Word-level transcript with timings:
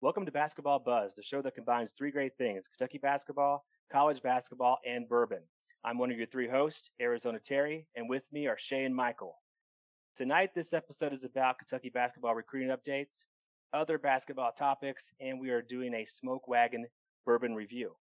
Welcome 0.00 0.24
to 0.26 0.30
Basketball 0.32 0.78
Buzz, 0.78 1.16
the 1.16 1.22
show 1.24 1.42
that 1.42 1.56
combines 1.56 1.90
three 1.98 2.12
great 2.12 2.36
things 2.38 2.66
Kentucky 2.68 2.98
basketball, 2.98 3.64
college 3.90 4.22
basketball, 4.22 4.78
and 4.86 5.08
bourbon. 5.08 5.40
I'm 5.84 5.98
one 5.98 6.12
of 6.12 6.16
your 6.16 6.28
three 6.28 6.48
hosts, 6.48 6.90
Arizona 7.00 7.40
Terry, 7.40 7.86
and 7.96 8.08
with 8.08 8.22
me 8.30 8.46
are 8.46 8.56
Shay 8.56 8.84
and 8.84 8.94
Michael. 8.94 9.34
Tonight, 10.16 10.50
this 10.54 10.72
episode 10.72 11.12
is 11.12 11.24
about 11.24 11.58
Kentucky 11.58 11.90
basketball 11.90 12.36
recruiting 12.36 12.68
updates, 12.68 13.24
other 13.72 13.98
basketball 13.98 14.52
topics, 14.52 15.02
and 15.20 15.40
we 15.40 15.50
are 15.50 15.62
doing 15.62 15.92
a 15.92 16.06
smoke 16.06 16.46
wagon 16.46 16.86
bourbon 17.26 17.56
review. 17.56 17.96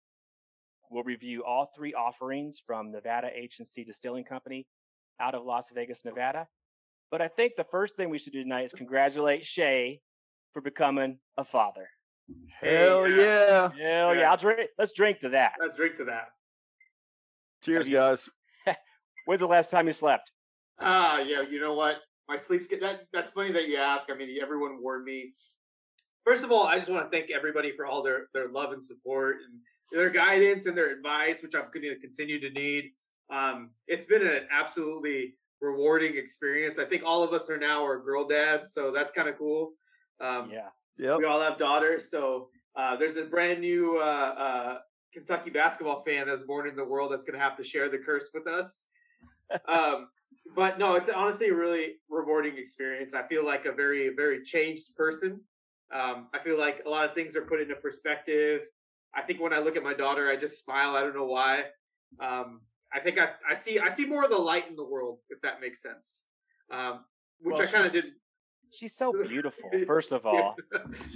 We'll 0.90 1.04
review 1.04 1.44
all 1.44 1.70
three 1.76 1.94
offerings 1.94 2.56
from 2.66 2.90
Nevada 2.92 3.28
H&C 3.34 3.84
Distilling 3.84 4.24
Company 4.24 4.66
out 5.20 5.34
of 5.34 5.44
Las 5.44 5.66
Vegas, 5.74 5.98
Nevada. 6.04 6.46
But 7.10 7.20
I 7.20 7.28
think 7.28 7.52
the 7.56 7.64
first 7.64 7.96
thing 7.96 8.10
we 8.10 8.18
should 8.18 8.32
do 8.32 8.42
tonight 8.42 8.66
is 8.66 8.72
congratulate 8.72 9.44
Shay 9.44 10.00
for 10.52 10.60
becoming 10.62 11.18
a 11.36 11.44
father. 11.44 11.88
Hell 12.60 13.08
yeah. 13.08 13.70
Hell 13.70 13.72
yeah. 13.78 14.12
Yeah. 14.12 14.30
I'll 14.30 14.36
drink. 14.36 14.70
Let's 14.78 14.92
drink 14.92 15.20
to 15.20 15.30
that. 15.30 15.52
Let's 15.60 15.76
drink 15.76 15.96
to 15.96 16.04
that. 16.04 16.28
Cheers, 17.64 17.88
you- 17.88 17.96
guys. 17.96 18.28
When's 19.26 19.40
the 19.40 19.46
last 19.46 19.70
time 19.70 19.86
you 19.86 19.92
slept? 19.92 20.30
Ah, 20.80 21.18
yeah. 21.20 21.42
You 21.42 21.60
know 21.60 21.74
what? 21.74 21.96
My 22.28 22.36
sleep's 22.36 22.66
get 22.66 22.80
that. 22.80 23.06
That's 23.12 23.30
funny 23.30 23.52
that 23.52 23.68
you 23.68 23.76
ask. 23.76 24.10
I 24.10 24.14
mean, 24.14 24.36
everyone 24.40 24.82
warned 24.82 25.04
me. 25.04 25.32
First 26.24 26.44
of 26.44 26.52
all, 26.52 26.66
I 26.66 26.78
just 26.78 26.90
want 26.90 27.10
to 27.10 27.16
thank 27.16 27.30
everybody 27.30 27.72
for 27.74 27.86
all 27.86 28.02
their 28.02 28.28
their 28.34 28.48
love 28.48 28.72
and 28.72 28.84
support 28.84 29.36
and 29.46 29.58
their 29.92 30.10
guidance 30.10 30.66
and 30.66 30.76
their 30.76 30.90
advice, 30.90 31.42
which 31.42 31.54
I'm 31.54 31.64
going 31.72 31.82
to 31.82 31.98
continue 31.98 32.40
to 32.40 32.50
need. 32.50 32.92
Um, 33.30 33.70
it's 33.86 34.06
been 34.06 34.26
an 34.26 34.46
absolutely 34.50 35.34
rewarding 35.60 36.16
experience. 36.16 36.78
I 36.78 36.84
think 36.84 37.02
all 37.04 37.22
of 37.22 37.32
us 37.32 37.50
are 37.50 37.58
now 37.58 37.84
are 37.84 37.98
girl 38.02 38.26
dads, 38.26 38.72
so 38.72 38.92
that's 38.92 39.12
kind 39.12 39.28
of 39.28 39.36
cool. 39.38 39.72
Um, 40.20 40.50
Yeah. 40.52 40.68
Yep. 40.98 41.18
we 41.18 41.24
all 41.26 41.40
have 41.40 41.58
daughters. 41.58 42.10
So 42.10 42.50
uh, 42.76 42.96
there's 42.96 43.16
a 43.16 43.24
brand 43.24 43.60
new 43.60 43.98
uh, 43.98 44.00
uh, 44.04 44.78
Kentucky 45.12 45.50
basketball 45.50 46.02
fan 46.04 46.26
that's 46.26 46.42
born 46.42 46.68
in 46.68 46.74
the 46.74 46.84
world 46.84 47.12
that's 47.12 47.24
going 47.24 47.38
to 47.38 47.44
have 47.44 47.56
to 47.56 47.64
share 47.64 47.88
the 47.88 47.98
curse 47.98 48.30
with 48.34 48.46
us. 48.46 48.84
um, 49.68 50.08
but 50.56 50.78
no, 50.78 50.94
it's 50.94 51.08
honestly 51.08 51.48
a 51.48 51.54
really 51.54 51.96
rewarding 52.08 52.56
experience. 52.56 53.14
I 53.14 53.26
feel 53.28 53.44
like 53.44 53.64
a 53.64 53.72
very, 53.72 54.10
very 54.14 54.42
changed 54.42 54.94
person. 54.96 55.40
Um, 55.92 56.28
I 56.34 56.38
feel 56.42 56.58
like 56.58 56.82
a 56.84 56.88
lot 56.88 57.04
of 57.04 57.14
things 57.14 57.36
are 57.36 57.42
put 57.42 57.60
into 57.60 57.74
perspective. 57.76 58.62
I 59.14 59.22
think 59.22 59.40
when 59.40 59.52
I 59.52 59.58
look 59.58 59.76
at 59.76 59.82
my 59.82 59.94
daughter, 59.94 60.30
I 60.30 60.36
just 60.36 60.62
smile. 60.64 60.94
I 60.94 61.00
don't 61.02 61.14
know 61.14 61.26
why. 61.26 61.64
Um, 62.20 62.60
I 62.92 63.00
think 63.00 63.18
I, 63.18 63.30
I 63.48 63.54
see 63.54 63.78
I 63.78 63.90
see 63.90 64.06
more 64.06 64.24
of 64.24 64.30
the 64.30 64.38
light 64.38 64.68
in 64.68 64.76
the 64.76 64.84
world, 64.84 65.18
if 65.30 65.40
that 65.42 65.60
makes 65.60 65.82
sense. 65.82 66.22
Um, 66.72 67.04
which 67.40 67.58
Well, 67.58 67.68
I 67.68 67.70
kind 67.70 67.86
of 67.86 67.92
did. 67.92 68.06
She's 68.70 68.94
so 68.96 69.12
beautiful, 69.12 69.70
first 69.86 70.12
of 70.12 70.26
all. 70.26 70.54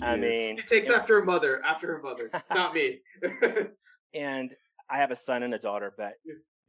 I 0.01 0.17
mean, 0.17 0.57
She 0.57 0.63
takes 0.63 0.87
and- 0.87 0.97
after 0.97 1.21
her 1.21 1.25
mother, 1.25 1.63
after 1.65 1.87
her 1.89 2.03
mother. 2.03 2.31
It's 2.33 2.51
not 2.51 2.75
me. 2.75 3.01
and 4.15 4.55
I 4.91 4.99
have 4.99 5.11
a 5.11 5.17
son 5.17 5.43
and 5.43 5.55
a 5.55 5.59
daughter, 5.59 5.93
but 5.97 6.15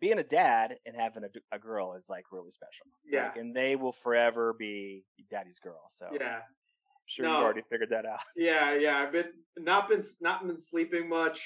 being 0.01 0.19
a 0.19 0.23
dad 0.23 0.75
and 0.85 0.95
having 0.97 1.23
a, 1.23 1.55
a 1.55 1.59
girl 1.59 1.95
is 1.95 2.03
like 2.09 2.25
really 2.31 2.51
special. 2.51 2.87
Yeah. 3.09 3.27
Like, 3.27 3.37
and 3.37 3.55
they 3.55 3.77
will 3.77 3.95
forever 4.03 4.53
be 4.57 5.05
daddy's 5.31 5.59
girl. 5.59 5.89
So 5.97 6.07
yeah, 6.19 6.39
sure 7.07 7.25
No. 7.25 7.33
you've 7.33 7.43
already 7.43 7.61
figured 7.69 7.89
that 7.89 8.05
out. 8.05 8.19
yeah, 8.35 8.73
yeah. 8.75 8.97
I've 8.97 9.11
been 9.11 9.29
not 9.57 9.89
been 9.89 10.03
not 10.21 10.45
been 10.45 10.57
sleeping 10.57 11.07
much, 11.09 11.41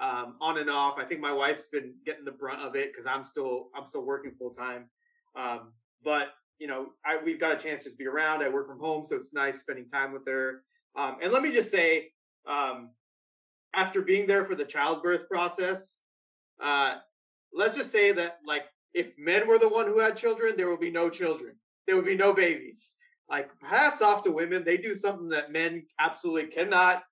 um, 0.00 0.36
on 0.40 0.58
and 0.58 0.70
off. 0.70 0.98
I 0.98 1.04
think 1.04 1.20
my 1.20 1.32
wife's 1.32 1.68
been 1.68 1.94
getting 2.06 2.24
the 2.24 2.30
brunt 2.32 2.60
of 2.62 2.76
it 2.76 2.92
because 2.92 3.06
I'm 3.06 3.24
still 3.24 3.68
I'm 3.76 3.88
still 3.88 4.02
working 4.04 4.32
full 4.38 4.50
time. 4.50 4.88
Um, 5.36 5.72
but 6.04 6.28
you 6.58 6.66
know, 6.66 6.86
I 7.04 7.18
we've 7.24 7.40
got 7.40 7.52
a 7.52 7.56
chance 7.56 7.84
to 7.84 7.90
be 7.90 8.06
around. 8.06 8.42
I 8.42 8.48
work 8.48 8.66
from 8.68 8.80
home, 8.80 9.06
so 9.08 9.16
it's 9.16 9.32
nice 9.32 9.60
spending 9.60 9.88
time 9.88 10.12
with 10.12 10.26
her. 10.26 10.62
Um, 10.96 11.18
and 11.22 11.32
let 11.32 11.42
me 11.42 11.52
just 11.52 11.70
say, 11.70 12.10
um, 12.46 12.90
after 13.74 14.02
being 14.02 14.26
there 14.26 14.44
for 14.44 14.54
the 14.54 14.64
childbirth 14.64 15.28
process, 15.28 15.98
uh, 16.62 16.96
let's 17.52 17.76
just 17.76 17.92
say 17.92 18.10
that 18.12 18.38
like 18.44 18.64
if 18.94 19.08
men 19.18 19.46
were 19.46 19.58
the 19.58 19.68
one 19.68 19.86
who 19.86 19.98
had 20.00 20.16
children, 20.16 20.54
there 20.56 20.68
would 20.70 20.80
be 20.80 20.90
no 20.90 21.08
children. 21.10 21.54
There 21.86 21.94
would 21.96 22.04
be 22.06 22.16
no 22.16 22.32
babies. 22.32 22.94
Like 23.30 23.50
hats 23.62 24.00
off 24.00 24.22
to 24.24 24.30
women. 24.30 24.64
They 24.64 24.76
do 24.78 24.96
something 24.96 25.28
that 25.28 25.52
men 25.52 25.84
absolutely 26.00 26.46
cannot, 26.50 27.02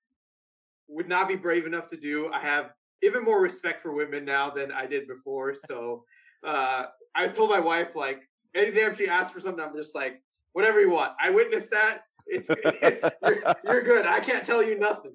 would 0.88 1.08
not 1.08 1.28
be 1.28 1.36
brave 1.36 1.66
enough 1.66 1.88
to 1.88 1.96
do. 1.96 2.30
I 2.32 2.40
have 2.40 2.70
even 3.02 3.22
more 3.22 3.40
respect 3.40 3.82
for 3.82 3.92
women 3.92 4.24
now 4.24 4.50
than 4.50 4.72
I 4.72 4.86
did 4.86 5.06
before. 5.06 5.54
So 5.54 6.04
uh, 6.46 6.86
I 7.14 7.26
told 7.28 7.50
my 7.50 7.60
wife 7.60 7.94
like 7.94 8.22
anytime 8.54 8.94
she 8.96 9.08
asks 9.08 9.32
for 9.32 9.40
something, 9.40 9.62
I'm 9.62 9.76
just 9.76 9.94
like 9.94 10.22
whatever 10.52 10.80
you 10.80 10.90
want. 10.90 11.12
I 11.20 11.30
witnessed 11.30 11.70
that. 11.70 12.02
It's 12.26 12.48
you're, 13.22 13.54
you're 13.64 13.82
good. 13.82 14.06
I 14.06 14.20
can't 14.20 14.44
tell 14.44 14.62
you 14.62 14.78
nothing. 14.78 15.12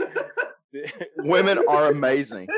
Women 1.18 1.58
are 1.68 1.90
amazing. 1.90 2.48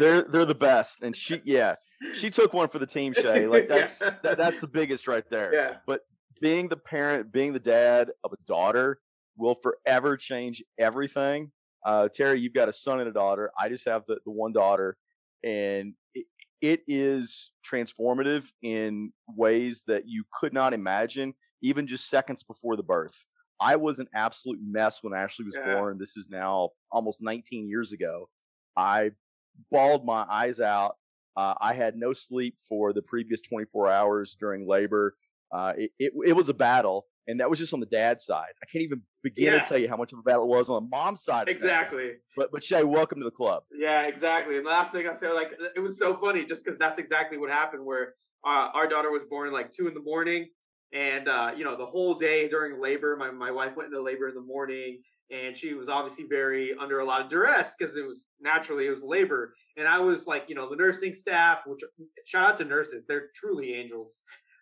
They're 0.00 0.22
they're 0.22 0.44
the 0.44 0.54
best. 0.54 1.02
And 1.02 1.14
she 1.14 1.40
yeah, 1.44 1.76
she 2.14 2.30
took 2.30 2.52
one 2.52 2.68
for 2.68 2.78
the 2.80 2.86
team, 2.86 3.14
Shay. 3.14 3.46
Like 3.46 3.68
that's 3.68 4.00
Yeah. 4.00 4.14
that, 4.24 4.38
that's 4.38 4.58
the 4.58 4.66
biggest 4.66 5.06
right 5.06 5.24
there. 5.30 5.54
Yeah. 5.54 5.96
Being 6.42 6.68
the 6.68 6.76
parent, 6.76 7.30
being 7.30 7.52
the 7.52 7.60
dad 7.60 8.10
of 8.24 8.32
a 8.32 8.36
daughter 8.48 8.98
will 9.36 9.54
forever 9.54 10.16
change 10.16 10.60
everything. 10.76 11.52
Uh, 11.86 12.08
Terry, 12.08 12.40
you've 12.40 12.52
got 12.52 12.68
a 12.68 12.72
son 12.72 12.98
and 12.98 13.08
a 13.08 13.12
daughter. 13.12 13.52
I 13.56 13.68
just 13.68 13.84
have 13.86 14.02
the, 14.08 14.16
the 14.24 14.32
one 14.32 14.52
daughter, 14.52 14.96
and 15.44 15.94
it, 16.16 16.26
it 16.60 16.80
is 16.88 17.52
transformative 17.64 18.50
in 18.60 19.12
ways 19.28 19.84
that 19.86 20.08
you 20.08 20.24
could 20.38 20.52
not 20.52 20.74
imagine, 20.74 21.32
even 21.62 21.86
just 21.86 22.10
seconds 22.10 22.42
before 22.42 22.76
the 22.76 22.82
birth. 22.82 23.24
I 23.60 23.76
was 23.76 24.00
an 24.00 24.08
absolute 24.12 24.58
mess 24.60 24.98
when 25.04 25.14
Ashley 25.14 25.44
was 25.44 25.56
Yeah. 25.56 25.74
born. 25.76 25.96
This 25.96 26.16
is 26.16 26.28
now 26.28 26.70
almost 26.90 27.22
19 27.22 27.68
years 27.68 27.92
ago. 27.92 28.28
I 28.76 29.12
bawled 29.70 30.04
my 30.04 30.26
eyes 30.28 30.58
out. 30.58 30.96
Uh, 31.36 31.54
I 31.60 31.72
had 31.74 31.94
no 31.94 32.12
sleep 32.12 32.56
for 32.68 32.92
the 32.92 33.02
previous 33.02 33.40
24 33.42 33.88
hours 33.88 34.36
during 34.40 34.66
labor. 34.66 35.14
Uh, 35.52 35.72
it, 35.76 35.90
it, 35.98 36.12
it 36.28 36.32
was 36.32 36.48
a 36.48 36.54
battle, 36.54 37.06
and 37.26 37.38
that 37.40 37.50
was 37.50 37.58
just 37.58 37.74
on 37.74 37.80
the 37.80 37.86
dad's 37.86 38.24
side. 38.24 38.52
I 38.62 38.66
can't 38.72 38.82
even 38.84 39.02
begin 39.22 39.52
Yeah. 39.52 39.60
to 39.60 39.68
tell 39.68 39.78
you 39.78 39.88
how 39.88 39.96
much 39.96 40.12
of 40.12 40.18
a 40.18 40.22
battle 40.22 40.44
it 40.44 40.48
was 40.48 40.68
on 40.70 40.82
the 40.82 40.88
mom's 40.88 41.22
side. 41.22 41.48
Exactly. 41.48 42.12
But 42.36 42.50
but 42.52 42.64
Shay, 42.64 42.84
welcome 42.84 43.18
to 43.18 43.24
the 43.24 43.30
club. 43.30 43.64
Yeah, 43.76 44.02
exactly. 44.02 44.56
And 44.56 44.64
the 44.64 44.70
last 44.70 44.92
thing 44.92 45.06
I 45.06 45.14
said, 45.14 45.32
like, 45.32 45.52
it 45.76 45.80
was 45.80 45.98
so 45.98 46.16
funny 46.16 46.44
just 46.46 46.64
because 46.64 46.78
that's 46.78 46.98
exactly 46.98 47.36
what 47.38 47.50
happened. 47.50 47.84
Where 47.84 48.14
uh, 48.46 48.68
our 48.74 48.88
daughter 48.88 49.10
was 49.10 49.22
born 49.28 49.52
like 49.52 49.72
two 49.72 49.88
in 49.88 49.94
the 49.94 50.00
morning, 50.00 50.48
and 50.94 51.28
uh, 51.28 51.52
you 51.56 51.64
know, 51.64 51.76
the 51.76 51.86
whole 51.86 52.14
day 52.14 52.48
during 52.48 52.80
labor, 52.80 53.16
my 53.18 53.30
my 53.30 53.50
wife 53.50 53.76
went 53.76 53.88
into 53.88 54.02
labor 54.02 54.28
in 54.28 54.34
the 54.34 54.40
morning, 54.40 55.02
and 55.30 55.54
she 55.54 55.74
was 55.74 55.88
obviously 55.88 56.24
very 56.28 56.74
under 56.80 57.00
a 57.00 57.04
lot 57.04 57.20
of 57.20 57.28
duress 57.28 57.74
because 57.78 57.94
it 57.94 58.06
was 58.06 58.18
naturally 58.40 58.86
it 58.86 58.90
was 58.90 59.02
labor, 59.02 59.54
and 59.76 59.86
I 59.86 59.98
was 60.00 60.26
like, 60.26 60.44
you 60.48 60.54
know, 60.54 60.68
the 60.70 60.76
nursing 60.76 61.14
staff, 61.14 61.58
which 61.66 61.82
shout 62.24 62.52
out 62.52 62.58
to 62.58 62.64
nurses, 62.64 63.04
they're 63.06 63.28
truly 63.34 63.74
angels. 63.74 64.16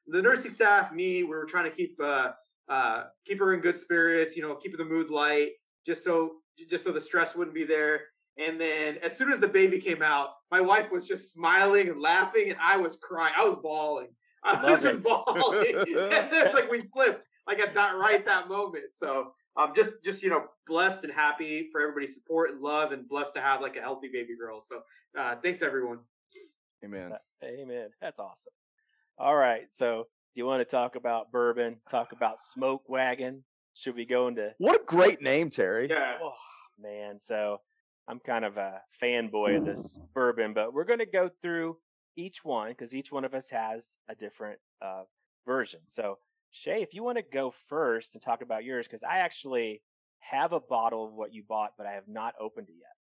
The 0.06 0.22
nursing 0.22 0.50
staff, 0.50 0.92
me, 0.92 1.22
we 1.22 1.30
were 1.30 1.44
trying 1.44 1.70
to 1.70 1.76
keep 1.76 1.98
uh, 2.02 2.30
uh, 2.68 3.04
keep 3.26 3.38
her 3.40 3.54
in 3.54 3.60
good 3.60 3.78
spirits, 3.78 4.36
you 4.36 4.42
know, 4.42 4.54
keeping 4.56 4.78
the 4.78 4.84
mood 4.84 5.10
light, 5.10 5.50
just 5.86 6.04
so 6.04 6.36
just 6.68 6.84
so 6.84 6.92
the 6.92 7.00
stress 7.00 7.34
wouldn't 7.34 7.54
be 7.54 7.64
there. 7.64 8.00
And 8.38 8.60
then 8.60 8.96
as 9.02 9.16
soon 9.16 9.32
as 9.32 9.40
the 9.40 9.48
baby 9.48 9.80
came 9.80 10.02
out, 10.02 10.30
my 10.50 10.60
wife 10.60 10.90
was 10.90 11.06
just 11.06 11.32
smiling 11.32 11.88
and 11.88 12.00
laughing, 12.00 12.50
and 12.50 12.58
I 12.62 12.76
was 12.76 12.96
crying. 12.96 13.34
I 13.36 13.44
was 13.44 13.58
bawling. 13.62 14.08
I 14.44 14.70
was 14.70 14.82
just 14.82 15.02
bawling. 15.02 15.74
and 15.76 16.28
it's 16.32 16.54
like 16.54 16.70
we 16.70 16.82
flipped, 16.92 17.26
like 17.46 17.58
at 17.58 17.74
that 17.74 17.96
right 17.96 18.24
that 18.24 18.48
moment. 18.48 18.84
So 18.96 19.32
I'm 19.56 19.74
just 19.74 19.94
just 20.04 20.22
you 20.22 20.30
know 20.30 20.44
blessed 20.66 21.04
and 21.04 21.12
happy 21.12 21.68
for 21.72 21.80
everybody's 21.80 22.14
support 22.14 22.50
and 22.50 22.60
love, 22.60 22.92
and 22.92 23.08
blessed 23.08 23.34
to 23.34 23.40
have 23.40 23.60
like 23.60 23.76
a 23.76 23.80
healthy 23.80 24.08
baby 24.12 24.36
girl. 24.38 24.64
So 24.68 24.80
uh, 25.20 25.36
thanks 25.42 25.60
everyone. 25.60 25.98
Amen. 26.84 27.12
Amen. 27.44 27.88
That's 28.00 28.18
awesome. 28.18 28.52
All 29.20 29.36
right. 29.36 29.68
So, 29.78 30.06
do 30.34 30.40
you 30.40 30.46
want 30.46 30.62
to 30.62 30.64
talk 30.64 30.96
about 30.96 31.30
bourbon? 31.30 31.76
Talk 31.90 32.12
about 32.12 32.38
smoke 32.54 32.88
wagon? 32.88 33.44
Should 33.74 33.94
we 33.94 34.06
go 34.06 34.28
into? 34.28 34.50
What 34.56 34.80
a 34.80 34.84
great 34.84 35.20
name, 35.20 35.50
Terry. 35.50 35.88
Yeah. 35.90 36.14
Oh 36.22 36.32
man. 36.82 37.18
So, 37.20 37.60
I'm 38.08 38.18
kind 38.18 38.46
of 38.46 38.56
a 38.56 38.80
fanboy 39.02 39.58
of 39.58 39.66
this 39.66 39.86
bourbon, 40.14 40.54
but 40.54 40.72
we're 40.72 40.84
going 40.84 41.00
to 41.00 41.06
go 41.06 41.28
through 41.42 41.76
each 42.16 42.38
one 42.44 42.70
because 42.70 42.94
each 42.94 43.12
one 43.12 43.26
of 43.26 43.34
us 43.34 43.44
has 43.50 43.84
a 44.08 44.14
different 44.14 44.58
uh, 44.80 45.02
version. 45.46 45.80
So, 45.94 46.16
Shay, 46.50 46.82
if 46.82 46.94
you 46.94 47.02
want 47.02 47.18
to 47.18 47.24
go 47.30 47.52
first 47.68 48.08
and 48.14 48.22
talk 48.22 48.40
about 48.40 48.64
yours, 48.64 48.86
because 48.90 49.04
I 49.08 49.18
actually 49.18 49.82
have 50.20 50.52
a 50.52 50.60
bottle 50.60 51.06
of 51.06 51.12
what 51.12 51.34
you 51.34 51.44
bought, 51.46 51.72
but 51.76 51.86
I 51.86 51.92
have 51.92 52.08
not 52.08 52.32
opened 52.40 52.68
it 52.70 52.76
yet. 52.78 52.96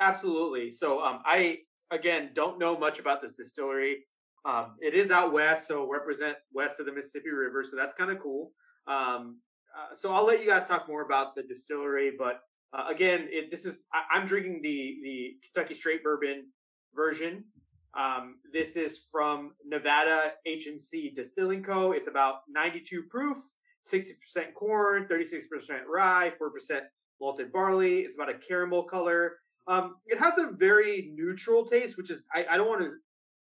Absolutely. 0.00 0.72
So 0.72 1.00
um, 1.00 1.20
I 1.24 1.58
again 1.92 2.30
don't 2.34 2.58
know 2.58 2.76
much 2.76 2.98
about 2.98 3.22
this 3.22 3.34
distillery. 3.34 3.98
Um, 4.46 4.76
it 4.80 4.94
is 4.94 5.10
out 5.10 5.32
west, 5.32 5.66
so 5.66 5.90
represent 5.90 6.36
west 6.52 6.78
of 6.78 6.86
the 6.86 6.92
Mississippi 6.92 7.30
River, 7.30 7.64
so 7.68 7.76
that's 7.76 7.94
kind 7.94 8.12
of 8.12 8.20
cool. 8.20 8.52
Um, 8.86 9.40
uh, 9.76 9.96
so 10.00 10.12
I'll 10.12 10.24
let 10.24 10.40
you 10.40 10.46
guys 10.46 10.68
talk 10.68 10.88
more 10.88 11.02
about 11.02 11.34
the 11.34 11.42
distillery, 11.42 12.12
but 12.16 12.42
uh, 12.72 12.86
again, 12.88 13.26
it, 13.30 13.50
this 13.50 13.64
is 13.64 13.82
I, 13.92 14.16
I'm 14.16 14.26
drinking 14.26 14.60
the 14.62 14.98
the 15.02 15.36
Kentucky 15.42 15.74
Straight 15.74 16.04
Bourbon 16.04 16.46
version. 16.94 17.44
Um, 17.98 18.36
this 18.52 18.76
is 18.76 19.00
from 19.10 19.52
Nevada 19.64 20.32
H&C 20.44 21.12
Distilling 21.14 21.62
Co. 21.62 21.92
It's 21.92 22.08
about 22.08 22.40
92 22.48 23.04
proof, 23.04 23.38
60% 23.90 24.52
corn, 24.54 25.06
36% 25.10 25.40
rye, 25.88 26.30
4% 26.40 26.80
malted 27.20 27.50
barley. 27.52 28.00
It's 28.00 28.14
about 28.14 28.28
a 28.28 28.38
caramel 28.46 28.82
color. 28.82 29.36
Um, 29.66 29.96
it 30.06 30.18
has 30.18 30.34
a 30.36 30.52
very 30.52 31.10
neutral 31.16 31.64
taste, 31.64 31.96
which 31.96 32.10
is 32.10 32.22
I, 32.34 32.44
I 32.50 32.56
don't 32.56 32.68
want 32.68 32.82
to 32.82 32.92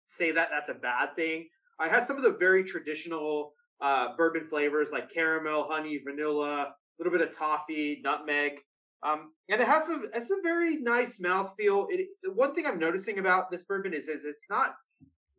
say 0.08 0.30
that 0.32 0.48
that's 0.50 0.68
a 0.68 0.74
bad 0.74 1.14
thing. 1.16 1.48
It 1.80 1.90
has 1.90 2.06
some 2.06 2.16
of 2.16 2.22
the 2.22 2.36
very 2.38 2.64
traditional 2.64 3.52
uh, 3.80 4.16
bourbon 4.16 4.46
flavors 4.48 4.90
like 4.90 5.12
caramel, 5.12 5.66
honey, 5.68 6.00
vanilla, 6.04 6.62
a 6.62 6.74
little 6.98 7.16
bit 7.16 7.26
of 7.26 7.36
toffee, 7.36 8.00
nutmeg. 8.02 8.52
Um, 9.02 9.32
and 9.48 9.60
it 9.60 9.68
has 9.68 9.88
a 9.88 10.02
it's 10.12 10.30
a 10.30 10.42
very 10.42 10.76
nice 10.76 11.18
mouthfeel. 11.18 11.86
It, 11.90 12.08
one 12.34 12.54
thing 12.54 12.66
I'm 12.66 12.80
noticing 12.80 13.18
about 13.18 13.50
this 13.50 13.62
bourbon 13.62 13.94
is, 13.94 14.08
is 14.08 14.24
it's 14.24 14.42
not 14.50 14.74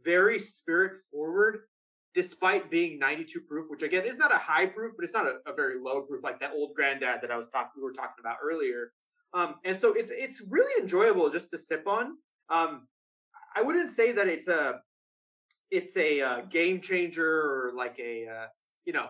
very 0.05 0.39
spirit 0.39 0.93
forward, 1.11 1.59
despite 2.15 2.71
being 2.71 2.97
92 2.97 3.41
proof, 3.41 3.69
which 3.69 3.83
again 3.83 4.05
is 4.05 4.17
not 4.17 4.33
a 4.33 4.37
high 4.37 4.65
proof, 4.65 4.93
but 4.95 5.03
it's 5.03 5.13
not 5.13 5.25
a, 5.25 5.39
a 5.45 5.53
very 5.53 5.75
low 5.77 6.01
proof 6.01 6.23
like 6.23 6.39
that 6.39 6.51
old 6.55 6.73
granddad 6.73 7.19
that 7.21 7.31
I 7.31 7.37
was 7.37 7.49
talking 7.51 7.71
we 7.75 7.83
were 7.83 7.91
talking 7.91 8.21
about 8.21 8.37
earlier. 8.41 8.93
Um, 9.33 9.55
and 9.65 9.77
so 9.77 9.93
it's 9.93 10.09
it's 10.13 10.41
really 10.47 10.81
enjoyable 10.81 11.29
just 11.29 11.49
to 11.49 11.57
sip 11.57 11.85
on. 11.85 12.13
Um, 12.49 12.87
I 13.55 13.61
wouldn't 13.61 13.91
say 13.91 14.11
that 14.11 14.27
it's 14.27 14.47
a 14.47 14.81
it's 15.71 15.95
a 15.97 16.21
uh, 16.21 16.41
game 16.49 16.81
changer 16.81 17.25
or 17.27 17.71
like 17.75 17.97
a 17.99 18.27
uh, 18.27 18.47
you 18.85 18.93
know 18.93 19.07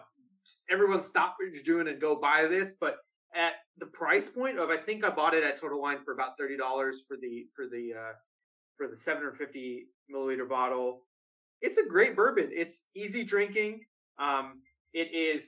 everyone 0.70 1.04
stop 1.04 1.36
what 1.40 1.54
you're 1.54 1.64
doing 1.64 1.88
and 1.88 2.00
go 2.00 2.16
buy 2.16 2.48
this, 2.50 2.74
but 2.80 2.98
at 3.36 3.54
the 3.78 3.86
price 3.86 4.28
point 4.28 4.60
of 4.60 4.70
I 4.70 4.78
think 4.78 5.04
I 5.04 5.10
bought 5.10 5.34
it 5.34 5.44
at 5.44 5.60
Total 5.60 5.80
Wine 5.80 6.00
for 6.04 6.14
about 6.14 6.38
thirty 6.38 6.58
dollars 6.58 7.04
for 7.08 7.18
the 7.18 7.48
for 7.56 7.66
the 7.68 7.94
uh, 7.98 8.14
for 8.80 8.88
the 8.88 8.98
750 8.98 9.88
milliliter 10.12 10.48
bottle. 10.48 11.06
It's 11.62 11.78
a 11.78 11.86
great 11.88 12.16
bourbon. 12.16 12.50
It's 12.52 12.82
easy 12.96 13.24
drinking. 13.24 13.82
Um, 14.18 14.62
it 14.94 15.14
is. 15.14 15.44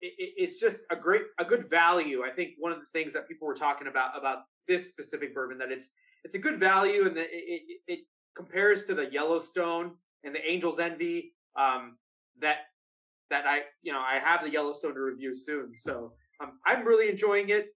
It, 0.00 0.14
it's 0.18 0.58
just 0.58 0.78
a 0.90 0.96
great, 0.96 1.22
a 1.38 1.44
good 1.44 1.68
value. 1.70 2.22
I 2.24 2.30
think 2.30 2.52
one 2.58 2.72
of 2.72 2.78
the 2.78 2.86
things 2.98 3.12
that 3.12 3.28
people 3.28 3.46
were 3.46 3.54
talking 3.54 3.88
about 3.88 4.18
about 4.18 4.44
this 4.66 4.88
specific 4.88 5.34
bourbon 5.34 5.58
that 5.58 5.70
it's 5.70 5.88
it's 6.26 6.34
a 6.34 6.38
good 6.38 6.58
value 6.58 7.06
and 7.06 7.16
it, 7.16 7.28
it, 7.30 7.80
it 7.86 8.00
compares 8.36 8.82
to 8.86 8.94
the 8.94 9.06
Yellowstone 9.12 9.92
and 10.24 10.34
the 10.34 10.44
Angel's 10.44 10.80
Envy. 10.80 11.32
Um, 11.56 11.96
that 12.40 12.56
that 13.30 13.46
I 13.46 13.60
you 13.82 13.92
know 13.92 14.00
I 14.00 14.18
have 14.22 14.42
the 14.42 14.50
Yellowstone 14.50 14.94
to 14.94 15.00
review 15.00 15.36
soon. 15.36 15.72
So 15.80 16.12
um, 16.42 16.58
I'm 16.66 16.84
really 16.84 17.08
enjoying 17.08 17.50
it. 17.50 17.68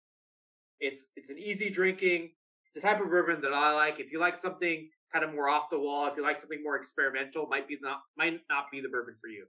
It's 0.81 1.03
it's 1.15 1.31
an 1.31 1.39
easy 1.39 1.71
drinking, 1.71 2.31
the 2.75 2.81
type 2.81 3.01
of 3.01 3.09
bourbon 3.09 3.41
that 3.43 3.55
I 3.55 3.73
like. 3.73 4.01
If 4.01 4.11
you 4.11 4.19
like 4.19 4.37
something 4.37 4.89
kind 5.13 5.25
of 5.25 5.33
more 5.33 5.49
off 5.49 5.71
the 5.71 5.79
wall, 5.79 6.09
if 6.09 6.17
you 6.17 6.25
like 6.25 6.41
something 6.41 6.63
more 6.63 6.75
experimental, 6.75 7.47
might 7.47 7.69
be 7.69 7.79
not 7.81 8.01
might 8.19 8.41
not 8.51 8.65
be 8.73 8.81
the 8.81 8.89
bourbon 8.89 9.15
for 9.21 9.29
you. 9.29 9.47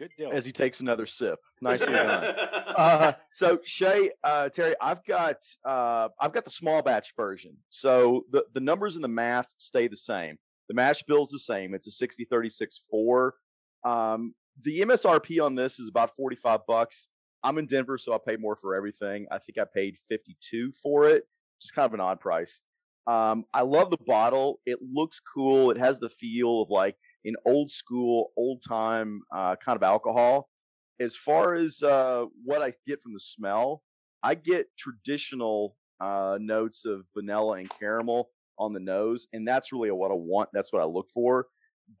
Good 0.00 0.12
deal. 0.16 0.30
As 0.32 0.46
he 0.46 0.52
takes 0.52 0.80
another 0.80 1.04
sip, 1.04 1.38
nicely 1.60 1.92
done. 1.92 2.24
uh, 2.74 3.12
so 3.32 3.60
Shay, 3.64 4.10
uh, 4.24 4.48
Terry, 4.48 4.74
I've 4.80 5.04
got 5.04 5.36
uh, 5.62 6.08
I've 6.18 6.32
got 6.32 6.46
the 6.46 6.50
small 6.50 6.80
batch 6.80 7.12
version. 7.18 7.54
So 7.68 8.24
the 8.32 8.44
the 8.54 8.60
numbers 8.60 8.94
and 8.94 9.04
the 9.04 9.08
math 9.08 9.48
stay 9.58 9.88
the 9.88 9.96
same. 9.98 10.38
The 10.68 10.74
mash 10.74 11.02
bill's 11.02 11.28
the 11.28 11.38
same. 11.38 11.74
It's 11.74 11.86
a 11.86 11.90
60 11.90 12.24
36 12.30 12.80
4. 12.90 13.34
Um, 13.84 14.34
the 14.62 14.80
MSRP 14.80 15.44
on 15.44 15.54
this 15.54 15.78
is 15.78 15.90
about 15.90 16.16
45 16.16 16.60
bucks. 16.66 17.08
I'm 17.42 17.58
in 17.58 17.66
Denver, 17.66 17.98
so 17.98 18.14
I 18.14 18.18
pay 18.26 18.36
more 18.36 18.56
for 18.56 18.74
everything. 18.74 19.26
I 19.30 19.38
think 19.38 19.58
I 19.58 19.64
paid 19.74 19.98
52 20.08 20.72
for 20.82 21.08
it, 21.08 21.16
which 21.16 21.64
is 21.64 21.70
kind 21.72 21.84
of 21.84 21.92
an 21.92 22.00
odd 22.00 22.20
price. 22.20 22.62
Um, 23.06 23.44
I 23.52 23.62
love 23.62 23.90
the 23.90 23.98
bottle. 24.06 24.60
It 24.64 24.78
looks 24.80 25.20
cool. 25.20 25.70
It 25.70 25.76
has 25.76 25.98
the 25.98 26.08
feel 26.08 26.62
of 26.62 26.70
like 26.70 26.96
an 27.24 27.34
old 27.46 27.70
school, 27.70 28.32
old 28.36 28.62
time 28.66 29.22
uh, 29.34 29.56
kind 29.64 29.76
of 29.76 29.82
alcohol. 29.82 30.48
As 31.00 31.16
far 31.16 31.54
as 31.54 31.82
uh, 31.82 32.24
what 32.44 32.62
I 32.62 32.72
get 32.86 33.02
from 33.02 33.14
the 33.14 33.20
smell, 33.20 33.82
I 34.22 34.34
get 34.34 34.66
traditional 34.78 35.76
uh, 36.00 36.38
notes 36.40 36.84
of 36.84 37.04
vanilla 37.16 37.58
and 37.58 37.70
caramel 37.78 38.30
on 38.58 38.72
the 38.72 38.80
nose, 38.80 39.26
and 39.32 39.46
that's 39.48 39.72
really 39.72 39.90
what 39.90 40.10
I 40.10 40.14
want. 40.14 40.50
That's 40.52 40.72
what 40.72 40.82
I 40.82 40.84
look 40.84 41.08
for. 41.12 41.46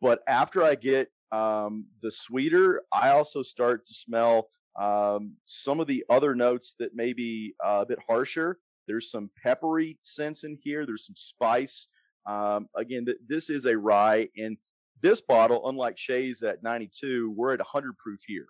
But 0.00 0.20
after 0.28 0.62
I 0.62 0.74
get 0.74 1.08
um, 1.32 1.86
the 2.02 2.10
sweeter, 2.10 2.82
I 2.92 3.10
also 3.10 3.42
start 3.42 3.84
to 3.86 3.94
smell 3.94 4.48
um, 4.80 5.36
some 5.46 5.80
of 5.80 5.86
the 5.86 6.04
other 6.10 6.34
notes 6.34 6.74
that 6.78 6.94
may 6.94 7.12
be 7.12 7.54
uh, 7.64 7.80
a 7.82 7.86
bit 7.86 7.98
harsher. 8.06 8.58
There's 8.86 9.10
some 9.10 9.30
peppery 9.42 9.98
sense 10.02 10.44
in 10.44 10.58
here. 10.62 10.84
There's 10.86 11.06
some 11.06 11.16
spice. 11.16 11.88
Um, 12.26 12.68
again, 12.76 13.06
th- 13.06 13.18
this 13.28 13.50
is 13.50 13.66
a 13.66 13.76
rye, 13.76 14.28
and 14.36 14.56
this 15.02 15.20
bottle, 15.20 15.68
unlike 15.68 15.98
Shay's 15.98 16.42
at 16.42 16.62
92, 16.62 17.32
we're 17.36 17.52
at 17.52 17.58
100 17.58 17.96
proof 17.98 18.20
here. 18.26 18.48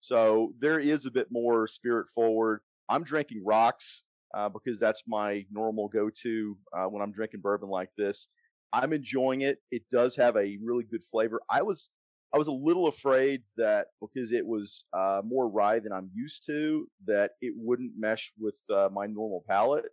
So 0.00 0.54
there 0.60 0.80
is 0.80 1.06
a 1.06 1.10
bit 1.10 1.28
more 1.30 1.66
spirit 1.66 2.08
forward. 2.14 2.60
I'm 2.88 3.04
drinking 3.04 3.44
rocks 3.44 4.02
uh, 4.34 4.48
because 4.48 4.78
that's 4.78 5.02
my 5.06 5.44
normal 5.50 5.88
go-to 5.88 6.56
uh, 6.76 6.84
when 6.84 7.02
I'm 7.02 7.12
drinking 7.12 7.40
bourbon 7.40 7.68
like 7.68 7.90
this. 7.98 8.28
I'm 8.72 8.92
enjoying 8.92 9.42
it. 9.42 9.58
It 9.70 9.82
does 9.90 10.14
have 10.16 10.36
a 10.36 10.58
really 10.62 10.84
good 10.84 11.04
flavor. 11.04 11.40
I 11.50 11.62
was 11.62 11.90
I 12.32 12.38
was 12.38 12.46
a 12.46 12.52
little 12.52 12.86
afraid 12.86 13.42
that 13.56 13.88
because 14.00 14.30
it 14.30 14.46
was 14.46 14.84
uh, 14.92 15.20
more 15.24 15.48
rye 15.48 15.80
than 15.80 15.92
I'm 15.92 16.10
used 16.14 16.46
to, 16.46 16.86
that 17.06 17.32
it 17.40 17.52
wouldn't 17.56 17.90
mesh 17.98 18.32
with 18.38 18.56
uh, 18.72 18.88
my 18.92 19.06
normal 19.06 19.44
palate. 19.48 19.86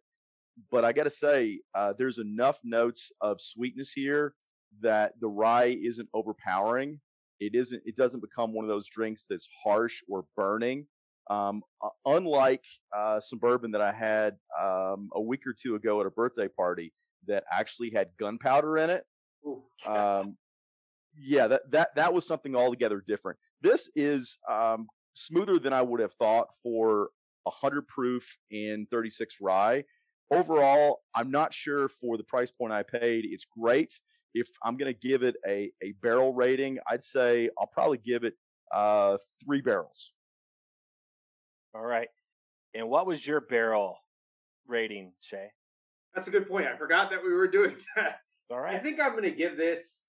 But 0.69 0.85
I 0.85 0.93
got 0.93 1.05
to 1.05 1.09
say, 1.09 1.61
uh, 1.73 1.93
there's 1.97 2.19
enough 2.19 2.59
notes 2.63 3.11
of 3.21 3.41
sweetness 3.41 3.91
here 3.91 4.35
that 4.81 5.13
the 5.19 5.27
rye 5.27 5.77
isn't 5.81 6.09
overpowering. 6.13 6.99
It 7.39 7.55
isn't. 7.55 7.81
It 7.85 7.95
doesn't 7.95 8.21
become 8.21 8.53
one 8.53 8.65
of 8.65 8.69
those 8.69 8.87
drinks 8.87 9.25
that's 9.29 9.47
harsh 9.63 10.01
or 10.09 10.25
burning. 10.35 10.87
Um, 11.29 11.61
unlike 12.05 12.63
uh, 12.95 13.19
some 13.19 13.39
bourbon 13.39 13.71
that 13.71 13.81
I 13.81 13.91
had 13.91 14.37
um, 14.59 15.09
a 15.13 15.21
week 15.21 15.45
or 15.45 15.53
two 15.53 15.75
ago 15.75 15.99
at 15.99 16.07
a 16.07 16.09
birthday 16.09 16.47
party 16.47 16.93
that 17.27 17.43
actually 17.51 17.91
had 17.91 18.07
gunpowder 18.17 18.77
in 18.77 18.89
it. 18.89 19.03
Ooh, 19.45 19.63
Um, 19.85 20.37
yeah, 21.19 21.47
that 21.47 21.69
that 21.71 21.95
that 21.95 22.13
was 22.13 22.25
something 22.25 22.55
altogether 22.55 23.03
different. 23.05 23.37
This 23.61 23.89
is 23.95 24.37
um, 24.49 24.87
smoother 25.15 25.59
than 25.59 25.73
I 25.73 25.81
would 25.81 25.99
have 25.99 26.13
thought 26.13 26.47
for 26.63 27.09
a 27.45 27.51
hundred 27.51 27.87
proof 27.87 28.25
in 28.51 28.87
36 28.91 29.35
rye. 29.41 29.83
Overall, 30.31 30.99
I'm 31.15 31.31
not 31.31 31.53
sure 31.53 31.89
for 31.89 32.17
the 32.17 32.23
price 32.23 32.51
point 32.51 32.73
I 32.73 32.83
paid. 32.83 33.25
It's 33.25 33.45
great. 33.45 33.93
If 34.33 34.47
I'm 34.63 34.77
going 34.77 34.93
to 34.93 34.99
give 35.07 35.23
it 35.23 35.35
a 35.47 35.71
a 35.83 35.93
barrel 36.01 36.33
rating, 36.33 36.79
I'd 36.89 37.03
say 37.03 37.49
I'll 37.59 37.67
probably 37.67 37.97
give 37.99 38.23
it 38.23 38.33
uh, 38.73 39.17
three 39.43 39.61
barrels. 39.61 40.11
All 41.73 41.85
right. 41.85 42.09
And 42.73 42.89
what 42.89 43.07
was 43.07 43.25
your 43.25 43.41
barrel 43.41 43.97
rating, 44.67 45.13
Shay? 45.21 45.47
That's 46.13 46.27
a 46.27 46.31
good 46.31 46.47
point. 46.47 46.67
I 46.67 46.75
forgot 46.77 47.09
that 47.11 47.23
we 47.23 47.33
were 47.33 47.47
doing 47.47 47.75
that. 47.95 48.19
All 48.49 48.59
I 48.59 48.79
think 48.79 48.99
I'm 48.99 49.11
going 49.11 49.23
to 49.23 49.31
give 49.31 49.57
this 49.57 50.03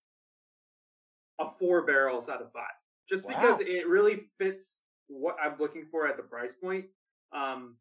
a 1.40 1.46
four 1.58 1.82
barrels 1.82 2.28
out 2.28 2.40
of 2.42 2.52
five, 2.52 2.64
just 3.08 3.24
Wow. 3.26 3.34
because 3.34 3.60
it 3.60 3.88
really 3.88 4.20
fits 4.38 4.80
what 5.08 5.36
I'm 5.42 5.58
looking 5.58 5.86
for 5.90 6.06
at 6.06 6.16
the 6.16 6.22
price 6.22 6.52
point. 6.62 6.86
Um, 7.32 7.76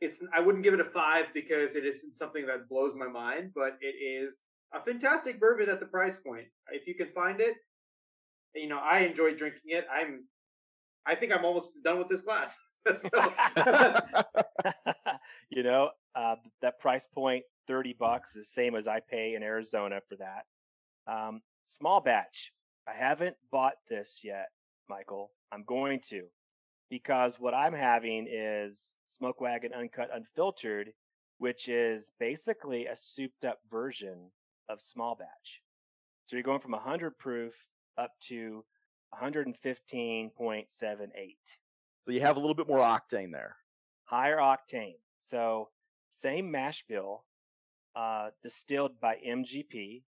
it's 0.00 0.18
I 0.34 0.40
wouldn't 0.40 0.64
give 0.64 0.74
it 0.74 0.80
a 0.80 0.84
five 0.84 1.26
because 1.32 1.74
it 1.74 1.84
isn't 1.86 2.14
something 2.14 2.46
that 2.46 2.68
blows 2.68 2.94
my 2.94 3.06
mind, 3.06 3.52
but 3.54 3.78
it 3.80 3.94
is 3.96 4.36
a 4.72 4.80
fantastic 4.84 5.40
bourbon 5.40 5.68
at 5.68 5.80
the 5.80 5.86
price 5.86 6.16
point. 6.16 6.46
If 6.70 6.86
you 6.86 6.94
can 6.94 7.08
find 7.14 7.40
it, 7.40 7.56
you 8.54 8.68
know 8.68 8.78
I 8.78 9.00
enjoy 9.00 9.34
drinking 9.34 9.70
it. 9.70 9.86
I'm, 9.92 10.24
I 11.06 11.14
think 11.14 11.32
I'm 11.32 11.44
almost 11.44 11.70
done 11.84 11.98
with 11.98 12.08
this 12.08 12.22
glass. 12.22 12.56
you 15.50 15.62
know, 15.62 15.90
uh, 16.14 16.36
that 16.62 16.80
price 16.80 17.06
point, 17.14 17.44
30 17.68 17.96
bucks, 17.98 18.28
is 18.34 18.46
the 18.46 18.62
same 18.62 18.74
as 18.74 18.86
I 18.86 19.00
pay 19.08 19.34
in 19.34 19.42
Arizona 19.42 20.00
for 20.08 20.16
that. 20.16 21.12
Um, 21.12 21.42
small 21.78 22.00
batch. 22.00 22.52
I 22.88 22.92
haven't 22.92 23.36
bought 23.50 23.74
this 23.88 24.20
yet, 24.22 24.48
Michael. 24.88 25.32
I'm 25.52 25.64
going 25.64 26.00
to 26.10 26.22
because 26.90 27.34
what 27.38 27.54
I'm 27.54 27.74
having 27.74 28.26
is 28.30 28.78
Smoke 29.18 29.40
Wagon 29.40 29.72
Uncut 29.72 30.10
Unfiltered, 30.14 30.92
which 31.38 31.68
is 31.68 32.10
basically 32.18 32.86
a 32.86 32.96
souped 32.96 33.44
up 33.44 33.58
version 33.70 34.30
of 34.68 34.80
small 34.92 35.14
batch. 35.14 35.62
So 36.26 36.36
you're 36.36 36.42
going 36.42 36.60
from 36.60 36.72
100 36.72 37.18
proof 37.18 37.52
up 37.98 38.12
to 38.28 38.64
115.78 39.14 40.30
So 42.04 42.10
you 42.12 42.20
have 42.20 42.36
a 42.36 42.40
little 42.40 42.54
bit 42.54 42.68
more 42.68 42.80
octane 42.80 43.32
there. 43.32 43.56
higher 44.04 44.36
octane. 44.38 44.96
So 45.30 45.70
same 46.20 46.50
mash 46.50 46.84
bill, 46.88 47.24
uh, 47.94 48.30
distilled 48.42 49.00
by 49.00 49.16
MGP. 49.26 50.02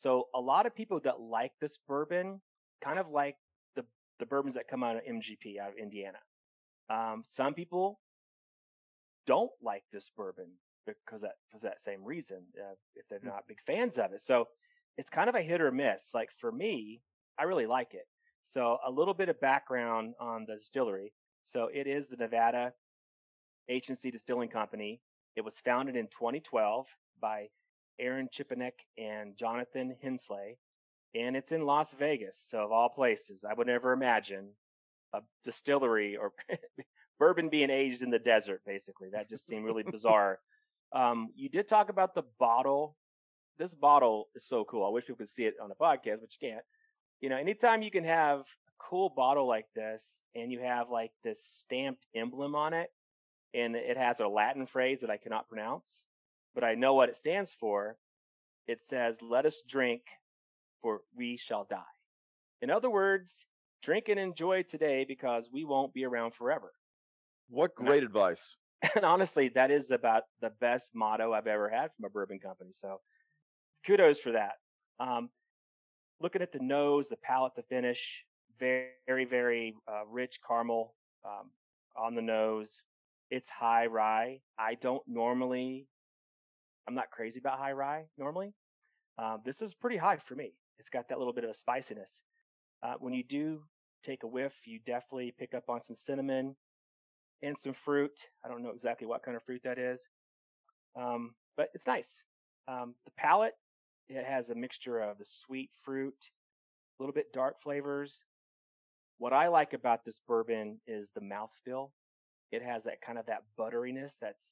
So 0.00 0.28
a 0.34 0.40
lot 0.40 0.66
of 0.66 0.74
people 0.74 1.00
that 1.04 1.20
like 1.20 1.52
this 1.60 1.78
bourbon 1.88 2.40
kind 2.82 2.98
of 2.98 3.08
like 3.08 3.36
the 3.74 3.84
the 4.20 4.26
bourbons 4.26 4.54
that 4.54 4.68
come 4.68 4.82
out 4.84 4.96
of 4.96 5.02
MGP 5.02 5.58
out 5.58 5.70
of 5.70 5.76
Indiana. 5.76 6.18
Um, 6.90 7.24
some 7.36 7.54
people 7.54 8.00
don't 9.26 9.50
like 9.62 9.82
this 9.92 10.10
bourbon 10.16 10.52
because 11.04 11.22
that 11.22 11.36
for 11.50 11.58
that 11.62 11.78
same 11.84 12.04
reason. 12.04 12.38
Uh, 12.56 12.74
if 12.94 13.06
they're 13.08 13.20
not 13.22 13.46
big 13.48 13.58
fans 13.66 13.98
of 13.98 14.12
it, 14.12 14.22
so 14.24 14.48
it's 14.96 15.10
kind 15.10 15.28
of 15.28 15.34
a 15.34 15.42
hit 15.42 15.60
or 15.60 15.70
miss. 15.70 16.02
Like 16.14 16.30
for 16.40 16.50
me, 16.50 17.00
I 17.38 17.44
really 17.44 17.66
like 17.66 17.94
it. 17.94 18.06
So 18.52 18.78
a 18.86 18.90
little 18.90 19.14
bit 19.14 19.28
of 19.28 19.40
background 19.40 20.14
on 20.20 20.46
the 20.46 20.56
distillery. 20.56 21.12
So 21.52 21.68
it 21.72 21.86
is 21.86 22.08
the 22.08 22.16
Nevada 22.16 22.72
H&C 23.68 24.10
Distilling 24.10 24.48
Company. 24.48 25.00
It 25.36 25.44
was 25.44 25.54
founded 25.64 25.96
in 25.96 26.06
2012 26.06 26.86
by 27.20 27.48
Aaron 27.98 28.28
Chepenik 28.28 28.72
and 28.96 29.36
Jonathan 29.36 29.94
Hensley, 30.02 30.58
and 31.14 31.36
it's 31.36 31.52
in 31.52 31.66
Las 31.66 31.90
Vegas. 31.98 32.38
So 32.50 32.58
of 32.58 32.72
all 32.72 32.88
places, 32.88 33.44
I 33.48 33.54
would 33.54 33.66
never 33.66 33.92
imagine 33.92 34.50
a 35.12 35.20
distillery 35.44 36.16
or 36.16 36.32
bourbon 37.18 37.48
being 37.48 37.70
aged 37.70 38.02
in 38.02 38.10
the 38.10 38.18
desert. 38.18 38.62
Basically, 38.66 39.08
that 39.10 39.28
just 39.28 39.46
seemed 39.46 39.64
really 39.64 39.82
bizarre. 39.90 40.38
Um, 40.92 41.30
you 41.34 41.48
did 41.48 41.68
talk 41.68 41.88
about 41.88 42.14
the 42.14 42.22
bottle. 42.38 42.96
This 43.58 43.74
bottle 43.74 44.28
is 44.34 44.44
so 44.46 44.64
cool. 44.64 44.86
I 44.86 44.90
wish 44.90 45.06
people 45.06 45.24
could 45.24 45.34
see 45.34 45.44
it 45.44 45.54
on 45.62 45.70
a 45.70 45.74
podcast, 45.74 46.20
but 46.20 46.30
you 46.40 46.48
can't. 46.50 46.64
You 47.20 47.28
know, 47.28 47.36
anytime 47.36 47.82
you 47.82 47.90
can 47.90 48.04
have 48.04 48.40
a 48.40 48.44
cool 48.78 49.12
bottle 49.14 49.46
like 49.46 49.66
this 49.74 50.02
and 50.34 50.52
you 50.52 50.60
have 50.60 50.90
like 50.90 51.10
this 51.24 51.38
stamped 51.60 52.04
emblem 52.14 52.54
on 52.54 52.72
it, 52.72 52.90
and 53.54 53.74
it 53.74 53.96
has 53.96 54.20
a 54.20 54.28
Latin 54.28 54.66
phrase 54.66 54.98
that 55.00 55.10
I 55.10 55.16
cannot 55.16 55.48
pronounce, 55.48 55.86
but 56.54 56.64
I 56.64 56.74
know 56.74 56.94
what 56.94 57.08
it 57.08 57.16
stands 57.16 57.50
for. 57.58 57.96
It 58.66 58.80
says, 58.88 59.16
Let 59.22 59.46
us 59.46 59.56
drink, 59.68 60.02
for 60.82 61.00
we 61.16 61.38
shall 61.38 61.66
die. 61.68 61.82
In 62.60 62.70
other 62.70 62.90
words, 62.90 63.32
drink 63.82 64.08
and 64.08 64.18
enjoy 64.18 64.62
today 64.62 65.04
because 65.06 65.48
we 65.52 65.64
won't 65.64 65.94
be 65.94 66.04
around 66.04 66.34
forever. 66.34 66.72
What 67.48 67.74
great 67.74 68.02
advice. 68.02 68.56
And 68.94 69.04
honestly, 69.04 69.50
that 69.54 69.70
is 69.70 69.90
about 69.90 70.22
the 70.40 70.50
best 70.60 70.90
motto 70.94 71.32
I've 71.32 71.48
ever 71.48 71.68
had 71.68 71.90
from 71.96 72.04
a 72.04 72.10
bourbon 72.10 72.38
company. 72.38 72.70
So 72.80 73.00
kudos 73.86 74.18
for 74.18 74.32
that. 74.32 74.52
Um, 75.00 75.30
looking 76.20 76.42
at 76.42 76.52
the 76.52 76.60
nose, 76.60 77.08
the 77.08 77.16
palate, 77.16 77.54
the 77.56 77.62
finish, 77.62 78.00
very, 78.60 79.24
very 79.24 79.74
uh, 79.88 80.02
rich 80.08 80.38
caramel 80.46 80.94
um, 81.24 81.50
on 81.96 82.14
the 82.14 82.22
nose. 82.22 82.68
It's 83.30 83.48
high 83.48 83.86
rye. 83.86 84.40
I 84.58 84.74
don't 84.74 85.02
normally, 85.06 85.86
I'm 86.86 86.94
not 86.94 87.10
crazy 87.10 87.38
about 87.38 87.58
high 87.58 87.72
rye 87.72 88.04
normally. 88.16 88.54
Uh, 89.18 89.38
this 89.44 89.60
is 89.60 89.74
pretty 89.74 89.96
high 89.96 90.16
for 90.16 90.34
me. 90.34 90.52
It's 90.78 90.88
got 90.88 91.08
that 91.08 91.18
little 91.18 91.32
bit 91.32 91.44
of 91.44 91.50
a 91.50 91.54
spiciness. 91.54 92.22
Uh, 92.82 92.94
when 93.00 93.12
you 93.12 93.24
do 93.24 93.62
take 94.04 94.22
a 94.22 94.26
whiff, 94.28 94.54
you 94.64 94.78
definitely 94.86 95.34
pick 95.36 95.54
up 95.54 95.68
on 95.68 95.80
some 95.82 95.96
cinnamon, 95.96 96.54
and 97.42 97.56
some 97.56 97.74
fruit. 97.84 98.12
I 98.44 98.48
don't 98.48 98.62
know 98.62 98.70
exactly 98.70 99.06
what 99.06 99.22
kind 99.22 99.36
of 99.36 99.42
fruit 99.42 99.62
that 99.64 99.78
is, 99.78 100.00
um, 100.96 101.34
but 101.56 101.68
it's 101.74 101.86
nice. 101.86 102.22
Um, 102.66 102.94
the 103.04 103.12
palate, 103.16 103.54
it 104.08 104.24
has 104.24 104.50
a 104.50 104.54
mixture 104.54 105.00
of 105.00 105.18
the 105.18 105.26
sweet 105.46 105.70
fruit, 105.84 106.16
a 106.98 107.02
little 107.02 107.14
bit 107.14 107.32
dark 107.32 107.62
flavors. 107.62 108.22
What 109.18 109.32
I 109.32 109.48
like 109.48 109.72
about 109.72 110.04
this 110.04 110.20
bourbon 110.26 110.80
is 110.86 111.08
the 111.14 111.20
mouthfeel. 111.20 111.90
It 112.52 112.62
has 112.62 112.84
that 112.84 113.00
kind 113.00 113.18
of 113.18 113.26
that 113.26 113.42
butteriness. 113.58 114.12
That's 114.20 114.42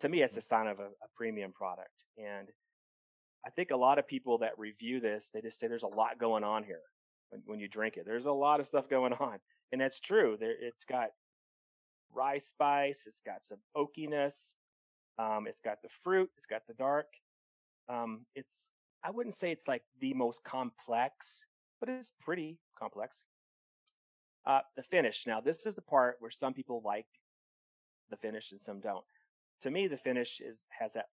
to 0.00 0.08
me, 0.08 0.22
it's 0.22 0.36
a 0.36 0.42
sign 0.42 0.66
of 0.66 0.78
a, 0.78 0.86
a 0.86 1.08
premium 1.14 1.52
product. 1.52 2.04
And 2.18 2.48
I 3.46 3.50
think 3.50 3.70
a 3.70 3.76
lot 3.76 3.98
of 3.98 4.06
people 4.06 4.38
that 4.38 4.58
review 4.58 5.00
this, 5.00 5.28
they 5.32 5.40
just 5.40 5.58
say 5.58 5.68
there's 5.68 5.82
a 5.82 5.86
lot 5.86 6.18
going 6.18 6.44
on 6.44 6.64
here 6.64 6.82
when, 7.30 7.42
when 7.46 7.60
you 7.60 7.68
drink 7.68 7.96
it. 7.96 8.04
There's 8.04 8.26
a 8.26 8.32
lot 8.32 8.60
of 8.60 8.66
stuff 8.66 8.88
going 8.88 9.12
on, 9.20 9.38
and 9.72 9.80
that's 9.80 10.00
true. 10.00 10.36
There, 10.38 10.54
it's 10.60 10.84
got 10.84 11.10
rye 12.16 12.38
spice. 12.38 13.00
It's 13.06 13.20
got 13.24 13.42
some 13.46 13.58
oakiness. 13.76 14.34
Um, 15.18 15.46
it's 15.46 15.60
got 15.60 15.82
the 15.82 15.88
fruit. 16.02 16.30
It's 16.36 16.46
got 16.46 16.62
the 16.66 16.74
dark. 16.74 17.06
Um, 17.88 18.26
it's 18.34 18.68
I 19.04 19.10
wouldn't 19.10 19.34
say 19.34 19.52
it's 19.52 19.68
like 19.68 19.82
the 20.00 20.14
most 20.14 20.42
complex, 20.42 21.14
but 21.78 21.88
it's 21.88 22.12
pretty 22.20 22.58
complex. 22.78 23.14
Uh, 24.44 24.60
the 24.76 24.82
finish. 24.82 25.24
Now, 25.26 25.40
this 25.40 25.66
is 25.66 25.74
the 25.74 25.82
part 25.82 26.16
where 26.20 26.30
some 26.30 26.54
people 26.54 26.82
like 26.84 27.06
the 28.10 28.16
finish 28.16 28.52
and 28.52 28.60
some 28.64 28.80
don't. 28.80 29.04
To 29.62 29.70
me, 29.70 29.88
the 29.88 29.96
finish 29.96 30.40
is 30.40 30.60
has 30.78 30.92
that 30.94 31.06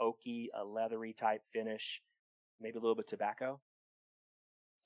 oaky, 0.00 0.46
a 0.58 0.64
leathery 0.64 1.14
type 1.18 1.42
finish, 1.52 2.00
maybe 2.60 2.78
a 2.78 2.80
little 2.80 2.94
bit 2.94 3.08
tobacco. 3.08 3.60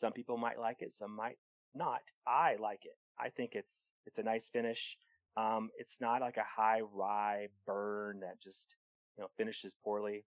Some 0.01 0.13
people 0.13 0.37
might 0.37 0.59
like 0.59 0.81
it, 0.81 0.93
some 0.99 1.15
might 1.15 1.39
not. 1.75 2.03
I 2.27 2.57
like 2.61 2.85
it. 2.85 2.97
I 3.19 3.31
think 3.31 3.53
it's 3.55 3.91
it's 4.07 4.19
a 4.19 4.23
nice 4.23 4.49
finish. 4.53 4.97
Um, 5.39 5.71
it's 5.79 5.95
not 6.01 6.21
like 6.21 6.37
a 6.37 6.45
high 6.45 6.81
rye 6.93 7.47
burn 7.65 8.21
that 8.21 8.43
just 8.43 8.75
you 9.17 9.23
know 9.23 9.29
finishes 9.37 9.73
poorly. 9.85 10.25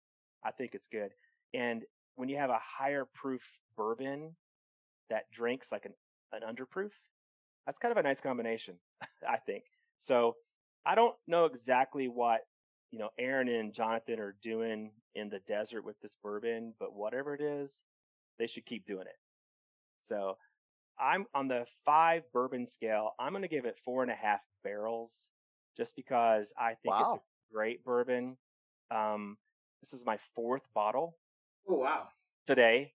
I 0.43 0.51
think 0.51 0.71
it's 0.73 0.87
good. 0.91 1.11
And 1.53 1.83
when 2.15 2.27
you 2.29 2.37
have 2.37 2.49
a 2.49 2.59
higher 2.61 3.07
proof 3.13 3.41
bourbon 3.77 4.35
that 5.09 5.31
drinks 5.31 5.67
like 5.71 5.85
an, 5.85 5.93
an 6.33 6.41
underproof, 6.41 6.91
that's 7.65 7.77
kind 7.79 7.91
of 7.91 7.97
a 7.97 8.03
nice 8.03 8.19
combination, 8.19 8.75
I 9.27 9.37
think. 9.37 9.63
So 10.07 10.35
I 10.85 10.95
don't 10.95 11.15
know 11.25 11.45
exactly 11.45 12.09
what 12.09 12.41
you 12.91 12.99
know 12.99 13.09
Aaron 13.17 13.47
and 13.47 13.73
Jonathan 13.73 14.19
are 14.19 14.35
doing 14.43 14.91
in 15.15 15.29
the 15.29 15.39
desert 15.47 15.85
with 15.85 15.95
this 16.01 16.15
bourbon, 16.21 16.73
but 16.79 16.93
whatever 16.93 17.33
it 17.33 17.41
is, 17.41 17.71
they 18.39 18.47
should 18.47 18.65
keep 18.65 18.85
doing 18.85 19.07
it. 19.07 19.17
So 20.09 20.37
I'm 20.99 21.25
on 21.33 21.47
the 21.47 21.65
five 21.85 22.23
bourbon 22.33 22.65
scale. 22.65 23.11
I'm 23.19 23.31
going 23.31 23.43
to 23.43 23.47
give 23.47 23.65
it 23.65 23.77
four 23.85 24.01
and 24.01 24.11
a 24.11 24.15
half 24.15 24.41
barrels, 24.67 25.11
just 25.77 25.95
because 25.95 26.51
I 26.57 26.75
think 26.83 26.85
Wow. 26.85 27.13
it's 27.13 27.23
a 27.23 27.53
great 27.53 27.83
bourbon. 27.85 28.37
Um, 28.91 29.37
this 29.81 29.93
is 29.93 30.05
my 30.05 30.17
fourth 30.35 30.63
bottle 30.73 31.15
Oh 31.67 31.75
wow. 31.75 32.09
today. 32.47 32.93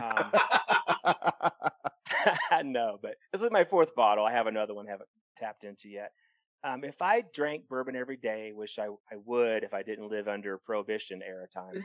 Um, 0.00 0.32
no, 2.64 2.98
but 3.02 3.16
this 3.32 3.42
is 3.42 3.50
my 3.50 3.64
fourth 3.64 3.94
bottle. 3.94 4.24
I 4.24 4.32
have 4.32 4.46
another 4.46 4.74
one, 4.74 4.86
I 4.88 4.92
haven't 4.92 5.08
tapped 5.38 5.64
into 5.64 5.88
yet. 5.88 6.12
Um, 6.64 6.84
if 6.84 7.00
I 7.02 7.22
drank 7.34 7.68
bourbon 7.68 7.96
every 7.96 8.16
day, 8.16 8.52
which 8.54 8.78
I, 8.78 8.86
I 9.12 9.16
would 9.24 9.64
if 9.64 9.74
I 9.74 9.82
didn't 9.82 10.10
live 10.10 10.28
under 10.28 10.58
prohibition 10.58 11.22
era 11.22 11.46
times, 11.48 11.84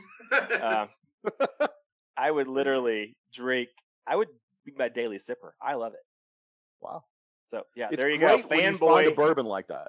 um, 0.62 0.88
I 2.16 2.30
would 2.30 2.48
literally 2.48 3.16
drink. 3.32 3.68
I 4.06 4.16
would 4.16 4.28
be 4.64 4.72
my 4.76 4.88
daily 4.88 5.18
sipper. 5.18 5.52
I 5.62 5.74
love 5.74 5.94
it. 5.94 6.00
wow. 6.80 7.04
So 7.50 7.62
yeah, 7.76 7.88
It's 7.90 8.00
there 8.00 8.10
you 8.10 8.18
great 8.18 8.42
go, 8.42 8.48
when 8.48 8.60
you 8.60 8.68
a 8.68 8.72
fanboy. 8.72 9.16
bourbon 9.16 9.46
like 9.46 9.68
that. 9.68 9.88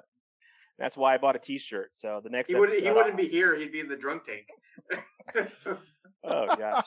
That's 0.78 0.96
why 0.96 1.14
I 1.14 1.18
bought 1.18 1.36
a 1.36 1.38
T-shirt. 1.38 1.90
So 1.94 2.20
the 2.24 2.30
next 2.30 2.48
he 2.48 2.54
wouldn't. 2.54 2.82
He 2.82 2.90
wouldn't 2.90 3.16
be 3.16 3.28
here. 3.28 3.54
He'd 3.56 3.70
be 3.72 3.80
in 3.80 3.88
the 3.88 3.96
drunk 3.96 4.22
tank. 4.26 4.46
Oh 6.24 6.46
gosh, 6.56 6.86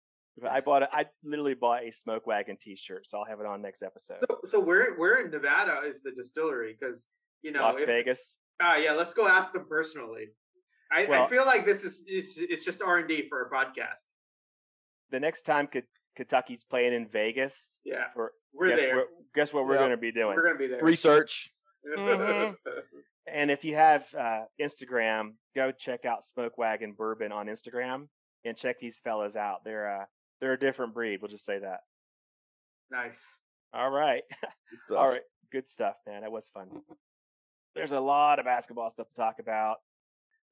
I 0.48 0.60
bought. 0.60 0.84
A, 0.84 0.88
I 0.94 1.06
literally 1.24 1.54
bought 1.54 1.82
a 1.82 1.90
Smoke 1.90 2.24
Wagon 2.26 2.56
T-shirt, 2.56 3.04
so 3.08 3.18
I'll 3.18 3.24
have 3.24 3.40
it 3.40 3.46
on 3.46 3.60
next 3.60 3.82
episode. 3.82 4.18
so, 4.28 4.38
so 4.48 4.60
where 4.60 4.94
where 4.94 5.24
in 5.24 5.30
Nevada 5.32 5.80
is 5.88 5.96
the 6.04 6.12
distillery? 6.12 6.76
Because 6.78 7.00
you 7.42 7.50
know, 7.50 7.62
Las 7.62 7.76
if- 7.80 7.86
Vegas. 7.86 8.34
Ah, 8.62 8.76
yeah. 8.76 8.92
Let's 8.92 9.12
go 9.12 9.26
ask 9.26 9.52
them 9.52 9.66
personally. 9.68 10.26
I, 10.92 11.04
I 11.06 11.28
feel 11.28 11.44
like 11.44 11.66
this 11.66 11.82
is 11.82 11.98
it's, 12.06 12.28
it's 12.36 12.64
just 12.64 12.80
R 12.80 12.98
and 12.98 13.08
D 13.08 13.26
for 13.28 13.42
a 13.42 13.50
podcast. 13.50 14.04
The 15.10 15.18
next 15.18 15.42
time 15.42 15.66
K- 15.66 15.82
Kentucky's 16.16 16.62
playing 16.70 16.94
in 16.94 17.08
Vegas, 17.08 17.52
Yeah, 17.84 18.04
for 18.14 18.32
we're 18.58 18.68
guess 18.70 18.78
there. 18.78 18.96
What, 18.96 19.06
guess 19.34 19.52
what 19.52 19.64
we're 19.66 19.72
Yep. 19.74 19.80
going 19.80 19.90
to 19.90 19.96
be 19.96 20.12
doing? 20.12 20.34
We're 20.36 20.46
gonna 20.46 20.58
be 20.58 20.66
there. 20.66 20.82
Research. 20.82 21.50
Mhm. 21.96 22.56
And 23.28 23.50
if 23.50 23.64
you 23.64 23.74
have 23.74 24.04
uh, 24.16 24.42
Instagram, 24.60 25.32
go 25.56 25.72
check 25.72 26.04
out 26.04 26.24
Smoke 26.32 26.56
Wagon 26.58 26.92
Bourbon 26.92 27.32
on 27.32 27.46
Instagram 27.48 28.06
and 28.44 28.56
check 28.56 28.78
these 28.78 28.96
fellas 29.02 29.34
out. 29.34 29.64
They're 29.64 30.02
uh, 30.02 30.04
they're 30.40 30.52
a 30.52 30.58
different 30.58 30.94
breed. 30.94 31.20
We'll 31.20 31.30
just 31.32 31.44
say 31.44 31.58
that. 31.58 31.80
nice. 32.88 33.16
All 33.74 33.90
right, 33.90 34.22
Good 34.70 34.80
stuff. 34.86 34.96
all 34.96 35.08
right, 35.08 35.22
good 35.50 35.68
stuff, 35.68 35.96
man. 36.06 36.22
That 36.22 36.30
was 36.30 36.44
fun. 36.54 36.68
There's 37.74 37.90
a 37.90 37.98
lot 37.98 38.38
of 38.38 38.44
basketball 38.44 38.90
stuff 38.92 39.08
to 39.08 39.14
talk 39.16 39.40
about. 39.40 39.78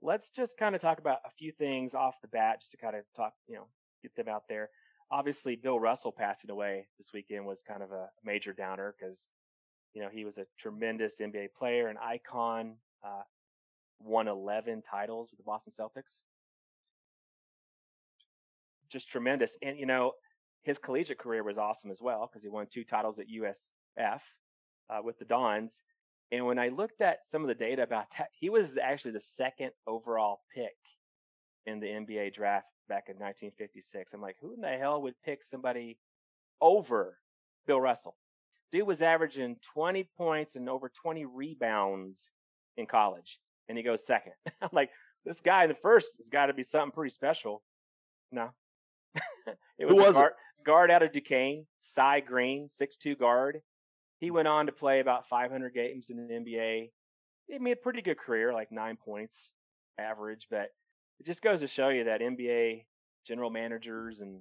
Let's 0.02 0.28
just 0.30 0.56
kind 0.58 0.74
of 0.74 0.80
talk 0.80 0.98
about 0.98 1.18
a 1.24 1.30
few 1.38 1.52
things 1.52 1.94
off 1.94 2.16
the 2.22 2.28
bat, 2.28 2.60
just 2.60 2.72
to 2.72 2.76
kind 2.76 2.96
of 2.96 3.04
talk, 3.16 3.34
you 3.46 3.54
know, 3.54 3.68
get 4.02 4.16
them 4.16 4.28
out 4.28 4.42
there. 4.48 4.68
Obviously, 5.10 5.56
Bill 5.56 5.78
Russell 5.78 6.12
passing 6.12 6.50
away 6.50 6.86
this 6.98 7.12
weekend 7.12 7.44
was 7.44 7.60
kind 7.66 7.82
of 7.82 7.92
a 7.92 8.08
major 8.24 8.52
downer 8.52 8.94
because, 8.98 9.18
you 9.92 10.02
know, 10.02 10.08
he 10.12 10.24
was 10.24 10.38
a 10.38 10.46
tremendous 10.58 11.16
NBA 11.20 11.48
player, 11.56 11.88
an 11.88 11.96
icon, 12.02 12.76
uh, 13.04 13.22
won 14.00 14.28
11 14.28 14.82
titles 14.82 15.30
with 15.30 15.38
the 15.38 15.44
Boston 15.44 15.72
Celtics. 15.78 16.14
Just 18.90 19.08
tremendous. 19.08 19.56
And, 19.62 19.78
you 19.78 19.86
know, 19.86 20.12
his 20.62 20.78
collegiate 20.78 21.18
career 21.18 21.42
was 21.44 21.58
awesome 21.58 21.90
as 21.90 22.00
well 22.00 22.28
because 22.28 22.42
he 22.42 22.48
won 22.48 22.66
two 22.72 22.84
titles 22.84 23.18
at 23.18 23.26
USF 23.28 24.20
uh, 24.90 25.00
with 25.02 25.18
the 25.18 25.24
Dons. 25.24 25.80
And 26.32 26.46
when 26.46 26.58
I 26.58 26.68
looked 26.68 27.00
at 27.00 27.18
some 27.30 27.42
of 27.42 27.48
the 27.48 27.54
data 27.54 27.82
about 27.82 28.06
that, 28.18 28.28
he 28.32 28.50
was 28.50 28.78
actually 28.82 29.12
the 29.12 29.20
second 29.20 29.72
overall 29.86 30.40
pick 30.54 30.76
in 31.66 31.80
the 31.80 31.86
NBA 31.86 32.34
draft 32.34 32.66
back 32.88 33.08
in 33.08 33.16
1956. 33.16 34.12
I'm 34.12 34.20
like, 34.20 34.36
who 34.40 34.54
in 34.54 34.60
the 34.60 34.68
hell 34.68 35.02
would 35.02 35.14
pick 35.24 35.40
somebody 35.44 35.98
over 36.60 37.18
Bill 37.66 37.80
Russell? 37.80 38.16
Dude 38.72 38.86
was 38.86 39.02
averaging 39.02 39.56
20 39.74 40.08
points 40.16 40.56
and 40.56 40.68
over 40.68 40.90
20 41.02 41.26
rebounds 41.26 42.20
in 42.76 42.86
college, 42.86 43.38
and 43.68 43.78
he 43.78 43.84
goes 43.84 44.06
second. 44.06 44.32
I'm 44.62 44.70
like, 44.72 44.90
this 45.24 45.40
guy 45.44 45.64
in 45.64 45.68
the 45.68 45.76
first 45.76 46.08
has 46.18 46.28
got 46.28 46.46
to 46.46 46.54
be 46.54 46.64
something 46.64 46.92
pretty 46.92 47.14
special. 47.14 47.62
No, 48.32 48.50
it 49.78 49.86
was, 49.86 49.92
a 49.92 49.94
was 49.94 50.16
it? 50.16 50.18
guard, 50.18 50.32
guard 50.64 50.90
out 50.90 51.02
of 51.02 51.12
Duquesne, 51.12 51.66
Si 51.80 52.20
Green, 52.26 52.68
six-two 52.68 53.16
guard. 53.16 53.60
He 54.18 54.30
went 54.30 54.48
on 54.48 54.66
to 54.66 54.72
play 54.72 55.00
about 55.00 55.28
500 55.28 55.74
games 55.74 56.06
in 56.08 56.26
the 56.26 56.34
NBA. 56.34 56.90
He 57.46 57.58
made 57.58 57.72
a 57.72 57.76
pretty 57.76 58.00
good 58.00 58.18
career, 58.18 58.52
like 58.52 58.72
nine 58.72 58.96
points 58.96 59.36
average. 59.98 60.46
But 60.50 60.70
it 61.20 61.26
just 61.26 61.42
goes 61.42 61.60
to 61.60 61.68
show 61.68 61.88
you 61.88 62.04
that 62.04 62.20
NBA 62.20 62.84
general 63.26 63.50
managers 63.50 64.20
and 64.20 64.40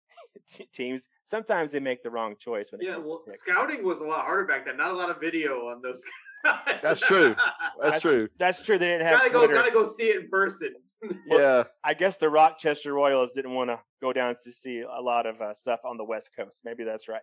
t- 0.54 0.68
teams 0.72 1.02
sometimes 1.30 1.72
they 1.72 1.80
make 1.80 2.02
the 2.02 2.10
wrong 2.10 2.34
choice 2.38 2.68
when 2.70 2.80
it 2.80 2.84
Yeah, 2.86 2.94
comes 2.94 3.06
well, 3.06 3.22
to 3.26 3.38
scouting 3.38 3.84
was 3.84 3.98
a 3.98 4.04
lot 4.04 4.24
harder 4.24 4.44
back 4.46 4.64
then. 4.66 4.76
Not 4.76 4.90
a 4.90 4.94
lot 4.94 5.10
of 5.10 5.20
video 5.20 5.68
on 5.68 5.82
those 5.82 6.02
guys. 6.44 6.80
That's 6.82 7.00
true. 7.00 7.34
That's 7.82 8.00
true. 8.00 8.28
That's 8.38 8.62
true. 8.62 8.78
They 8.78 8.86
didn't 8.88 9.06
have 9.06 9.18
gotta 9.20 9.30
go, 9.30 9.48
gotta 9.48 9.70
go 9.70 9.84
see 9.84 10.04
it 10.10 10.24
in 10.24 10.28
person. 10.30 10.74
Yeah. 11.26 11.64
I 11.82 11.94
guess 11.94 12.16
the 12.18 12.28
Rochester 12.30 12.92
Royals 12.94 13.32
didn't 13.32 13.54
want 13.54 13.70
to 13.70 13.80
go 14.00 14.12
down 14.12 14.36
to 14.44 14.52
see 14.52 14.82
a 14.82 15.00
lot 15.00 15.26
of 15.26 15.40
uh, 15.40 15.52
stuff 15.54 15.80
on 15.84 15.96
the 15.96 16.04
West 16.04 16.30
Coast. 16.38 16.60
Maybe 16.64 16.84
that's 16.84 17.08
right. 17.08 17.20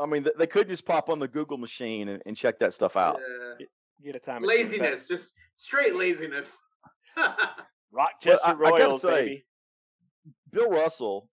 I 0.00 0.06
mean, 0.06 0.24
they 0.38 0.46
could 0.46 0.68
just 0.68 0.86
pop 0.86 1.08
on 1.08 1.18
the 1.18 1.26
Google 1.26 1.58
machine 1.58 2.08
and, 2.08 2.22
and 2.24 2.36
check 2.36 2.60
that 2.60 2.72
stuff 2.72 2.96
out. 2.96 3.18
Yeah. 3.58 3.66
Get 4.04 4.14
a 4.14 4.20
time. 4.20 4.44
at 4.44 4.48
Super 4.48 4.62
Fest. 4.62 4.70
laziness, 4.72 5.08
just 5.08 5.32
straight 5.56 5.96
laziness. 5.96 6.56
Rochester 7.94 8.40
I- 8.44 8.50
I 8.50 8.54
Royals, 8.54 9.02
say, 9.02 9.10
baby. 9.10 9.46
Bill 10.50 10.70
Russell 10.70 11.28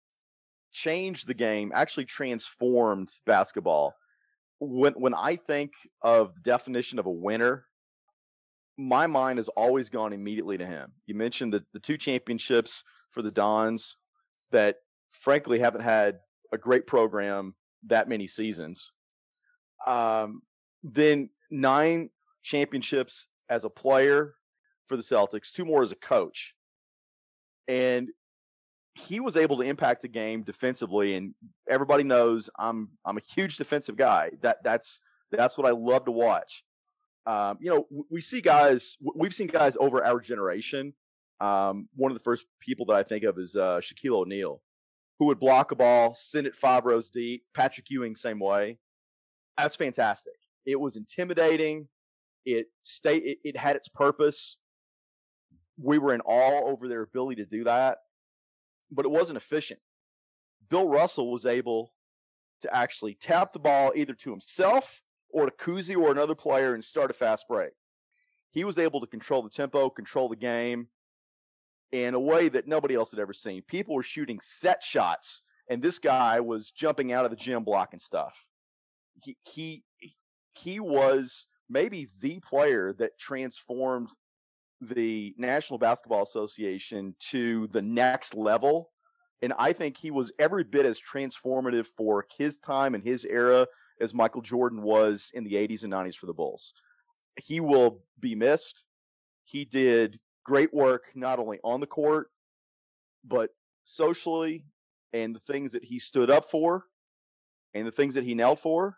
changed 0.72 1.26
the 1.26 1.34
game, 1.34 1.72
actually 1.74 2.04
transformed 2.04 3.10
basketball. 3.26 3.94
When 4.60 4.92
when 4.94 5.14
I 5.14 5.36
think 5.36 5.72
of 6.02 6.34
the 6.34 6.40
definition 6.42 6.98
of 6.98 7.06
a 7.06 7.10
winner, 7.10 7.66
my 8.76 9.06
mind 9.06 9.38
has 9.38 9.48
always 9.48 9.88
gone 9.88 10.12
immediately 10.12 10.58
to 10.58 10.66
him. 10.66 10.92
You 11.06 11.14
mentioned 11.14 11.52
the, 11.52 11.64
the 11.72 11.80
two 11.80 11.96
championships 11.96 12.84
for 13.10 13.22
the 13.22 13.30
Dons 13.30 13.96
that 14.52 14.76
frankly 15.12 15.58
haven't 15.58 15.82
had 15.82 16.18
a 16.52 16.58
great 16.58 16.86
program 16.86 17.54
that 17.86 18.08
many 18.08 18.26
seasons. 18.26 18.92
Um, 19.86 20.42
then 20.82 21.30
nine 21.50 22.10
championships 22.42 23.26
as 23.48 23.64
a 23.64 23.70
player 23.70 24.34
for 24.90 24.96
the 24.96 25.02
Celtics, 25.02 25.52
two 25.52 25.64
more 25.64 25.82
as 25.82 25.92
a 25.92 25.96
coach. 25.96 26.52
And 27.68 28.08
he 28.94 29.20
was 29.20 29.36
able 29.36 29.56
to 29.58 29.62
impact 29.62 30.02
the 30.02 30.08
game 30.08 30.42
defensively 30.42 31.14
and 31.14 31.32
everybody 31.68 32.02
knows 32.02 32.50
I'm 32.58 32.88
I'm 33.06 33.16
a 33.16 33.22
huge 33.34 33.56
defensive 33.56 33.96
guy. 33.96 34.32
That 34.42 34.58
that's 34.64 35.00
that's 35.30 35.56
what 35.56 35.66
I 35.66 35.70
love 35.70 36.06
to 36.06 36.10
watch. 36.10 36.64
Um, 37.24 37.58
you 37.60 37.70
know, 37.70 37.86
we 38.10 38.20
see 38.20 38.40
guys 38.40 38.96
we've 39.14 39.32
seen 39.32 39.46
guys 39.46 39.76
over 39.78 40.04
our 40.04 40.18
generation. 40.18 40.92
Um, 41.40 41.88
one 41.94 42.10
of 42.10 42.18
the 42.18 42.24
first 42.24 42.44
people 42.58 42.86
that 42.86 42.96
I 42.96 43.04
think 43.04 43.22
of 43.22 43.38
is 43.38 43.54
uh, 43.54 43.80
Shaquille 43.80 44.22
O'Neal, 44.22 44.60
who 45.18 45.26
would 45.26 45.38
block 45.38 45.70
a 45.70 45.76
ball, 45.76 46.14
send 46.18 46.48
it 46.48 46.56
five 46.56 46.84
rows 46.84 47.10
deep. 47.10 47.44
Patrick 47.54 47.86
Ewing, 47.90 48.16
same 48.16 48.40
way. 48.40 48.76
That's 49.56 49.76
fantastic. 49.76 50.34
It 50.66 50.78
was 50.78 50.96
intimidating. 50.96 51.86
It 52.44 52.66
stay. 52.82 53.18
It, 53.18 53.38
it 53.44 53.56
had 53.56 53.76
its 53.76 53.88
purpose. 53.88 54.58
We 55.82 55.98
were 55.98 56.14
in 56.14 56.20
awe 56.22 56.68
over 56.68 56.88
their 56.88 57.02
ability 57.02 57.42
to 57.42 57.48
do 57.48 57.64
that, 57.64 57.98
but 58.90 59.04
it 59.04 59.10
wasn't 59.10 59.38
efficient. 59.38 59.80
Bill 60.68 60.88
Russell 60.88 61.30
was 61.30 61.46
able 61.46 61.92
to 62.62 62.74
actually 62.74 63.14
tap 63.14 63.52
the 63.52 63.58
ball 63.58 63.92
either 63.96 64.14
to 64.14 64.30
himself 64.30 65.02
or 65.30 65.46
to 65.46 65.52
Cousy 65.52 65.96
or 65.96 66.10
another 66.10 66.34
player 66.34 66.74
and 66.74 66.84
start 66.84 67.10
a 67.10 67.14
fast 67.14 67.46
break. 67.48 67.72
He 68.50 68.64
was 68.64 68.78
able 68.78 69.00
to 69.00 69.06
control 69.06 69.42
the 69.42 69.50
tempo, 69.50 69.88
control 69.90 70.28
the 70.28 70.36
game 70.36 70.88
in 71.92 72.14
a 72.14 72.20
way 72.20 72.48
that 72.48 72.66
nobody 72.66 72.94
else 72.94 73.10
had 73.10 73.20
ever 73.20 73.32
seen. 73.32 73.62
People 73.62 73.94
were 73.94 74.02
shooting 74.02 74.38
set 74.42 74.82
shots, 74.82 75.42
and 75.68 75.82
this 75.82 75.98
guy 75.98 76.40
was 76.40 76.70
jumping 76.70 77.12
out 77.12 77.24
of 77.24 77.30
the 77.30 77.36
gym 77.36 77.64
blocking 77.64 78.00
stuff. 78.00 78.34
He 79.22 79.36
he 79.44 79.84
he 80.54 80.80
was 80.80 81.46
maybe 81.68 82.08
the 82.20 82.40
player 82.40 82.92
that 82.94 83.18
transformed 83.18 84.10
the 84.80 85.34
National 85.36 85.78
Basketball 85.78 86.22
Association 86.22 87.14
to 87.30 87.68
the 87.72 87.82
next 87.82 88.34
level. 88.34 88.90
And 89.42 89.52
I 89.58 89.72
think 89.72 89.96
he 89.96 90.10
was 90.10 90.32
every 90.38 90.64
bit 90.64 90.86
as 90.86 91.00
transformative 91.00 91.86
for 91.96 92.26
his 92.36 92.58
time 92.58 92.94
and 92.94 93.02
his 93.02 93.24
era 93.24 93.66
as 94.00 94.14
Michael 94.14 94.42
Jordan 94.42 94.82
was 94.82 95.30
in 95.34 95.44
the 95.44 95.54
80s 95.54 95.84
and 95.84 95.92
90s 95.92 96.16
for 96.16 96.26
the 96.26 96.32
Bulls. 96.32 96.72
He 97.36 97.60
will 97.60 98.02
be 98.18 98.34
missed. 98.34 98.84
He 99.44 99.64
did 99.64 100.18
great 100.44 100.72
work 100.72 101.04
not 101.14 101.38
only 101.38 101.58
on 101.62 101.80
the 101.80 101.86
court, 101.86 102.30
but 103.24 103.50
socially 103.84 104.64
and 105.12 105.34
the 105.34 105.40
things 105.40 105.72
that 105.72 105.84
he 105.84 105.98
stood 105.98 106.30
up 106.30 106.50
for 106.50 106.84
and 107.74 107.86
the 107.86 107.92
things 107.92 108.14
that 108.14 108.24
he 108.24 108.34
knelt 108.34 108.60
for. 108.60 108.96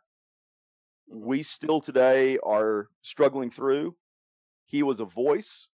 We 1.09 1.43
still 1.43 1.81
today 1.81 2.39
are 2.43 2.89
struggling 3.03 3.51
through. 3.51 3.97
He 4.67 4.83
was 4.83 5.01
a 5.01 5.05
voice, 5.05 5.69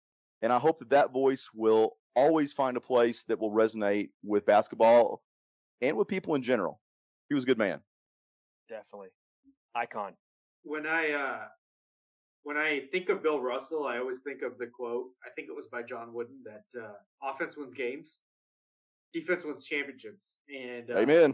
and 0.42 0.52
I 0.52 0.60
hope 0.60 0.80
that 0.80 0.90
that 0.90 1.12
voice 1.12 1.50
will 1.54 1.98
always 2.16 2.54
find 2.54 2.78
a 2.78 2.82
place 2.82 3.24
that 3.26 3.40
will 3.40 3.52
resonate 3.52 4.10
with 4.24 4.46
basketball 4.46 5.22
and 5.82 5.98
with 5.98 6.08
people 6.08 6.36
in 6.36 6.42
general. 6.44 6.80
He 7.30 7.36
was 7.36 7.44
a 7.44 7.48
good 7.48 7.58
man. 7.58 7.80
Definitely. 8.70 9.10
Icon. 9.76 10.14
when 10.64 10.88
I 10.88 11.12
uh 11.12 11.46
when 12.44 12.58
I 12.58 12.82
think 12.92 13.10
of 13.10 13.24
Bill 13.24 13.40
Russell, 13.40 13.88
I 13.88 13.98
always 13.98 14.20
think 14.24 14.44
of 14.44 14.60
the 14.60 14.68
quote. 14.68 15.08
I 15.26 15.30
think 15.36 15.50
it 15.50 15.56
was 15.56 15.66
by 15.72 15.82
John 15.82 16.14
Wooden 16.14 16.44
that 16.46 16.80
uh, 16.80 16.94
offense 17.24 17.58
wins 17.58 17.74
games, 17.74 18.18
defense 19.14 19.44
wins 19.44 19.66
championships. 19.66 20.22
And 20.48 20.92
uh, 20.92 21.00
Amen. 21.00 21.34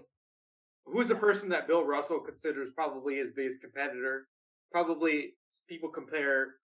who's 0.85 1.09
the 1.09 1.15
person 1.15 1.49
that 1.49 1.67
Bill 1.67 1.83
Russell 1.83 2.19
considers 2.21 2.69
probably 2.73 3.17
his 3.17 3.31
biggest 3.35 3.59
competitor? 3.59 4.27
Probably 4.71 5.33
people 5.67 5.89
compare 5.89 6.55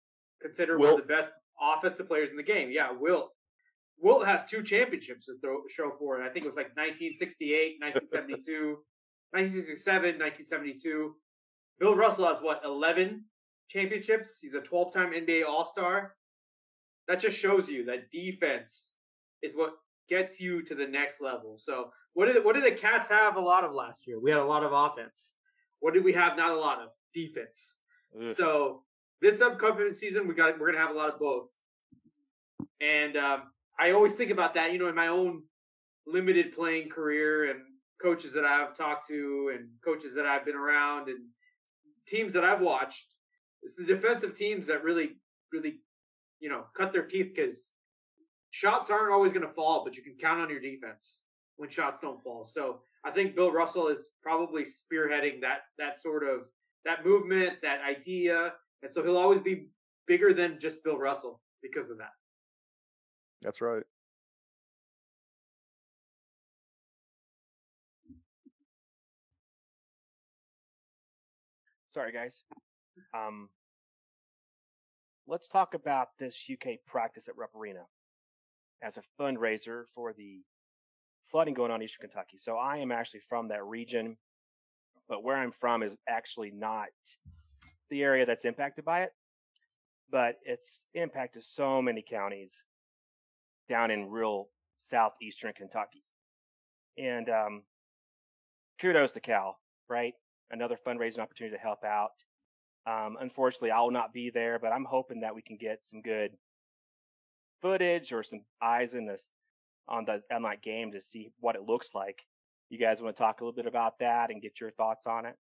consider 0.42 0.78
one 0.78 0.92
of 0.92 0.98
the 0.98 1.04
best 1.04 1.32
offensive 1.62 2.08
players 2.08 2.30
in 2.32 2.38
the 2.38 2.44
game. 2.44 2.72
Yeah, 2.72 2.92
Wilt. 2.92 3.32
Wilt 4.00 4.26
has 4.26 4.46
two 4.46 4.62
championships 4.62 5.26
to 5.26 5.38
throw, 5.40 5.62
show 5.70 5.92
for 5.98 6.22
it. 6.22 6.26
I 6.26 6.30
think 6.30 6.46
it 6.46 6.50
was 6.50 6.56
like 6.56 6.76
1968, 6.78 7.78
1972, 7.82 8.78
1967, 9.32 10.20
1972. 10.20 11.16
Bill 11.80 11.96
Russell 11.96 12.28
has 12.28 12.38
what 12.42 12.62
11 12.64 13.24
championships. 13.70 14.38
He's 14.42 14.54
a 14.54 14.62
12-time 14.62 15.12
NBA 15.12 15.46
All-Star. 15.48 16.14
That 17.08 17.20
just 17.20 17.38
shows 17.38 17.70
you 17.70 17.86
that 17.86 18.12
defense 18.12 18.92
is 19.42 19.56
what 19.56 19.76
gets 20.10 20.40
you 20.40 20.62
to 20.64 20.76
the 20.76 20.88
next 20.88 21.22
level. 21.22 21.58
So 21.64 21.92
what 22.14 22.26
did 22.26 22.44
what 22.44 22.56
did 22.56 22.64
the 22.66 22.72
Cats 22.72 23.10
have 23.10 23.36
a 23.36 23.42
lot 23.42 23.64
of 23.64 23.74
last 23.74 24.08
year? 24.08 24.20
We 24.20 24.32
had 24.32 24.40
a 24.40 24.46
lot 24.46 24.64
of 24.64 24.74
offense. 24.74 25.34
What 25.80 25.94
did 25.94 26.04
we 26.04 26.14
have? 26.14 26.36
Not 26.36 26.52
a 26.52 26.60
lot 26.60 26.80
of 26.82 26.90
defense. 27.14 27.78
Ugh. 28.20 28.36
So 28.36 28.84
this 29.22 29.42
upcoming 29.42 29.94
season, 29.94 30.28
we 30.28 30.34
got 30.34 30.60
we're 30.60 30.72
gonna 30.72 30.86
have 30.86 30.96
a 30.96 30.98
lot 30.98 31.14
of 31.14 31.20
both. 31.20 31.50
And 32.82 33.18
um, 33.18 33.44
I 33.80 33.92
always 33.92 34.14
think 34.14 34.32
about 34.32 34.54
that, 34.54 34.72
you 34.72 34.80
know, 34.80 34.88
in 34.88 34.96
my 34.96 35.08
own 35.08 35.44
limited 36.06 36.54
playing 36.54 36.90
career 36.90 37.50
and 37.50 37.60
coaches 38.02 38.34
that 38.34 38.46
I've 38.46 38.78
talked 38.78 39.08
to 39.10 39.52
and 39.56 39.70
coaches 39.84 40.14
that 40.16 40.26
I've 40.26 40.46
been 40.46 40.56
around 40.56 41.10
and 41.10 41.20
teams 42.08 42.34
that 42.34 42.44
I've 42.44 42.62
watched. 42.62 43.06
It's 43.64 43.76
the 43.76 43.84
defensive 43.84 44.38
teams 44.38 44.68
that 44.68 44.84
really, 44.84 45.18
really, 45.52 45.80
you 46.40 46.50
know, 46.50 46.66
cut 46.76 46.94
their 46.94 47.06
teeth 47.06 47.34
because 47.36 47.58
shots 48.52 48.90
aren't 48.90 49.12
always 49.12 49.34
going 49.34 49.46
to 49.46 49.54
fall, 49.54 49.84
but 49.84 49.98
you 49.98 50.04
can 50.04 50.16
count 50.22 50.40
on 50.40 50.50
your 50.50 50.60
defense 50.60 51.22
when 51.58 51.70
shots 51.70 52.00
don't 52.02 52.22
fall. 52.24 52.46
So 52.46 52.82
I 53.04 53.12
think 53.12 53.36
Bill 53.36 53.52
Russell 53.52 53.88
is 53.88 54.10
probably 54.22 54.64
spearheading 54.64 55.42
that 55.42 55.62
that 55.80 56.02
sort 56.02 56.24
of 56.24 56.42
that 56.86 57.06
movement, 57.06 57.54
that 57.64 57.80
idea, 57.82 58.54
and 58.84 58.92
so 58.92 59.04
he'll 59.04 59.18
always 59.18 59.40
be 59.40 59.68
bigger 60.08 60.34
than 60.34 60.60
just 60.60 60.84
Bill 60.84 60.98
Russell 60.98 61.42
because 61.62 61.90
of 61.90 61.98
that. 61.98 62.12
That's 63.42 63.62
right. 63.62 63.84
Sorry, 71.94 72.12
guys. 72.12 72.34
Um, 73.16 73.50
let's 75.28 75.48
talk 75.48 75.74
about 75.74 76.10
this 76.20 76.36
UK 76.52 76.80
practice 76.86 77.24
at 77.28 77.36
Rupp 77.38 77.56
Arena 77.56 77.82
as 78.84 78.98
a 78.98 79.02
fundraiser 79.20 79.86
for 79.96 80.14
the 80.14 80.42
flooding 81.32 81.54
going 81.54 81.72
on 81.72 81.82
in 81.82 81.86
Eastern 81.86 82.08
Kentucky. 82.08 82.38
So 82.40 82.56
I 82.56 82.78
am 82.78 82.92
actually 82.92 83.22
from 83.28 83.48
that 83.50 83.66
region, 83.66 84.16
but 85.10 85.24
where 85.24 85.36
I'm 85.36 85.54
from 85.60 85.84
is 85.84 85.94
actually 86.08 86.52
not 86.52 86.88
the 87.90 88.04
area 88.04 88.26
that's 88.26 88.46
impacted 88.46 88.86
by 88.86 89.04
it, 89.04 89.12
but 90.12 90.36
it's 90.44 90.84
impacted 90.94 91.44
so 91.44 91.82
many 91.82 92.04
counties 92.08 92.54
down 93.70 93.92
in 93.92 94.10
real 94.10 94.50
southeastern 94.90 95.54
Kentucky. 95.54 96.04
And 96.98 97.30
um, 97.30 97.64
kudos 98.80 99.12
to 99.12 99.20
Cal, 99.20 99.58
right? 99.90 100.14
Another 100.52 100.78
fundraising 100.88 101.20
opportunity 101.20 101.56
to 101.56 101.62
help 101.62 101.84
out. 101.84 102.12
Um, 102.86 103.18
unfortunately, 103.20 103.72
I 103.72 103.82
will 103.82 103.92
not 103.92 104.14
be 104.14 104.30
there, 104.30 104.60
but 104.60 104.72
I'm 104.72 104.86
hoping 104.86 105.22
that 105.22 105.36
we 105.36 105.42
can 105.42 105.58
get 105.58 105.84
some 105.90 106.02
good 106.02 106.32
footage 107.62 108.14
or 108.14 108.24
some 108.24 108.42
eyes 108.62 108.94
in 108.94 109.06
this 109.06 109.24
on 109.90 110.06
the 110.06 110.22
on 110.34 110.44
that 110.44 110.62
game 110.62 110.92
to 110.92 111.02
see 111.02 111.32
what 111.40 111.56
it 111.56 111.64
looks 111.64 111.90
like. 111.94 112.20
You 112.70 112.78
guys 112.78 113.02
want 113.02 113.16
to 113.16 113.22
talk 113.22 113.40
a 113.40 113.44
little 113.44 113.56
bit 113.56 113.68
about 113.68 114.00
that 114.00 114.30
and 114.30 114.42
get 114.42 114.60
your 114.60 114.72
thoughts 114.72 115.06
on 115.06 115.26
it? 115.26 115.36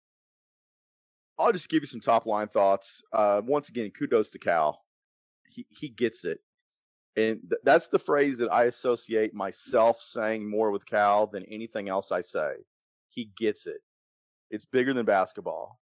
I'll 1.39 1.53
just 1.53 1.69
give 1.69 1.83
you 1.83 1.87
some 1.87 2.01
top 2.01 2.27
line 2.27 2.49
thoughts. 2.49 3.03
Uh, 3.13 3.41
once 3.45 3.69
again, 3.69 3.91
kudos 3.91 4.31
to 4.31 4.39
Cal. 4.39 4.83
He 5.49 5.67
he 5.69 5.89
gets 5.89 6.25
it, 6.25 6.39
and 7.17 7.41
th- 7.49 7.61
that's 7.65 7.89
the 7.89 7.99
phrase 7.99 8.39
that 8.39 8.53
I 8.53 8.65
associate 8.65 9.35
myself 9.35 10.03
saying 10.03 10.49
more 10.49 10.71
with 10.71 10.87
Cal 10.87 11.27
than 11.27 11.45
anything 11.45 11.89
else 11.89 12.13
I 12.13 12.23
say. 12.23 12.55
He 13.11 13.31
gets 13.37 13.67
it. 13.67 13.81
It's 14.51 14.65
bigger 14.65 14.95
than 14.95 15.05
basketball. 15.05 15.79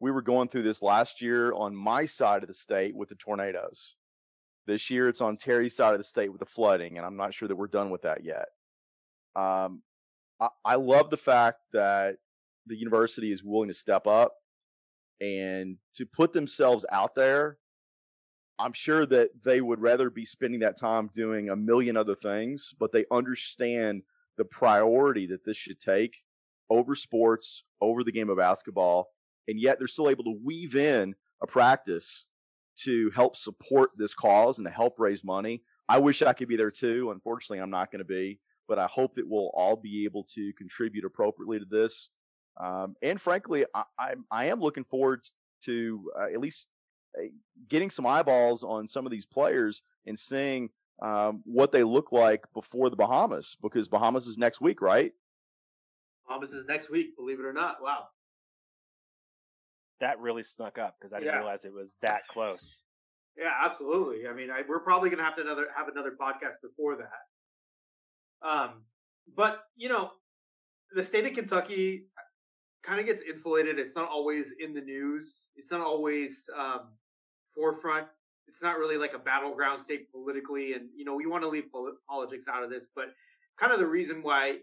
We 0.00 0.10
were 0.10 0.22
going 0.22 0.48
through 0.48 0.64
this 0.64 0.82
last 0.82 1.22
year 1.22 1.52
on 1.54 1.74
my 1.74 2.04
side 2.06 2.42
of 2.42 2.48
the 2.48 2.54
state 2.54 2.94
with 2.94 3.08
the 3.08 3.14
tornadoes. 3.14 3.94
This 4.66 4.90
year 4.90 5.08
it's 5.08 5.20
on 5.20 5.36
Terry's 5.36 5.76
side 5.76 5.94
of 5.94 6.00
the 6.00 6.04
state 6.04 6.30
with 6.30 6.40
the 6.40 6.46
flooding, 6.46 6.96
and 6.98 7.06
I'm 7.06 7.16
not 7.16 7.32
sure 7.32 7.48
that 7.48 7.56
we're 7.56 7.68
done 7.68 7.90
with 7.90 8.02
that 8.02 8.24
yet. 8.24 8.48
Um, 9.34 9.82
I, 10.40 10.48
I 10.64 10.74
love 10.74 11.08
the 11.08 11.16
fact 11.16 11.60
that 11.72 12.16
the 12.66 12.76
university 12.76 13.32
is 13.32 13.44
willing 13.44 13.68
to 13.68 13.74
step 13.74 14.06
up 14.06 14.34
and 15.20 15.76
to 15.94 16.06
put 16.06 16.32
themselves 16.32 16.84
out 16.90 17.14
there. 17.14 17.58
I'm 18.58 18.72
sure 18.72 19.04
that 19.06 19.30
they 19.44 19.60
would 19.60 19.80
rather 19.80 20.08
be 20.08 20.24
spending 20.24 20.60
that 20.60 20.78
time 20.78 21.10
doing 21.12 21.50
a 21.50 21.56
million 21.56 21.96
other 21.96 22.14
things, 22.14 22.74
but 22.78 22.90
they 22.90 23.04
understand 23.10 24.02
the 24.38 24.44
priority 24.44 25.26
that 25.26 25.44
this 25.44 25.56
should 25.56 25.78
take 25.80 26.16
over 26.70 26.94
sports, 26.94 27.64
over 27.80 28.02
the 28.02 28.12
game 28.12 28.30
of 28.30 28.38
basketball, 28.38 29.08
and 29.48 29.60
yet 29.60 29.78
they're 29.78 29.88
still 29.88 30.08
able 30.08 30.24
to 30.24 30.38
weave 30.42 30.74
in 30.74 31.14
a 31.42 31.46
practice 31.46 32.24
to 32.76 33.10
help 33.14 33.36
support 33.36 33.90
this 33.96 34.14
cause 34.14 34.58
and 34.58 34.66
to 34.66 34.70
help 34.70 34.98
raise 34.98 35.22
money. 35.22 35.62
I 35.88 35.98
wish 35.98 36.22
I 36.22 36.32
could 36.32 36.48
be 36.48 36.56
there 36.56 36.70
too. 36.70 37.10
Unfortunately, 37.10 37.60
I'm 37.60 37.70
not 37.70 37.90
going 37.90 38.00
to 38.00 38.04
be, 38.04 38.40
but 38.68 38.78
I 38.78 38.86
hope 38.86 39.14
that 39.14 39.28
we'll 39.28 39.50
all 39.54 39.76
be 39.76 40.04
able 40.04 40.24
to 40.34 40.52
contribute 40.54 41.04
appropriately 41.04 41.58
to 41.58 41.64
this. 41.64 42.10
Um, 42.58 42.96
and 43.02 43.20
frankly, 43.20 43.64
I, 43.74 43.84
I, 43.98 44.14
I, 44.30 44.46
am 44.46 44.60
looking 44.60 44.84
forward 44.84 45.26
to 45.64 46.10
uh, 46.18 46.32
at 46.32 46.40
least 46.40 46.66
uh, 47.18 47.26
getting 47.68 47.90
some 47.90 48.06
eyeballs 48.06 48.64
on 48.64 48.88
some 48.88 49.04
of 49.04 49.12
these 49.12 49.26
players 49.26 49.82
and 50.06 50.18
seeing 50.18 50.70
um, 51.02 51.42
what 51.44 51.70
they 51.70 51.82
look 51.82 52.12
like 52.12 52.44
before 52.54 52.88
the 52.88 52.96
Bahamas, 52.96 53.56
because 53.62 53.88
Bahamas 53.88 54.26
is 54.26 54.38
next 54.38 54.60
week, 54.60 54.80
right? 54.80 55.12
Bahamas 56.26 56.52
is 56.52 56.66
next 56.66 56.90
week, 56.90 57.16
believe 57.16 57.40
it 57.40 57.44
or 57.44 57.52
not. 57.52 57.82
Wow. 57.82 58.08
That 60.00 60.18
really 60.20 60.42
snuck 60.42 60.78
up 60.78 60.96
because 60.98 61.12
I 61.12 61.18
didn't 61.18 61.34
yeah. 61.34 61.38
realize 61.38 61.60
it 61.64 61.72
was 61.72 61.88
that 62.02 62.26
close. 62.28 62.76
Yeah, 63.36 63.52
absolutely. 63.64 64.26
I 64.26 64.32
mean, 64.32 64.50
I, 64.50 64.62
we're 64.66 64.80
probably 64.80 65.10
going 65.10 65.18
to 65.18 65.24
have 65.24 65.36
to 65.36 65.42
another 65.42 65.66
have 65.76 65.88
another 65.88 66.12
podcast 66.18 66.62
before 66.62 66.96
that. 66.96 68.48
Um, 68.48 68.82
but 69.34 69.60
you 69.76 69.88
know, 69.88 70.10
the 70.94 71.02
state 71.02 71.26
of 71.26 71.34
Kentucky 71.34 72.06
kind 72.86 73.00
of 73.00 73.06
gets 73.06 73.22
insulated. 73.22 73.78
It's 73.78 73.96
not 73.96 74.08
always 74.08 74.46
in 74.60 74.72
the 74.72 74.80
news. 74.80 75.40
It's 75.56 75.70
not 75.70 75.80
always 75.80 76.32
um, 76.56 76.88
forefront. 77.54 78.06
It's 78.46 78.62
not 78.62 78.78
really 78.78 78.96
like 78.96 79.12
a 79.12 79.18
battleground 79.18 79.82
state 79.82 80.10
politically, 80.12 80.74
and 80.74 80.88
you 80.96 81.04
know, 81.04 81.14
we 81.14 81.26
want 81.26 81.42
to 81.42 81.48
leave 81.48 81.64
politics 82.08 82.46
out 82.48 82.62
of 82.62 82.70
this. 82.70 82.84
But 82.94 83.06
kind 83.58 83.72
of 83.72 83.80
the 83.80 83.86
reason 83.86 84.22
why 84.22 84.58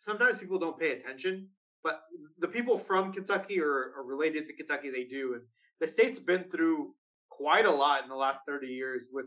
sometimes 0.00 0.38
people 0.38 0.58
don't 0.58 0.78
pay 0.78 0.92
attention, 0.92 1.48
but 1.82 2.02
the 2.38 2.48
people 2.48 2.78
from 2.78 3.12
Kentucky 3.12 3.60
or 3.60 3.92
are 3.96 4.04
related 4.04 4.46
to 4.48 4.52
Kentucky, 4.52 4.90
they 4.90 5.04
do. 5.04 5.34
And 5.34 5.42
the 5.80 5.88
state's 5.88 6.18
been 6.18 6.44
through 6.44 6.94
quite 7.30 7.64
a 7.64 7.70
lot 7.70 8.02
in 8.02 8.10
the 8.10 8.14
last 8.14 8.40
30 8.46 8.66
years 8.66 9.04
with 9.10 9.26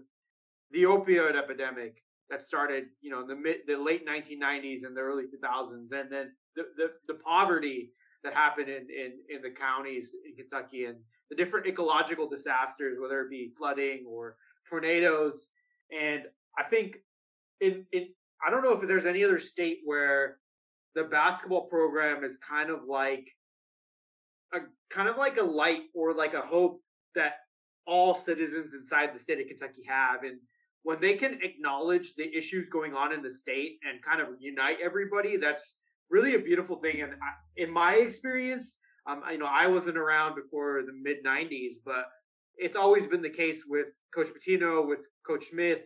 the 0.71 0.83
opioid 0.83 1.35
epidemic 1.35 2.03
that 2.29 2.43
started, 2.43 2.85
you 3.01 3.09
know, 3.09 3.21
in 3.21 3.27
the 3.27 3.35
mid, 3.35 3.57
the 3.67 3.75
late 3.75 4.05
1990s 4.07 4.85
and 4.85 4.95
the 4.95 5.01
early 5.01 5.23
2000s, 5.23 5.91
and 5.91 6.11
then 6.11 6.31
the, 6.55 6.63
the, 6.77 6.91
the 7.07 7.13
poverty 7.15 7.91
that 8.25 8.33
happen 8.33 8.67
in, 8.67 8.87
in, 8.89 9.13
in 9.29 9.41
the 9.41 9.51
counties 9.51 10.13
in 10.27 10.35
Kentucky 10.35 10.85
and 10.85 10.97
the 11.29 11.35
different 11.35 11.67
ecological 11.67 12.29
disasters, 12.29 12.97
whether 12.99 13.21
it 13.21 13.29
be 13.29 13.53
flooding 13.57 14.05
or 14.07 14.35
tornadoes. 14.69 15.45
And 15.97 16.23
I 16.57 16.63
think 16.63 16.97
in, 17.61 17.85
in 17.93 18.09
I 18.45 18.51
don't 18.51 18.63
know 18.63 18.73
if 18.73 18.87
there's 18.87 19.05
any 19.05 19.23
other 19.23 19.39
state 19.39 19.79
where 19.85 20.37
the 20.93 21.03
basketball 21.03 21.67
program 21.67 22.23
is 22.23 22.37
kind 22.37 22.69
of 22.69 22.81
like 22.87 23.27
a 24.53 24.59
kind 24.89 25.07
of 25.07 25.17
like 25.17 25.37
a 25.37 25.43
light 25.43 25.83
or 25.93 26.13
like 26.13 26.33
a 26.33 26.41
hope 26.41 26.81
that 27.15 27.33
all 27.87 28.15
citizens 28.15 28.73
inside 28.73 29.13
the 29.13 29.19
state 29.19 29.39
of 29.39 29.47
Kentucky 29.47 29.83
have. 29.87 30.23
And 30.23 30.39
when 30.83 30.99
they 30.99 31.15
can 31.15 31.39
acknowledge 31.41 32.13
the 32.15 32.35
issues 32.35 32.67
going 32.69 32.93
on 32.93 33.13
in 33.13 33.21
the 33.21 33.31
state 33.31 33.79
and 33.87 34.03
kind 34.03 34.21
of 34.21 34.27
unite 34.39 34.77
everybody, 34.83 35.37
that's 35.37 35.73
really 36.09 36.35
a 36.35 36.39
beautiful 36.39 36.77
thing. 36.77 37.01
And 37.01 37.13
in 37.57 37.71
my 37.71 37.95
experience, 37.95 38.77
um, 39.07 39.23
you 39.31 39.37
know, 39.37 39.49
I 39.49 39.67
wasn't 39.67 39.97
around 39.97 40.35
before 40.35 40.83
the 40.85 40.93
mid 40.93 41.23
'90s, 41.23 41.77
but 41.85 42.05
it's 42.57 42.75
always 42.75 43.07
been 43.07 43.21
the 43.21 43.29
case 43.29 43.63
with 43.67 43.87
Coach 44.13 44.27
Pitino, 44.27 44.87
with 44.87 44.99
Coach 45.25 45.45
Smith, 45.51 45.81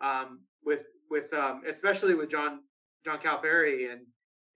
um, 0.00 0.40
with 0.64 0.80
with 1.10 1.32
um, 1.32 1.62
especially 1.68 2.14
with 2.14 2.30
John 2.30 2.60
John 3.04 3.18
Calipari, 3.18 3.90
and 3.90 4.00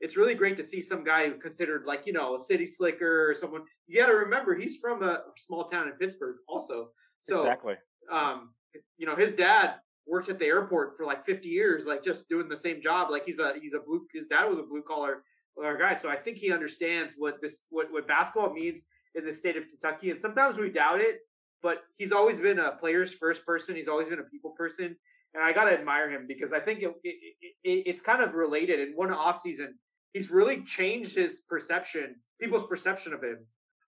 it's 0.00 0.16
really 0.16 0.34
great 0.34 0.56
to 0.58 0.64
see 0.64 0.82
some 0.82 1.04
guy 1.04 1.28
who 1.28 1.34
considered 1.38 1.84
like 1.86 2.06
you 2.06 2.12
know 2.12 2.36
a 2.36 2.40
city 2.40 2.66
slicker 2.66 3.30
or 3.30 3.34
someone. 3.34 3.62
You 3.86 4.00
got 4.00 4.08
to 4.08 4.14
remember 4.14 4.54
he's 4.54 4.76
from 4.76 5.02
a 5.02 5.20
small 5.46 5.68
town 5.68 5.88
in 5.88 5.94
Pittsburgh, 5.94 6.36
also. 6.48 6.90
So 7.22 7.42
exactly, 7.42 7.74
um, 8.10 8.50
you 8.98 9.06
know 9.06 9.16
his 9.16 9.32
dad 9.32 9.76
worked 10.06 10.28
at 10.28 10.38
the 10.38 10.46
airport 10.46 10.96
for 10.96 11.06
like 11.06 11.24
50 11.24 11.48
years, 11.48 11.86
like 11.86 12.04
just 12.04 12.28
doing 12.28 12.48
the 12.48 12.56
same 12.56 12.82
job. 12.82 13.10
Like 13.10 13.24
he's 13.24 13.38
a 13.38 13.54
he's 13.60 13.74
a 13.74 13.80
blue. 13.80 14.06
His 14.12 14.26
dad 14.28 14.46
was 14.46 14.58
a 14.58 14.62
blue 14.62 14.82
collar 14.82 15.22
guy, 15.56 15.94
so 15.94 16.08
I 16.08 16.16
think 16.16 16.38
he 16.38 16.52
understands 16.52 17.14
what 17.16 17.40
this 17.40 17.60
what 17.70 17.92
what 17.92 18.08
basketball 18.08 18.52
means 18.52 18.84
in 19.14 19.24
the 19.24 19.32
state 19.32 19.56
of 19.56 19.64
Kentucky. 19.68 20.10
And 20.10 20.18
sometimes 20.18 20.56
we 20.56 20.70
doubt 20.70 21.00
it, 21.00 21.20
but 21.62 21.82
he's 21.98 22.12
always 22.12 22.38
been 22.38 22.58
a 22.58 22.72
player's 22.72 23.12
first 23.12 23.44
person. 23.44 23.76
He's 23.76 23.88
always 23.88 24.08
been 24.08 24.18
a 24.18 24.24
people 24.24 24.50
person. 24.50 24.96
And 25.34 25.42
I 25.42 25.52
got 25.52 25.64
to 25.64 25.72
admire 25.72 26.10
him 26.10 26.26
because 26.28 26.52
I 26.52 26.60
think 26.60 26.82
it, 26.82 26.94
it, 27.04 27.34
it, 27.64 27.82
it's 27.86 28.00
kind 28.02 28.22
of 28.22 28.34
related. 28.34 28.80
In 28.80 28.92
one 28.94 29.10
off 29.12 29.40
season, 29.40 29.74
he's 30.12 30.30
really 30.30 30.62
changed 30.62 31.14
his 31.14 31.40
perception, 31.48 32.16
people's 32.40 32.66
perception 32.68 33.14
of 33.14 33.22
him, 33.22 33.38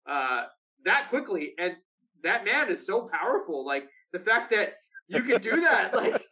uh, 0.09 0.45
that 0.85 1.11
quickly. 1.11 1.53
And 1.59 1.75
that 2.23 2.45
man 2.45 2.71
is 2.71 2.87
so 2.87 3.11
powerful. 3.13 3.65
Like 3.67 3.85
the 4.13 4.21
fact 4.21 4.51
that 4.53 4.75
you 5.09 5.23
can 5.23 5.41
do 5.41 5.61
that, 5.61 5.95
like 5.95 6.23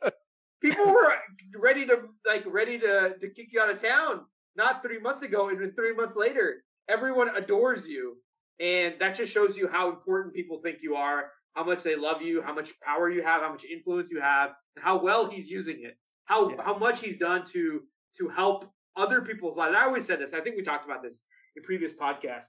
people 0.62 0.86
were 0.86 1.12
ready 1.58 1.86
to 1.86 1.96
like 2.26 2.44
ready 2.46 2.78
to 2.78 3.14
to 3.20 3.28
kick 3.30 3.48
you 3.52 3.60
out 3.60 3.70
of 3.70 3.80
town 3.80 4.22
not 4.56 4.82
three 4.82 4.98
months 5.00 5.22
ago, 5.22 5.48
and 5.48 5.60
then 5.60 5.72
three 5.74 5.94
months 5.94 6.16
later, 6.16 6.62
everyone 6.88 7.34
adores 7.36 7.86
you, 7.86 8.16
and 8.60 8.94
that 8.98 9.16
just 9.16 9.32
shows 9.32 9.56
you 9.56 9.68
how 9.68 9.88
important 9.88 10.34
people 10.34 10.60
think 10.62 10.78
you 10.82 10.94
are, 10.94 11.30
how 11.54 11.64
much 11.64 11.82
they 11.82 11.96
love 11.96 12.22
you, 12.22 12.42
how 12.42 12.54
much 12.54 12.72
power 12.80 13.10
you 13.10 13.22
have, 13.22 13.42
how 13.42 13.50
much 13.50 13.64
influence 13.64 14.10
you 14.10 14.20
have, 14.20 14.50
and 14.76 14.84
how 14.84 15.02
well 15.02 15.28
he's 15.28 15.48
using 15.48 15.80
it, 15.82 15.96
how 16.24 16.50
yeah. 16.50 16.62
how 16.62 16.76
much 16.76 17.00
he's 17.00 17.18
done 17.18 17.44
to 17.52 17.82
to 18.18 18.28
help 18.28 18.70
other 18.96 19.22
people's 19.22 19.56
lives. 19.56 19.74
I 19.76 19.84
always 19.84 20.06
said 20.06 20.20
this. 20.20 20.34
I 20.34 20.40
think 20.40 20.56
we 20.56 20.62
talked 20.62 20.84
about 20.84 21.02
this 21.02 21.22
in 21.56 21.62
previous 21.62 21.92
podcasts. 21.92 22.46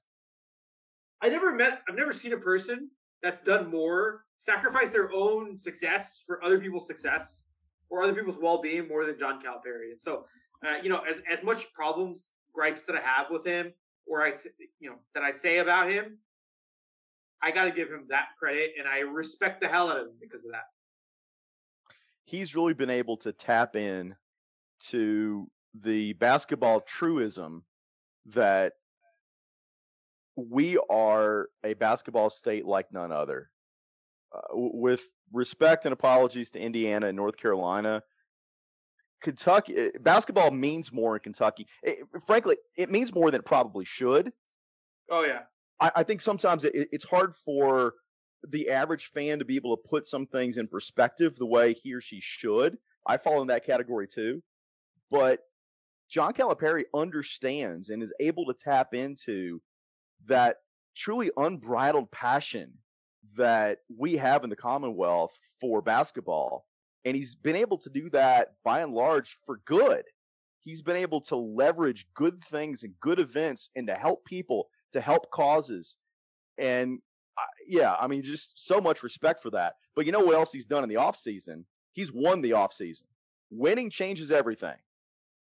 I 1.22 1.30
never 1.30 1.54
met, 1.54 1.82
I've 1.88 1.96
never 1.96 2.12
seen 2.12 2.34
a 2.34 2.38
person 2.38 2.90
that's 3.24 3.40
done 3.40 3.72
more, 3.72 4.26
sacrifice 4.38 4.90
their 4.90 5.12
own 5.12 5.58
success 5.58 6.20
for 6.28 6.44
other 6.44 6.60
people's 6.60 6.86
success 6.86 7.46
or 7.90 8.04
other 8.04 8.14
people's 8.14 8.38
well-being 8.42 8.88
more 8.88 9.06
than 9.06 9.18
John 9.18 9.42
Calipari. 9.42 9.92
And 9.92 10.02
so, 10.02 10.26
uh, 10.66 10.78
you 10.84 10.90
know, 10.90 11.02
as 11.10 11.18
as 11.32 11.44
much 11.44 11.74
problems, 11.74 12.28
gripes 12.54 12.84
that 12.88 12.96
I 12.96 13.02
have 13.02 13.28
with 13.32 13.46
him, 13.46 13.74
or 14.06 14.26
I, 14.26 14.34
you 14.80 14.90
know, 14.90 14.98
that 15.16 15.24
I 15.24 15.32
say 15.32 15.60
about 15.60 15.90
him, 15.90 16.18
I 17.42 17.52
got 17.52 17.66
to 17.66 17.72
give 17.72 17.90
him 17.90 18.06
that 18.10 18.28
credit, 18.38 18.72
and 18.78 18.88
I 18.88 19.00
respect 19.00 19.62
the 19.62 19.68
hell 19.68 19.90
out 19.90 20.00
of 20.00 20.08
him 20.08 20.14
because 20.22 20.46
of 20.46 20.52
that. 20.52 20.68
He's 22.26 22.56
really 22.56 22.74
been 22.74 22.90
able 22.90 23.18
to 23.18 23.32
tap 23.32 23.76
in 23.76 24.16
to 24.88 25.50
the 25.74 26.14
basketball 26.14 26.82
truism 26.82 27.64
that 28.28 28.74
we 30.36 30.78
are 30.90 31.50
a 31.64 31.74
basketball 31.74 32.30
state 32.30 32.66
like 32.66 32.92
none 32.92 33.12
other. 33.12 33.50
Uh, 34.34 34.40
with 34.54 35.04
respect 35.32 35.86
and 35.86 35.94
apologies 35.94 36.52
to 36.52 36.60
Indiana 36.60 37.08
and 37.08 37.16
North 37.16 37.38
Carolina, 37.38 38.02
Kentucky 39.22 39.76
eh, 39.78 39.90
basketball 40.02 40.52
means 40.52 40.92
more 40.92 41.16
in 41.16 41.22
Kentucky. 41.22 41.68
It, 41.84 42.00
frankly, 42.26 42.58
it 42.76 42.92
means 42.92 43.14
more 43.14 43.32
than 43.32 43.40
it 43.40 43.46
probably 43.46 43.86
should. 43.86 44.32
Oh 45.10 45.24
yeah. 45.24 45.42
I, 45.80 45.92
I 45.98 46.04
think 46.04 46.22
sometimes 46.22 46.64
it, 46.64 46.74
it's 46.92 47.06
hard 47.06 47.36
for 47.36 47.94
the 48.50 48.70
average 48.70 49.06
fan 49.08 49.40
to 49.40 49.46
be 49.46 49.56
able 49.56 49.76
to 49.78 49.84
put 49.90 50.06
some 50.06 50.26
things 50.26 50.58
in 50.58 50.68
perspective 50.68 51.36
the 51.36 51.46
way 51.46 51.74
he 51.74 51.94
or 51.94 52.02
she 52.02 52.20
should. 52.22 52.78
I 53.06 53.18
fall 53.18 53.42
in 53.42 53.48
that 53.48 53.66
category 53.66 54.08
too. 54.08 54.42
But 55.10 55.40
John 56.10 56.34
Calipari 56.34 56.84
understands 56.94 57.90
and 57.90 58.04
is 58.04 58.14
able 58.20 58.46
to 58.46 58.54
tap 58.54 58.94
into 58.94 59.62
that 60.28 60.58
truly 60.96 61.32
unbridled 61.38 62.12
passion 62.12 62.72
that 63.36 63.80
we 63.96 64.16
have 64.18 64.44
in 64.44 64.50
the 64.50 64.56
Commonwealth 64.56 65.38
for 65.60 65.82
basketball. 65.82 66.66
And 67.06 67.16
he's 67.16 67.36
been 67.36 67.56
able 67.56 67.78
to 67.80 67.90
do 67.90 68.10
that 68.12 68.54
by 68.64 68.82
and 68.82 68.94
large 68.94 69.38
for 69.46 69.60
good. 69.66 70.04
He's 70.60 70.82
been 70.82 70.96
able 70.96 71.20
to 71.22 71.36
leverage 71.36 72.08
good 72.14 72.42
things 72.44 72.84
and 72.84 72.94
good 73.02 73.20
events 73.20 73.70
and 73.76 73.88
to 73.88 73.96
help 73.96 74.24
people, 74.26 74.70
to 74.94 75.02
help 75.02 75.30
causes. 75.32 75.98
And 76.58 77.00
yeah, 77.68 77.96
I 78.00 78.08
mean, 78.08 78.24
just 78.24 78.54
so 78.56 78.80
much 78.80 79.04
respect 79.04 79.42
for 79.42 79.50
that. 79.52 79.74
But 79.96 80.06
you 80.06 80.12
know 80.12 80.20
what 80.20 80.36
else 80.36 80.52
he's 80.52 80.66
done 80.66 80.84
in 80.84 80.90
the 80.90 80.96
offseason? 80.96 81.66
He's 81.92 82.14
won 82.14 82.42
the 82.42 82.52
offseason. 82.52 83.04
Winning 83.50 83.90
changes 83.90 84.32
everything. 84.32 84.76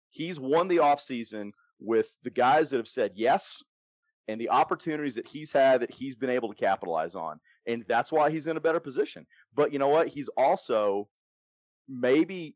He's 0.09 0.39
won 0.39 0.67
the 0.67 0.77
offseason 0.77 1.51
with 1.79 2.07
the 2.23 2.29
guys 2.29 2.69
that 2.69 2.77
have 2.77 2.87
said 2.87 3.11
yes 3.15 3.61
and 4.27 4.39
the 4.39 4.49
opportunities 4.49 5.15
that 5.15 5.27
he's 5.27 5.51
had 5.51 5.81
that 5.81 5.91
he's 5.91 6.15
been 6.15 6.29
able 6.29 6.49
to 6.49 6.55
capitalize 6.55 7.15
on. 7.15 7.39
And 7.67 7.83
that's 7.87 8.11
why 8.11 8.29
he's 8.29 8.47
in 8.47 8.57
a 8.57 8.61
better 8.61 8.79
position. 8.79 9.25
But 9.53 9.73
you 9.73 9.79
know 9.79 9.89
what? 9.89 10.07
He's 10.07 10.29
also 10.37 11.07
maybe 11.87 12.55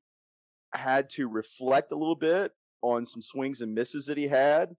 had 0.74 1.10
to 1.12 1.28
reflect 1.28 1.92
a 1.92 1.98
little 1.98 2.16
bit 2.16 2.52
on 2.82 3.06
some 3.06 3.22
swings 3.22 3.62
and 3.62 3.74
misses 3.74 4.06
that 4.06 4.18
he 4.18 4.28
had 4.28 4.70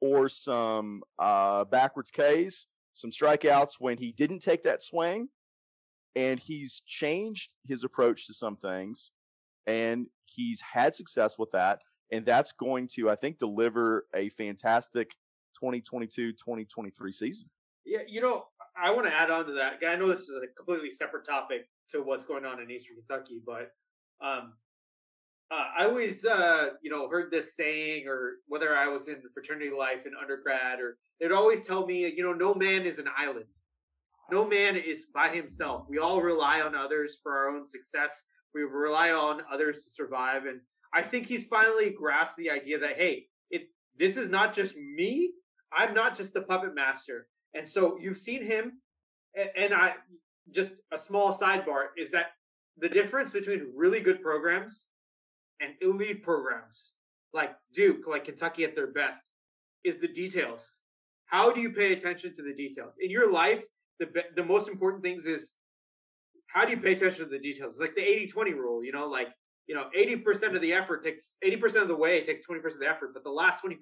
or 0.00 0.28
some 0.28 1.02
uh, 1.18 1.64
backwards 1.64 2.10
Ks 2.10 2.66
some 2.92 3.10
strikeouts 3.10 3.74
when 3.78 3.96
he 3.96 4.12
didn't 4.12 4.40
take 4.40 4.64
that 4.64 4.82
swing, 4.82 5.28
and 6.14 6.38
he's 6.38 6.82
changed 6.86 7.52
his 7.66 7.84
approach 7.84 8.26
to 8.26 8.34
some 8.34 8.56
things, 8.56 9.10
and 9.66 10.06
he's 10.26 10.60
had 10.60 10.94
success 10.94 11.38
with 11.38 11.50
that, 11.52 11.78
and 12.10 12.26
that's 12.26 12.52
going 12.52 12.88
to, 12.94 13.10
I 13.10 13.16
think, 13.16 13.38
deliver 13.38 14.06
a 14.14 14.28
fantastic 14.30 15.10
2022-2023 15.62 17.14
season. 17.14 17.46
Yeah, 17.84 18.00
you 18.06 18.20
know, 18.20 18.44
I 18.80 18.90
want 18.90 19.06
to 19.06 19.14
add 19.14 19.30
on 19.30 19.46
to 19.46 19.52
that. 19.54 19.74
I 19.86 19.96
know 19.96 20.08
this 20.08 20.22
is 20.22 20.30
a 20.30 20.46
completely 20.56 20.90
separate 20.90 21.26
topic 21.26 21.68
to 21.90 22.02
what's 22.02 22.24
going 22.24 22.44
on 22.44 22.60
in 22.60 22.70
Eastern 22.70 22.96
Kentucky, 22.96 23.40
but 23.44 23.72
um, 24.24 24.52
uh, 25.50 25.64
I 25.78 25.84
always, 25.84 26.24
uh, 26.24 26.70
you 26.82 26.90
know, 26.90 27.08
heard 27.08 27.30
this 27.30 27.54
saying, 27.54 28.06
or 28.06 28.36
whether 28.46 28.76
I 28.76 28.88
was 28.88 29.08
in 29.08 29.16
fraternity 29.34 29.70
life 29.76 30.06
in 30.06 30.12
undergrad, 30.20 30.80
or 30.80 30.96
they'd 31.20 31.32
always 31.32 31.62
tell 31.62 31.86
me, 31.86 32.08
you 32.08 32.22
know, 32.22 32.32
no 32.32 32.54
man 32.54 32.86
is 32.86 32.98
an 32.98 33.08
island. 33.18 33.46
No 34.30 34.46
man 34.46 34.76
is 34.76 35.04
by 35.12 35.28
himself. 35.28 35.84
We 35.90 35.98
all 35.98 36.22
rely 36.22 36.62
on 36.62 36.74
others 36.74 37.18
for 37.22 37.36
our 37.36 37.48
own 37.50 37.66
success. 37.66 38.22
We 38.54 38.62
rely 38.62 39.10
on 39.10 39.42
others 39.52 39.84
to 39.84 39.90
survive. 39.90 40.46
And 40.46 40.60
I 40.94 41.02
think 41.02 41.26
he's 41.26 41.44
finally 41.44 41.90
grasped 41.90 42.38
the 42.38 42.50
idea 42.50 42.78
that, 42.78 42.96
hey, 42.96 43.26
it 43.50 43.68
this 43.98 44.16
is 44.16 44.30
not 44.30 44.54
just 44.54 44.74
me. 44.76 45.32
I'm 45.76 45.94
not 45.94 46.16
just 46.16 46.34
the 46.34 46.42
puppet 46.42 46.74
master. 46.74 47.26
And 47.54 47.68
so 47.68 47.98
you've 48.00 48.18
seen 48.18 48.44
him, 48.44 48.80
and 49.56 49.74
I 49.74 49.94
just 50.50 50.72
a 50.92 50.98
small 50.98 51.36
sidebar 51.36 51.86
is 51.96 52.10
that 52.10 52.32
the 52.78 52.88
difference 52.88 53.30
between 53.32 53.70
really 53.74 54.00
good 54.00 54.22
programs 54.22 54.86
and 55.60 55.74
elite 55.80 56.22
programs 56.22 56.92
like 57.32 57.54
Duke, 57.74 58.06
like 58.06 58.24
Kentucky 58.24 58.64
at 58.64 58.74
their 58.74 58.88
best, 58.88 59.22
is 59.84 60.00
the 60.00 60.08
details. 60.08 60.66
How 61.26 61.52
do 61.52 61.60
you 61.60 61.70
pay 61.70 61.92
attention 61.92 62.34
to 62.36 62.42
the 62.42 62.52
details 62.52 62.94
in 63.00 63.10
your 63.10 63.30
life? 63.30 63.62
The 64.00 64.06
the 64.36 64.44
most 64.44 64.68
important 64.68 65.02
things 65.02 65.26
is 65.26 65.52
how 66.48 66.64
do 66.64 66.70
you 66.72 66.80
pay 66.80 66.92
attention 66.92 67.24
to 67.24 67.30
the 67.30 67.38
details? 67.38 67.74
It's 67.74 67.80
like 67.80 67.94
the 67.94 68.02
80-20 68.02 68.54
rule, 68.54 68.84
you 68.84 68.92
know, 68.92 69.06
like 69.06 69.28
you 69.66 69.74
know, 69.74 69.86
80% 69.96 70.54
of 70.54 70.60
the 70.60 70.72
effort 70.72 71.02
takes 71.04 71.34
80% 71.44 71.82
of 71.82 71.88
the 71.88 71.96
way 71.96 72.18
it 72.18 72.26
takes 72.26 72.40
20% 72.46 72.64
of 72.66 72.80
the 72.80 72.88
effort, 72.88 73.14
but 73.14 73.24
the 73.24 73.30
last 73.30 73.62
20% 73.62 73.76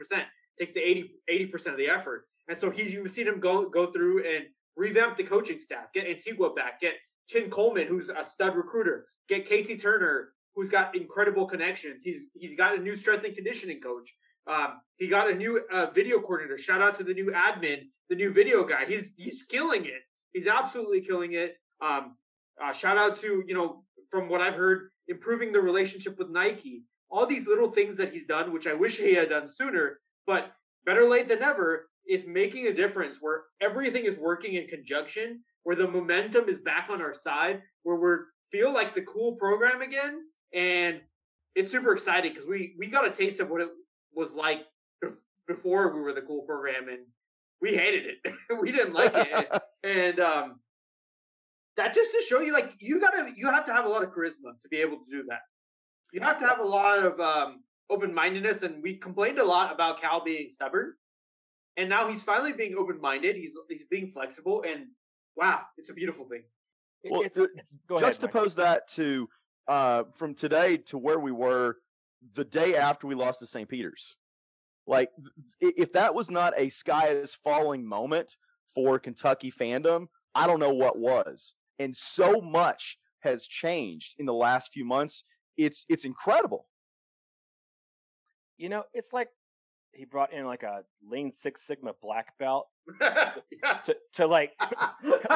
takes 0.58 0.74
the 0.74 0.80
80 0.80 1.14
80% 1.30 1.66
of 1.66 1.76
the 1.76 1.88
effort. 1.88 2.26
And 2.48 2.58
so 2.58 2.70
he's 2.70 2.92
you've 2.92 3.10
seen 3.10 3.26
him 3.26 3.40
go 3.40 3.68
go 3.68 3.92
through 3.92 4.24
and 4.24 4.44
revamp 4.76 5.16
the 5.16 5.24
coaching 5.24 5.58
staff, 5.58 5.92
get 5.94 6.06
Antigua 6.06 6.52
back, 6.52 6.80
get 6.80 6.94
Chin 7.28 7.50
Coleman, 7.50 7.86
who's 7.86 8.08
a 8.08 8.24
stud 8.24 8.56
recruiter, 8.56 9.06
get 9.28 9.46
KT 9.46 9.80
Turner, 9.80 10.32
who's 10.54 10.68
got 10.68 10.96
incredible 10.96 11.46
connections. 11.46 12.02
He's 12.02 12.22
he's 12.34 12.56
got 12.56 12.76
a 12.76 12.78
new 12.78 12.96
strength 12.96 13.24
and 13.24 13.34
conditioning 13.34 13.80
coach. 13.80 14.12
Um, 14.46 14.80
he 14.96 15.06
got 15.06 15.30
a 15.30 15.34
new 15.34 15.60
uh, 15.72 15.86
video 15.94 16.18
coordinator. 16.20 16.58
Shout 16.58 16.82
out 16.82 16.98
to 16.98 17.04
the 17.04 17.14
new 17.14 17.32
admin, 17.32 17.82
the 18.08 18.16
new 18.16 18.32
video 18.32 18.64
guy. 18.64 18.84
He's 18.86 19.08
he's 19.16 19.42
killing 19.42 19.84
it. 19.84 20.02
He's 20.32 20.46
absolutely 20.46 21.02
killing 21.02 21.34
it. 21.34 21.56
Um, 21.80 22.16
uh, 22.62 22.72
shout 22.72 22.98
out 22.98 23.20
to 23.20 23.44
you 23.46 23.54
know 23.54 23.84
from 24.10 24.28
what 24.28 24.40
I've 24.40 24.54
heard, 24.54 24.90
improving 25.08 25.52
the 25.52 25.60
relationship 25.60 26.18
with 26.18 26.30
Nike. 26.30 26.84
All 27.10 27.26
these 27.26 27.46
little 27.46 27.70
things 27.70 27.96
that 27.96 28.12
he's 28.12 28.24
done, 28.24 28.52
which 28.52 28.66
I 28.66 28.74
wish 28.74 28.98
he 28.98 29.14
had 29.14 29.30
done 29.30 29.48
sooner, 29.48 29.98
but 30.26 30.52
better 30.86 31.04
late 31.04 31.28
than 31.28 31.40
never, 31.40 31.88
is 32.08 32.24
making 32.26 32.66
a 32.66 32.72
difference 32.72 33.18
where 33.20 33.44
everything 33.60 34.04
is 34.04 34.16
working 34.16 34.54
in 34.54 34.66
conjunction, 34.66 35.40
where 35.64 35.76
the 35.76 35.86
momentum 35.86 36.48
is 36.48 36.58
back 36.58 36.88
on 36.90 37.00
our 37.00 37.14
side, 37.14 37.62
where 37.82 37.96
we 37.96 38.16
feel 38.50 38.72
like 38.72 38.94
the 38.94 39.02
cool 39.02 39.36
program 39.36 39.82
again, 39.82 40.20
and 40.54 41.00
it's 41.54 41.70
super 41.70 41.92
exciting 41.92 42.32
because 42.32 42.48
we 42.48 42.74
we 42.78 42.86
got 42.86 43.06
a 43.06 43.10
taste 43.10 43.40
of 43.40 43.50
what 43.50 43.60
it 43.60 43.68
was 44.14 44.32
like 44.32 44.62
before 45.46 45.92
we 45.92 46.00
were 46.00 46.12
the 46.12 46.22
cool 46.22 46.42
program, 46.42 46.88
and 46.88 47.00
we 47.60 47.74
hated 47.74 48.04
it. 48.06 48.34
we 48.60 48.72
didn't 48.72 48.94
like 48.94 49.12
it, 49.14 49.62
and 49.84 50.20
um, 50.20 50.60
that 51.76 51.94
just 51.94 52.10
to 52.12 52.22
show 52.28 52.40
you, 52.40 52.52
like 52.52 52.72
you 52.78 53.00
gotta 53.00 53.30
you 53.36 53.50
have 53.50 53.66
to 53.66 53.72
have 53.72 53.84
a 53.84 53.88
lot 53.88 54.02
of 54.02 54.10
charisma 54.10 54.52
to 54.62 54.68
be 54.70 54.78
able 54.78 54.98
to 54.98 55.10
do 55.10 55.24
that. 55.28 55.40
You 56.12 56.20
have 56.20 56.38
to 56.38 56.46
have 56.46 56.58
a 56.58 56.64
lot 56.64 56.98
of 56.98 57.20
um, 57.20 57.62
open 57.88 58.12
mindedness, 58.12 58.62
and 58.62 58.82
we 58.82 58.96
complained 58.96 59.38
a 59.38 59.44
lot 59.44 59.72
about 59.72 60.00
Cal 60.00 60.22
being 60.22 60.48
stubborn, 60.50 60.94
and 61.76 61.88
now 61.88 62.08
he's 62.08 62.22
finally 62.22 62.52
being 62.52 62.74
open 62.76 63.00
minded. 63.00 63.36
He's 63.36 63.52
he's 63.68 63.84
being 63.90 64.10
flexible, 64.12 64.64
and 64.66 64.86
wow, 65.36 65.60
it's 65.78 65.90
a 65.90 65.94
beautiful 65.94 66.26
thing. 66.28 66.42
Well, 67.08 67.22
it's, 67.22 67.38
it's, 67.38 67.72
juxtapose 67.88 68.54
that 68.56 68.88
to 68.92 69.28
uh, 69.68 70.04
from 70.14 70.34
today 70.34 70.78
to 70.78 70.98
where 70.98 71.18
we 71.18 71.32
were 71.32 71.76
the 72.34 72.44
day 72.44 72.76
after 72.76 73.06
we 73.06 73.14
lost 73.14 73.38
to 73.40 73.46
St. 73.46 73.68
Peter's. 73.68 74.16
Like, 74.86 75.10
if 75.60 75.92
that 75.92 76.14
was 76.14 76.30
not 76.30 76.52
a 76.56 76.68
sky 76.68 77.08
is 77.08 77.32
falling 77.32 77.86
moment 77.86 78.36
for 78.74 78.98
Kentucky 78.98 79.52
fandom, 79.52 80.08
I 80.34 80.46
don't 80.46 80.58
know 80.58 80.74
what 80.74 80.98
was. 80.98 81.54
And 81.80 81.96
so 81.96 82.40
much 82.40 82.98
has 83.20 83.46
changed 83.46 84.14
in 84.18 84.26
the 84.26 84.34
last 84.34 84.70
few 84.72 84.84
months. 84.84 85.24
It's 85.56 85.84
it's 85.88 86.04
incredible. 86.04 86.66
You 88.58 88.68
know, 88.68 88.84
it's 88.92 89.12
like 89.12 89.28
he 89.92 90.04
brought 90.04 90.32
in 90.32 90.44
like 90.44 90.62
a 90.62 90.82
Lean 91.10 91.32
Six 91.42 91.62
Sigma 91.66 91.92
black 92.02 92.38
belt 92.38 92.68
to, 93.00 93.96
to 94.14 94.26
like, 94.26 94.52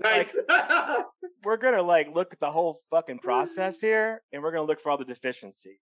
nice. 0.00 0.36
Like, 0.48 1.06
we're 1.44 1.56
gonna 1.56 1.82
like 1.82 2.08
look 2.14 2.32
at 2.32 2.40
the 2.40 2.50
whole 2.50 2.80
fucking 2.90 3.20
process 3.20 3.80
here, 3.80 4.22
and 4.32 4.42
we're 4.42 4.52
gonna 4.52 4.66
look 4.66 4.82
for 4.82 4.90
all 4.90 4.98
the 4.98 5.04
deficiencies. 5.04 5.78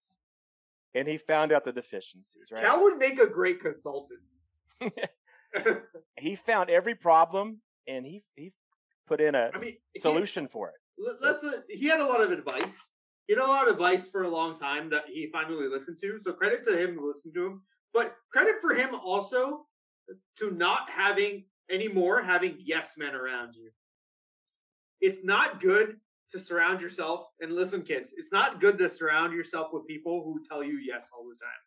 And 0.93 1.07
he 1.07 1.17
found 1.17 1.51
out 1.51 1.65
the 1.65 1.71
deficiencies. 1.71 2.51
Right? 2.51 2.63
Cal 2.63 2.83
would 2.83 2.97
make 2.97 3.19
a 3.19 3.27
great 3.27 3.61
consultant. 3.61 4.19
he 6.17 6.35
found 6.35 6.69
every 6.69 6.95
problem, 6.95 7.61
and 7.87 8.05
he 8.05 8.23
he 8.35 8.51
put 9.07 9.21
in 9.21 9.35
a 9.35 9.49
I 9.53 9.57
mean, 9.57 9.77
solution 10.01 10.45
he, 10.45 10.49
for 10.49 10.69
it. 10.69 11.15
Let's. 11.21 11.43
Uh, 11.43 11.61
he 11.69 11.87
had 11.87 11.99
a 11.99 12.05
lot 12.05 12.21
of 12.21 12.31
advice 12.31 12.75
he 13.27 13.33
had 13.33 13.43
a 13.43 13.47
lot 13.47 13.67
of 13.67 13.73
advice 13.73 14.07
for 14.07 14.23
a 14.23 14.29
long 14.29 14.57
time 14.57 14.89
that 14.89 15.03
he 15.07 15.29
finally 15.31 15.67
listened 15.67 15.97
to. 16.01 16.17
So 16.19 16.31
credit 16.31 16.63
to 16.63 16.81
him 16.81 16.95
to 16.95 17.05
listen 17.05 17.33
to 17.33 17.45
him. 17.45 17.61
But 17.93 18.15
credit 18.31 18.55
for 18.61 18.73
him 18.73 18.95
also 18.95 19.65
to 20.39 20.51
not 20.51 20.89
having 20.89 21.45
anymore 21.69 22.21
having 22.21 22.55
yes 22.59 22.93
men 22.97 23.13
around 23.13 23.55
you. 23.55 23.69
It's 25.01 25.25
not 25.25 25.59
good 25.59 25.97
to 26.31 26.39
surround 26.39 26.79
yourself 26.81 27.27
and 27.41 27.53
listen, 27.53 27.81
kids. 27.81 28.13
It's 28.15 28.31
not 28.31 28.61
good 28.61 28.77
to 28.77 28.89
surround 28.89 29.33
yourself 29.33 29.67
with 29.73 29.85
people 29.87 30.23
who 30.23 30.41
tell 30.47 30.63
you 30.63 30.77
yes 30.77 31.09
all 31.13 31.25
the 31.25 31.35
time. 31.35 31.66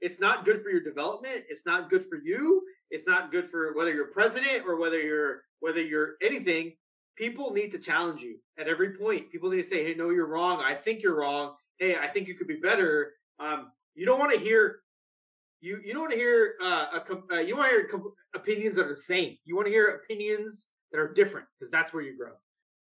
It's 0.00 0.20
not 0.20 0.44
good 0.44 0.62
for 0.62 0.70
your 0.70 0.82
development. 0.82 1.44
It's 1.48 1.66
not 1.66 1.90
good 1.90 2.06
for 2.06 2.16
you. 2.16 2.62
It's 2.90 3.06
not 3.06 3.30
good 3.30 3.50
for 3.50 3.74
whether 3.74 3.92
you're 3.92 4.06
president 4.06 4.64
or 4.66 4.76
whether 4.76 5.00
you're 5.00 5.42
whether 5.60 5.82
you're 5.82 6.14
anything 6.22 6.72
people 7.20 7.52
need 7.52 7.70
to 7.70 7.78
challenge 7.78 8.22
you 8.22 8.38
at 8.58 8.66
every 8.66 8.96
point. 8.96 9.30
People 9.30 9.50
need 9.50 9.62
to 9.62 9.68
say, 9.68 9.84
"Hey, 9.84 9.94
no, 9.94 10.08
you're 10.10 10.26
wrong. 10.26 10.60
I 10.60 10.74
think 10.74 11.02
you're 11.02 11.16
wrong. 11.16 11.54
Hey, 11.78 11.96
I 11.96 12.08
think 12.08 12.26
you 12.26 12.34
could 12.34 12.48
be 12.48 12.56
better." 12.56 13.12
Um, 13.38 13.72
you 13.94 14.06
don't 14.06 14.18
want 14.18 14.32
to 14.32 14.38
hear 14.38 14.80
you 15.60 15.80
you 15.84 15.92
don't 15.92 16.02
want 16.02 16.12
to 16.12 16.18
hear 16.18 16.54
uh, 16.62 16.86
a, 16.94 17.34
uh, 17.34 17.38
you 17.40 17.56
want 17.56 17.70
to 17.70 17.76
hear 17.76 18.02
opinions 18.34 18.76
that 18.76 18.86
are 18.86 18.94
the 18.94 19.00
same. 19.00 19.36
You 19.44 19.54
want 19.54 19.66
to 19.66 19.72
hear 19.72 19.88
opinions 20.02 20.66
that 20.92 20.98
are 20.98 21.12
different 21.12 21.46
because 21.58 21.70
that's 21.70 21.92
where 21.92 22.02
you 22.02 22.16
grow. 22.16 22.32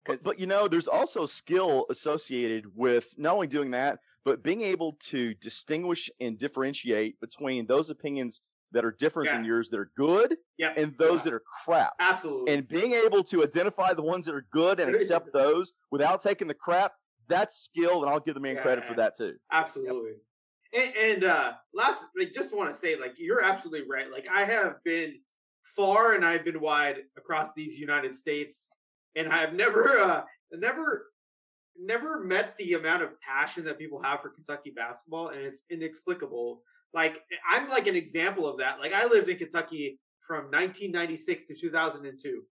But, 0.05 0.23
but 0.23 0.39
you 0.39 0.47
know, 0.47 0.67
there's 0.67 0.87
also 0.87 1.25
skill 1.25 1.85
associated 1.89 2.65
with 2.73 3.13
not 3.17 3.33
only 3.33 3.47
doing 3.47 3.69
that, 3.71 3.99
but 4.25 4.43
being 4.43 4.61
able 4.61 4.97
to 5.07 5.33
distinguish 5.35 6.09
and 6.19 6.37
differentiate 6.37 7.19
between 7.19 7.65
those 7.67 7.89
opinions 7.89 8.41
that 8.71 8.85
are 8.85 8.91
different 8.91 9.29
yeah. 9.29 9.37
than 9.37 9.45
yours 9.45 9.69
that 9.69 9.79
are 9.79 9.91
good 9.97 10.35
yep. 10.57 10.73
and 10.77 10.95
those 10.97 11.19
yeah. 11.19 11.23
that 11.23 11.33
are 11.33 11.43
crap. 11.65 11.93
Absolutely. 11.99 12.53
And 12.53 12.67
being 12.67 12.93
able 12.93 13.23
to 13.25 13.43
identify 13.43 13.93
the 13.93 14.01
ones 14.01 14.25
that 14.25 14.35
are 14.35 14.45
good 14.51 14.79
and 14.79 14.93
accept 14.95 15.33
those 15.33 15.73
without 15.91 16.21
taking 16.21 16.47
the 16.47 16.53
crap, 16.53 16.93
that's 17.27 17.63
skill, 17.63 18.03
and 18.03 18.11
I'll 18.11 18.19
give 18.19 18.35
the 18.35 18.39
man 18.39 18.55
yeah, 18.55 18.61
credit 18.61 18.85
for 18.85 18.95
that 18.95 19.15
too. 19.15 19.35
Absolutely. 19.51 20.11
Yep. 20.11 20.15
And, 20.71 20.95
and 20.95 21.23
uh 21.23 21.51
last 21.73 22.03
I 22.19 22.25
just 22.33 22.55
want 22.55 22.71
to 22.73 22.79
say, 22.79 22.95
like, 22.99 23.13
you're 23.17 23.43
absolutely 23.43 23.89
right. 23.89 24.11
Like 24.11 24.27
I 24.31 24.45
have 24.45 24.83
been 24.83 25.15
far 25.75 26.13
and 26.13 26.23
I've 26.23 26.45
been 26.45 26.59
wide 26.61 26.97
across 27.17 27.49
these 27.55 27.73
United 27.73 28.15
States, 28.15 28.69
and 29.15 29.31
I 29.31 29.41
have 29.41 29.53
never 29.53 29.97
uh 29.99 30.21
never 30.51 31.07
never 31.79 32.23
met 32.23 32.55
the 32.57 32.73
amount 32.73 33.03
of 33.03 33.19
passion 33.21 33.63
that 33.65 33.79
people 33.79 34.01
have 34.01 34.21
for 34.21 34.29
Kentucky 34.29 34.71
basketball, 34.75 35.29
and 35.29 35.39
it's 35.39 35.61
inexplicable. 35.69 36.61
Like 36.93 37.15
I'm 37.49 37.69
like 37.69 37.87
an 37.87 37.95
example 37.95 38.47
of 38.47 38.57
that. 38.57 38.79
Like 38.79 38.93
I 38.93 39.05
lived 39.05 39.29
in 39.29 39.37
Kentucky 39.37 39.99
from 40.27 40.45
1996 40.45 41.45
to 41.45 41.55
2002. 41.55 42.43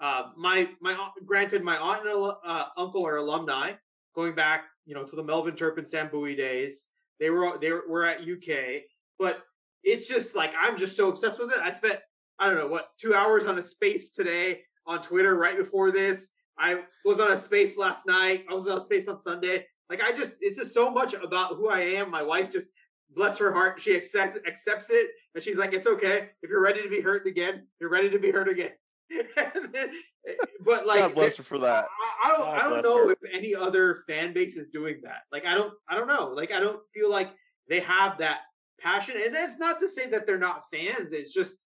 Uh, 0.00 0.22
my 0.36 0.68
my 0.80 0.96
granted, 1.26 1.62
my 1.62 1.76
aunt 1.76 2.06
and 2.06 2.32
uh, 2.44 2.64
uncle 2.76 3.06
are 3.06 3.16
alumni, 3.16 3.72
going 4.14 4.34
back, 4.34 4.64
you 4.86 4.94
know, 4.94 5.04
to 5.04 5.16
the 5.16 5.22
Melvin 5.22 5.54
Turpin 5.54 5.86
Sam 5.86 6.08
Bowie 6.10 6.36
days. 6.36 6.86
They 7.18 7.30
were 7.30 7.58
they 7.60 7.70
were 7.70 8.06
at 8.06 8.22
UK, 8.22 8.82
but 9.18 9.42
it's 9.84 10.08
just 10.08 10.34
like 10.34 10.52
I'm 10.58 10.78
just 10.78 10.96
so 10.96 11.08
obsessed 11.08 11.38
with 11.38 11.50
it. 11.52 11.58
I 11.58 11.70
spent 11.70 11.98
I 12.38 12.48
don't 12.48 12.58
know 12.58 12.68
what 12.68 12.88
two 12.98 13.14
hours 13.14 13.44
on 13.44 13.58
a 13.58 13.62
space 13.62 14.10
today 14.10 14.60
on 14.86 15.02
Twitter 15.02 15.36
right 15.36 15.56
before 15.56 15.90
this. 15.90 16.28
I 16.60 16.82
was 17.04 17.18
on 17.18 17.32
a 17.32 17.40
space 17.40 17.76
last 17.76 18.06
night. 18.06 18.44
I 18.50 18.54
was 18.54 18.66
on 18.68 18.78
a 18.78 18.84
space 18.84 19.08
on 19.08 19.18
Sunday. 19.18 19.66
Like 19.88 20.00
I 20.00 20.12
just, 20.12 20.34
it's 20.40 20.56
just 20.56 20.74
so 20.74 20.90
much 20.90 21.14
about 21.14 21.56
who 21.56 21.68
I 21.68 21.80
am. 21.80 22.10
My 22.10 22.22
wife 22.22 22.52
just, 22.52 22.70
bless 23.14 23.38
her 23.38 23.52
heart, 23.52 23.80
she 23.80 23.96
accepts 23.96 24.38
accepts 24.46 24.88
it, 24.90 25.08
and 25.34 25.42
she's 25.42 25.56
like, 25.56 25.72
it's 25.72 25.86
okay. 25.86 26.30
If 26.42 26.50
you're 26.50 26.62
ready 26.62 26.82
to 26.82 26.88
be 26.88 27.00
hurt 27.00 27.26
again, 27.26 27.66
you're 27.80 27.90
ready 27.90 28.10
to 28.10 28.18
be 28.18 28.30
hurt 28.30 28.48
again. 28.48 28.70
Eh, 29.12 29.86
but 30.64 30.86
like, 30.86 31.00
God 31.00 31.14
bless 31.14 31.36
her 31.36 31.42
for 31.42 31.58
that. 31.58 31.86
I, 32.24 32.28
I 32.28 32.36
don't, 32.36 32.40
God 32.40 32.58
I 32.58 32.68
don't 32.68 32.82
know 32.82 33.08
her. 33.08 33.12
if 33.12 33.18
any 33.32 33.54
other 33.54 34.04
fan 34.06 34.32
base 34.32 34.56
is 34.56 34.68
doing 34.72 35.00
that. 35.02 35.22
Like, 35.32 35.44
I 35.46 35.54
don't, 35.54 35.72
I 35.88 35.96
don't 35.96 36.06
know. 36.06 36.32
Like, 36.34 36.52
I 36.52 36.60
don't 36.60 36.80
feel 36.94 37.10
like 37.10 37.30
they 37.68 37.80
have 37.80 38.18
that 38.18 38.40
passion. 38.80 39.16
And 39.24 39.34
that's 39.34 39.58
not 39.58 39.80
to 39.80 39.88
say 39.88 40.08
that 40.10 40.26
they're 40.26 40.38
not 40.38 40.64
fans. 40.72 41.12
It's 41.12 41.32
just, 41.32 41.64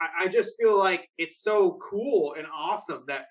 I, 0.00 0.24
I 0.24 0.28
just 0.28 0.52
feel 0.58 0.78
like 0.78 1.08
it's 1.18 1.42
so 1.42 1.78
cool 1.90 2.34
and 2.38 2.46
awesome 2.54 3.04
that 3.08 3.26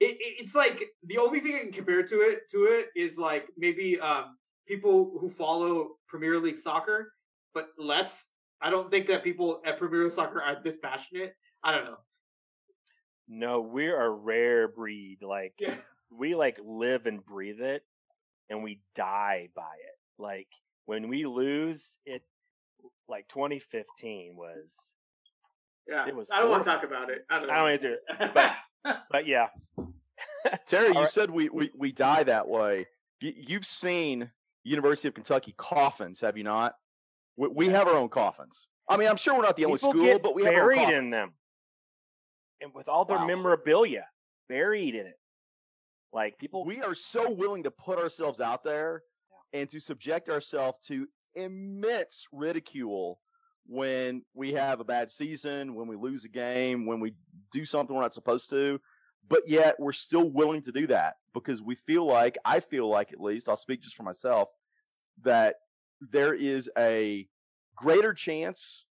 it, 0.00 0.16
it, 0.20 0.34
it's 0.40 0.54
like 0.54 0.84
the 1.04 1.18
only 1.18 1.40
thing 1.40 1.54
I 1.54 1.60
can 1.60 1.72
compare 1.72 2.02
to 2.02 2.20
it 2.20 2.50
to 2.50 2.64
it 2.64 2.88
is 2.94 3.16
like 3.16 3.46
maybe 3.56 3.98
um, 4.00 4.36
people 4.66 5.16
who 5.20 5.30
follow 5.30 5.96
Premier 6.08 6.38
League 6.38 6.58
soccer, 6.58 7.12
but 7.54 7.68
less. 7.78 8.24
I 8.60 8.70
don't 8.70 8.90
think 8.90 9.06
that 9.08 9.22
people 9.22 9.60
at 9.66 9.78
Premier 9.78 10.04
League 10.04 10.12
soccer 10.12 10.40
are 10.40 10.56
this 10.62 10.76
passionate. 10.82 11.34
I 11.62 11.72
don't 11.72 11.84
know. 11.84 11.98
No, 13.28 13.60
we're 13.60 14.00
a 14.00 14.10
rare 14.10 14.68
breed. 14.68 15.18
Like 15.22 15.54
yeah. 15.58 15.76
we 16.10 16.34
like 16.34 16.58
live 16.64 17.06
and 17.06 17.24
breathe 17.24 17.60
it, 17.60 17.82
and 18.50 18.62
we 18.62 18.80
die 18.94 19.48
by 19.54 19.62
it. 19.62 20.22
Like 20.22 20.48
when 20.84 21.08
we 21.08 21.26
lose 21.26 21.84
it, 22.04 22.22
like 23.08 23.28
2015 23.28 24.36
was. 24.36 24.70
Yeah, 25.88 26.08
it 26.08 26.16
was. 26.16 26.28
I 26.32 26.40
don't 26.40 26.50
want 26.50 26.64
to 26.64 26.70
talk 26.70 26.84
about 26.84 27.10
it. 27.10 27.24
I 27.30 27.40
don't. 27.40 27.50
I 27.50 27.58
don't 27.58 27.70
either. 27.70 27.98
But 28.34 28.52
but 29.10 29.26
yeah. 29.26 29.46
Terry, 30.66 30.88
you 30.88 31.00
right. 31.00 31.10
said 31.10 31.30
we, 31.30 31.48
we 31.48 31.70
we 31.76 31.92
die 31.92 32.22
that 32.22 32.48
way. 32.48 32.86
You've 33.20 33.66
seen 33.66 34.30
University 34.64 35.08
of 35.08 35.14
Kentucky 35.14 35.54
coffins, 35.56 36.20
have 36.20 36.36
you 36.36 36.44
not? 36.44 36.74
We, 37.36 37.48
we 37.48 37.68
have 37.68 37.88
our 37.88 37.94
own 37.96 38.08
coffins. 38.08 38.68
I 38.88 38.96
mean, 38.96 39.08
I'm 39.08 39.16
sure 39.16 39.34
we're 39.34 39.42
not 39.42 39.56
the 39.56 39.64
only 39.64 39.78
school, 39.78 40.18
but 40.18 40.34
we 40.34 40.44
have 40.44 40.54
buried 40.54 40.90
in 40.90 41.10
them, 41.10 41.32
and 42.60 42.72
with 42.74 42.88
all 42.88 43.04
their 43.04 43.18
wow. 43.18 43.26
memorabilia 43.26 44.06
buried 44.48 44.94
in 44.94 45.06
it. 45.06 45.18
Like 46.12 46.38
people, 46.38 46.64
we 46.64 46.82
are 46.82 46.94
so 46.94 47.30
willing 47.30 47.64
to 47.64 47.70
put 47.70 47.98
ourselves 47.98 48.40
out 48.40 48.62
there 48.64 49.02
yeah. 49.52 49.60
and 49.60 49.70
to 49.70 49.80
subject 49.80 50.28
ourselves 50.28 50.78
to 50.86 51.06
immense 51.34 52.26
ridicule 52.32 53.20
when 53.66 54.22
we 54.34 54.52
have 54.52 54.80
a 54.80 54.84
bad 54.84 55.10
season, 55.10 55.74
when 55.74 55.88
we 55.88 55.96
lose 55.96 56.24
a 56.24 56.28
game, 56.28 56.86
when 56.86 57.00
we 57.00 57.14
do 57.52 57.64
something 57.64 57.94
we're 57.94 58.02
not 58.02 58.14
supposed 58.14 58.50
to. 58.50 58.80
But 59.28 59.48
yet 59.48 59.74
we're 59.80 59.92
still 59.92 60.30
willing 60.30 60.62
to 60.62 60.72
do 60.72 60.86
that 60.86 61.16
because 61.34 61.60
we 61.60 61.74
feel 61.74 62.06
like, 62.06 62.38
I 62.44 62.60
feel 62.60 62.88
like 62.88 63.12
at 63.12 63.20
least, 63.20 63.48
I'll 63.48 63.56
speak 63.56 63.82
just 63.82 63.96
for 63.96 64.04
myself, 64.04 64.50
that 65.24 65.56
there 66.00 66.34
is 66.34 66.70
a 66.78 67.26
greater 67.74 68.14
chance 68.14 68.84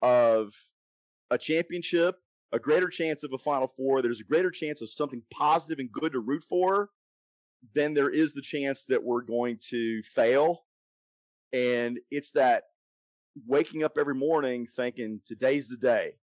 of 0.00 0.54
a 1.30 1.36
championship, 1.36 2.16
a 2.52 2.58
greater 2.58 2.88
chance 2.88 3.22
of 3.22 3.32
a 3.34 3.38
Final 3.38 3.68
Four. 3.68 4.00
There's 4.00 4.20
a 4.20 4.24
greater 4.24 4.50
chance 4.50 4.80
of 4.80 4.90
something 4.90 5.22
positive 5.30 5.78
and 5.78 5.92
good 5.92 6.12
to 6.12 6.20
root 6.20 6.44
for 6.48 6.88
than 7.74 7.92
there 7.92 8.10
is 8.10 8.32
the 8.32 8.40
chance 8.40 8.84
that 8.84 9.02
we're 9.02 9.20
going 9.20 9.58
to 9.68 10.02
fail. 10.04 10.62
And 11.52 11.98
it's 12.10 12.30
that 12.30 12.64
waking 13.46 13.84
up 13.84 13.98
every 13.98 14.14
morning 14.14 14.66
thinking 14.74 15.20
today's 15.26 15.68
the 15.68 15.76
day. 15.76 16.14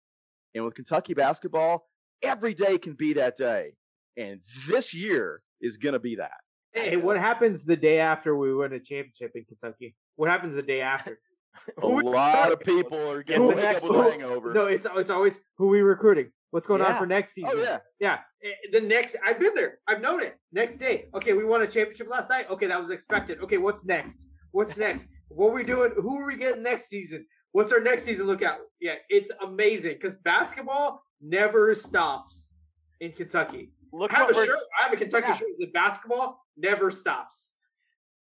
And 0.56 0.64
with 0.64 0.74
Kentucky 0.74 1.14
basketball, 1.14 1.86
every 2.22 2.54
day 2.54 2.78
can 2.78 2.94
be 2.94 3.12
that 3.12 3.36
day. 3.36 3.74
And 4.16 4.40
this 4.66 4.94
year 4.94 5.42
is 5.60 5.76
going 5.76 5.92
to 5.92 5.98
be 5.98 6.16
that. 6.16 6.30
Hey, 6.72 6.96
what 6.96 7.18
happens 7.18 7.62
the 7.62 7.76
day 7.76 8.00
after 8.00 8.36
we 8.36 8.54
win 8.54 8.72
a 8.72 8.80
championship 8.80 9.32
in 9.34 9.44
Kentucky? 9.44 9.94
What 10.16 10.30
happens 10.30 10.54
the 10.54 10.62
day 10.62 10.80
after? 10.80 11.18
a 11.82 11.86
lot 11.86 12.52
of 12.52 12.60
people 12.60 12.98
are 13.10 13.22
getting 13.22 13.50
up 13.50 13.58
a 13.58 14.10
hangover. 14.10 14.52
No, 14.52 14.66
it's 14.66 14.86
it's 14.94 15.10
always 15.10 15.38
who 15.56 15.68
we 15.68 15.80
recruiting. 15.80 16.30
What's 16.50 16.66
going 16.66 16.80
yeah. 16.80 16.92
on 16.92 16.98
for 16.98 17.06
next 17.06 17.34
season? 17.34 17.50
Oh 17.54 17.62
yeah, 17.62 17.78
yeah. 17.98 18.18
Eh, 18.44 18.48
the 18.72 18.80
next, 18.80 19.16
I've 19.24 19.40
been 19.40 19.54
there. 19.54 19.78
I've 19.88 20.00
known 20.00 20.22
it. 20.22 20.36
Next 20.52 20.78
day, 20.78 21.06
okay, 21.14 21.32
we 21.32 21.44
won 21.44 21.62
a 21.62 21.66
championship 21.66 22.08
last 22.08 22.28
night. 22.28 22.46
Okay, 22.50 22.66
that 22.66 22.80
was 22.80 22.90
expected. 22.90 23.38
Okay, 23.42 23.58
what's 23.58 23.84
next? 23.84 24.26
What's 24.52 24.76
next? 24.76 25.06
What 25.28 25.48
are 25.48 25.54
we 25.54 25.64
doing? 25.64 25.92
Who 25.96 26.18
are 26.18 26.26
we 26.26 26.36
getting 26.36 26.62
next 26.62 26.88
season? 26.88 27.26
What's 27.56 27.72
our 27.72 27.80
next 27.80 28.04
season 28.04 28.26
look 28.26 28.42
at? 28.42 28.58
Yeah, 28.82 28.96
it's 29.08 29.30
amazing 29.42 29.94
because 29.94 30.18
basketball 30.18 31.02
never 31.22 31.74
stops 31.74 32.52
in 33.00 33.12
Kentucky. 33.12 33.72
Look 33.94 34.12
I 34.12 34.18
have 34.18 34.28
a 34.28 34.34
shirt. 34.34 34.58
I 34.78 34.82
have 34.84 34.92
a 34.92 34.96
Kentucky 34.98 35.28
yeah. 35.28 35.36
shirt 35.36 35.48
that 35.60 35.72
basketball 35.72 36.44
never 36.58 36.90
stops. 36.90 37.52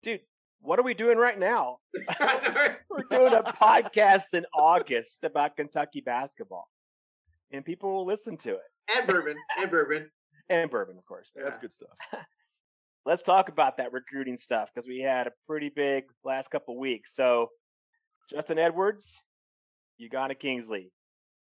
Dude, 0.02 0.20
what 0.60 0.78
are 0.78 0.82
we 0.82 0.92
doing 0.92 1.16
right 1.16 1.38
now? 1.38 1.78
We're 2.20 3.04
doing 3.10 3.32
a 3.32 3.42
podcast 3.42 4.34
in 4.34 4.44
August 4.52 5.24
about 5.24 5.56
Kentucky 5.56 6.02
basketball, 6.02 6.68
and 7.50 7.64
people 7.64 7.90
will 7.90 8.04
listen 8.04 8.36
to 8.36 8.50
it. 8.50 8.94
And 8.94 9.06
bourbon, 9.06 9.38
and 9.58 9.70
bourbon, 9.70 10.10
and 10.50 10.70
bourbon, 10.70 10.98
of 10.98 11.06
course. 11.06 11.30
Yeah. 11.34 11.44
That's 11.44 11.56
good 11.56 11.72
stuff. 11.72 11.88
let's 13.06 13.22
talk 13.22 13.48
about 13.48 13.78
that 13.78 13.94
recruiting 13.94 14.36
stuff 14.36 14.68
because 14.74 14.86
we 14.86 15.00
had 15.00 15.26
a 15.26 15.32
pretty 15.46 15.70
big 15.74 16.04
last 16.22 16.50
couple 16.50 16.78
weeks. 16.78 17.12
So, 17.16 17.48
Justin 18.30 18.58
Edwards, 18.58 19.14
Ugonna 20.00 20.38
Kingsley. 20.38 20.92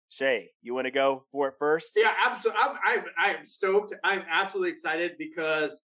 Shay, 0.10 0.52
you 0.62 0.76
want 0.76 0.86
to 0.86 0.92
go 0.92 1.26
for 1.32 1.48
it 1.48 1.56
first? 1.58 1.88
Yeah, 1.96 2.12
absolutely. 2.24 2.62
I'm, 2.62 2.78
I'm, 2.86 3.06
I'm 3.18 3.46
stoked. 3.46 3.96
I'm 4.04 4.24
absolutely 4.30 4.70
excited 4.70 5.14
because 5.18 5.80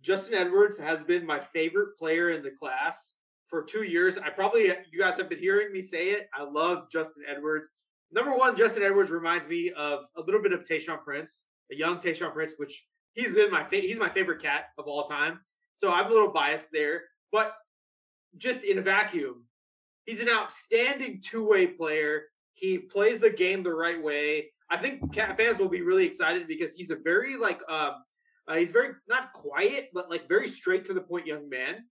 Justin 0.00 0.34
Edwards 0.34 0.78
has 0.78 1.02
been 1.02 1.26
my 1.26 1.40
favorite 1.40 1.98
player 1.98 2.30
in 2.30 2.42
the 2.42 2.50
class 2.50 3.14
for 3.48 3.62
two 3.62 3.82
years. 3.82 4.16
I 4.16 4.30
probably, 4.30 4.66
you 4.92 4.98
guys 4.98 5.16
have 5.16 5.28
been 5.28 5.38
hearing 5.40 5.72
me 5.72 5.82
say 5.82 6.10
it. 6.10 6.28
I 6.32 6.44
love 6.44 6.90
Justin 6.90 7.24
Edwards. 7.28 7.66
Number 8.12 8.36
one, 8.36 8.56
Justin 8.56 8.84
Edwards 8.84 9.10
reminds 9.10 9.48
me 9.48 9.72
of 9.72 10.04
a 10.16 10.20
little 10.20 10.40
bit 10.40 10.52
of 10.52 10.62
Tayshaun 10.62 11.02
Prince, 11.02 11.42
a 11.72 11.74
young 11.74 11.98
Tayshaun 11.98 12.32
Prince, 12.32 12.52
which 12.58 12.86
he's 13.14 13.32
been 13.32 13.50
my 13.50 13.64
fa- 13.64 13.80
he's 13.80 13.98
my 13.98 14.08
favorite 14.08 14.40
cat 14.40 14.66
of 14.78 14.86
all 14.86 15.04
time. 15.04 15.40
So 15.74 15.90
I'm 15.90 16.06
a 16.06 16.10
little 16.10 16.30
biased 16.30 16.66
there, 16.72 17.02
but 17.32 17.54
just 18.38 18.62
in 18.62 18.78
a 18.78 18.82
vacuum, 18.82 19.44
he's 20.04 20.20
an 20.20 20.28
outstanding 20.28 21.20
two-way 21.22 21.66
player. 21.66 22.24
He 22.54 22.78
plays 22.78 23.20
the 23.20 23.30
game 23.30 23.62
the 23.62 23.74
right 23.74 24.02
way. 24.02 24.50
I 24.70 24.78
think 24.78 25.12
cat 25.12 25.36
fans 25.36 25.58
will 25.58 25.68
be 25.68 25.82
really 25.82 26.06
excited 26.06 26.48
because 26.48 26.74
he's 26.74 26.90
a 26.90 26.96
very 26.96 27.36
like 27.36 27.60
um 27.68 27.94
uh, 28.46 28.56
he's 28.56 28.70
very 28.70 28.90
not 29.08 29.32
quiet 29.32 29.88
but 29.94 30.10
like 30.10 30.28
very 30.28 30.48
straight 30.48 30.84
to 30.84 30.94
the 30.94 31.00
point 31.00 31.26
young 31.26 31.48
man 31.48 31.84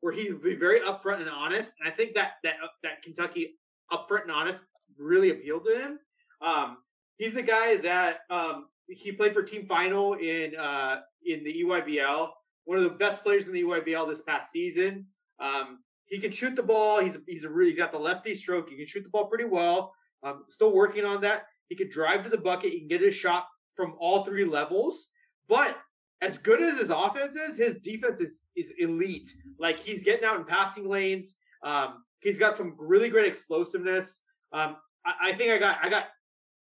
where 0.00 0.12
he's 0.12 0.34
be 0.34 0.54
very 0.54 0.80
upfront 0.80 1.20
and 1.20 1.28
honest. 1.28 1.72
And 1.80 1.92
I 1.92 1.94
think 1.94 2.14
that 2.14 2.32
that 2.42 2.54
uh, 2.62 2.68
that 2.82 3.02
Kentucky 3.02 3.56
upfront 3.92 4.22
and 4.22 4.32
honest 4.32 4.60
really 4.98 5.30
appealed 5.30 5.64
to 5.64 5.78
him. 5.78 5.98
Um, 6.42 6.78
he's 7.16 7.36
a 7.36 7.42
guy 7.42 7.76
that 7.78 8.20
um, 8.30 8.66
he 8.88 9.12
played 9.12 9.34
for 9.34 9.42
team 9.42 9.66
final 9.66 10.14
in 10.14 10.56
uh, 10.56 11.00
in 11.24 11.44
the 11.44 11.62
EYBL. 11.62 12.28
One 12.64 12.78
of 12.78 12.84
the 12.84 12.90
best 12.90 13.22
players 13.22 13.46
in 13.46 13.52
the 13.52 13.62
EYBL 13.62 14.08
this 14.08 14.22
past 14.22 14.50
season. 14.50 15.06
Um, 15.40 15.80
he 16.10 16.18
can 16.18 16.32
shoot 16.32 16.56
the 16.56 16.62
ball. 16.62 17.00
He's 17.00 17.16
he's 17.26 17.44
a 17.44 17.48
really 17.48 17.70
he's 17.70 17.78
got 17.78 17.92
the 17.92 17.98
lefty 17.98 18.36
stroke. 18.36 18.68
He 18.68 18.76
can 18.76 18.86
shoot 18.86 19.04
the 19.04 19.08
ball 19.08 19.26
pretty 19.26 19.44
well. 19.44 19.94
Um, 20.22 20.44
still 20.48 20.72
working 20.72 21.04
on 21.04 21.20
that. 21.22 21.44
He 21.68 21.76
can 21.76 21.88
drive 21.88 22.24
to 22.24 22.30
the 22.30 22.36
bucket. 22.36 22.72
He 22.72 22.80
can 22.80 22.88
get 22.88 23.00
his 23.00 23.14
shot 23.14 23.46
from 23.74 23.94
all 23.98 24.24
three 24.24 24.44
levels. 24.44 25.06
But 25.48 25.78
as 26.20 26.36
good 26.36 26.60
as 26.60 26.78
his 26.78 26.90
offense 26.90 27.34
is, 27.36 27.56
his 27.56 27.76
defense 27.76 28.20
is 28.20 28.40
is 28.56 28.72
elite. 28.78 29.28
Like 29.58 29.78
he's 29.80 30.02
getting 30.02 30.24
out 30.24 30.36
in 30.36 30.44
passing 30.44 30.88
lanes. 30.88 31.34
Um, 31.64 32.04
he's 32.18 32.38
got 32.38 32.56
some 32.56 32.74
really 32.76 33.08
great 33.08 33.26
explosiveness. 33.26 34.18
Um, 34.52 34.76
I, 35.06 35.30
I, 35.30 35.32
think 35.36 35.52
I 35.52 35.58
got 35.58 35.78
I 35.82 35.88
got 35.88 36.06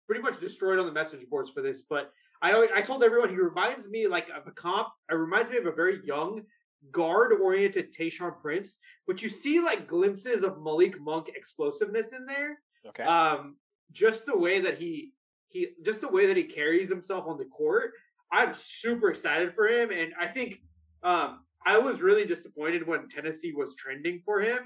pretty 0.06 0.22
much 0.22 0.40
destroyed 0.40 0.78
on 0.78 0.86
the 0.86 0.92
message 0.92 1.20
boards 1.30 1.50
for 1.50 1.62
this, 1.62 1.82
but 1.88 2.12
I 2.42 2.68
I 2.74 2.82
told 2.82 3.02
everyone 3.02 3.30
he 3.30 3.36
reminds 3.36 3.88
me 3.88 4.06
like 4.08 4.28
of 4.28 4.46
a 4.46 4.52
comp. 4.52 4.88
It 5.10 5.14
reminds 5.14 5.50
me 5.50 5.56
of 5.56 5.66
a 5.66 5.72
very 5.72 6.04
young 6.04 6.42
guard-oriented 6.90 7.94
Tayshaun 7.94 8.40
Prince, 8.40 8.78
but 9.06 9.22
you 9.22 9.28
see 9.28 9.60
like 9.60 9.88
glimpses 9.88 10.42
of 10.42 10.62
Malik 10.62 11.00
Monk 11.00 11.28
explosiveness 11.34 12.10
in 12.12 12.24
there. 12.26 12.58
Okay. 12.86 13.02
Um, 13.02 13.56
just 13.92 14.26
the 14.26 14.36
way 14.36 14.60
that 14.60 14.78
he 14.78 15.12
he 15.48 15.68
just 15.84 16.00
the 16.00 16.08
way 16.08 16.26
that 16.26 16.36
he 16.36 16.44
carries 16.44 16.88
himself 16.88 17.26
on 17.26 17.38
the 17.38 17.46
court. 17.46 17.92
I'm 18.30 18.54
super 18.54 19.10
excited 19.10 19.54
for 19.54 19.66
him, 19.66 19.90
and 19.90 20.12
I 20.20 20.26
think 20.26 20.60
Um, 21.02 21.44
I 21.64 21.78
was 21.78 22.00
really 22.00 22.24
disappointed 22.24 22.86
when 22.86 23.08
Tennessee 23.08 23.52
was 23.52 23.74
trending 23.76 24.22
for 24.24 24.40
him, 24.40 24.58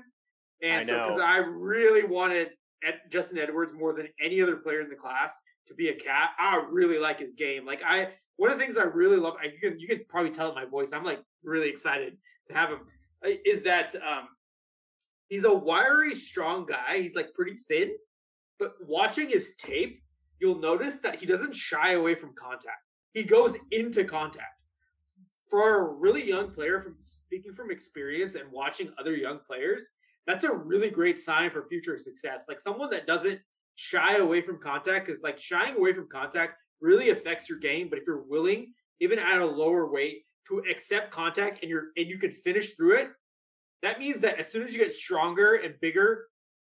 and 0.62 0.80
I 0.80 0.84
so 0.84 1.08
because. 1.08 1.20
I 1.20 1.38
really 1.38 2.04
wanted 2.04 2.50
Ed, 2.82 3.00
Justin 3.10 3.38
Edwards 3.38 3.72
more 3.74 3.92
than 3.92 4.08
any 4.20 4.40
other 4.40 4.56
player 4.56 4.80
in 4.80 4.88
the 4.88 4.96
class 4.96 5.34
to 5.68 5.74
be 5.74 5.88
a 5.88 5.94
cat. 5.94 6.30
I 6.38 6.64
really 6.70 6.98
like 6.98 7.20
his 7.20 7.34
game. 7.34 7.66
Like 7.66 7.82
I, 7.84 8.14
one 8.36 8.50
of 8.50 8.58
the 8.58 8.64
things 8.64 8.76
I 8.76 8.84
really 8.84 9.16
love, 9.16 9.34
I, 9.42 9.46
you 9.46 9.58
can 9.60 9.78
you 9.78 9.86
can 9.86 10.00
probably 10.08 10.30
tell 10.32 10.48
in 10.48 10.54
my 10.54 10.64
voice. 10.64 10.90
I'm 10.92 11.04
like 11.04 11.22
really 11.44 11.68
excited 11.68 12.16
to 12.48 12.54
have 12.54 12.70
him. 12.70 12.80
uh, 13.24 13.30
Is 13.44 13.62
that 13.62 13.94
um, 13.96 14.28
he's 15.28 15.44
a 15.44 15.52
wiry, 15.54 16.14
strong 16.14 16.66
guy. 16.66 16.98
He's 16.98 17.14
like 17.14 17.34
pretty 17.34 17.58
thin, 17.68 17.92
but 18.58 18.74
watching 18.80 19.28
his 19.28 19.54
tape, 19.56 20.02
you'll 20.40 20.58
notice 20.60 20.96
that 21.02 21.16
he 21.20 21.26
doesn't 21.26 21.54
shy 21.54 21.92
away 21.92 22.14
from 22.14 22.34
contact. 22.34 22.82
He 23.12 23.22
goes 23.22 23.54
into 23.70 24.04
contact. 24.04 24.46
For 25.50 25.76
a 25.80 25.92
really 25.92 26.26
young 26.26 26.50
player, 26.50 26.80
from 26.80 26.96
speaking 27.02 27.54
from 27.54 27.70
experience 27.70 28.34
and 28.36 28.50
watching 28.50 28.90
other 28.98 29.14
young 29.14 29.38
players, 29.46 29.82
that's 30.26 30.44
a 30.44 30.50
really 30.52 30.88
great 30.88 31.18
sign 31.18 31.50
for 31.50 31.68
future 31.68 31.98
success. 31.98 32.46
Like 32.48 32.58
someone 32.58 32.88
that 32.90 33.06
doesn't 33.06 33.38
shy 33.74 34.16
away 34.16 34.40
from 34.40 34.58
contact, 34.62 35.06
because 35.06 35.20
like 35.22 35.38
shying 35.38 35.76
away 35.76 35.92
from 35.92 36.08
contact 36.10 36.54
really 36.82 37.10
affects 37.10 37.48
your 37.48 37.58
game. 37.58 37.88
But 37.88 37.98
if 38.00 38.06
you're 38.06 38.24
willing, 38.28 38.74
even 39.00 39.18
at 39.18 39.40
a 39.40 39.46
lower 39.46 39.90
weight, 39.90 40.24
to 40.48 40.58
accept 40.70 41.12
contact 41.12 41.60
and 41.62 41.70
you're 41.70 41.86
and 41.96 42.08
you 42.08 42.18
can 42.18 42.32
finish 42.32 42.74
through 42.74 42.96
it, 42.96 43.08
that 43.82 43.98
means 43.98 44.20
that 44.20 44.38
as 44.38 44.50
soon 44.50 44.62
as 44.64 44.72
you 44.72 44.78
get 44.78 44.92
stronger 44.92 45.54
and 45.54 45.74
bigger, 45.80 46.26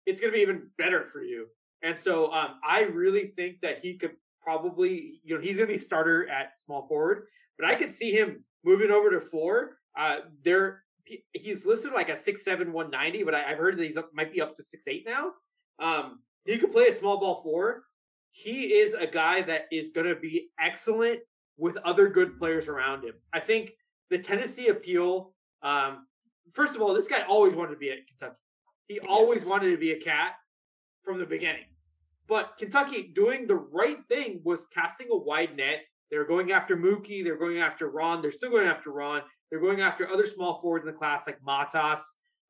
it's 0.06 0.20
going 0.20 0.32
to 0.32 0.36
be 0.36 0.42
even 0.42 0.70
better 0.78 1.06
for 1.12 1.22
you. 1.22 1.46
And 1.82 1.96
so 1.96 2.32
um, 2.32 2.58
I 2.66 2.80
really 2.82 3.32
think 3.36 3.60
that 3.60 3.80
he 3.82 3.98
could 3.98 4.12
probably, 4.42 5.20
you 5.22 5.34
know, 5.34 5.40
he's 5.40 5.56
going 5.56 5.68
to 5.68 5.74
be 5.74 5.78
starter 5.78 6.28
at 6.28 6.52
small 6.64 6.88
forward, 6.88 7.26
but 7.58 7.68
I 7.68 7.74
could 7.74 7.92
see 7.92 8.10
him 8.10 8.42
moving 8.64 8.90
over 8.90 9.10
to 9.10 9.20
four. 9.20 9.78
Uh, 9.96 10.20
there, 10.44 10.82
he- 11.04 11.24
he's 11.32 11.66
listed 11.66 11.92
like 11.92 12.08
a 12.08 12.16
six 12.16 12.42
seven 12.44 12.72
one 12.72 12.90
ninety, 12.90 13.22
but 13.22 13.34
I, 13.34 13.52
I've 13.52 13.58
heard 13.58 13.76
that 13.76 13.84
he's 13.84 13.96
up, 13.98 14.10
might 14.14 14.32
be 14.32 14.40
up 14.40 14.56
to 14.56 14.62
six 14.62 14.88
eight 14.88 15.06
now. 15.06 15.32
Um, 15.78 16.20
he 16.44 16.56
could 16.56 16.72
play 16.72 16.86
a 16.88 16.94
small 16.94 17.20
ball 17.20 17.42
four. 17.42 17.84
He 18.30 18.66
is 18.66 18.94
a 18.94 19.06
guy 19.06 19.42
that 19.42 19.66
is 19.72 19.90
going 19.90 20.06
to 20.06 20.14
be 20.14 20.50
excellent 20.60 21.20
with 21.56 21.76
other 21.78 22.08
good 22.08 22.38
players 22.38 22.68
around 22.68 23.04
him. 23.04 23.14
I 23.32 23.40
think 23.40 23.72
the 24.10 24.18
Tennessee 24.18 24.68
appeal. 24.68 25.34
Um, 25.62 26.06
first 26.52 26.76
of 26.76 26.82
all, 26.82 26.94
this 26.94 27.08
guy 27.08 27.22
always 27.28 27.54
wanted 27.54 27.72
to 27.72 27.78
be 27.78 27.90
at 27.90 27.98
Kentucky. 28.06 28.36
He 28.86 29.00
always 29.00 29.44
wanted 29.44 29.70
to 29.70 29.76
be 29.76 29.92
a 29.92 30.00
cat 30.00 30.32
from 31.02 31.18
the 31.18 31.26
beginning. 31.26 31.64
But 32.28 32.54
Kentucky 32.58 33.12
doing 33.14 33.46
the 33.46 33.56
right 33.56 33.98
thing 34.08 34.40
was 34.44 34.66
casting 34.72 35.08
a 35.10 35.16
wide 35.16 35.56
net. 35.56 35.80
They 36.10 36.18
were 36.18 36.24
going 36.24 36.52
after 36.52 36.76
Mookie. 36.76 37.24
They're 37.24 37.38
going 37.38 37.58
after 37.58 37.90
Ron. 37.90 38.22
They're 38.22 38.32
still 38.32 38.50
going 38.50 38.66
after 38.66 38.92
Ron. 38.92 39.22
They're 39.50 39.60
going 39.60 39.80
after 39.80 40.08
other 40.08 40.26
small 40.26 40.60
forwards 40.60 40.86
in 40.86 40.92
the 40.92 40.98
class 40.98 41.26
like 41.26 41.38
Matas, 41.46 42.00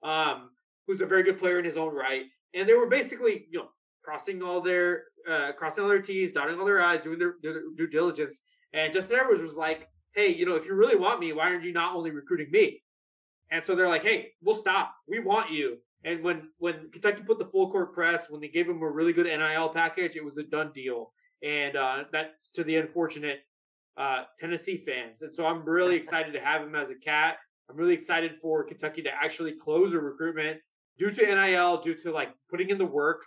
um, 0.02 0.50
who's 0.86 1.00
a 1.00 1.06
very 1.06 1.22
good 1.22 1.38
player 1.38 1.58
in 1.58 1.64
his 1.64 1.76
own 1.76 1.94
right. 1.94 2.24
And 2.54 2.68
they 2.68 2.74
were 2.74 2.88
basically, 2.88 3.46
you 3.50 3.60
know, 3.60 3.68
crossing 4.08 4.42
all 4.42 4.62
their 4.62 5.04
uh, 5.30 5.52
crossing 5.52 5.84
all 5.84 5.90
their 5.90 6.00
T's, 6.00 6.32
dotting 6.32 6.58
all 6.58 6.64
their 6.64 6.80
I's, 6.80 7.02
doing 7.02 7.18
their, 7.18 7.34
their 7.42 7.60
due 7.76 7.86
diligence. 7.86 8.40
And 8.72 8.90
Justin 8.92 9.18
Edwards 9.20 9.42
was 9.42 9.54
like, 9.54 9.86
"Hey, 10.14 10.34
you 10.34 10.46
know, 10.46 10.54
if 10.54 10.64
you 10.64 10.74
really 10.74 10.96
want 10.96 11.20
me, 11.20 11.34
why 11.34 11.50
aren't 11.50 11.64
you 11.64 11.72
not 11.72 11.94
only 11.94 12.10
recruiting 12.10 12.50
me?" 12.50 12.82
And 13.50 13.62
so 13.62 13.74
they're 13.74 13.88
like, 13.88 14.02
"Hey, 14.02 14.32
we'll 14.42 14.56
stop. 14.56 14.94
We 15.06 15.18
want 15.18 15.50
you." 15.50 15.76
And 16.04 16.22
when 16.22 16.48
when 16.56 16.90
Kentucky 16.90 17.22
put 17.22 17.38
the 17.38 17.44
full 17.44 17.70
court 17.70 17.92
press, 17.92 18.30
when 18.30 18.40
they 18.40 18.48
gave 18.48 18.66
him 18.66 18.80
a 18.82 18.88
really 18.88 19.12
good 19.12 19.26
NIL 19.26 19.68
package, 19.68 20.16
it 20.16 20.24
was 20.24 20.38
a 20.38 20.42
done 20.42 20.72
deal. 20.74 21.12
And 21.42 21.76
uh, 21.76 22.04
that's 22.10 22.50
to 22.52 22.64
the 22.64 22.76
unfortunate 22.76 23.40
uh, 23.98 24.22
Tennessee 24.40 24.82
fans. 24.86 25.20
And 25.20 25.34
so 25.34 25.44
I'm 25.44 25.64
really 25.64 25.96
excited 26.02 26.32
to 26.32 26.40
have 26.40 26.62
him 26.62 26.74
as 26.74 26.88
a 26.88 26.94
cat. 26.94 27.36
I'm 27.68 27.76
really 27.76 27.94
excited 27.94 28.36
for 28.40 28.64
Kentucky 28.64 29.02
to 29.02 29.10
actually 29.10 29.52
close 29.52 29.92
a 29.92 29.98
recruitment 29.98 30.60
due 30.98 31.10
to 31.10 31.34
NIL, 31.34 31.82
due 31.82 31.94
to 31.94 32.10
like 32.10 32.30
putting 32.50 32.70
in 32.70 32.78
the 32.78 32.86
work. 32.86 33.20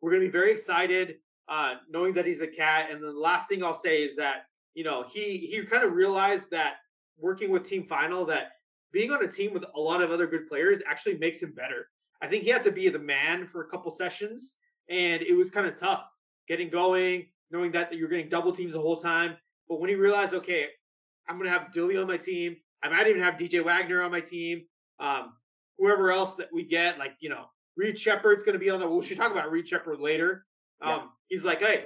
We're 0.00 0.10
going 0.10 0.22
to 0.22 0.28
be 0.28 0.32
very 0.32 0.52
excited 0.52 1.16
uh, 1.48 1.74
knowing 1.88 2.12
that 2.14 2.26
he's 2.26 2.40
a 2.40 2.46
cat. 2.46 2.90
And 2.90 3.02
the 3.02 3.10
last 3.10 3.48
thing 3.48 3.62
I'll 3.62 3.80
say 3.80 4.02
is 4.02 4.16
that 4.16 4.46
you 4.74 4.84
know 4.84 5.04
he 5.10 5.48
he 5.50 5.62
kind 5.64 5.84
of 5.84 5.92
realized 5.92 6.44
that 6.50 6.74
working 7.18 7.50
with 7.50 7.68
Team 7.68 7.84
Final 7.84 8.24
that 8.26 8.52
being 8.92 9.10
on 9.10 9.24
a 9.24 9.28
team 9.28 9.52
with 9.52 9.64
a 9.74 9.80
lot 9.80 10.02
of 10.02 10.10
other 10.10 10.26
good 10.26 10.48
players 10.48 10.80
actually 10.88 11.18
makes 11.18 11.42
him 11.42 11.52
better. 11.52 11.88
I 12.22 12.26
think 12.26 12.44
he 12.44 12.50
had 12.50 12.62
to 12.64 12.72
be 12.72 12.88
the 12.88 12.98
man 12.98 13.46
for 13.46 13.62
a 13.62 13.68
couple 13.68 13.90
sessions, 13.90 14.54
and 14.88 15.22
it 15.22 15.34
was 15.34 15.50
kind 15.50 15.66
of 15.66 15.78
tough 15.78 16.04
getting 16.48 16.70
going, 16.70 17.26
knowing 17.50 17.70
that 17.72 17.92
you're 17.94 18.08
getting 18.08 18.28
double 18.28 18.52
teams 18.52 18.72
the 18.72 18.80
whole 18.80 18.96
time. 18.96 19.36
But 19.68 19.80
when 19.80 19.90
he 19.90 19.96
realized, 19.96 20.32
okay, 20.34 20.66
I'm 21.28 21.36
going 21.36 21.50
to 21.50 21.56
have 21.56 21.72
Dilly 21.72 21.98
on 21.98 22.06
my 22.06 22.16
team, 22.16 22.56
I 22.82 22.88
might 22.88 23.06
even 23.06 23.22
have 23.22 23.34
DJ 23.34 23.62
Wagner 23.62 24.02
on 24.02 24.10
my 24.10 24.20
team, 24.20 24.62
um, 24.98 25.34
whoever 25.76 26.10
else 26.10 26.34
that 26.36 26.48
we 26.52 26.64
get, 26.64 26.98
like 26.98 27.12
you 27.20 27.28
know, 27.28 27.44
Reed 27.78 27.96
Sheppard's 27.96 28.42
going 28.42 28.54
to 28.54 28.58
be 28.58 28.70
on 28.70 28.80
the. 28.80 28.88
We 28.88 29.06
should 29.06 29.16
talk 29.16 29.30
about 29.30 29.52
Reed 29.52 29.68
Sheppard 29.68 30.00
later. 30.00 30.44
Um, 30.82 30.90
Yeah. 30.90 31.02
He's 31.28 31.44
like, 31.44 31.60
hey, 31.60 31.84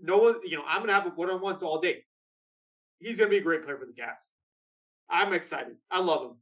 no 0.00 0.16
one, 0.18 0.36
you 0.44 0.56
know, 0.56 0.64
I'm 0.66 0.78
going 0.78 0.88
to 0.88 0.94
have 0.94 1.06
a 1.06 1.10
one 1.10 1.28
on 1.28 1.40
ones 1.40 1.62
all 1.62 1.80
day. 1.80 2.04
He's 2.98 3.16
going 3.16 3.28
to 3.28 3.30
be 3.30 3.38
a 3.38 3.42
great 3.42 3.62
player 3.64 3.76
for 3.76 3.84
the 3.86 3.92
Cats. 3.92 4.22
I'm 5.10 5.34
excited. 5.34 5.76
I 5.90 6.00
love 6.00 6.30
him. 6.30 6.36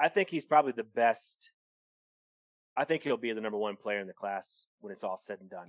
I 0.00 0.08
think 0.08 0.28
he's 0.28 0.44
probably 0.44 0.72
the 0.72 0.82
best. 0.82 1.50
I 2.76 2.84
think 2.84 3.04
he'll 3.04 3.16
be 3.16 3.32
the 3.32 3.40
number 3.40 3.58
one 3.58 3.76
player 3.76 4.00
in 4.00 4.08
the 4.08 4.12
class 4.12 4.46
when 4.80 4.92
it's 4.92 5.04
all 5.04 5.20
said 5.24 5.38
and 5.40 5.48
done. 5.48 5.68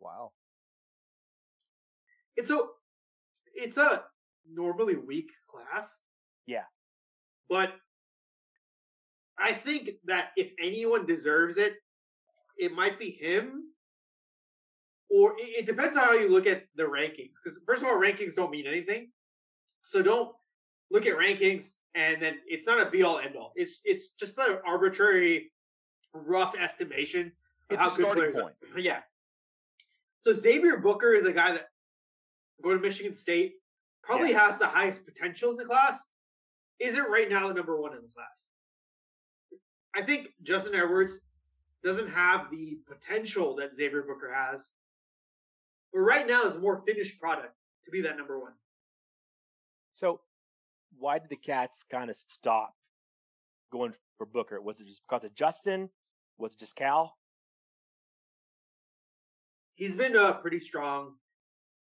Wow. 0.00 0.30
it's 2.36 2.50
a 2.50 2.58
it's 3.54 3.76
a 3.76 4.04
normally 4.50 4.96
weak 4.96 5.30
class. 5.50 5.88
Yeah. 6.46 6.62
But 7.50 7.70
I 9.40 9.52
think 9.52 9.90
that 10.06 10.30
if 10.36 10.50
anyone 10.62 11.06
deserves 11.06 11.58
it, 11.58 11.74
it 12.58 12.72
might 12.72 12.98
be 12.98 13.10
him. 13.10 13.64
Or 15.10 15.32
it, 15.38 15.60
it 15.60 15.66
depends 15.66 15.96
on 15.96 16.04
how 16.04 16.12
you 16.12 16.28
look 16.28 16.46
at 16.46 16.64
the 16.76 16.82
rankings. 16.82 17.34
Because 17.42 17.58
first 17.66 17.82
of 17.82 17.88
all, 17.88 17.94
rankings 17.94 18.34
don't 18.34 18.50
mean 18.50 18.66
anything. 18.66 19.10
So 19.82 20.02
don't 20.02 20.32
look 20.90 21.06
at 21.06 21.16
rankings 21.16 21.64
and 21.94 22.22
then 22.22 22.36
it's 22.46 22.66
not 22.66 22.84
a 22.84 22.90
be 22.90 23.02
all 23.02 23.18
end 23.18 23.36
all. 23.36 23.52
It's 23.56 23.80
it's 23.84 24.10
just 24.10 24.38
an 24.38 24.58
arbitrary, 24.66 25.50
rough 26.12 26.54
estimation 26.60 27.32
of 27.70 27.74
It's 27.74 27.78
a 27.78 27.82
how 27.82 27.88
good 27.88 27.94
starting 27.96 28.14
players 28.14 28.36
are. 28.36 28.42
point. 28.42 28.54
Yeah. 28.76 29.00
So 30.20 30.32
Xavier 30.32 30.78
Booker 30.78 31.14
is 31.14 31.26
a 31.26 31.32
guy 31.32 31.52
that 31.52 31.68
going 32.62 32.76
to 32.76 32.82
Michigan 32.82 33.14
State 33.14 33.54
probably 34.02 34.32
has 34.32 34.58
the 34.58 34.66
highest 34.66 35.04
potential 35.04 35.50
in 35.50 35.56
the 35.56 35.64
class. 35.64 36.02
Isn't 36.80 37.10
right 37.10 37.30
now 37.30 37.48
the 37.48 37.54
number 37.54 37.80
one 37.80 37.92
in 37.92 38.02
the 38.02 38.08
class. 38.14 38.28
I 39.98 40.02
think 40.02 40.28
Justin 40.44 40.76
Edwards 40.76 41.14
doesn't 41.82 42.08
have 42.08 42.50
the 42.52 42.78
potential 42.86 43.56
that 43.56 43.74
Xavier 43.74 44.02
Booker 44.02 44.32
has. 44.32 44.60
But 45.92 46.00
right 46.00 46.24
now 46.24 46.44
is 46.44 46.54
a 46.54 46.58
more 46.60 46.82
finished 46.86 47.18
product 47.18 47.54
to 47.84 47.90
be 47.90 48.00
that 48.02 48.16
number 48.16 48.38
one. 48.38 48.52
So, 49.94 50.20
why 50.96 51.18
did 51.18 51.30
the 51.30 51.36
Cats 51.36 51.78
kind 51.90 52.10
of 52.10 52.16
stop 52.28 52.76
going 53.72 53.92
for 54.18 54.26
Booker? 54.26 54.60
Was 54.60 54.78
it 54.78 54.86
just 54.86 55.02
because 55.08 55.24
of 55.24 55.34
Justin? 55.34 55.90
Was 56.38 56.52
it 56.52 56.60
just 56.60 56.76
Cal? 56.76 57.16
He's 59.74 59.96
been 59.96 60.14
a 60.14 60.34
pretty 60.34 60.60
strong 60.60 61.14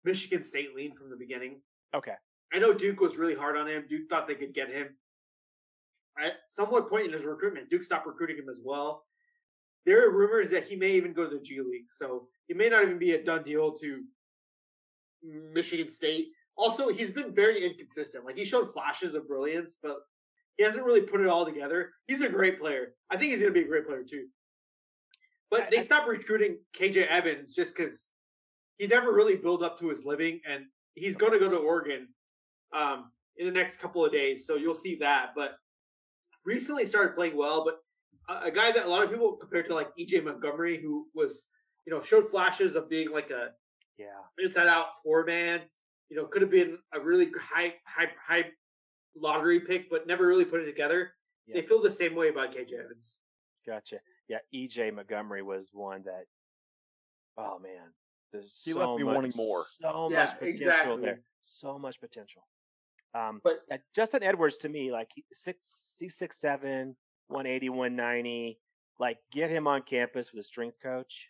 Michigan 0.04 0.42
State 0.42 0.74
lean 0.74 0.96
from 0.96 1.10
the 1.10 1.16
beginning. 1.16 1.60
Okay. 1.94 2.14
I 2.52 2.58
know 2.58 2.72
Duke 2.72 2.98
was 2.98 3.16
really 3.16 3.36
hard 3.36 3.56
on 3.56 3.68
him. 3.68 3.84
Duke 3.88 4.08
thought 4.08 4.26
they 4.26 4.34
could 4.34 4.54
get 4.54 4.68
him. 4.68 4.96
At 6.22 6.34
somewhat 6.48 6.88
point 6.88 7.06
in 7.06 7.12
his 7.12 7.24
recruitment, 7.24 7.70
Duke 7.70 7.84
stopped 7.84 8.06
recruiting 8.06 8.36
him 8.36 8.48
as 8.48 8.58
well. 8.62 9.04
There 9.86 10.06
are 10.06 10.10
rumors 10.10 10.50
that 10.50 10.66
he 10.66 10.76
may 10.76 10.90
even 10.92 11.12
go 11.12 11.28
to 11.28 11.36
the 11.36 11.42
G 11.42 11.60
League, 11.60 11.86
so 11.96 12.28
it 12.48 12.56
may 12.56 12.68
not 12.68 12.82
even 12.82 12.98
be 12.98 13.12
a 13.12 13.24
done 13.24 13.42
deal 13.42 13.72
to 13.78 14.02
Michigan 15.22 15.88
State. 15.88 16.28
Also, 16.56 16.88
he's 16.88 17.10
been 17.10 17.34
very 17.34 17.64
inconsistent. 17.64 18.24
Like 18.24 18.36
he 18.36 18.44
showed 18.44 18.72
flashes 18.72 19.14
of 19.14 19.26
brilliance, 19.26 19.76
but 19.82 19.96
he 20.58 20.64
hasn't 20.64 20.84
really 20.84 21.00
put 21.00 21.22
it 21.22 21.26
all 21.26 21.46
together. 21.46 21.92
He's 22.06 22.20
a 22.20 22.28
great 22.28 22.60
player. 22.60 22.94
I 23.10 23.16
think 23.16 23.32
he's 23.32 23.40
going 23.40 23.54
to 23.54 23.58
be 23.58 23.64
a 23.64 23.68
great 23.68 23.86
player 23.86 24.04
too. 24.08 24.26
But 25.50 25.68
they 25.70 25.80
stopped 25.80 26.06
recruiting 26.06 26.58
KJ 26.78 27.08
Evans 27.08 27.54
just 27.54 27.74
because 27.74 28.04
he 28.76 28.86
never 28.86 29.12
really 29.12 29.36
built 29.36 29.62
up 29.62 29.78
to 29.80 29.88
his 29.88 30.04
living, 30.04 30.40
and 30.48 30.64
he's 30.94 31.16
going 31.16 31.32
to 31.32 31.38
go 31.38 31.48
to 31.48 31.56
Oregon 31.56 32.08
um, 32.76 33.10
in 33.36 33.46
the 33.46 33.52
next 33.52 33.78
couple 33.80 34.04
of 34.04 34.12
days. 34.12 34.46
So 34.46 34.56
you'll 34.56 34.74
see 34.74 34.96
that. 34.96 35.30
But 35.34 35.52
recently 36.44 36.86
started 36.86 37.14
playing 37.14 37.36
well, 37.36 37.64
but 37.64 37.78
a, 38.34 38.46
a 38.46 38.50
guy 38.50 38.72
that 38.72 38.86
a 38.86 38.88
lot 38.88 39.02
of 39.02 39.10
people 39.10 39.36
compare 39.36 39.62
to 39.62 39.74
like 39.74 39.88
EJ 39.98 40.24
Montgomery, 40.24 40.80
who 40.80 41.06
was 41.14 41.42
you 41.86 41.92
know 41.92 42.02
showed 42.02 42.30
flashes 42.30 42.76
of 42.76 42.88
being 42.88 43.10
like 43.10 43.30
a 43.30 43.48
Yeah. 43.98 44.06
inside 44.38 44.66
out 44.66 44.86
four 45.02 45.24
man. 45.24 45.60
You 46.08 46.16
know, 46.16 46.26
could 46.26 46.42
have 46.42 46.50
been 46.50 46.78
a 46.92 47.00
really 47.00 47.30
high 47.40 47.74
high 47.86 48.10
high 48.26 48.46
lottery 49.16 49.60
pick, 49.60 49.88
but 49.90 50.06
never 50.06 50.26
really 50.26 50.44
put 50.44 50.60
it 50.60 50.66
together. 50.66 51.12
Yeah. 51.46 51.60
They 51.60 51.66
feel 51.66 51.82
the 51.82 51.90
same 51.90 52.14
way 52.14 52.28
about 52.28 52.50
KJ 52.54 52.72
Evans. 52.84 53.14
Gotcha. 53.66 53.96
Yeah, 54.28 54.38
EJ 54.54 54.94
Montgomery 54.94 55.42
was 55.42 55.68
one 55.72 56.02
that. 56.04 56.24
Oh 57.38 57.58
man, 57.58 57.92
there's 58.32 58.60
He 58.64 58.72
so 58.72 58.78
left 58.78 58.98
me 58.98 59.04
much, 59.04 59.14
wanting 59.14 59.32
more. 59.36 59.64
So 59.80 60.08
Yeah, 60.10 60.24
much 60.26 60.38
potential 60.38 60.48
exactly. 60.62 61.02
there. 61.02 61.20
So 61.60 61.78
much 61.78 62.00
potential. 62.00 62.42
Um, 63.14 63.40
But- 63.42 63.60
uh, 63.70 63.78
Justin 63.94 64.22
Edwards 64.22 64.56
to 64.58 64.68
me, 64.68 64.92
like 64.92 65.10
six, 65.44 65.58
he's 65.98 66.16
six 66.16 66.38
seven, 66.40 66.96
180, 67.28 67.68
190. 67.70 68.60
Like 68.98 69.18
get 69.32 69.50
him 69.50 69.66
on 69.66 69.82
campus 69.82 70.32
with 70.32 70.44
a 70.44 70.46
strength 70.48 70.76
coach, 70.82 71.28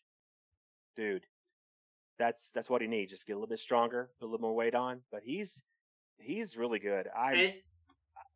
dude. 0.96 1.24
That's 2.18 2.50
that's 2.50 2.68
what 2.68 2.82
he 2.82 2.88
needs. 2.88 3.10
Just 3.12 3.26
get 3.26 3.34
a 3.34 3.36
little 3.36 3.48
bit 3.48 3.60
stronger, 3.60 4.10
put 4.18 4.26
a 4.26 4.28
little 4.28 4.40
more 4.46 4.54
weight 4.54 4.74
on. 4.74 5.02
But 5.12 5.22
he's 5.24 5.50
he's 6.18 6.56
really 6.56 6.78
good. 6.80 7.08
I 7.16 7.32
And 7.34 7.54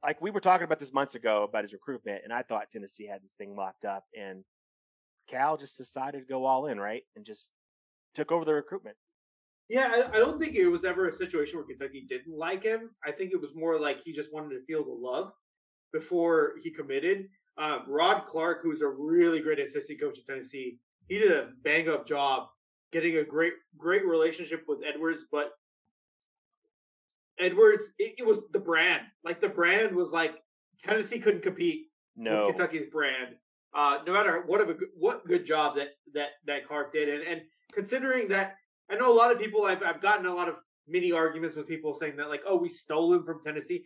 like 0.03 0.21
we 0.23 0.31
were 0.31 0.41
talking 0.41 0.65
about 0.65 0.79
this 0.81 0.93
months 0.93 1.15
ago 1.17 1.43
about 1.43 1.65
his 1.65 1.73
recruitment, 1.73 2.23
and 2.25 2.33
I 2.33 2.43
thought 2.43 2.71
Tennessee 2.73 3.07
had 3.07 3.23
this 3.23 3.33
thing 3.37 3.57
locked 3.57 3.85
up, 3.85 4.05
and 4.17 4.45
Cal 5.29 5.57
just 5.57 5.77
decided 5.77 6.21
to 6.21 6.27
go 6.27 6.45
all 6.45 6.67
in, 6.67 6.79
right, 6.79 7.03
and 7.17 7.25
just 7.27 7.51
took 8.15 8.31
over 8.31 8.45
the 8.45 8.55
recruitment. 8.55 8.97
Yeah, 9.69 9.89
I, 9.91 10.17
I 10.17 10.19
don't 10.19 10.39
think 10.39 10.55
it 10.55 10.69
was 10.69 10.85
ever 10.85 11.09
a 11.09 11.15
situation 11.15 11.57
where 11.57 11.67
Kentucky 11.67 12.07
didn't 12.09 12.37
like 12.37 12.63
him. 12.63 12.91
I 13.05 13.13
think 13.13 13.33
it 13.33 13.41
was 13.41 13.55
more 13.55 13.81
like 13.81 13.99
he 14.05 14.13
just 14.13 14.33
wanted 14.33 14.51
to 14.51 14.65
feel 14.67 14.85
the 14.85 14.93
love 14.93 15.33
before 15.93 16.55
he 16.63 16.71
committed. 16.71 17.29
Um, 17.57 17.85
Rod 17.87 18.27
Clark, 18.27 18.61
who's 18.63 18.83
a 18.83 18.89
really 18.89 19.41
great 19.41 19.61
assistant 19.61 20.01
coach 20.01 20.19
at 20.19 20.27
Tennessee, 20.27 20.79
he 21.09 21.19
did 21.19 21.33
a 21.33 21.51
bang 21.63 21.89
up 21.89 22.07
job 22.07 22.49
getting 22.93 23.17
a 23.19 23.25
great 23.25 23.55
great 23.77 24.07
relationship 24.07 24.65
with 24.69 24.81
Edwards, 24.87 25.23
but 25.31 25.53
Edwards, 27.39 27.85
it, 27.99 28.15
it 28.19 28.27
was 28.27 28.39
the 28.53 28.59
brand. 28.59 29.03
Like 29.25 29.41
the 29.41 29.49
brand 29.49 29.95
was 29.95 30.11
like 30.11 30.37
Tennessee 30.85 31.19
couldn't 31.19 31.43
compete 31.43 31.87
No, 32.17 32.47
with 32.47 32.57
Kentucky's 32.57 32.91
brand. 32.91 33.37
Uh, 33.75 33.99
no 34.07 34.13
matter 34.13 34.43
what 34.47 34.61
of 34.61 34.69
a 34.69 34.75
good, 34.75 34.89
what 34.97 35.27
good 35.27 35.45
job 35.45 35.77
that 35.77 35.89
that 36.15 36.29
that 36.47 36.67
Clark 36.67 36.93
did, 36.93 37.09
and 37.09 37.23
and 37.23 37.43
considering 37.73 38.29
that 38.29 38.57
I 38.91 38.97
know 38.97 39.11
a 39.11 39.15
lot 39.15 39.33
of 39.33 39.39
people, 39.39 39.65
I've 39.65 39.83
I've 39.83 40.03
gotten 40.03 40.27
a 40.27 40.35
lot 40.35 40.49
of 40.49 40.57
mini 40.87 41.13
arguments 41.13 41.57
with 41.57 41.67
people 41.67 41.95
saying 41.95 42.17
that 42.17 42.29
like, 42.29 42.43
oh, 42.47 42.57
we 42.57 42.69
stole 42.69 43.13
him 43.15 43.25
from 43.25 43.41
Tennessee. 43.45 43.85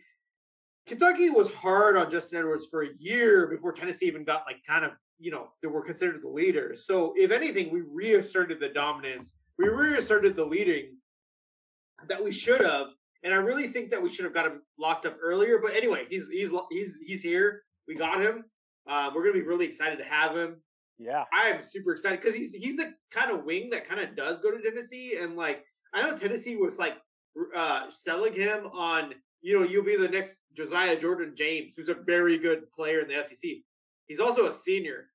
Kentucky 0.85 1.29
was 1.29 1.49
hard 1.49 1.97
on 1.97 2.09
Justin 2.09 2.39
Edwards 2.39 2.67
for 2.69 2.83
a 2.83 2.89
year 2.97 3.47
before 3.47 3.71
Tennessee 3.71 4.07
even 4.07 4.23
got 4.23 4.43
like 4.47 4.57
kind 4.67 4.83
of 4.83 4.91
you 5.19 5.31
know 5.31 5.49
they 5.61 5.67
were 5.67 5.83
considered 5.83 6.21
the 6.21 6.29
leaders. 6.29 6.85
So 6.85 7.13
if 7.15 7.31
anything, 7.31 7.71
we 7.71 7.81
reasserted 7.81 8.59
the 8.59 8.69
dominance, 8.69 9.31
we 9.57 9.67
reasserted 9.67 10.35
the 10.35 10.45
leading 10.45 10.97
that 12.07 12.23
we 12.23 12.31
should 12.31 12.61
have, 12.61 12.87
and 13.23 13.33
I 13.33 13.37
really 13.37 13.67
think 13.67 13.91
that 13.91 14.01
we 14.01 14.09
should 14.09 14.25
have 14.25 14.33
got 14.33 14.47
him 14.47 14.61
locked 14.79 15.05
up 15.05 15.17
earlier. 15.21 15.59
But 15.59 15.75
anyway, 15.75 16.05
he's 16.09 16.27
he's 16.29 16.49
he's 16.71 16.95
he's 17.05 17.21
here. 17.21 17.63
We 17.87 17.95
got 17.95 18.21
him. 18.21 18.45
Uh, 18.89 19.11
we're 19.13 19.21
gonna 19.23 19.33
be 19.33 19.47
really 19.47 19.65
excited 19.67 19.99
to 19.99 20.05
have 20.05 20.35
him. 20.35 20.55
Yeah, 20.99 21.23
I 21.33 21.49
am 21.49 21.61
super 21.71 21.93
excited 21.93 22.19
because 22.21 22.35
he's 22.35 22.53
he's 22.53 22.75
the 22.77 22.93
kind 23.11 23.31
of 23.31 23.45
wing 23.45 23.69
that 23.71 23.87
kind 23.87 24.01
of 24.01 24.15
does 24.15 24.39
go 24.41 24.51
to 24.51 24.61
Tennessee, 24.61 25.17
and 25.19 25.35
like 25.35 25.63
I 25.93 26.01
know 26.01 26.15
Tennessee 26.17 26.55
was 26.57 26.77
like 26.77 26.93
uh, 27.55 27.83
selling 27.89 28.33
him 28.33 28.67
on 28.67 29.13
you 29.41 29.57
know 29.59 29.65
you'll 29.65 29.83
be 29.85 29.95
the 29.95 30.07
next 30.09 30.33
Josiah 30.55 30.99
Jordan 30.99 31.33
James, 31.37 31.73
who's 31.77 31.89
a 31.89 31.93
very 31.93 32.37
good 32.37 32.69
player 32.71 32.99
in 32.99 33.07
the 33.07 33.23
SEC. 33.23 33.51
He's 34.07 34.19
also 34.19 34.47
a 34.47 34.53
senior. 34.53 35.05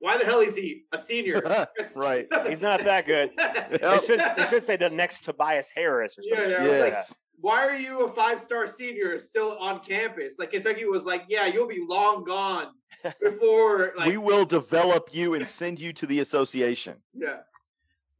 Why 0.00 0.16
the 0.16 0.24
hell 0.24 0.40
is 0.40 0.54
he 0.54 0.84
a 0.92 0.98
senior? 1.00 1.40
Right. 1.96 2.26
he's 2.48 2.60
not 2.60 2.84
that 2.84 3.06
good. 3.12 3.30
They 3.36 3.78
Yep. 3.82 4.04
should 4.06 4.20
they 4.36 4.46
should 4.50 4.66
say 4.66 4.76
the 4.76 4.88
next 4.90 5.24
Tobias 5.24 5.66
Harris 5.74 6.14
or 6.18 6.22
something. 6.22 6.50
yeah, 6.50 6.58
like 6.62 6.80
like- 6.80 6.92
yes. 6.92 7.14
Why 7.40 7.66
are 7.66 7.76
you 7.76 8.04
a 8.06 8.12
five 8.12 8.40
star 8.40 8.66
senior 8.66 9.18
still 9.20 9.56
on 9.58 9.80
campus? 9.80 10.34
Like 10.38 10.50
Kentucky 10.50 10.84
was 10.86 11.04
like, 11.04 11.24
yeah, 11.28 11.46
you'll 11.46 11.68
be 11.68 11.84
long 11.86 12.24
gone 12.24 12.68
before 13.22 13.92
like 13.96 14.08
we 14.08 14.16
will 14.16 14.44
develop 14.44 15.10
you 15.12 15.34
and 15.34 15.46
send 15.46 15.78
you 15.78 15.92
to 15.94 16.06
the 16.06 16.20
association. 16.20 16.96
yeah. 17.14 17.38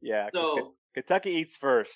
Yeah. 0.01 0.29
So 0.33 0.75
Kentucky 0.93 1.31
eats 1.31 1.57
first. 1.57 1.91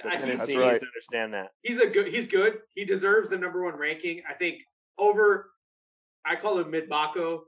So 0.00 0.08
I 0.08 0.12
think 0.12 0.26
Tennessee 0.26 0.36
That's 0.36 0.48
needs 0.48 0.58
right. 0.60 0.80
to 0.80 0.86
understand 0.86 1.34
that. 1.34 1.48
he's 1.62 1.78
a 1.78 1.86
good 1.88 2.06
he's 2.14 2.26
good. 2.26 2.58
He 2.76 2.84
deserves 2.84 3.30
the 3.30 3.38
number 3.38 3.64
one 3.64 3.74
ranking. 3.76 4.22
I 4.30 4.34
think 4.34 4.58
over 4.98 5.50
I 6.24 6.36
call 6.36 6.58
him 6.60 6.70
mid 6.70 6.88
Baco, 6.88 7.40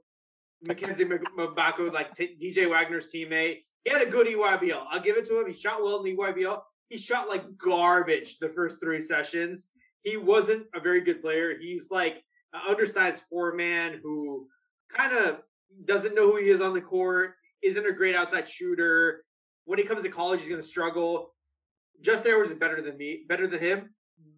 Mackenzie 0.63 1.05
Mgbako, 1.05 1.93
like 1.93 2.15
t- 2.17 2.37
DJ 2.43 2.69
Wagner's 2.69 3.13
teammate. 3.15 3.59
He 3.85 3.91
had 3.93 4.03
a 4.03 4.07
good 4.07 4.27
EYBL. 4.27 4.85
I'll 4.91 5.01
give 5.01 5.17
it 5.17 5.27
to 5.29 5.41
him. 5.41 5.47
He 5.47 5.53
shot 5.55 5.83
well 5.83 5.99
in 5.99 6.05
the 6.05 6.17
EYBL. 6.17 6.61
He 6.93 6.99
shot 6.99 7.27
like 7.27 7.57
garbage 7.57 8.37
the 8.39 8.51
first 8.51 8.77
three 8.79 9.01
sessions. 9.01 9.69
He 10.03 10.19
wasn't 10.19 10.67
a 10.75 10.81
very 10.81 11.01
good 11.01 11.23
player. 11.23 11.57
He's 11.59 11.87
like 11.91 12.23
an 12.53 12.61
undersized 12.69 13.23
four 13.31 13.55
man 13.55 13.99
who 14.03 14.47
kind 14.95 15.17
of 15.17 15.39
doesn't 15.87 16.15
know 16.15 16.31
who 16.31 16.37
he 16.37 16.51
is 16.51 16.61
on 16.61 16.75
the 16.75 16.83
court, 16.83 17.33
isn't 17.63 17.87
a 17.87 17.93
great 17.93 18.15
outside 18.15 18.47
shooter. 18.47 19.25
When 19.65 19.79
he 19.79 19.87
comes 19.87 20.03
to 20.03 20.11
college, 20.11 20.41
he's 20.41 20.51
going 20.51 20.61
to 20.61 20.69
struggle. 20.69 21.35
Justin 22.03 22.33
Edwards 22.33 22.51
is 22.51 22.59
better 22.59 22.83
than 22.83 22.99
me, 22.99 23.23
better 23.27 23.47
than 23.47 23.61
him. 23.61 23.95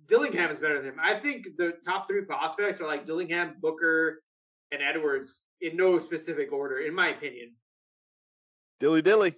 Dillingham 0.06 0.52
is 0.52 0.60
better 0.60 0.76
than 0.76 0.90
him. 0.90 1.00
I 1.02 1.18
think 1.18 1.46
the 1.58 1.72
top 1.84 2.06
three 2.06 2.22
prospects 2.22 2.80
are 2.80 2.86
like 2.86 3.04
Dillingham, 3.04 3.56
Booker, 3.60 4.22
and 4.70 4.80
Edwards 4.80 5.38
in 5.60 5.76
no 5.76 5.98
specific 5.98 6.52
order, 6.52 6.78
in 6.78 6.94
my 6.94 7.08
opinion. 7.08 7.56
Dilly 8.78 9.02
dilly. 9.02 9.34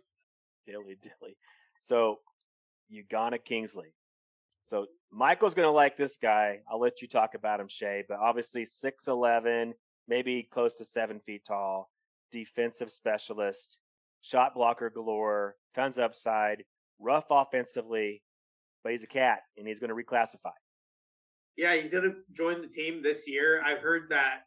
Dilly 0.67 0.99
dilly. 1.01 1.39
So 1.89 2.19
Ugonna 2.93 3.39
Kingsley. 3.45 3.95
So 4.69 4.87
Michael's 5.13 5.55
gonna 5.55 5.71
like 5.71 5.97
this 5.97 6.17
guy. 6.21 6.61
I'll 6.71 6.81
let 6.81 7.01
you 7.01 7.09
talk 7.09 7.35
about 7.35 7.61
him, 7.61 7.69
Shay. 7.69 8.05
But 8.09 8.19
obviously 8.19 8.67
six 8.67 9.07
eleven, 9.07 9.75
maybe 10.09 10.49
close 10.53 10.75
to 10.77 10.85
seven 10.85 11.21
feet 11.21 11.43
tall, 11.47 11.91
defensive 12.33 12.91
specialist, 12.91 13.77
shot 14.23 14.55
blocker 14.55 14.91
galore, 14.91 15.57
tons 15.75 15.99
upside, 15.99 16.65
rough 16.99 17.27
offensively, 17.31 18.23
but 18.83 18.93
he's 18.93 19.03
a 19.03 19.09
cat 19.09 19.41
and 19.57 19.67
he's 19.67 19.79
gonna 19.79 19.95
reclassify. 19.95 20.53
Yeah, 21.57 21.75
he's 21.75 21.91
going 21.91 22.05
to 22.05 22.17
join 22.35 22.61
the 22.61 22.69
team 22.69 23.03
this 23.03 23.27
year. 23.27 23.63
I've 23.65 23.79
heard 23.79 24.11
that 24.11 24.41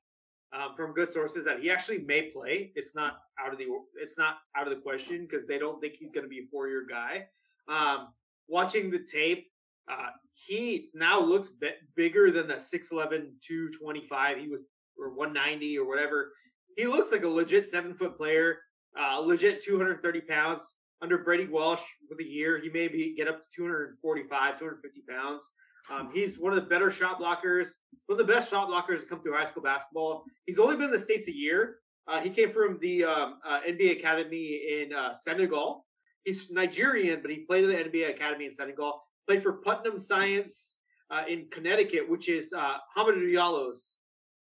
um, 0.53 0.75
from 0.75 0.93
good 0.93 1.11
sources 1.11 1.43
that 1.45 1.59
he 1.59 1.71
actually 1.71 1.99
may 1.99 2.29
play. 2.29 2.71
It's 2.75 2.93
not 2.93 3.21
out 3.43 3.51
of 3.51 3.57
the 3.57 3.65
it's 3.95 4.17
not 4.17 4.37
out 4.55 4.67
of 4.67 4.75
the 4.75 4.81
question 4.81 5.27
because 5.29 5.47
they 5.47 5.57
don't 5.57 5.81
think 5.81 5.95
he's 5.95 6.11
going 6.11 6.23
to 6.23 6.29
be 6.29 6.39
a 6.39 6.47
four 6.51 6.67
year 6.67 6.85
guy. 6.87 7.25
Um, 7.67 8.09
watching 8.49 8.89
the 8.89 8.99
tape, 8.99 9.47
uh, 9.91 10.09
he 10.33 10.89
now 10.93 11.19
looks 11.19 11.49
bi- 11.49 11.75
bigger 11.95 12.31
than 12.31 12.47
the 12.47 12.55
6'11", 12.55 13.31
225 13.45 14.37
he 14.37 14.47
was 14.47 14.61
or 14.99 15.09
190 15.13 15.77
or 15.77 15.87
whatever. 15.87 16.33
He 16.75 16.85
looks 16.85 17.11
like 17.11 17.23
a 17.23 17.27
legit 17.27 17.69
seven 17.69 17.93
foot 17.93 18.17
player, 18.17 18.59
uh, 18.99 19.19
legit 19.19 19.63
230 19.63 20.21
pounds. 20.21 20.63
Under 21.01 21.17
Brady 21.17 21.47
Welsh 21.47 21.81
with 22.09 22.19
a 22.19 22.29
year, 22.29 22.59
he 22.59 22.69
may 22.69 22.89
be 22.89 23.15
get 23.15 23.29
up 23.29 23.41
to 23.41 23.47
245, 23.55 24.59
250 24.59 25.01
pounds. 25.09 25.43
Um, 25.89 26.11
he's 26.13 26.37
one 26.37 26.51
of 26.51 26.61
the 26.61 26.69
better 26.69 26.91
shot 26.91 27.19
blockers, 27.19 27.67
one 28.07 28.19
of 28.19 28.27
the 28.27 28.31
best 28.31 28.49
shot 28.49 28.69
blockers 28.69 28.99
to 28.99 29.05
come 29.05 29.21
through 29.21 29.33
high 29.33 29.45
school 29.45 29.63
basketball. 29.63 30.23
He's 30.45 30.59
only 30.59 30.75
been 30.75 30.85
in 30.85 30.91
the 30.91 30.99
states 30.99 31.27
a 31.27 31.35
year. 31.35 31.77
Uh, 32.07 32.19
he 32.19 32.29
came 32.29 32.51
from 32.51 32.77
the 32.81 33.05
um, 33.05 33.39
uh, 33.47 33.61
NBA 33.67 33.99
academy 33.99 34.61
in 34.69 34.93
uh, 34.93 35.15
Senegal. 35.15 35.85
He's 36.25 36.49
Nigerian, 36.49 37.21
but 37.21 37.31
he 37.31 37.37
played 37.39 37.63
at 37.69 37.91
the 37.91 37.99
NBA 37.99 38.15
academy 38.15 38.45
in 38.45 38.53
Senegal. 38.53 39.01
Played 39.27 39.43
for 39.43 39.53
Putnam 39.53 39.99
Science 39.99 40.75
uh, 41.11 41.23
in 41.27 41.47
Connecticut, 41.51 42.09
which 42.09 42.29
is 42.29 42.51
uh, 42.53 42.77
Hamidou 42.97 43.31
Diallo's 43.33 43.85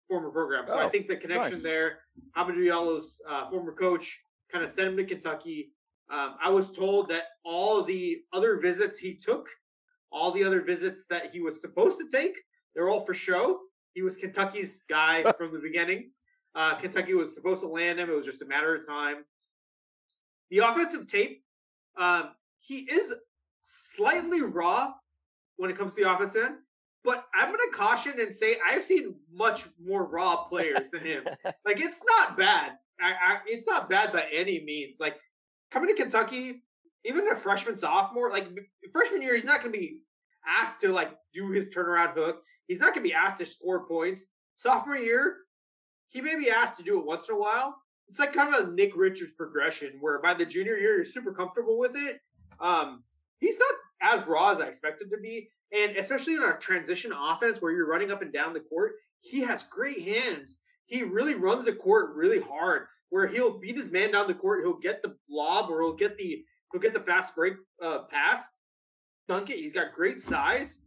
former 0.08 0.30
program. 0.30 0.64
So 0.68 0.74
I 0.78 0.84
Oh, 0.84 0.88
think 0.88 1.08
the 1.08 1.16
connection 1.16 1.54
nice. 1.54 1.62
there, 1.62 1.98
Hamidou 2.36 2.64
Diallo's 2.66 3.20
uh, 3.28 3.50
former 3.50 3.72
coach, 3.72 4.18
kind 4.52 4.64
of 4.64 4.72
sent 4.72 4.88
him 4.88 4.96
to 4.96 5.04
Kentucky. 5.04 5.72
Um, 6.10 6.36
I 6.42 6.50
was 6.50 6.70
told 6.70 7.08
that 7.08 7.24
all 7.44 7.82
the 7.82 8.18
other 8.32 8.58
visits 8.58 8.96
he 8.98 9.14
took 9.14 9.48
all 10.12 10.30
the 10.30 10.44
other 10.44 10.62
visits 10.62 11.02
that 11.10 11.30
he 11.32 11.40
was 11.40 11.60
supposed 11.60 11.98
to 11.98 12.06
take, 12.08 12.32
they're 12.74 12.88
all 12.88 13.04
for 13.04 13.12
show. 13.12 13.58
He 13.94 14.02
was 14.02 14.16
Kentucky's 14.16 14.82
guy 14.88 15.30
from 15.36 15.52
the 15.52 15.58
beginning. 15.58 16.12
Uh, 16.54 16.76
Kentucky 16.76 17.12
was 17.14 17.34
supposed 17.34 17.60
to 17.62 17.66
land 17.66 17.98
him. 17.98 18.08
It 18.08 18.14
was 18.14 18.24
just 18.24 18.40
a 18.40 18.46
matter 18.46 18.74
of 18.76 18.86
time. 18.86 19.24
The 20.50 20.58
offensive 20.58 21.08
tape, 21.08 21.42
um, 21.98 22.30
he 22.60 22.78
is 22.78 23.12
slightly 23.96 24.42
raw 24.42 24.92
when 25.56 25.70
it 25.70 25.78
comes 25.78 25.94
to 25.94 26.02
the 26.02 26.10
offense 26.10 26.34
end, 26.36 26.56
but 27.04 27.24
I'm 27.34 27.48
going 27.48 27.70
to 27.70 27.76
caution 27.76 28.14
and 28.20 28.32
say 28.32 28.58
I've 28.66 28.84
seen 28.84 29.14
much 29.32 29.66
more 29.82 30.04
raw 30.04 30.44
players 30.44 30.88
than 30.92 31.02
him. 31.02 31.24
Like 31.64 31.80
it's 31.80 31.98
not 32.18 32.36
bad. 32.36 32.72
I, 33.00 33.10
I, 33.10 33.38
it's 33.46 33.66
not 33.66 33.88
bad 33.88 34.12
by 34.12 34.24
any 34.34 34.60
means. 34.64 34.96
Like 34.98 35.16
coming 35.70 35.94
to 35.94 36.00
Kentucky, 36.00 36.62
even 37.04 37.28
a 37.30 37.36
freshman 37.36 37.76
sophomore, 37.76 38.30
like 38.30 38.48
freshman 38.92 39.22
year, 39.22 39.34
he's 39.34 39.44
not 39.44 39.60
going 39.60 39.72
to 39.72 39.78
be 39.78 40.00
asked 40.46 40.80
to 40.82 40.92
like 40.92 41.10
do 41.34 41.50
his 41.50 41.68
turnaround 41.68 42.14
hook. 42.14 42.42
He's 42.66 42.80
not 42.80 42.94
going 42.94 43.04
to 43.04 43.08
be 43.08 43.14
asked 43.14 43.38
to 43.38 43.46
score 43.46 43.86
points. 43.86 44.22
Sophomore 44.56 44.96
year, 44.96 45.36
he 46.08 46.20
may 46.20 46.36
be 46.36 46.50
asked 46.50 46.78
to 46.78 46.82
do 46.82 46.98
it 46.98 47.04
once 47.04 47.28
in 47.28 47.34
a 47.34 47.38
while. 47.38 47.76
It's 48.08 48.18
like 48.18 48.32
kind 48.32 48.54
of 48.54 48.68
a 48.68 48.72
Nick 48.72 48.92
Richards 48.96 49.32
progression, 49.36 49.92
where 50.00 50.20
by 50.20 50.34
the 50.34 50.46
junior 50.46 50.76
year 50.76 50.96
you're 50.96 51.04
super 51.04 51.32
comfortable 51.32 51.78
with 51.78 51.92
it. 51.96 52.20
Um, 52.60 53.02
he's 53.38 53.56
not 53.58 53.74
as 54.18 54.26
raw 54.26 54.52
as 54.52 54.60
I 54.60 54.66
expected 54.66 55.10
to 55.10 55.18
be, 55.18 55.50
and 55.72 55.96
especially 55.96 56.34
in 56.34 56.42
our 56.42 56.56
transition 56.58 57.12
offense 57.12 57.60
where 57.60 57.72
you're 57.72 57.88
running 57.88 58.10
up 58.10 58.22
and 58.22 58.32
down 58.32 58.52
the 58.52 58.60
court, 58.60 58.92
he 59.20 59.40
has 59.40 59.64
great 59.64 60.02
hands. 60.02 60.56
He 60.86 61.02
really 61.02 61.34
runs 61.34 61.64
the 61.64 61.72
court 61.72 62.14
really 62.14 62.40
hard. 62.40 62.86
Where 63.10 63.28
he'll 63.28 63.58
beat 63.58 63.76
his 63.76 63.90
man 63.90 64.12
down 64.12 64.26
the 64.26 64.34
court, 64.34 64.64
he'll 64.64 64.78
get 64.78 65.00
the 65.00 65.16
lob 65.30 65.70
or 65.70 65.80
he'll 65.80 65.94
get 65.94 66.18
the 66.18 66.44
he'll 66.72 66.80
get 66.80 66.92
the 66.92 67.00
fast 67.00 67.34
break 67.36 67.54
uh, 67.82 68.00
pass, 68.10 68.42
dunk 69.28 69.50
it. 69.50 69.58
He's 69.58 69.72
got 69.72 69.94
great 69.94 70.20
size. 70.20 70.78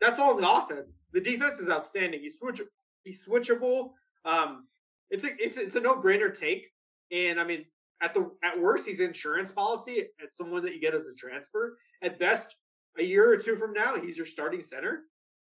That's 0.00 0.18
all 0.18 0.36
in 0.36 0.42
the 0.42 0.50
offense. 0.50 0.90
the 1.12 1.20
defense 1.20 1.58
is 1.60 1.68
outstanding. 1.70 2.20
He's 2.20 2.38
switch 2.38 2.60
he's 3.02 3.24
switchable. 3.24 3.92
Um, 4.26 4.66
it's 5.10 5.24
a 5.24 5.28
it's 5.38 5.56
it's 5.56 5.74
a 5.74 5.80
no 5.80 5.96
brainer 5.96 6.36
take. 6.36 6.70
And 7.12 7.40
I 7.40 7.44
mean, 7.44 7.64
at 8.02 8.14
the 8.14 8.30
at 8.42 8.60
worst, 8.60 8.86
he's 8.86 9.00
insurance 9.00 9.52
policy 9.52 10.08
at 10.22 10.32
someone 10.32 10.62
that 10.64 10.74
you 10.74 10.80
get 10.80 10.94
as 10.94 11.06
a 11.06 11.14
transfer. 11.14 11.76
At 12.02 12.18
best, 12.18 12.54
a 12.98 13.02
year 13.02 13.30
or 13.30 13.36
two 13.36 13.56
from 13.56 13.72
now, 13.72 14.00
he's 14.00 14.16
your 14.16 14.26
starting 14.26 14.62
center. 14.62 15.02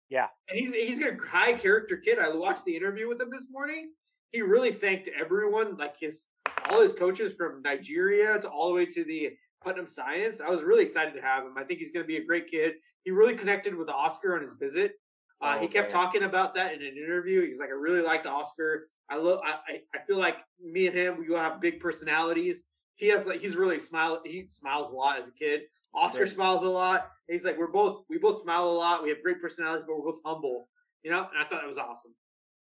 Yeah, 0.09 0.27
and 0.49 0.59
he's 0.59 0.73
he's 0.73 0.99
a 0.99 1.15
high 1.25 1.53
character 1.53 1.97
kid. 1.97 2.19
I 2.19 2.35
watched 2.35 2.65
the 2.65 2.75
interview 2.75 3.07
with 3.07 3.21
him 3.21 3.29
this 3.31 3.47
morning. 3.49 3.91
He 4.31 4.41
really 4.41 4.73
thanked 4.73 5.09
everyone, 5.19 5.77
like 5.77 5.95
his 5.99 6.25
all 6.69 6.81
his 6.81 6.93
coaches 6.93 7.33
from 7.33 7.61
Nigeria 7.61 8.39
to 8.39 8.47
all 8.47 8.69
the 8.69 8.75
way 8.75 8.85
to 8.85 9.03
the 9.03 9.29
Putnam 9.63 9.87
Science. 9.87 10.41
I 10.41 10.49
was 10.49 10.61
really 10.63 10.83
excited 10.83 11.13
to 11.13 11.21
have 11.21 11.45
him. 11.45 11.57
I 11.57 11.63
think 11.63 11.79
he's 11.79 11.91
going 11.91 12.03
to 12.03 12.07
be 12.07 12.17
a 12.17 12.25
great 12.25 12.49
kid. 12.49 12.73
He 13.03 13.11
really 13.11 13.35
connected 13.35 13.75
with 13.75 13.89
Oscar 13.89 14.35
on 14.35 14.41
his 14.41 14.53
visit. 14.59 14.93
Uh, 15.41 15.55
oh, 15.57 15.61
he 15.61 15.67
kept 15.67 15.91
man. 15.91 16.01
talking 16.01 16.23
about 16.23 16.53
that 16.55 16.73
in 16.73 16.81
an 16.81 16.97
interview. 16.97 17.45
He's 17.45 17.59
like, 17.59 17.69
I 17.69 17.73
really 17.73 18.01
liked 18.01 18.27
Oscar. 18.27 18.89
I 19.11 19.17
look, 19.17 19.41
I, 19.43 19.81
I 19.93 20.05
feel 20.07 20.17
like 20.17 20.37
me 20.63 20.87
and 20.87 20.95
him, 20.95 21.19
we 21.19 21.27
will 21.27 21.37
have 21.37 21.59
big 21.59 21.81
personalities. 21.81 22.63
He 22.95 23.07
has 23.09 23.25
like, 23.25 23.41
he's 23.41 23.55
really 23.55 23.79
smile. 23.79 24.21
He 24.23 24.47
smiles 24.47 24.89
a 24.91 24.95
lot 24.95 25.21
as 25.21 25.27
a 25.27 25.31
kid. 25.31 25.61
Oscar 25.93 26.21
right. 26.21 26.29
smiles 26.29 26.65
a 26.65 26.69
lot. 26.69 27.09
He's 27.27 27.43
like, 27.43 27.57
we're 27.57 27.67
both, 27.67 28.05
we 28.09 28.17
both 28.17 28.41
smile 28.43 28.69
a 28.69 28.71
lot. 28.71 29.03
We 29.03 29.09
have 29.09 29.21
great 29.21 29.41
personalities, 29.41 29.83
but 29.85 29.97
we're 29.97 30.13
both 30.13 30.21
humble. 30.25 30.69
You 31.03 31.11
know, 31.11 31.19
and 31.19 31.37
I 31.37 31.49
thought 31.49 31.61
that 31.61 31.67
was 31.67 31.77
awesome. 31.77 32.13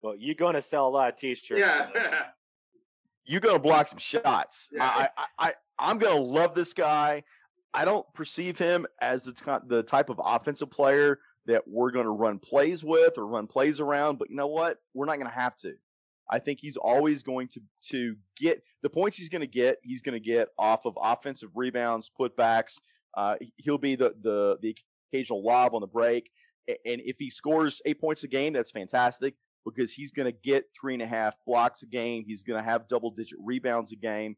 Well, 0.02 0.16
you're 0.18 0.36
going 0.36 0.56
to 0.56 0.62
sell 0.62 0.88
a 0.88 0.90
lot 0.90 1.14
of 1.14 1.18
t-shirts. 1.18 1.60
Yeah. 1.60 1.88
you're 3.26 3.40
going 3.40 3.56
to 3.56 3.62
block 3.62 3.88
some 3.88 3.98
shots. 3.98 4.68
Yeah. 4.72 4.84
I, 4.84 5.10
I, 5.18 5.48
I, 5.48 5.54
I'm 5.80 5.98
going 6.00 6.18
to 6.18 6.22
love 6.22 6.54
this 6.54 6.74
guy. 6.74 7.24
I 7.74 7.86
don't 7.86 8.06
perceive 8.14 8.58
him 8.58 8.86
as 9.02 9.24
the, 9.24 9.62
the 9.68 9.84
type 9.84 10.10
of 10.10 10.20
offensive 10.24 10.70
player 10.70 11.20
that 11.46 11.64
we're 11.68 11.92
going 11.92 12.06
to 12.06 12.12
run 12.12 12.40
plays 12.40 12.84
with 12.84 13.18
or 13.18 13.26
run 13.26 13.48
plays 13.48 13.80
around. 13.80 14.18
But 14.20 14.30
you 14.30 14.36
know 14.36 14.48
what? 14.48 14.78
We're 14.94 15.06
not 15.06 15.18
going 15.18 15.30
to 15.30 15.38
have 15.38 15.56
to. 15.58 15.74
I 16.30 16.39
think 16.39 16.59
he's 16.59 16.78
always 16.78 17.23
going 17.23 17.47
to 17.49 17.61
to 17.89 18.15
get 18.38 18.63
the 18.82 18.89
points 18.89 19.17
he's 19.17 19.30
going 19.30 19.41
to 19.41 19.47
get. 19.47 19.78
He's 19.84 20.01
going 20.01 20.19
to 20.21 20.26
get 20.26 20.49
off 20.57 20.86
of 20.86 20.97
offensive 21.01 21.49
rebounds, 21.55 22.09
putbacks. 22.19 22.80
Uh, 23.15 23.36
he'll 23.57 23.78
be 23.78 23.95
the 23.95 24.13
the 24.21 24.57
the 24.61 24.76
occasional 25.11 25.43
lob 25.43 25.73
on 25.73 25.82
the 25.82 25.88
break, 25.88 26.30
and 26.67 27.01
if 27.05 27.17
he 27.19 27.30
scores 27.30 27.82
eight 27.86 28.01
points 28.01 28.23
a 28.23 28.28
game, 28.28 28.53
that's 28.53 28.71
fantastic 28.71 29.36
because 29.65 29.91
he's 29.91 30.11
going 30.11 30.32
to 30.32 30.38
get 30.43 30.65
three 30.80 30.93
and 30.93 31.01
a 31.01 31.07
half 31.07 31.36
blocks 31.45 31.82
a 31.82 31.88
game. 31.88 32.23
He's 32.26 32.43
going 32.43 32.63
to 32.63 32.69
have 32.69 32.88
double 32.88 33.11
digit 33.11 33.38
rebounds 33.41 33.91
a 33.91 33.95
game. 33.95 34.36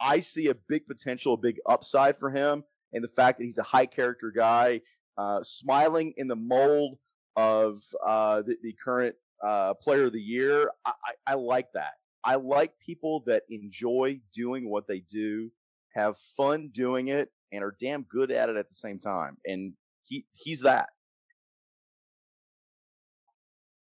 I 0.00 0.20
see 0.20 0.48
a 0.48 0.54
big 0.54 0.86
potential, 0.86 1.34
a 1.34 1.38
big 1.38 1.56
upside 1.66 2.18
for 2.18 2.30
him, 2.30 2.62
and 2.92 3.02
the 3.02 3.08
fact 3.08 3.38
that 3.38 3.44
he's 3.44 3.58
a 3.58 3.62
high 3.62 3.86
character 3.86 4.30
guy, 4.30 4.82
uh, 5.16 5.40
smiling 5.42 6.12
in 6.16 6.28
the 6.28 6.36
mold 6.36 6.98
of 7.36 7.82
uh, 8.04 8.42
the, 8.42 8.56
the, 8.62 8.74
current 8.82 9.14
uh, 9.44 9.74
player 9.74 10.06
of 10.06 10.12
the 10.12 10.20
year. 10.20 10.70
I, 10.84 10.92
I, 11.26 11.32
I 11.32 11.34
like 11.34 11.68
that. 11.74 11.92
I 12.24 12.34
like 12.34 12.72
people 12.84 13.22
that 13.26 13.42
enjoy 13.48 14.20
doing 14.34 14.68
what 14.68 14.86
they 14.88 15.00
do, 15.10 15.50
have 15.94 16.16
fun 16.36 16.70
doing 16.72 17.08
it, 17.08 17.30
and 17.52 17.62
are 17.62 17.76
damn 17.80 18.02
good 18.02 18.30
at 18.30 18.48
it 18.48 18.56
at 18.56 18.68
the 18.68 18.74
same 18.74 18.98
time. 18.98 19.36
And 19.44 19.72
he 20.02 20.26
he's 20.32 20.60
that. 20.60 20.88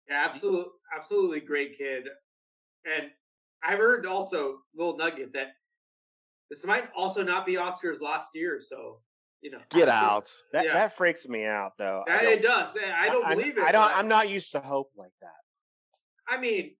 Yeah, 0.09 0.27
absolutely, 0.29 0.71
absolutely 0.95 1.39
great 1.39 1.77
kid. 1.77 2.03
And 2.85 3.09
I've 3.63 3.79
heard 3.79 4.05
also 4.05 4.59
little 4.75 4.95
nugget 4.95 5.33
that 5.33 5.53
this 6.51 6.63
might 6.63 6.83
also 6.95 7.23
not 7.23 7.45
be 7.45 7.57
Oscar's 7.57 7.99
last 7.99 8.27
year. 8.35 8.61
So 8.67 8.99
you 9.41 9.51
know, 9.51 9.59
get 9.71 9.89
out. 9.89 10.29
That 10.53 10.65
yeah. 10.65 10.73
that 10.73 10.97
freaks 10.97 11.27
me 11.27 11.45
out 11.45 11.73
though. 11.77 12.03
That, 12.07 12.23
it 12.23 12.41
does. 12.41 12.75
I 12.75 13.07
don't 13.07 13.25
I, 13.25 13.35
believe 13.35 13.57
I, 13.57 13.61
it. 13.61 13.67
I 13.67 13.71
don't. 13.71 13.91
I'm 13.91 14.07
not 14.07 14.29
used 14.29 14.51
to 14.51 14.59
hope 14.59 14.91
like 14.95 15.13
that. 15.21 15.44
I 16.27 16.39
mean, 16.39 16.75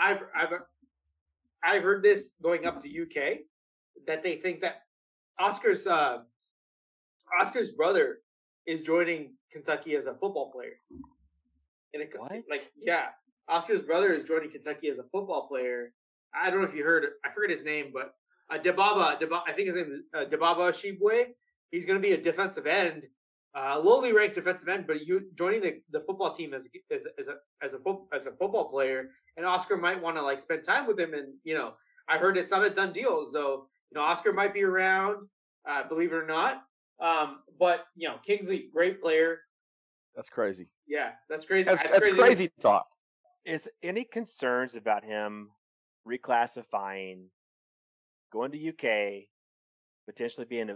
I've 0.00 0.20
I've 0.34 0.48
I've 1.64 1.82
heard 1.82 2.02
this 2.02 2.32
going 2.42 2.66
up 2.66 2.82
to 2.82 3.02
UK 3.02 3.40
that 4.06 4.22
they 4.22 4.36
think 4.36 4.60
that 4.60 4.82
Oscar's 5.38 5.86
uh, 5.86 6.18
Oscar's 7.40 7.70
brother 7.70 8.18
is 8.66 8.82
joining 8.82 9.34
Kentucky 9.52 9.96
as 9.96 10.06
a 10.06 10.14
football 10.14 10.50
player. 10.52 10.80
And 11.94 12.02
it, 12.02 12.10
what? 12.16 12.32
like, 12.48 12.70
yeah, 12.76 13.06
Oscar's 13.48 13.82
brother 13.82 14.12
is 14.12 14.24
joining 14.24 14.50
Kentucky 14.50 14.88
as 14.88 14.98
a 14.98 15.04
football 15.04 15.46
player. 15.48 15.92
I 16.34 16.50
don't 16.50 16.62
know 16.62 16.68
if 16.68 16.74
you 16.74 16.84
heard. 16.84 17.04
I 17.24 17.30
forget 17.34 17.50
his 17.56 17.64
name, 17.64 17.92
but 17.92 18.14
uh, 18.50 18.58
Dibaba, 18.58 19.16
I 19.46 19.52
think 19.52 19.68
his 19.68 19.76
name 19.76 19.92
is 19.92 20.00
uh, 20.14 20.24
Dibaba 20.24 20.72
Tshiebwe. 20.72 21.26
He's 21.70 21.86
going 21.86 22.00
to 22.00 22.06
be 22.06 22.14
a 22.14 22.20
defensive 22.20 22.66
end, 22.66 23.04
uh, 23.54 23.78
lowly 23.78 24.12
ranked 24.12 24.34
defensive 24.34 24.68
end, 24.68 24.86
but 24.86 25.06
you 25.06 25.28
joining 25.34 25.60
the, 25.60 25.80
the 25.90 26.00
football 26.00 26.34
team 26.34 26.54
as 26.54 26.66
as, 26.90 27.02
as 27.18 27.28
a 27.28 27.36
as 27.64 27.74
a 27.74 27.78
fo- 27.78 28.08
as 28.14 28.26
a 28.26 28.30
football 28.30 28.70
player, 28.70 29.10
and 29.36 29.44
Oscar 29.44 29.76
might 29.76 30.00
want 30.00 30.16
to 30.16 30.22
like 30.22 30.40
spend 30.40 30.64
time 30.64 30.86
with 30.86 30.98
him. 30.98 31.12
And 31.12 31.34
you 31.44 31.54
know, 31.54 31.74
I 32.08 32.18
heard 32.18 32.36
it's 32.36 32.50
not 32.50 32.64
a 32.64 32.70
done 32.70 32.92
deal, 32.92 33.30
though. 33.32 33.68
You 33.90 34.00
know, 34.00 34.02
Oscar 34.02 34.32
might 34.32 34.54
be 34.54 34.62
around, 34.62 35.28
uh, 35.68 35.86
believe 35.86 36.12
it 36.12 36.16
or 36.16 36.26
not. 36.26 36.62
Um, 37.00 37.40
but 37.58 37.86
you 37.94 38.08
know, 38.08 38.16
Kingsley, 38.26 38.68
great 38.72 39.02
player. 39.02 39.40
That's 40.16 40.30
crazy. 40.30 40.68
Yeah, 40.86 41.10
that's 41.28 41.44
crazy. 41.44 41.64
That's, 41.64 41.82
that's, 41.82 41.92
that's 41.92 42.04
crazy. 42.06 42.18
crazy 42.18 42.50
talk. 42.60 42.86
Is 43.44 43.68
any 43.82 44.04
concerns 44.04 44.76
about 44.76 45.04
him 45.04 45.50
reclassifying, 46.08 47.24
going 48.32 48.52
to 48.52 48.68
UK, 48.68 49.24
potentially 50.06 50.46
being 50.48 50.70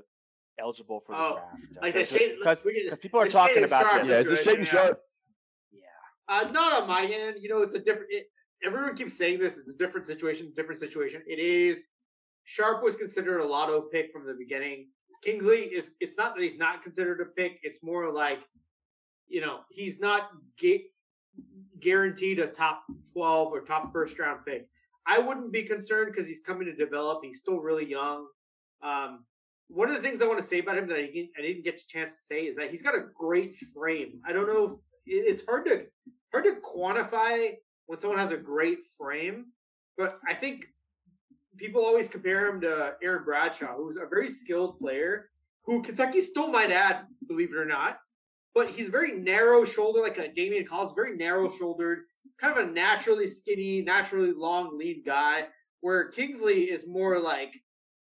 eligible 0.61 1.03
for 1.07 1.13
the 1.13 1.19
oh, 1.19 1.41
draft? 1.81 1.83
Like 1.83 1.95
because 1.95 2.99
people 2.99 3.21
are 3.21 3.29
talking 3.29 3.65
about 3.65 4.05
this. 4.05 4.09
Yeah, 4.09 4.33
is 4.33 4.41
it 4.41 4.47
Shaedon 4.47 4.67
Sharpe? 4.67 5.01
Yeah, 5.73 5.81
uh, 6.29 6.51
not 6.51 6.83
on 6.83 6.89
my 6.89 7.05
end. 7.05 7.37
You 7.41 7.49
know, 7.49 7.63
it's 7.63 7.75
a 7.75 7.79
different. 7.79 8.09
It, 8.11 8.27
everyone 8.65 8.95
keeps 8.97 9.17
saying 9.17 9.39
this. 9.39 9.57
It's 9.57 9.69
a 9.69 9.75
different 9.75 10.07
situation. 10.07 10.53
Different 10.57 10.81
situation. 10.81 11.23
It 11.27 11.39
is. 11.39 11.79
Sharpe 12.45 12.83
was 12.83 12.95
considered 12.95 13.41
a 13.41 13.45
lotto 13.45 13.83
pick 13.93 14.13
from 14.13 14.27
the 14.27 14.35
beginning. 14.35 14.89
Kingsley 15.25 15.63
is. 15.63 15.91
It's 16.01 16.17
not 16.17 16.35
that 16.37 16.43
he's 16.43 16.59
not 16.59 16.83
considered 16.83 17.21
a 17.21 17.27
pick. 17.27 17.59
It's 17.63 17.83
more 17.83 18.13
like 18.13 18.41
you 19.29 19.41
know, 19.41 19.61
he's 19.71 19.99
not 19.99 20.31
ga- 20.61 20.87
guaranteed 21.81 22.39
a 22.39 22.47
top 22.47 22.85
12 23.13 23.53
or 23.53 23.61
top 23.61 23.93
first 23.93 24.19
round 24.19 24.41
pick. 24.47 24.69
I 25.07 25.19
wouldn't 25.19 25.53
be 25.53 25.63
concerned 25.63 26.13
because 26.13 26.27
he's 26.27 26.41
coming 26.41 26.67
to 26.67 26.75
develop. 26.75 27.21
He's 27.23 27.39
still 27.39 27.59
really 27.59 27.89
young. 27.89 28.27
Um, 28.83 29.25
one 29.69 29.89
of 29.89 29.95
the 29.95 30.03
things 30.03 30.23
I 30.23 30.27
want 30.27 30.41
to 30.41 30.47
say 30.47 30.61
about 30.61 30.79
him 30.79 30.89
that 30.89 30.97
I 30.97 31.07
didn't, 31.07 31.31
I 31.39 31.43
didn't 31.43 31.64
get 31.64 31.75
a 31.75 31.87
chance 31.89 32.12
to 32.12 32.19
say 32.29 32.43
is 32.43 32.57
that 32.57 32.71
he's 32.71 32.83
got 32.83 32.95
a 32.95 33.05
great 33.14 33.57
frame. 33.75 34.21
I 34.27 34.33
don't 34.33 34.47
know 34.47 34.81
if 35.07 35.39
it's 35.39 35.47
hard 35.47 35.67
to 35.67 35.87
hard 36.33 36.45
to 36.45 36.57
quantify 36.61 37.55
when 37.87 37.99
someone 37.99 38.19
has 38.19 38.33
a 38.33 38.37
great 38.37 38.79
frame, 38.99 39.47
but 39.97 40.19
I 40.29 40.35
think 40.35 40.67
people 41.57 41.85
always 41.85 42.09
compare 42.09 42.49
him 42.49 42.61
to 42.61 42.95
Aaron 43.03 43.25
Bradshaw, 43.25 43.77
who's 43.77 43.97
a 43.97 44.07
very 44.07 44.31
skilled 44.31 44.79
player 44.79 45.31
who 45.64 45.83
Kentucky 45.83 46.21
still 46.21 46.49
might 46.49 46.71
add, 46.71 47.07
believe 47.27 47.51
it 47.53 47.57
or 47.57 47.64
not 47.64 47.99
but 48.57 48.71
he's 48.71 48.89
very 48.89 49.12
narrow 49.12 49.67
shouldered, 49.67 50.03
like 50.03 50.19
uh, 50.19 50.23
a 50.23 50.29
Daimion 50.29 50.67
Collins, 50.67 50.93
very 50.97 51.14
narrow 51.14 51.55
shouldered, 51.59 52.05
kind 52.41 52.59
of 52.59 52.67
a 52.67 52.71
naturally 52.71 53.29
skinny, 53.29 53.83
naturally 53.83 54.33
long, 54.33 54.79
lean 54.79 55.03
guy. 55.05 55.45
Where 55.83 56.09
Kingsley 56.09 56.62
is 56.62 56.87
more 56.89 57.21
like, 57.21 57.53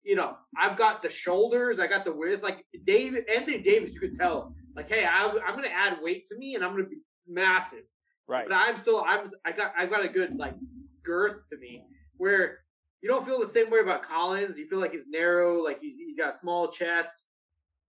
you 0.04 0.16
know, 0.16 0.36
I've 0.58 0.78
got 0.78 1.02
the 1.02 1.10
shoulders, 1.10 1.80
I 1.80 1.88
got 1.88 2.06
the 2.06 2.14
width. 2.14 2.44
Like 2.44 2.66
David 2.86 3.26
Anthony 3.34 3.62
Davis, 3.62 3.94
you 3.94 4.00
could 4.00 4.18
tell, 4.18 4.54
like, 4.76 4.90
hey, 4.90 5.06
I, 5.06 5.28
I'm 5.28 5.56
going 5.56 5.70
to 5.70 5.76
add 5.76 5.98
weight 6.02 6.28
to 6.28 6.38
me, 6.38 6.56
and 6.56 6.64
I'm 6.64 6.72
going 6.72 6.84
to 6.84 6.90
be 6.90 7.02
massive. 7.28 7.84
Right. 8.28 8.46
But 8.48 8.56
I'm 8.56 8.78
still, 8.78 9.04
I'm, 9.06 9.30
I 9.46 9.52
got, 9.52 9.74
I 9.78 9.86
got 9.86 10.06
a 10.06 10.10
good 10.10 10.38
like 10.38 10.56
girth 11.04 11.38
to 11.52 11.58
me. 11.58 11.84
Where 12.18 12.60
you 13.02 13.10
don't 13.10 13.26
feel 13.26 13.40
the 13.40 13.48
same 13.48 13.70
way 13.72 13.80
about 13.80 14.04
Collins. 14.04 14.58
You 14.58 14.68
feel 14.68 14.80
like 14.80 14.92
he's 14.92 15.08
narrow, 15.08 15.64
like 15.64 15.80
he's 15.82 15.96
he's 15.98 16.18
got 16.18 16.36
a 16.36 16.40
small 16.40 16.70
chest. 16.72 17.24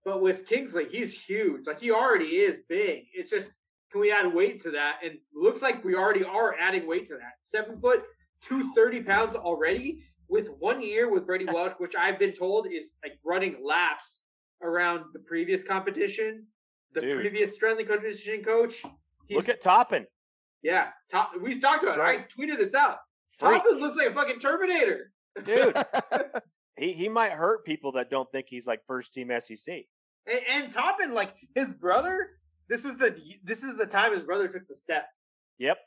But 0.03 0.21
with 0.21 0.47
Kingsley, 0.47 0.85
he's 0.91 1.13
huge. 1.13 1.65
Like 1.67 1.79
he 1.79 1.91
already 1.91 2.25
is 2.25 2.57
big. 2.67 3.03
It's 3.13 3.29
just 3.29 3.51
can 3.91 4.01
we 4.01 4.11
add 4.11 4.33
weight 4.33 4.61
to 4.63 4.71
that? 4.71 4.97
And 5.03 5.13
looks 5.33 5.61
like 5.61 5.83
we 5.83 5.95
already 5.95 6.23
are 6.23 6.55
adding 6.59 6.87
weight 6.87 7.07
to 7.09 7.13
that. 7.13 7.33
Seven 7.43 7.79
foot, 7.79 8.03
two 8.43 8.73
thirty 8.73 9.01
pounds 9.01 9.35
already 9.35 10.03
with 10.33 10.47
one 10.57 10.81
year 10.81 11.09
with 11.11 11.27
Brady 11.27 11.45
Welch, 11.45 11.73
which 11.77 11.95
I've 11.95 12.17
been 12.17 12.33
told 12.33 12.65
is 12.65 12.89
like 13.03 13.19
running 13.23 13.63
laps 13.63 14.19
around 14.63 15.05
the 15.13 15.19
previous 15.19 15.63
competition, 15.63 16.47
the 16.93 17.01
Dude. 17.01 17.21
previous 17.21 17.53
strength 17.53 17.79
and 17.79 17.87
conditioning 17.87 18.43
coach. 18.43 18.81
Look 19.29 19.47
at 19.47 19.61
Toppin. 19.61 20.05
Yeah, 20.63 20.87
Top. 21.11 21.31
We 21.39 21.59
talked 21.59 21.83
about 21.83 21.99
right. 21.99 22.21
it. 22.21 22.25
I 22.25 22.41
tweeted 22.41 22.57
this 22.57 22.73
out. 22.73 22.97
Toppin 23.39 23.79
looks 23.79 23.95
like 23.95 24.09
a 24.09 24.13
fucking 24.13 24.39
Terminator. 24.39 25.11
Dude, 25.45 25.77
he 26.77 26.93
he 26.93 27.09
might 27.09 27.33
hurt 27.33 27.65
people 27.65 27.91
that 27.93 28.09
don't 28.09 28.29
think 28.31 28.47
he's 28.49 28.65
like 28.65 28.79
first 28.87 29.13
team 29.13 29.31
SEC. 29.45 29.85
And, 30.25 30.39
and 30.49 30.73
Toppin, 30.73 31.13
like 31.13 31.33
his 31.55 31.73
brother, 31.73 32.29
this 32.69 32.85
is 32.85 32.97
the 32.97 33.15
this 33.43 33.63
is 33.63 33.77
the 33.77 33.85
time 33.85 34.13
his 34.13 34.23
brother 34.23 34.47
took 34.47 34.67
the 34.67 34.75
step. 34.75 35.05
Yep. 35.59 35.77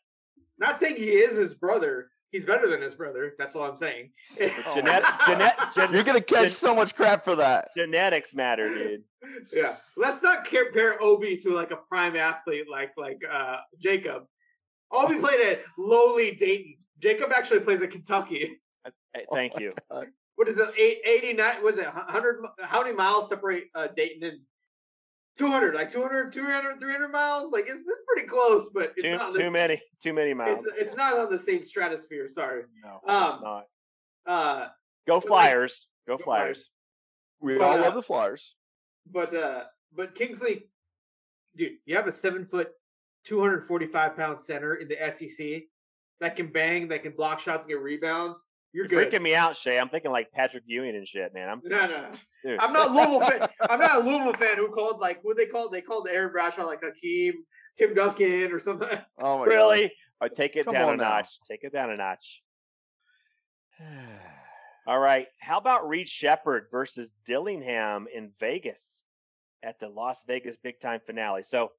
Not 0.58 0.78
saying 0.78 0.96
he 0.96 1.10
is 1.10 1.36
his 1.36 1.54
brother, 1.54 2.10
He's 2.32 2.44
better 2.44 2.66
than 2.68 2.82
his 2.82 2.94
brother. 2.94 3.34
That's 3.38 3.54
all 3.54 3.62
I'm 3.62 3.76
saying. 3.78 4.10
Genet- 4.36 5.04
genet- 5.26 5.54
gen- 5.74 5.92
You're 5.94 6.02
gonna 6.02 6.20
catch 6.20 6.42
gen- 6.42 6.50
so 6.50 6.74
much 6.74 6.94
crap 6.94 7.24
for 7.24 7.36
that. 7.36 7.68
genetics 7.76 8.34
matter, 8.34 8.68
dude. 8.68 9.04
yeah. 9.52 9.76
Let's 9.96 10.22
not 10.22 10.44
compare 10.44 11.00
Obi 11.02 11.36
to 11.38 11.50
like 11.54 11.70
a 11.70 11.76
prime 11.76 12.16
athlete 12.16 12.66
like 12.70 12.90
like 12.96 13.20
uh 13.30 13.58
Jacob. 13.80 14.24
Obi 14.90 15.18
played 15.20 15.40
at 15.40 15.60
lowly 15.78 16.32
Dayton. 16.32 16.76
Jacob 17.00 17.30
actually 17.34 17.60
plays 17.60 17.82
at 17.82 17.90
Kentucky. 17.90 18.56
Hey, 19.14 19.24
Thank 19.32 19.58
you. 19.58 19.72
What 20.36 20.46
is 20.46 20.58
it? 20.58 20.68
Eight, 20.78 20.98
89 21.04 21.64
was 21.64 21.76
it 21.78 21.86
100 21.86 22.44
how 22.60 22.82
many 22.82 22.94
miles 22.94 23.28
separate 23.30 23.64
uh 23.74 23.88
Dayton 23.96 24.22
and 24.28 24.40
200 25.36 25.74
like 25.74 25.90
200 25.90 26.32
200 26.32 26.78
300 26.80 27.08
miles 27.08 27.52
like 27.52 27.64
it's, 27.68 27.80
it's 27.86 28.02
pretty 28.06 28.26
close 28.28 28.68
but 28.72 28.92
it's 28.96 29.02
Too, 29.02 29.12
not 29.16 29.20
on 29.28 29.32
the 29.34 29.38
too 29.40 29.46
s- 29.46 29.52
many, 29.52 29.82
too 30.02 30.12
many 30.12 30.32
miles. 30.34 30.58
it's, 30.60 30.88
it's 30.88 30.96
not 30.96 31.18
on 31.18 31.30
the 31.30 31.38
same 31.38 31.64
stratosphere 31.64 32.26
sorry 32.28 32.62
no, 32.82 33.00
um, 33.12 33.34
it's 33.34 33.42
not. 33.42 33.64
uh 34.26 34.68
Go 35.06 35.16
like- 35.16 35.26
Flyers. 35.26 35.86
Go 36.08 36.16
Go 36.16 36.24
Flyers. 36.24 36.70
We 37.40 37.58
But, 37.58 37.64
all 37.64 37.74
uh, 37.78 37.80
love 37.82 37.94
the 37.94 38.02
Flyers. 38.02 38.56
but 39.12 39.34
uh 39.34 39.64
but 39.94 40.14
Kingsley 40.14 40.64
dude 41.56 41.72
you 41.84 41.96
have 41.96 42.06
a 42.06 42.12
seven 42.12 42.46
foot 42.46 42.70
245 43.24 44.16
pound 44.16 44.40
center 44.40 44.74
in 44.76 44.88
the 44.88 44.96
SEC 45.12 45.64
that 46.20 46.34
can 46.36 46.46
bang 46.50 46.88
that 46.88 47.02
can 47.02 47.12
block 47.12 47.40
shots 47.40 47.62
and 47.62 47.68
get 47.70 47.80
rebounds 47.80 48.38
you're 48.76 48.86
You're 48.90 49.06
freaking 49.06 49.22
me 49.22 49.34
out, 49.34 49.56
Shay. 49.56 49.78
I'm 49.78 49.88
thinking 49.88 50.10
like 50.10 50.30
Patrick 50.32 50.64
Ewing 50.66 50.94
and 50.94 51.08
shit, 51.08 51.32
man. 51.32 51.48
I'm 51.48 51.62
no 51.64 51.86
no 51.86 51.88
no 51.88 52.12
dude. 52.44 52.60
I'm 52.60 52.74
not 52.74 52.90
a 52.90 52.92
Louisville 52.92 53.20
fan. 53.22 53.48
I'm 53.70 53.80
not 53.80 53.96
a 53.96 53.98
Louisville 54.00 54.34
fan 54.34 54.58
who 54.58 54.68
called 54.68 55.00
like 55.00 55.20
what 55.22 55.38
they 55.38 55.46
called 55.46 55.72
they 55.72 55.80
called 55.80 56.06
Aaron 56.10 56.30
Bradshaw 56.30 56.66
like 56.66 56.82
Hakeem, 56.82 57.32
Tim 57.78 57.94
Duncan 57.94 58.52
or 58.52 58.60
something. 58.60 58.86
Oh 59.18 59.38
my 59.38 59.46
god. 59.46 59.50
really. 59.50 59.92
Oh, 60.20 60.28
take 60.28 60.56
it 60.56 60.66
Come 60.66 60.74
down 60.74 60.92
a 60.92 60.96
now. 60.98 61.08
notch. 61.08 61.28
Take 61.50 61.60
it 61.64 61.72
down 61.72 61.90
a 61.90 61.96
notch. 61.96 62.42
All 64.86 64.98
right. 64.98 65.26
How 65.40 65.56
about 65.56 65.88
Reed 65.88 66.06
Sheppard 66.08 66.66
versus 66.70 67.08
Dillingham 67.24 68.06
in 68.14 68.30
Vegas 68.38 68.82
at 69.62 69.80
the 69.80 69.88
Las 69.88 70.18
Vegas 70.26 70.56
Big 70.62 70.80
Time 70.82 71.00
Finale? 71.06 71.44
So, 71.48 71.72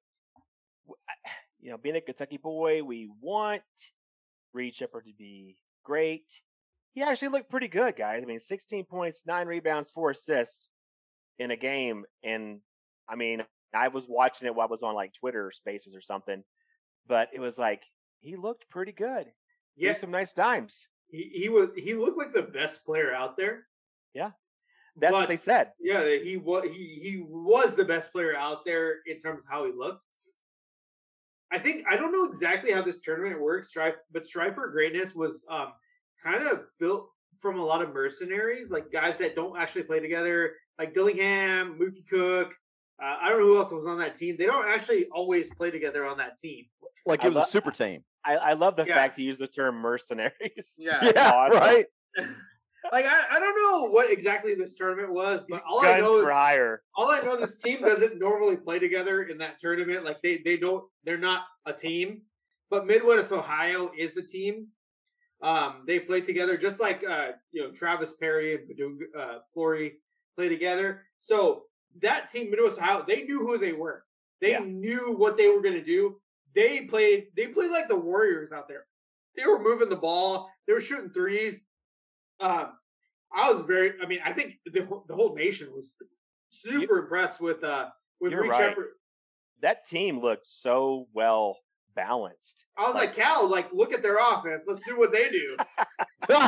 you 1.60 1.70
know, 1.70 1.78
being 1.78 1.94
a 1.96 2.00
Kentucky 2.00 2.38
boy, 2.38 2.82
we 2.82 3.08
want 3.20 3.62
Reed 4.52 4.74
Sheppard 4.74 5.06
to 5.06 5.12
be 5.16 5.56
great. 5.84 6.26
He 6.94 7.02
actually 7.02 7.28
looked 7.28 7.50
pretty 7.50 7.68
good, 7.68 7.96
guys. 7.96 8.22
I 8.22 8.26
mean, 8.26 8.40
16 8.40 8.84
points, 8.84 9.22
nine 9.26 9.46
rebounds, 9.46 9.90
four 9.90 10.10
assists 10.10 10.68
in 11.38 11.50
a 11.50 11.56
game. 11.56 12.04
And 12.24 12.60
I 13.08 13.14
mean, 13.14 13.42
I 13.74 13.88
was 13.88 14.04
watching 14.08 14.46
it 14.46 14.54
while 14.54 14.66
I 14.66 14.70
was 14.70 14.82
on 14.82 14.94
like 14.94 15.12
Twitter 15.20 15.52
spaces 15.54 15.94
or 15.94 16.00
something, 16.00 16.42
but 17.06 17.28
it 17.32 17.40
was 17.40 17.56
like 17.58 17.82
he 18.20 18.36
looked 18.36 18.68
pretty 18.70 18.92
good. 18.92 19.26
Yeah, 19.76 19.92
Threw 19.92 20.00
some 20.00 20.10
nice 20.10 20.32
dimes. 20.32 20.74
he, 21.10 21.30
he 21.34 21.48
was 21.48 21.68
he 21.76 21.94
looked 21.94 22.18
like 22.18 22.32
the 22.32 22.42
best 22.42 22.84
player 22.84 23.14
out 23.14 23.36
there. 23.36 23.66
Yeah. 24.14 24.30
That's 25.00 25.12
what 25.12 25.28
they 25.28 25.36
said. 25.36 25.70
Yeah, 25.78 26.04
he 26.24 26.36
was 26.36 26.64
he 26.64 26.98
he 27.00 27.22
was 27.24 27.74
the 27.74 27.84
best 27.84 28.10
player 28.10 28.34
out 28.34 28.64
there 28.64 28.96
in 29.06 29.20
terms 29.22 29.42
of 29.42 29.46
how 29.48 29.64
he 29.64 29.70
looked. 29.72 30.02
I 31.52 31.58
think 31.60 31.84
I 31.88 31.96
don't 31.96 32.10
know 32.10 32.24
exactly 32.24 32.72
how 32.72 32.82
this 32.82 32.98
tournament 32.98 33.40
works, 33.40 33.68
Strive, 33.68 33.94
but 34.10 34.26
Strive 34.26 34.56
for 34.56 34.68
Greatness 34.68 35.14
was 35.14 35.44
um 35.48 35.72
kind 36.22 36.46
of 36.46 36.62
built 36.78 37.08
from 37.40 37.58
a 37.58 37.64
lot 37.64 37.82
of 37.82 37.92
mercenaries, 37.94 38.70
like 38.70 38.90
guys 38.92 39.16
that 39.18 39.34
don't 39.36 39.56
actually 39.58 39.84
play 39.84 40.00
together, 40.00 40.54
like 40.78 40.94
Dillingham, 40.94 41.78
Mookie 41.78 42.06
Cook. 42.08 42.52
Uh, 43.02 43.16
I 43.22 43.28
don't 43.28 43.38
know 43.40 43.46
who 43.46 43.58
else 43.58 43.70
was 43.70 43.86
on 43.86 43.98
that 43.98 44.16
team. 44.16 44.36
They 44.38 44.46
don't 44.46 44.68
actually 44.68 45.06
always 45.12 45.48
play 45.56 45.70
together 45.70 46.04
on 46.04 46.18
that 46.18 46.38
team. 46.38 46.64
Like 47.06 47.22
it 47.24 47.28
was 47.28 47.36
lo- 47.36 47.42
a 47.42 47.46
super 47.46 47.70
team. 47.70 48.02
I, 48.24 48.34
I 48.36 48.52
love 48.54 48.74
the 48.76 48.84
Yeah. 48.84 48.96
fact 48.96 49.16
he 49.18 49.22
used 49.24 49.40
the 49.40 49.46
term 49.46 49.76
mercenaries. 49.76 50.74
Yeah. 50.76 50.98
Yeah, 51.14 51.30
awesome. 51.30 51.58
right. 51.60 51.86
like 52.92 53.04
I, 53.06 53.22
I 53.36 53.38
don't 53.38 53.54
know 53.54 53.88
what 53.90 54.10
exactly 54.10 54.54
this 54.56 54.74
tournament 54.74 55.12
was, 55.12 55.42
but 55.48 55.62
all 55.68 55.80
I 55.80 55.98
Guns 55.98 56.02
know 56.02 56.22
for 56.22 56.32
hire. 56.32 56.82
all 56.96 57.08
I 57.10 57.20
know 57.20 57.36
this 57.38 57.56
team 57.62 57.82
doesn't 57.82 58.18
normally 58.18 58.56
play 58.56 58.80
together 58.80 59.22
in 59.24 59.38
that 59.38 59.60
tournament. 59.60 60.04
Like 60.04 60.20
they 60.22 60.38
they 60.44 60.56
don't 60.56 60.84
they're 61.04 61.18
not 61.18 61.42
a 61.66 61.72
team. 61.72 62.22
But 62.70 62.86
Midwest 62.86 63.32
Ohio 63.32 63.90
is 63.96 64.16
a 64.18 64.22
team. 64.22 64.66
Um, 65.40 65.84
they 65.86 66.00
play 66.00 66.20
together 66.20 66.56
just 66.56 66.80
like 66.80 67.04
uh, 67.08 67.32
you 67.52 67.62
know 67.62 67.70
Travis 67.72 68.12
Perry 68.20 68.54
and 68.54 68.68
Badung, 68.68 68.98
uh, 69.18 69.38
Flory 69.54 69.98
play 70.36 70.48
together. 70.48 71.02
So 71.20 71.64
that 72.02 72.30
team, 72.30 72.50
Midwest 72.50 72.78
Ohio, 72.78 73.04
they 73.06 73.22
knew 73.22 73.40
who 73.46 73.58
they 73.58 73.72
were. 73.72 74.04
They 74.40 74.52
Yeah. 74.52 74.60
knew 74.64 75.14
what 75.16 75.36
they 75.36 75.48
were 75.48 75.62
going 75.62 75.74
to 75.74 75.84
do. 75.84 76.20
They 76.54 76.82
played. 76.82 77.28
They 77.36 77.48
played 77.48 77.70
like 77.70 77.88
the 77.88 77.96
Warriors 77.96 78.52
out 78.52 78.68
there. 78.68 78.86
They 79.36 79.44
were 79.46 79.62
moving 79.62 79.88
the 79.88 79.96
ball. 79.96 80.50
They 80.66 80.72
were 80.72 80.80
shooting 80.80 81.10
threes. 81.10 81.60
Um, 82.40 82.72
I 83.34 83.52
was 83.52 83.60
very. 83.66 83.92
I 84.02 84.06
mean, 84.06 84.20
I 84.24 84.32
think 84.32 84.54
the 84.66 84.84
whole- 84.84 85.04
the 85.08 85.14
whole 85.14 85.34
nation 85.34 85.72
was 85.72 85.90
super 86.50 86.98
impressed 87.00 87.40
with 87.40 87.62
uh 87.62 87.90
with 88.20 88.32
Reed 88.32 88.50
right. 88.50 88.70
Sheppard. 88.70 88.88
That 89.60 89.88
team 89.88 90.20
looked 90.20 90.46
so 90.46 91.06
well 91.12 91.58
balanced. 91.98 92.64
I 92.78 92.82
was 92.82 92.94
like, 92.94 93.12
Cal, 93.14 93.48
like 93.48 93.72
look 93.72 93.92
at 93.92 94.02
their 94.02 94.18
offense. 94.18 94.64
Let's 94.68 94.80
do 94.86 94.96
what 94.96 95.10
they 95.12 95.28
do. 95.30 95.56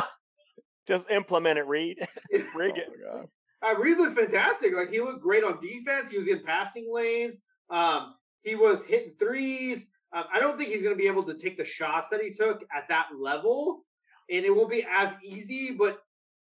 Just 0.87 1.09
implement 1.09 1.59
it, 1.59 1.67
Reed. 1.67 1.97
Rig 2.55 2.73
Oh 2.75 2.79
it. 2.79 2.89
my 2.89 3.19
God. 3.19 3.27
Uh, 3.63 3.75
Reed 3.79 3.97
looked 3.97 4.17
fantastic. 4.17 4.73
Like 4.73 4.89
he 4.91 5.01
looked 5.01 5.21
great 5.21 5.43
on 5.43 5.59
defense. 5.61 6.09
He 6.09 6.17
was 6.17 6.27
in 6.27 6.41
passing 6.43 6.87
lanes. 6.91 7.35
Um, 7.69 8.15
he 8.43 8.55
was 8.55 8.83
hitting 8.85 9.13
threes. 9.19 9.85
Um, 10.13 10.23
I 10.33 10.39
don't 10.39 10.57
think 10.57 10.71
he's 10.71 10.81
going 10.81 10.95
to 10.95 11.01
be 11.01 11.07
able 11.07 11.23
to 11.23 11.35
take 11.35 11.57
the 11.57 11.63
shots 11.65 12.07
that 12.09 12.21
he 12.21 12.31
took 12.31 12.63
at 12.75 12.87
that 12.89 13.07
level, 13.19 13.85
and 14.29 14.43
it 14.43 14.49
won't 14.53 14.69
be 14.71 14.85
as 14.89 15.13
easy. 15.23 15.71
But 15.71 15.99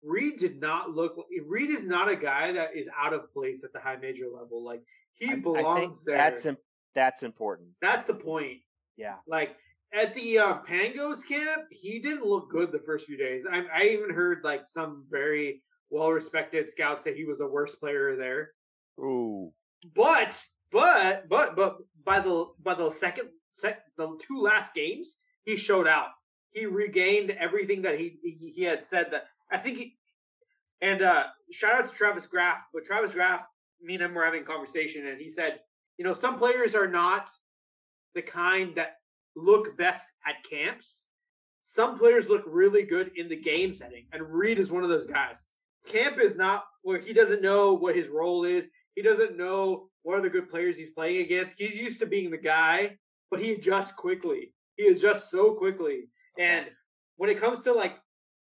Reed 0.02 0.38
did 0.38 0.60
not 0.60 0.90
look. 0.90 1.16
Reed 1.46 1.70
is 1.70 1.84
not 1.84 2.08
a 2.08 2.16
guy 2.16 2.52
that 2.52 2.74
is 2.76 2.86
out 2.98 3.12
of 3.12 3.32
place 3.32 3.62
at 3.62 3.72
the 3.72 3.78
high 3.80 3.96
major 3.96 4.26
level. 4.32 4.64
Like 4.64 4.82
he 5.14 5.26
I- 5.26 5.28
I 5.28 5.32
think 5.34 5.44
belongs 5.44 6.04
there. 6.04 6.16
That's 6.16 6.46
im- 6.46 6.56
that's 6.94 7.22
important. 7.22 7.68
That's 7.82 8.06
the 8.06 8.14
point. 8.14 8.58
Yeah. 9.02 9.16
Like 9.26 9.56
at 9.92 10.14
the 10.14 10.38
uh, 10.38 10.58
Pangos 10.68 11.26
camp, 11.26 11.64
he 11.70 11.98
didn't 11.98 12.24
look 12.24 12.50
good 12.50 12.70
the 12.70 12.78
first 12.86 13.06
few 13.06 13.16
days. 13.16 13.42
I, 13.50 13.64
I 13.74 13.82
even 13.88 14.10
heard 14.10 14.44
like 14.44 14.62
some 14.68 15.04
very 15.10 15.60
well-respected 15.90 16.70
scouts 16.70 17.02
say 17.02 17.14
he 17.14 17.24
was 17.24 17.38
the 17.38 17.46
worst 17.46 17.80
player 17.80 18.16
there. 18.16 18.52
Ooh. 19.00 19.52
But 19.96 20.40
but 20.70 21.28
but 21.28 21.56
but 21.56 21.78
by 22.04 22.20
the 22.20 22.46
by 22.62 22.74
the 22.74 22.92
second 22.92 23.28
sec, 23.50 23.82
the 23.96 24.16
two 24.26 24.40
last 24.40 24.72
games, 24.72 25.16
he 25.44 25.56
showed 25.56 25.88
out. 25.88 26.10
He 26.50 26.66
regained 26.66 27.32
everything 27.32 27.82
that 27.82 27.98
he 27.98 28.18
he, 28.22 28.52
he 28.54 28.62
had 28.62 28.86
said 28.86 29.08
that 29.10 29.24
I 29.50 29.58
think 29.58 29.78
he 29.78 29.96
and 30.80 31.02
uh 31.02 31.24
shout 31.50 31.74
out 31.74 31.90
to 31.90 31.94
Travis 31.94 32.26
Graf, 32.26 32.58
but 32.72 32.84
Travis 32.84 33.12
Graf, 33.12 33.40
me 33.82 33.94
and 33.94 34.02
him 34.04 34.14
were 34.14 34.24
having 34.24 34.42
a 34.42 34.46
conversation 34.46 35.08
and 35.08 35.20
he 35.20 35.28
said, 35.28 35.58
you 35.98 36.04
know, 36.04 36.14
some 36.14 36.38
players 36.38 36.76
are 36.76 36.88
not 36.88 37.28
the 38.14 38.22
kind 38.22 38.74
that 38.76 38.96
look 39.36 39.76
best 39.76 40.04
at 40.26 40.36
camps. 40.48 41.06
Some 41.60 41.98
players 41.98 42.28
look 42.28 42.42
really 42.46 42.82
good 42.82 43.12
in 43.16 43.28
the 43.28 43.36
game 43.36 43.72
setting, 43.74 44.06
and 44.12 44.22
Reed 44.22 44.58
is 44.58 44.70
one 44.70 44.82
of 44.82 44.90
those 44.90 45.06
guys. 45.06 45.44
Camp 45.86 46.18
is 46.20 46.36
not 46.36 46.64
where 46.82 47.00
he 47.00 47.12
doesn't 47.12 47.42
know 47.42 47.74
what 47.74 47.96
his 47.96 48.08
role 48.08 48.44
is. 48.44 48.66
He 48.94 49.02
doesn't 49.02 49.36
know 49.36 49.88
what 50.02 50.18
are 50.18 50.22
the 50.22 50.28
good 50.28 50.50
players 50.50 50.76
he's 50.76 50.90
playing 50.90 51.20
against. 51.20 51.54
He's 51.56 51.76
used 51.76 52.00
to 52.00 52.06
being 52.06 52.30
the 52.30 52.38
guy, 52.38 52.98
but 53.30 53.40
he 53.40 53.52
adjusts 53.52 53.92
quickly. 53.92 54.52
He 54.76 54.86
adjusts 54.88 55.30
so 55.30 55.52
quickly. 55.54 56.08
And 56.38 56.66
when 57.16 57.30
it 57.30 57.40
comes 57.40 57.62
to 57.62 57.72
like 57.72 57.94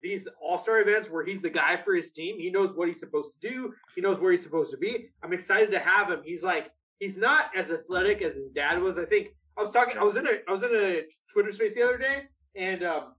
these 0.03 0.27
all-star 0.43 0.81
events 0.81 1.09
where 1.09 1.25
he's 1.25 1.41
the 1.41 1.51
guy 1.51 1.81
for 1.83 1.95
his 1.95 2.11
team, 2.11 2.39
he 2.39 2.51
knows 2.51 2.73
what 2.75 2.89
he's 2.89 3.01
supposed 3.01 3.33
to 3.41 3.49
do. 3.49 3.73
He 3.95 4.01
knows 4.01 4.21
where 4.21 4.33
he's 4.33 4.43
supposed 4.43 4.71
to 4.73 4.77
be. 4.77 5.09
I'm 5.23 5.33
excited 5.33 5.71
to 5.71 5.79
have 5.79 6.11
him. 6.11 6.23
He's 6.25 6.43
like 6.43 6.71
he's 6.99 7.17
not 7.17 7.47
as 7.57 7.71
athletic 7.71 8.23
as 8.23 8.35
his 8.35 8.51
dad 8.55 8.81
was. 8.81 8.99
I 8.99 9.05
think 9.05 9.29
I 9.57 9.63
was 9.63 9.73
talking. 9.73 9.97
I 9.99 10.03
was 10.05 10.17
in 10.17 10.27
a 10.27 10.31
I 10.49 10.53
was 10.53 10.63
in 10.63 10.75
a 10.75 11.03
Twitter 11.33 11.53
space 11.53 11.75
the 11.75 11.83
other 11.83 11.99
day, 11.99 12.25
and 12.57 12.83
um, 12.83 13.15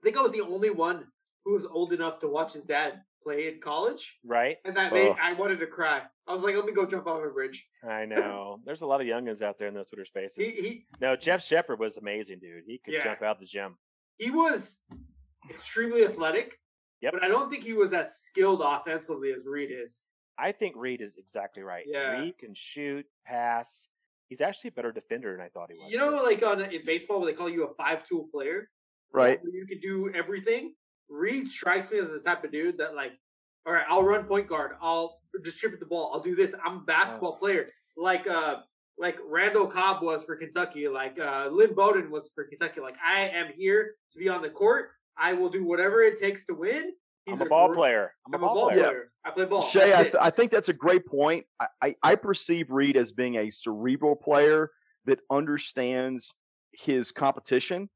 I 0.00 0.02
think 0.02 0.16
I 0.16 0.20
was 0.20 0.32
the 0.32 0.40
only 0.40 0.70
one 0.70 1.04
who 1.44 1.54
was 1.54 1.64
old 1.66 1.92
enough 1.92 2.18
to 2.20 2.28
watch 2.28 2.52
his 2.52 2.64
dad 2.64 3.00
play 3.22 3.48
in 3.48 3.60
college, 3.60 4.16
Right? 4.24 4.56
and 4.64 4.76
that 4.76 4.92
made. 4.92 5.12
I 5.20 5.32
wanted 5.34 5.58
to 5.60 5.66
cry. 5.66 6.02
I 6.26 6.32
was 6.34 6.42
like, 6.42 6.54
let 6.54 6.64
me 6.64 6.72
go 6.72 6.86
jump 6.86 7.06
off 7.06 7.22
a 7.24 7.28
bridge. 7.30 7.66
I 7.88 8.04
know. 8.04 8.60
There's 8.64 8.82
a 8.82 8.86
lot 8.86 9.00
of 9.00 9.06
youngins 9.06 9.42
out 9.42 9.58
there 9.58 9.66
in 9.68 9.74
those 9.74 9.88
Twitter 9.88 10.04
spaces. 10.04 10.36
He 10.36 10.50
he 10.50 10.86
no, 11.00 11.16
Jeff 11.16 11.44
Sheppard 11.44 11.78
was 11.80 11.96
amazing, 11.96 12.38
dude. 12.40 12.64
He 12.66 12.78
could 12.84 12.94
Yeah. 12.94 13.04
jump 13.04 13.22
out 13.22 13.40
the 13.40 13.46
gym. 13.46 13.76
he 14.18 14.30
was 14.30 14.78
extremely 15.50 16.04
athletic, 16.04 16.58
Yep. 17.02 17.12
but 17.14 17.22
I 17.24 17.28
don't 17.28 17.50
think 17.50 17.62
he 17.64 17.72
was 17.72 17.92
as 17.92 18.18
skilled 18.20 18.60
offensively 18.64 19.32
as 19.32 19.46
Reed 19.46 19.70
is. 19.70 19.96
I 20.38 20.52
think 20.52 20.74
Reed 20.76 21.00
is 21.00 21.16
exactly 21.18 21.62
right. 21.62 21.84
Yeah. 21.86 22.20
Reed 22.20 22.38
can 22.38 22.54
shoot, 22.54 23.06
pass. 23.26 23.87
He's 24.28 24.40
actually 24.40 24.68
a 24.68 24.72
better 24.72 24.92
defender 24.92 25.32
than 25.32 25.40
I 25.44 25.48
thought 25.48 25.70
he 25.70 25.78
was. 25.78 25.90
You 25.90 25.98
know, 25.98 26.10
like 26.22 26.42
on 26.42 26.60
in 26.60 26.84
baseball, 26.84 27.20
where 27.20 27.30
they 27.32 27.36
call 27.36 27.48
you 27.48 27.64
a 27.64 27.74
five-tool 27.74 28.28
player, 28.32 28.68
Right. 29.10 29.40
you 29.42 29.66
can 29.66 29.80
do 29.80 30.12
everything. 30.14 30.74
Reed 31.08 31.48
strikes 31.48 31.90
me 31.90 31.98
as 31.98 32.08
the 32.08 32.20
type 32.20 32.44
of 32.44 32.52
dude 32.52 32.76
that 32.78 32.94
like, 32.94 33.12
all 33.66 33.72
right, 33.72 33.86
I'll 33.88 34.02
run 34.02 34.24
point 34.24 34.46
guard, 34.46 34.72
I'll 34.82 35.20
distribute 35.42 35.80
the 35.80 35.86
ball, 35.86 36.10
I'll 36.12 36.20
do 36.20 36.36
this. 36.36 36.54
I'm 36.64 36.76
a 36.78 36.80
basketball 36.80 37.36
player, 37.36 37.68
like 37.96 38.26
uh, 38.26 38.56
like 38.98 39.16
Randall 39.26 39.66
Cobb 39.66 40.02
was 40.02 40.24
for 40.24 40.36
Kentucky, 40.36 40.88
like 40.88 41.18
uh, 41.18 41.48
Lynn 41.50 41.74
Bowden 41.74 42.10
was 42.10 42.28
for 42.34 42.44
Kentucky. 42.44 42.80
Like 42.80 42.96
I 43.04 43.28
am 43.28 43.52
here 43.56 43.94
to 44.12 44.18
be 44.18 44.28
on 44.28 44.42
the 44.42 44.50
court. 44.50 44.90
I 45.16 45.32
will 45.32 45.48
do 45.48 45.64
whatever 45.64 46.02
it 46.02 46.18
takes 46.20 46.44
to 46.46 46.54
win. 46.54 46.92
I'm 47.32 47.40
a 47.40 47.46
ball 47.46 47.74
player. 47.74 48.12
I'm, 48.26 48.34
I'm 48.34 48.42
a 48.42 48.46
ball, 48.46 48.68
player. 48.68 48.82
player. 48.82 49.12
I 49.24 49.30
play 49.30 49.44
ball. 49.44 49.62
Shay, 49.62 49.94
I, 49.94 50.02
th- 50.02 50.14
I 50.20 50.30
think 50.30 50.50
that's 50.50 50.68
a 50.68 50.72
great 50.72 51.06
point. 51.06 51.46
I, 51.60 51.66
I, 51.82 51.94
I 52.02 52.14
perceive 52.14 52.70
Reed 52.70 52.96
as 52.96 53.12
being 53.12 53.36
a 53.36 53.50
cerebral 53.50 54.16
player 54.16 54.70
that 55.06 55.20
understands 55.30 56.32
his 56.72 57.12
competition 57.12 57.88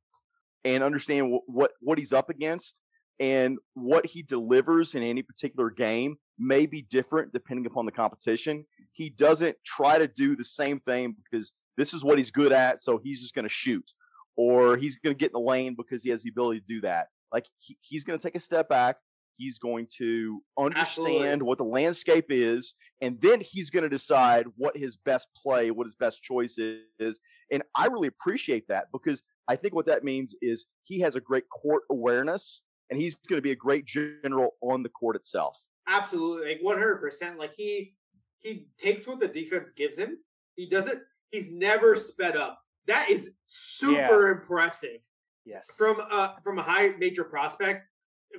and 0.65 0.83
understand 0.83 1.27
w- 1.27 1.43
what 1.47 1.73
what 1.81 1.99
he's 1.99 2.13
up 2.13 2.31
against 2.31 2.81
and 3.21 3.59
what 3.75 4.07
he 4.07 4.23
delivers 4.23 4.95
in 4.95 5.03
any 5.03 5.23
particular 5.23 5.71
game 5.71 6.17
may 6.39 6.67
be 6.67 6.83
different 6.83 7.33
depending 7.33 7.67
upon 7.67 7.87
the 7.87 7.93
competition. 7.93 8.65
He 8.93 9.11
doesn't 9.11 9.57
try 9.65 9.99
to 9.99 10.09
do 10.09 10.35
the 10.37 10.45
same 10.45 10.81
thing 10.81 11.15
because 11.23 11.53
this 11.77 11.95
is 11.95 12.05
what 12.05 12.19
he's 12.19 12.31
good 12.31 12.53
at, 12.53 12.83
so 12.83 12.99
he's 13.03 13.21
just 13.21 13.35
going 13.35 13.45
to 13.45 13.53
shoot, 13.53 13.93
or 14.37 14.77
he's 14.77 14.97
going 14.97 15.15
to 15.15 15.19
get 15.19 15.27
in 15.27 15.33
the 15.33 15.41
lane 15.41 15.75
because 15.77 16.03
he 16.03 16.11
has 16.11 16.23
the 16.23 16.31
ability 16.31 16.61
to 16.61 16.67
do 16.67 16.81
that. 16.83 17.09
Like 17.33 17.47
he, 17.59 17.79
he's 17.81 18.05
going 18.05 18.19
to 18.19 18.23
take 18.23 18.37
a 18.37 18.41
step 18.41 18.69
back. 18.69 18.97
He's 19.37 19.59
going 19.59 19.87
to 19.99 20.43
understand 20.59 20.81
Absolutely. 20.81 21.43
what 21.43 21.59
the 21.59 21.65
landscape 21.65 22.27
is, 22.31 22.75
and 23.01 23.21
then 23.21 23.41
he's 23.41 23.71
going 23.71 23.83
to 23.83 23.89
decide 23.89 24.47
what 24.57 24.77
his 24.77 24.97
best 24.97 25.29
play, 25.41 25.71
what 25.71 25.87
his 25.87 25.97
best 25.97 26.23
choice 26.23 26.59
is. 26.59 27.21
And 27.51 27.63
I 27.77 27.87
really 27.87 28.09
appreciate 28.09 28.69
that 28.69 28.87
because 28.93 29.23
I 29.49 29.57
think 29.57 29.75
what 29.75 29.87
that 29.87 30.05
means 30.05 30.35
is 30.43 30.67
he 30.85 31.01
has 31.01 31.17
a 31.17 31.21
great 31.21 31.45
court 31.51 31.83
awareness, 31.91 32.63
and 32.91 33.01
he's 33.01 33.17
going 33.29 33.39
to 33.39 33.43
be 33.43 33.53
a 33.53 33.57
great 33.57 33.85
general 33.85 34.51
on 34.63 34.83
the 34.83 34.89
court 34.89 35.17
itself. 35.17 35.59
Absolutely, 35.89 36.49
like 36.53 36.63
one 36.63 36.79
hundred 36.79 37.01
percent. 37.01 37.39
Like 37.39 37.53
he 37.57 37.95
he 38.39 38.69
takes 38.81 39.07
what 39.07 39.21
the 39.21 39.29
defense 39.29 39.69
gives 39.77 39.97
him. 39.97 40.19
He 40.55 40.69
doesn't. 40.69 41.01
He's 41.31 41.49
never 41.49 41.97
sped 41.97 42.37
up. 42.37 42.59
That 42.87 43.11
is 43.11 43.31
super 43.47 44.29
impressive 44.31 45.01
Yes. 45.45 45.67
from 45.77 45.99
a 46.01 46.37
from 46.45 46.59
a 46.59 46.63
high 46.63 46.91
major 46.99 47.25
prospect, 47.25 47.89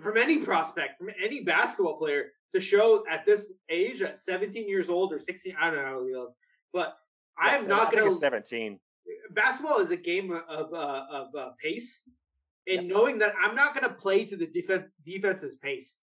from 0.02 0.18
any 0.18 0.40
prospect, 0.40 0.98
from 0.98 1.10
any 1.24 1.44
basketball 1.44 1.98
player 1.98 2.32
to 2.54 2.62
show 2.62 3.04
at 3.10 3.26
this 3.26 3.52
age, 3.70 4.02
at 4.02 4.22
seventeen 4.22 4.68
years 4.68 4.90
old 4.90 5.14
or 5.14 5.20
sixteen. 5.20 5.56
I 5.60 5.70
don't 5.70 5.78
know 5.80 5.86
how 5.86 6.06
he 6.06 6.12
is, 6.12 6.30
but 6.72 6.98
I 7.38 7.56
am 7.56 7.62
Yes, 7.62 7.70
not 7.70 7.92
going 7.92 8.10
to 8.12 8.20
17. 8.20 8.80
basketball 9.32 9.80
is 9.80 9.90
a 9.92 9.98
game 9.98 10.32
of 10.32 10.74
uh, 10.74 11.04
of 11.12 11.36
uh, 11.36 11.50
pace, 11.62 12.04
and 12.68 12.88
knowing 12.88 13.18
that 13.20 13.34
I'm 13.42 13.56
not 13.56 13.74
going 13.76 13.88
to 13.88 13.94
play 13.96 14.26
to 14.26 14.36
the 14.38 14.48
defense 14.48 14.86
defense's 15.06 15.56
pace. 15.56 15.98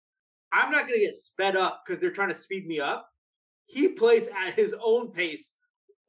I'm 0.53 0.72
not 0.72 0.88
going 0.88 0.99
to 0.99 1.07
get 1.07 1.14
sped 1.14 1.57
up 1.57 1.82
because 1.86 2.01
they're 2.01 2.11
trying 2.11 2.30
to 2.30 2.34
speed 2.34 2.66
me 2.66 2.80
up. 2.80 3.09
He 3.66 3.88
plays 3.88 4.26
at 4.26 4.55
his 4.55 4.74
own 4.82 5.12
pace 5.12 5.53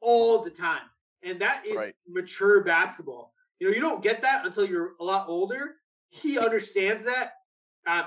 all 0.00 0.42
the 0.42 0.50
time, 0.50 0.82
and 1.22 1.40
that 1.40 1.64
is 1.64 1.76
Right. 1.76 1.94
mature 2.08 2.64
basketball. 2.64 3.32
You 3.60 3.68
know, 3.68 3.74
you 3.74 3.80
don't 3.80 4.02
get 4.02 4.20
that 4.22 4.44
until 4.44 4.66
you're 4.66 4.94
a 5.00 5.04
lot 5.04 5.28
older. 5.28 5.76
He 6.08 6.38
understands 6.38 7.04
that. 7.04 7.34
Um, 7.86 8.04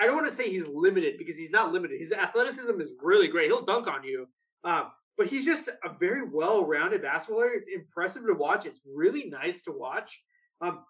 I 0.00 0.06
don't 0.06 0.14
want 0.14 0.26
to 0.28 0.34
say 0.34 0.48
he's 0.48 0.66
limited 0.66 1.18
because 1.18 1.36
he's 1.36 1.50
not 1.50 1.72
limited. 1.72 2.00
His 2.00 2.12
athleticism 2.12 2.80
is 2.80 2.94
really 3.02 3.28
great. 3.28 3.46
He'll 3.46 3.64
dunk 3.64 3.86
on 3.86 4.02
you. 4.04 4.26
Um, 4.64 4.90
but 5.18 5.26
he's 5.26 5.44
just 5.44 5.68
a 5.68 5.92
very 5.98 6.22
well-rounded 6.22 7.02
basketball 7.02 7.40
player. 7.40 7.54
It's 7.54 7.68
impressive 7.74 8.24
to 8.26 8.34
watch. 8.34 8.64
It's 8.66 8.80
really 8.86 9.24
nice 9.24 9.62
to 9.64 9.72
watch. 9.72 10.22
Um, 10.60 10.84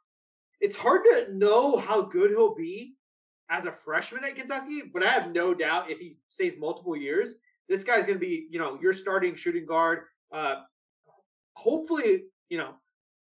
it's 0.60 0.76
hard 0.76 1.02
to 1.04 1.34
know 1.34 1.78
how 1.78 2.02
good 2.02 2.30
he'll 2.30 2.54
be 2.54 2.94
as 3.50 3.64
a 3.64 3.72
freshman 3.72 4.24
at 4.24 4.36
Kentucky, 4.36 4.82
but 4.92 5.02
I 5.02 5.08
have 5.08 5.32
no 5.32 5.54
doubt 5.54 5.90
if 5.90 5.98
he 5.98 6.18
stays 6.28 6.52
multiple 6.58 6.96
years, 6.96 7.34
this 7.68 7.82
guy's 7.82 8.02
going 8.02 8.14
to 8.14 8.18
be, 8.18 8.46
you 8.50 8.58
know, 8.58 8.78
your 8.80 8.92
starting 8.92 9.34
shooting 9.34 9.66
guard. 9.66 10.00
Uh, 10.32 10.56
hopefully, 11.54 12.24
you 12.50 12.58
know, 12.58 12.74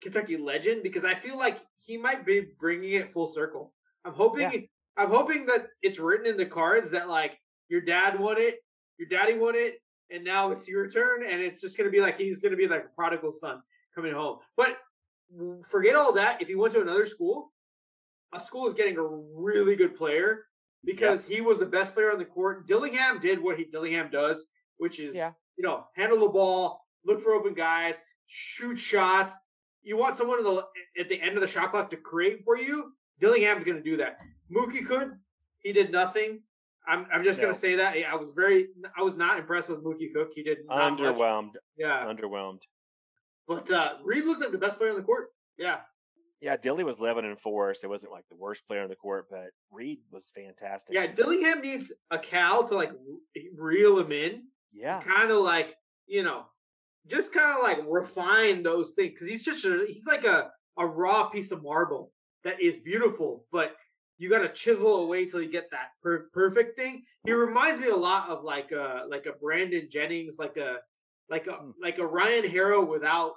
Kentucky 0.02 0.38
legend 0.38 0.84
because 0.84 1.06
I 1.06 1.16
feel 1.16 1.38
like 1.38 1.60
he 1.78 1.98
might 1.98 2.26
be 2.26 2.48
bringing 2.60 2.94
it 2.94 3.14
full 3.14 3.28
circle. 3.28 3.74
I'm 4.04 4.14
hoping. 4.14 4.52
Yeah. 4.52 4.60
I'm 4.98 5.10
hoping 5.10 5.46
that 5.48 5.68
it's 5.82 6.00
written 6.00 6.26
in 6.26 6.38
the 6.38 6.46
cards 6.46 6.90
that 6.92 7.10
like 7.10 7.38
your 7.68 7.82
dad 7.82 8.20
won 8.20 8.38
it, 8.38 8.60
your 8.98 9.08
daddy 9.10 9.38
won 9.38 9.56
it, 9.56 9.76
and 10.12 10.24
now 10.24 10.52
it's 10.52 10.68
your 10.68 10.90
turn, 10.90 11.24
and 11.26 11.42
it's 11.42 11.60
just 11.60 11.78
gonna 11.78 11.90
be 11.90 12.00
like 12.02 12.18
he's 12.18 12.42
gonna 12.42 12.56
be 12.56 12.68
like 12.68 12.86
a 12.86 12.96
prodigal 12.96 13.34
son 13.34 13.62
coming 13.94 14.14
home. 14.14 14.40
But 14.56 14.78
forget 15.70 15.96
all 15.96 16.14
that. 16.14 16.42
If 16.42 16.48
he 16.48 16.56
went 16.56 16.74
to 16.74 16.82
another 16.82 17.06
school, 17.06 17.52
a 18.34 18.40
school 18.44 18.68
is 18.68 18.74
getting 18.74 18.98
a 18.98 19.04
really 19.04 19.76
good 19.76 19.96
player 19.96 20.46
because 20.84 21.26
he 21.26 21.42
was 21.42 21.58
the 21.60 21.66
best 21.66 21.94
player 21.94 22.12
on 22.12 22.20
the 22.20 22.26
court. 22.26 22.68
Dillingham 22.68 23.20
did 23.20 23.42
what 23.42 23.58
he 23.58 23.66
Dillingham 23.66 24.10
does, 24.12 24.44
which 24.78 25.00
is 25.00 25.16
Yeah. 25.16 25.32
you 25.58 25.64
know 25.64 25.88
handle 25.96 26.20
the 26.20 26.30
ball, 26.30 26.86
look 27.06 27.22
for 27.22 27.34
open 27.34 27.54
guys, 27.54 27.96
shoot 28.28 28.78
shots. 28.78 29.34
You 29.84 29.98
want 29.98 30.16
someone 30.16 30.44
the, 30.44 30.66
at 31.00 31.10
the 31.10 31.22
end 31.22 31.36
of 31.36 31.42
the 31.42 31.48
shot 31.48 31.72
clock 31.72 31.90
to 31.92 31.98
create 31.98 32.44
for 32.44 32.58
you. 32.58 32.94
Dillingham's 33.20 33.64
going 33.64 33.78
to 33.78 33.84
do 33.84 33.98
that. 33.98 34.18
Mookie 34.52 34.86
could. 34.86 35.14
He 35.60 35.74
did 35.74 35.92
nothing. 35.92 36.42
I'm, 36.88 37.08
I'm 37.12 37.24
just 37.24 37.40
No. 37.40 37.46
going 37.46 37.56
to 37.56 37.60
say 37.60 37.76
that 37.76 37.96
I 38.08 38.16
was 38.16 38.32
very 38.36 38.68
I 38.98 39.02
was 39.02 39.16
not 39.16 39.40
impressed 39.40 39.70
with 39.70 39.84
Mookie 39.84 40.14
Cook. 40.14 40.30
He 40.36 40.44
did 40.44 40.60
not 40.68 40.92
much. 40.92 41.00
Underwhelmed. 41.00 41.52
Yeah, 41.78 42.06
Underwhelmed. 42.06 42.60
but 43.48 43.70
uh, 43.72 43.94
Reed 44.04 44.26
looked 44.26 44.42
like 44.42 44.52
the 44.52 44.58
best 44.60 44.78
player 44.78 44.92
on 44.92 44.96
the 44.98 45.02
court. 45.04 45.30
Yeah, 45.58 45.78
Yeah, 46.42 46.58
Dilly 46.58 46.84
was 46.84 46.98
11 47.00 47.26
and 47.26 47.40
4, 47.40 47.74
so 47.76 47.80
it 47.86 47.90
wasn't 47.90 48.12
like 48.12 48.26
the 48.30 48.36
worst 48.36 48.62
player 48.68 48.84
on 48.84 48.90
the 48.90 48.96
court, 48.96 49.26
but 49.32 49.48
Reed 49.72 50.00
was 50.12 50.24
fantastic. 50.36 50.94
yeah. 50.94 51.08
Dillingham 51.08 51.62
needs 51.62 51.92
a 52.12 52.20
Cal 52.20 52.68
to 52.68 52.76
like 52.76 52.92
reel 53.58 53.98
him 54.00 54.12
in. 54.12 54.44
Yeah. 54.74 55.02
kind 55.02 55.32
of 55.32 55.38
like 55.38 55.76
you 56.06 56.22
know 56.22 56.44
just 57.08 57.32
kind 57.34 57.56
of 57.58 57.64
like 57.64 57.80
refine 57.88 58.62
those 58.62 58.92
things 58.96 59.14
because 59.14 59.28
he's 59.30 59.46
just 59.46 59.64
a 59.64 59.86
he's 59.88 60.06
like 60.06 60.26
a 60.26 60.50
a 60.78 60.86
raw 60.86 61.30
piece 61.30 61.52
of 61.52 61.64
marble 61.64 62.12
that 62.44 62.60
is 62.62 62.76
beautiful 62.78 63.46
but 63.54 63.72
you 64.18 64.30
got 64.30 64.40
to 64.40 64.50
chisel 64.50 65.04
away 65.04 65.26
till 65.26 65.42
you 65.42 65.52
get 65.52 65.70
that 65.72 65.90
per- 66.02 66.30
perfect 66.34 66.76
thing 66.78 67.04
he 67.26 67.34
reminds 67.34 67.82
me 67.82 67.90
a 67.90 67.96
lot 67.96 68.30
of 68.30 68.44
like 68.44 68.72
a 68.72 69.04
like 69.10 69.26
a 69.26 69.34
brandon 69.34 69.88
jennings 69.92 70.38
like 70.40 70.58
a 70.58 70.78
like 71.30 71.48
a 71.48 71.54
Hmm. 71.54 71.72
like 71.82 71.98
a 71.98 72.06
ryan 72.06 72.48
harrow 72.50 72.84
without 72.84 73.34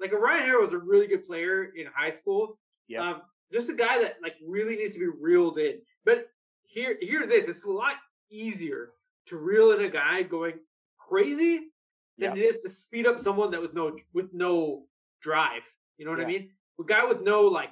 like 0.00 0.12
a 0.12 0.16
ryan 0.16 0.44
harrow 0.44 0.62
was 0.64 0.72
a 0.72 0.78
really 0.78 1.06
good 1.06 1.24
player 1.26 1.64
in 1.76 1.86
high 1.94 2.10
school 2.10 2.58
Yeah. 2.88 3.08
um 3.10 3.22
just 3.52 3.68
a 3.68 3.74
guy 3.74 3.98
that 4.02 4.16
like 4.22 4.34
really 4.46 4.76
needs 4.76 4.94
to 4.94 5.00
be 5.00 5.06
reeled 5.06 5.58
in 5.58 5.80
but 6.04 6.28
here 6.64 6.96
hear 7.00 7.26
this 7.26 7.48
it's 7.48 7.64
a 7.64 7.70
lot 7.70 7.94
easier 8.30 8.90
to 9.26 9.36
reel 9.36 9.72
in 9.72 9.84
a 9.84 9.88
guy 9.88 10.22
going 10.22 10.54
crazy 10.98 11.70
than 12.18 12.36
it 12.36 12.40
is 12.40 12.58
to 12.62 12.68
speed 12.68 13.06
up 13.06 13.20
someone 13.20 13.50
that 13.50 13.60
with 13.60 13.74
no 13.74 13.96
with 14.12 14.32
no 14.32 14.86
drive. 15.20 15.62
You 15.98 16.04
know 16.04 16.12
what 16.12 16.20
I 16.20 16.26
mean? 16.26 16.50
A 16.80 16.84
guy 16.84 17.04
with 17.04 17.22
no 17.22 17.42
like 17.42 17.70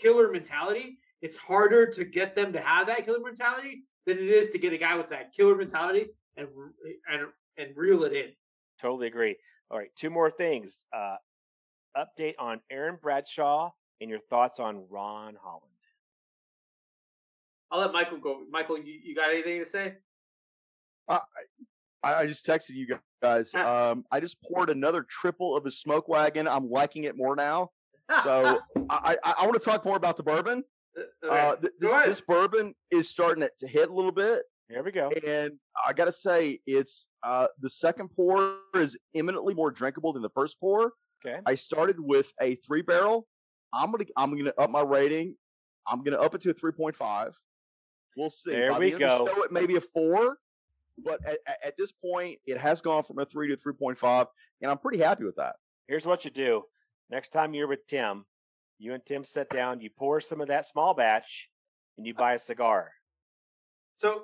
killer 0.00 0.30
mentality, 0.30 0.98
it's 1.22 1.36
harder 1.36 1.86
to 1.86 2.04
get 2.04 2.34
them 2.34 2.52
to 2.52 2.60
have 2.60 2.86
that 2.86 3.04
killer 3.04 3.20
mentality 3.20 3.82
than 4.06 4.18
it 4.18 4.28
is 4.28 4.50
to 4.50 4.58
get 4.58 4.72
a 4.72 4.78
guy 4.78 4.96
with 4.96 5.10
that 5.10 5.32
killer 5.34 5.56
mentality 5.56 6.06
and 6.36 6.48
and 7.10 7.22
and 7.58 7.76
reel 7.76 8.04
it 8.04 8.12
in. 8.12 8.30
Totally 8.80 9.06
agree. 9.06 9.36
All 9.70 9.78
right, 9.78 9.90
two 9.96 10.10
more 10.10 10.30
things. 10.30 10.82
Uh, 10.94 11.16
update 11.96 12.34
on 12.38 12.60
Aaron 12.70 12.98
Bradshaw 13.00 13.70
and 14.00 14.10
your 14.10 14.20
thoughts 14.30 14.58
on 14.58 14.84
Ron 14.88 15.36
Holland. 15.40 15.66
I'll 17.70 17.80
let 17.80 17.92
Michael 17.92 18.18
go. 18.18 18.40
Michael, 18.50 18.78
you, 18.78 18.98
you 19.02 19.14
got 19.14 19.30
anything 19.30 19.62
to 19.64 19.70
say? 19.70 19.94
I, 21.08 21.20
I 22.02 22.26
just 22.26 22.46
texted 22.46 22.70
you 22.70 22.86
guys. 23.22 23.52
Um, 23.54 24.04
I 24.10 24.18
just 24.18 24.38
poured 24.42 24.70
another 24.70 25.04
triple 25.08 25.56
of 25.56 25.62
the 25.62 25.70
smoke 25.70 26.08
wagon. 26.08 26.48
I'm 26.48 26.70
liking 26.70 27.04
it 27.04 27.16
more 27.16 27.36
now. 27.36 27.70
So 28.24 28.58
I, 28.90 29.16
I, 29.22 29.34
I 29.40 29.46
want 29.46 29.54
to 29.54 29.60
talk 29.60 29.84
more 29.84 29.96
about 29.96 30.16
the 30.16 30.22
bourbon. 30.22 30.64
Okay. 31.24 31.40
Uh, 31.40 31.56
th- 31.56 31.72
this, 31.80 31.92
this 32.06 32.20
bourbon 32.20 32.74
is 32.90 33.08
starting 33.08 33.46
to, 33.58 33.66
hit 33.66 33.88
a 33.88 33.92
little 33.92 34.12
bit, 34.12 34.42
Here 34.68 34.82
we 34.82 34.90
go. 34.92 35.10
and 35.26 35.52
I 35.86 35.92
gotta 35.92 36.12
say, 36.12 36.60
it's 36.66 37.06
uh, 37.22 37.46
the 37.60 37.70
second 37.70 38.08
pour 38.14 38.56
is 38.74 38.96
eminently 39.14 39.54
more 39.54 39.70
drinkable 39.70 40.12
than 40.12 40.22
the 40.22 40.30
first 40.30 40.58
pour. 40.60 40.92
Okay. 41.24 41.38
I 41.46 41.54
started 41.54 41.96
with 41.98 42.32
a 42.40 42.54
three 42.56 42.82
barrel. 42.82 43.26
I'm 43.74 43.90
gonna 43.92 44.04
I'm 44.16 44.36
gonna 44.36 44.52
up 44.58 44.70
my 44.70 44.80
rating. 44.82 45.34
I'm 45.86 46.02
gonna 46.02 46.18
up 46.18 46.34
it 46.34 46.40
to 46.42 46.50
a 46.50 46.54
three 46.54 46.72
point 46.72 46.96
five. 46.96 47.38
We'll 48.16 48.30
see. 48.30 48.50
There 48.52 48.70
By 48.72 48.78
we 48.78 48.90
the 48.90 48.94
end 48.94 49.04
of 49.04 49.18
the 49.18 49.24
go. 49.26 49.34
show, 49.36 49.42
it 49.44 49.52
may 49.52 49.66
be 49.66 49.76
a 49.76 49.80
four, 49.80 50.38
but 51.04 51.20
at, 51.26 51.38
at- 51.46 51.58
at 51.64 51.76
this 51.76 51.92
point, 51.92 52.38
it 52.46 52.58
has 52.58 52.80
gone 52.80 53.04
from 53.04 53.18
a 53.18 53.24
three 53.26 53.48
to 53.48 53.56
three 53.56 53.74
point 53.74 53.98
five, 53.98 54.26
and 54.62 54.70
I'm 54.70 54.78
pretty 54.78 54.98
happy 54.98 55.24
with 55.24 55.36
that. 55.36 55.56
Here's 55.88 56.06
what 56.06 56.24
you 56.24 56.30
do. 56.30 56.62
Next 57.10 57.32
time 57.32 57.52
you're 57.54 57.68
with 57.68 57.86
Tim, 57.86 58.24
you 58.80 58.94
and 58.94 59.04
Tim 59.06 59.24
sit 59.24 59.48
down, 59.50 59.80
you 59.80 59.90
pour 59.96 60.20
some 60.20 60.40
of 60.40 60.48
that 60.48 60.66
small 60.66 60.94
batch, 60.94 61.48
and 61.98 62.06
you 62.06 62.14
uh 62.16 62.18
buy 62.18 62.34
a 62.34 62.38
cigar. 62.38 62.90
so 63.94 64.22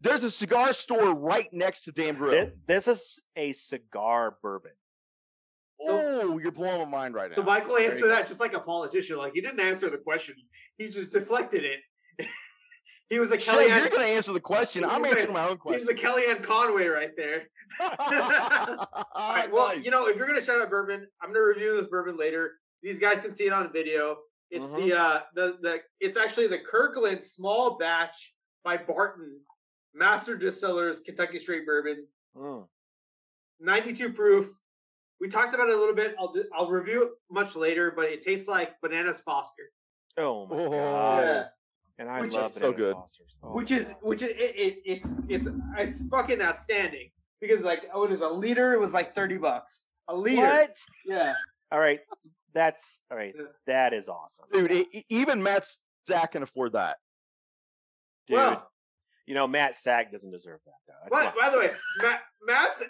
There's 0.00 0.24
a 0.24 0.30
cigar 0.30 0.72
store 0.72 1.14
right 1.14 1.48
next 1.52 1.84
to 1.84 1.92
Dan 1.92 2.16
Brew. 2.16 2.30
Thi- 2.32 2.52
This 2.66 2.88
is 2.88 3.20
a 3.36 3.52
cigar 3.52 4.36
bourbon. 4.42 4.72
oh, 5.80 6.38
you're 6.38 6.50
blowing 6.50 6.78
my 6.78 6.84
mind 6.98 7.14
right 7.14 7.30
now. 7.30 7.36
so 7.36 7.42
now. 7.42 7.46
Michael 7.46 7.74
There 7.74 7.84
you 7.84 7.90
answered 7.92 8.08
that 8.08 8.26
just 8.26 8.40
like 8.40 8.54
a 8.54 8.60
politician. 8.60 9.18
Like 9.18 9.32
he 9.34 9.40
didn't 9.40 9.60
answer 9.60 9.88
the 9.88 9.98
question. 9.98 10.34
He 10.78 10.88
just 10.88 11.12
deflected 11.12 11.62
it. 11.64 12.26
he 13.08 13.20
was 13.20 13.30
a 13.30 13.38
Shay, 13.38 13.52
Kellyanne. 13.52 13.78
you're 13.80 13.88
gonna 13.90 14.04
answer 14.04 14.32
the 14.32 14.40
question. 14.40 14.84
I'm 14.84 15.04
He's 15.04 15.12
answering 15.14 15.32
my 15.34 15.48
own 15.48 15.58
question. 15.58 15.86
He's 15.86 15.96
question. 15.96 16.24
the 16.26 16.32
Kellyanne 16.32 16.42
Conway 16.42 16.86
right 16.88 17.10
there. 17.16 17.44
All 17.80 19.32
right. 19.34 19.52
Well, 19.52 19.68
Nice. 19.76 19.84
you 19.84 19.90
know, 19.92 20.06
if 20.08 20.16
you're 20.16 20.26
gonna 20.26 20.42
shout 20.44 20.60
out 20.60 20.70
bourbon, 20.70 21.06
I'm 21.22 21.32
gonna 21.32 21.44
review 21.44 21.76
this 21.80 21.88
bourbon 21.88 22.16
later. 22.16 22.52
These 22.86 23.00
guys 23.00 23.18
can 23.20 23.34
see 23.34 23.46
it 23.46 23.52
on 23.52 23.72
video. 23.72 24.18
It's 24.48 24.64
Mhm. 24.64 24.76
the 24.76 24.96
uh 24.96 25.22
the 25.34 25.58
the 25.60 25.82
it's 25.98 26.16
actually 26.16 26.46
the 26.46 26.60
Kirkland 26.60 27.20
Small 27.20 27.76
Batch 27.78 28.32
by 28.62 28.76
Barton, 28.76 29.40
Master 29.92 30.36
Distillers 30.36 31.00
Kentucky 31.00 31.40
Straight 31.40 31.66
Bourbon, 31.66 32.06
Mm. 32.36 32.68
92 33.58 34.12
proof. 34.12 34.48
We 35.18 35.28
talked 35.28 35.52
about 35.52 35.68
it 35.68 35.74
a 35.74 35.76
little 35.76 35.96
bit. 35.96 36.14
I'll 36.16 36.32
do, 36.32 36.44
I'll 36.54 36.70
review 36.70 37.02
it 37.06 37.12
much 37.28 37.56
later, 37.56 37.90
but 37.90 38.04
it 38.04 38.22
tastes 38.22 38.46
like 38.46 38.80
bananas 38.80 39.20
Foster. 39.22 39.72
Oh 40.16 40.46
my 40.46 40.56
god! 40.56 41.24
Yeah. 41.24 41.48
And 41.98 42.08
I 42.08 42.20
Which 42.20 42.34
love 42.34 42.50
is 42.52 42.56
so 42.56 42.72
good. 42.72 42.94
Oh 43.42 43.52
which 43.56 43.72
is 43.72 43.88
God. 43.88 43.96
which 44.02 44.22
is 44.22 44.28
it, 44.30 44.54
it 44.56 44.82
it's 44.84 45.06
it's 45.28 45.46
it's 45.76 45.98
fucking 46.08 46.40
outstanding 46.40 47.10
because 47.40 47.62
like 47.62 47.90
oh 47.92 48.04
it 48.04 48.12
is 48.12 48.20
a 48.20 48.28
liter 48.28 48.74
it 48.74 48.78
was 48.80 48.92
like 48.92 49.12
30 49.12 49.38
bucks 49.38 49.82
a 50.06 50.14
liter 50.14 50.42
what? 50.46 50.76
yeah 51.04 51.34
All 51.72 51.80
right, 51.80 51.98
that's 52.54 52.84
all 53.10 53.16
right. 53.16 53.34
That 53.66 53.92
is 53.92 54.08
awesome, 54.08 54.46
Dude, 54.52 54.86
even 55.08 55.42
Matt 55.42 55.66
Zach 56.06 56.32
can 56.32 56.42
afford 56.42 56.72
that. 56.72 56.96
dude. 58.26 58.36
well 58.36 58.70
you 59.26 59.34
know 59.34 59.46
Matt 59.46 59.74
Sack 59.76 60.12
doesn't 60.12 60.30
deserve 60.30 60.60
that 60.66 60.72
though. 60.86 61.16
That's 61.20 61.36
by, 61.36 61.50
the 61.50 61.58
way 61.58 61.70
Matt 62.00 62.20
Matt's. 62.46 62.82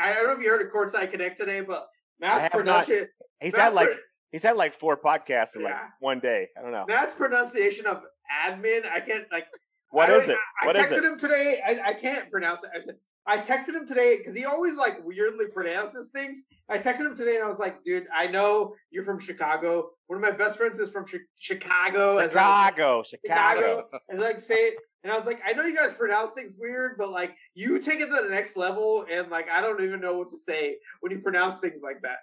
I 0.00 0.12
don't 0.14 0.26
know 0.26 0.32
if 0.34 0.40
you 0.40 0.48
heard 0.48 0.64
of 0.64 0.72
Courtside 0.72 1.10
Connect 1.10 1.36
today 1.38 1.60
but 1.62 1.88
Matt's 2.20 2.42
have 2.42 2.52
not. 2.64 2.84
pronunciation 2.86 3.08
He's 3.40 3.52
Matt's 3.52 3.62
had 3.64 3.74
like 3.74 3.86
pro- 3.88 3.96
he's 4.30 4.42
had 4.42 4.56
like 4.56 4.78
four 4.78 4.96
podcasts 4.96 5.56
in 5.56 5.62
like 5.64 5.74
one 6.00 6.20
day. 6.20 6.48
I 6.56 6.62
don't 6.62 6.70
know. 6.72 6.84
Matt's 6.86 7.12
pronunciation 7.14 7.86
of 7.86 8.02
admin 8.46 8.86
I 8.90 9.00
can't 9.00 9.24
like 9.32 9.46
What 9.90 10.10
I, 10.10 10.14
is 10.16 10.28
it? 10.28 10.36
I, 10.62 10.66
What 10.66 10.76
I 10.76 10.84
is 10.86 10.92
texted 10.92 10.98
it? 10.98 11.04
him 11.04 11.18
today. 11.18 11.60
I, 11.66 11.90
I 11.90 11.92
can't 11.94 12.30
pronounce 12.30 12.60
it. 12.62 12.70
I 12.72 12.84
said 12.84 12.96
I 13.26 13.38
texted 13.38 13.68
him 13.74 13.86
today 13.86 14.18
because 14.18 14.36
he 14.36 14.44
always 14.44 14.76
like 14.76 15.02
weirdly 15.04 15.46
pronounces 15.46 16.08
things. 16.08 16.38
I 16.68 16.78
texted 16.78 17.06
him 17.06 17.16
today 17.16 17.36
and 17.36 17.44
I 17.44 17.48
was 17.48 17.58
like, 17.58 17.82
dude, 17.82 18.06
I 18.14 18.26
know 18.26 18.74
you're 18.90 19.04
from 19.04 19.18
Chicago. 19.18 19.90
One 20.08 20.16
of 20.16 20.22
my 20.22 20.30
best 20.36 20.58
friends 20.58 20.78
is 20.78 20.90
from 20.90 21.06
Chi- 21.06 21.18
Chicago. 21.38 22.18
as 22.18 22.30
I- 22.30 22.68
Chicago, 22.68 23.02
Chicago. 23.02 23.60
Chicago. 23.60 23.88
And 24.10 24.20
like 24.20 24.40
say 24.40 24.54
it. 24.56 24.74
And 25.02 25.12
I 25.12 25.16
was 25.16 25.26
like, 25.26 25.40
I 25.46 25.52
know 25.52 25.64
you 25.64 25.76
guys 25.76 25.92
pronounce 25.92 26.32
things 26.34 26.52
weird, 26.58 26.96
but 26.98 27.10
like 27.10 27.34
you 27.54 27.78
take 27.78 28.00
it 28.00 28.06
to 28.06 28.22
the 28.22 28.28
next 28.30 28.56
level, 28.56 29.04
and 29.10 29.30
like 29.30 29.50
I 29.50 29.60
don't 29.60 29.82
even 29.82 30.00
know 30.00 30.16
what 30.16 30.30
to 30.30 30.38
say 30.38 30.76
when 31.00 31.12
you 31.12 31.18
pronounce 31.18 31.60
things 31.60 31.80
like 31.82 32.00
that. 32.02 32.18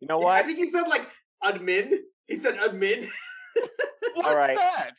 You 0.00 0.08
know 0.08 0.18
what? 0.18 0.32
I 0.32 0.42
think 0.42 0.58
he 0.58 0.70
said 0.70 0.88
like 0.88 1.06
admin. 1.44 1.90
He 2.28 2.36
said 2.36 2.56
admin. 2.56 3.08
What's 4.14 4.28
All 4.28 4.36
right. 4.36 4.56
that? 4.56 4.90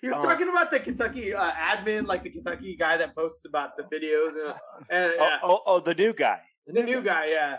He 0.00 0.08
was 0.08 0.18
Oh. 0.18 0.22
talking 0.22 0.48
about 0.48 0.70
the 0.70 0.80
Kentucky 0.80 1.34
uh, 1.34 1.50
admin, 1.52 2.06
like 2.06 2.22
the 2.22 2.30
Kentucky 2.30 2.76
guy 2.76 2.96
that 2.96 3.14
posts 3.16 3.44
about 3.44 3.76
the 3.76 3.82
videos 3.84 4.30
and, 4.30 4.54
and 4.90 5.12
Oh, 5.18 5.24
yeah, 5.24 5.38
oh, 5.42 5.60
oh, 5.66 5.80
the 5.80 5.94
new 5.94 6.12
guy. 6.12 6.40
the 6.66 6.82
new 6.82 7.02
guy, 7.02 7.26
yeah. 7.30 7.58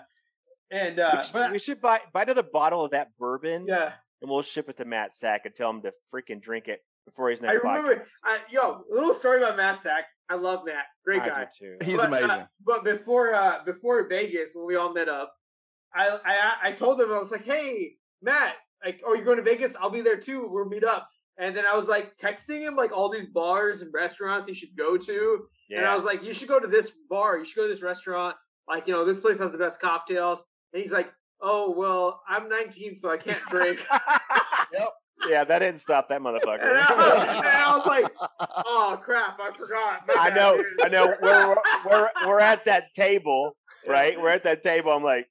And 0.71 0.99
uh, 0.99 1.11
we, 1.17 1.23
should, 1.23 1.33
but 1.33 1.51
we 1.51 1.59
should 1.59 1.81
buy 1.81 1.99
buy 2.13 2.23
another 2.23 2.43
bottle 2.43 2.85
of 2.85 2.91
that 2.91 3.09
bourbon, 3.19 3.65
yeah, 3.67 3.91
and 4.21 4.31
we'll 4.31 4.41
ship 4.41 4.69
it 4.69 4.77
to 4.77 4.85
Matt 4.85 5.13
Sack 5.13 5.41
and 5.45 5.53
tell 5.53 5.69
him 5.69 5.81
to 5.81 5.91
freaking 6.13 6.41
drink 6.41 6.69
it 6.69 6.79
before 7.05 7.29
his 7.29 7.39
I 7.43 7.51
remember. 7.53 8.07
I, 8.23 8.39
yo, 8.49 8.85
a 8.89 8.93
little 8.93 9.13
story 9.13 9.43
about 9.43 9.57
Matt 9.57 9.81
Sack. 9.81 10.05
I 10.29 10.35
love 10.35 10.63
Matt, 10.65 10.85
great 11.03 11.21
I 11.23 11.27
guy. 11.27 11.47
do 11.59 11.77
too. 11.77 11.85
He's 11.85 11.97
but, 11.97 12.05
amazing. 12.05 12.29
Uh, 12.29 12.45
but 12.65 12.85
before 12.85 13.33
uh, 13.33 13.65
before 13.65 14.07
Vegas, 14.07 14.51
when 14.53 14.65
we 14.65 14.77
all 14.77 14.93
met 14.93 15.09
up, 15.09 15.33
I, 15.93 16.07
I 16.23 16.69
I 16.69 16.71
told 16.71 17.01
him 17.01 17.11
I 17.11 17.19
was 17.19 17.31
like, 17.31 17.43
"Hey, 17.43 17.95
Matt, 18.21 18.53
like, 18.83 19.01
oh, 19.05 19.13
you're 19.13 19.25
going 19.25 19.37
to 19.37 19.43
Vegas? 19.43 19.73
I'll 19.79 19.89
be 19.89 20.01
there 20.01 20.17
too. 20.17 20.47
We'll 20.49 20.65
meet 20.65 20.83
up." 20.83 21.09
And 21.37 21.55
then 21.55 21.65
I 21.65 21.77
was 21.77 21.87
like 21.87 22.17
texting 22.17 22.61
him 22.61 22.75
like 22.75 22.91
all 22.91 23.09
these 23.09 23.27
bars 23.27 23.81
and 23.81 23.93
restaurants 23.93 24.47
he 24.47 24.53
should 24.53 24.75
go 24.77 24.97
to, 24.97 25.39
and 25.69 25.85
I 25.85 25.95
was 25.95 26.05
like, 26.05 26.23
"You 26.23 26.33
should 26.33 26.47
go 26.47 26.59
to 26.59 26.67
this 26.67 26.91
bar. 27.09 27.37
You 27.37 27.45
should 27.45 27.55
go 27.55 27.63
to 27.63 27.73
this 27.73 27.81
restaurant. 27.81 28.35
Like, 28.67 28.87
you 28.87 28.93
know, 28.93 29.05
this 29.05 29.19
place 29.19 29.39
has 29.39 29.51
the 29.51 29.57
best 29.57 29.79
cocktails." 29.79 30.39
And 30.73 30.81
he's 30.81 30.91
like, 30.91 31.11
"Oh, 31.41 31.73
well, 31.75 32.21
I'm 32.27 32.47
19, 32.49 32.95
so 32.95 33.09
I 33.09 33.17
can't 33.17 33.43
drink." 33.47 33.85
yeah, 35.29 35.43
that 35.43 35.59
didn't 35.59 35.79
stop 35.79 36.09
that 36.09 36.17
and, 36.17 36.27
I, 36.27 36.31
motherfucker. 36.31 36.61
and 36.61 37.47
I 37.47 37.75
was 37.77 37.85
like, 37.85 38.11
"Oh 38.65 38.99
crap, 39.03 39.39
I 39.39 39.55
forgot." 39.57 40.01
I 40.17 40.29
know. 40.29 40.63
I 40.83 40.89
know. 40.89 41.13
We're 41.21 41.55
we're 41.85 42.09
we're 42.25 42.39
at 42.39 42.65
that 42.65 42.93
table, 42.95 43.55
right? 43.87 44.19
We're 44.19 44.29
at 44.29 44.43
that 44.43 44.63
table. 44.63 44.91
I'm 44.91 45.03
like, 45.03 45.27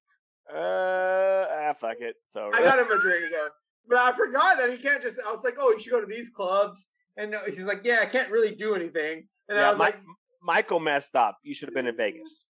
uh, 0.54 1.46
ah, 1.50 1.72
fuck 1.80 1.96
it. 2.00 2.16
It's 2.26 2.36
over. 2.36 2.54
I 2.54 2.62
got 2.62 2.78
him 2.78 2.90
a 2.90 3.00
drink 3.00 3.26
though. 3.30 3.48
But 3.88 3.98
I 3.98 4.16
forgot 4.16 4.58
that 4.58 4.70
he 4.70 4.78
can't 4.78 5.02
just. 5.02 5.18
I 5.26 5.32
was 5.32 5.42
like, 5.44 5.54
oh, 5.58 5.70
you 5.70 5.80
should 5.80 5.90
go 5.90 6.00
to 6.00 6.06
these 6.06 6.30
clubs, 6.30 6.86
and 7.16 7.34
uh, 7.34 7.40
he's 7.46 7.60
like, 7.60 7.80
yeah, 7.84 8.00
I 8.02 8.06
can't 8.06 8.30
really 8.30 8.54
do 8.54 8.74
anything. 8.74 9.26
And 9.48 9.58
Yeah, 9.58 9.68
I 9.68 9.70
was 9.70 9.78
Mi- 9.78 9.84
like, 9.84 9.96
Michael 10.42 10.80
messed 10.80 11.14
up. 11.16 11.38
You 11.42 11.54
should 11.54 11.68
have 11.68 11.74
been 11.74 11.86
in 11.86 11.96
Vegas. 11.96 12.44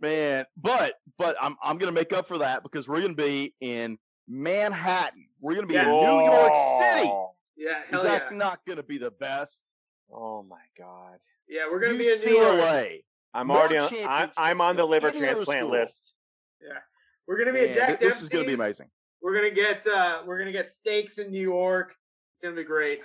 Man, 0.00 0.46
but 0.56 0.94
but 1.18 1.36
I'm 1.40 1.56
I'm 1.62 1.76
gonna 1.78 1.92
make 1.92 2.12
up 2.12 2.26
for 2.26 2.38
that 2.38 2.62
because 2.62 2.88
we're 2.88 3.02
gonna 3.02 3.14
be 3.14 3.54
in 3.60 3.98
Manhattan. 4.28 5.26
We're 5.40 5.54
gonna 5.54 5.66
be 5.66 5.76
in 5.76 5.82
Yeah. 5.86 6.00
New 6.00 6.24
York 6.24 6.54
City. 6.78 7.08
Oh, 7.08 7.34
yeah, 7.56 7.82
Is 7.92 8.02
that 8.02 8.28
yeah, 8.30 8.36
not 8.36 8.60
gonna 8.66 8.82
be 8.82 8.96
the 8.96 9.10
best? 9.10 9.62
Oh 10.10 10.42
my 10.42 10.56
god. 10.78 11.18
yeah, 11.48 11.68
we're 11.70 11.80
gonna 11.80 11.98
be 11.98 12.10
in 12.10 12.20
New 12.20 12.32
York. 12.34 12.60
UCLA. 12.60 13.04
I'm 13.34 13.50
already 13.50 13.76
on. 13.76 13.90
I'm, 14.08 14.30
I'm 14.36 14.60
on 14.60 14.76
the 14.76 14.84
liver 14.84 15.10
transplant 15.10 15.60
school. 15.60 15.86
List. 16.62 16.74
We're 17.26 17.38
gonna 17.38 17.52
be 17.52 17.60
Man, 17.60 17.70
at 17.70 17.74
Jack 17.74 18.00
th- 18.00 18.12
this 18.12 18.22
is 18.22 18.28
gonna 18.28 18.44
be 18.44 18.54
amazing. 18.54 18.88
We're 19.22 19.34
gonna 19.34 19.50
get 19.50 19.86
uh 19.86 20.22
we're 20.26 20.38
gonna 20.38 20.52
get 20.52 20.70
steaks 20.70 21.18
in 21.18 21.30
New 21.30 21.40
York. 21.40 21.94
It's 22.34 22.42
gonna 22.42 22.56
be 22.56 22.64
great. 22.64 23.02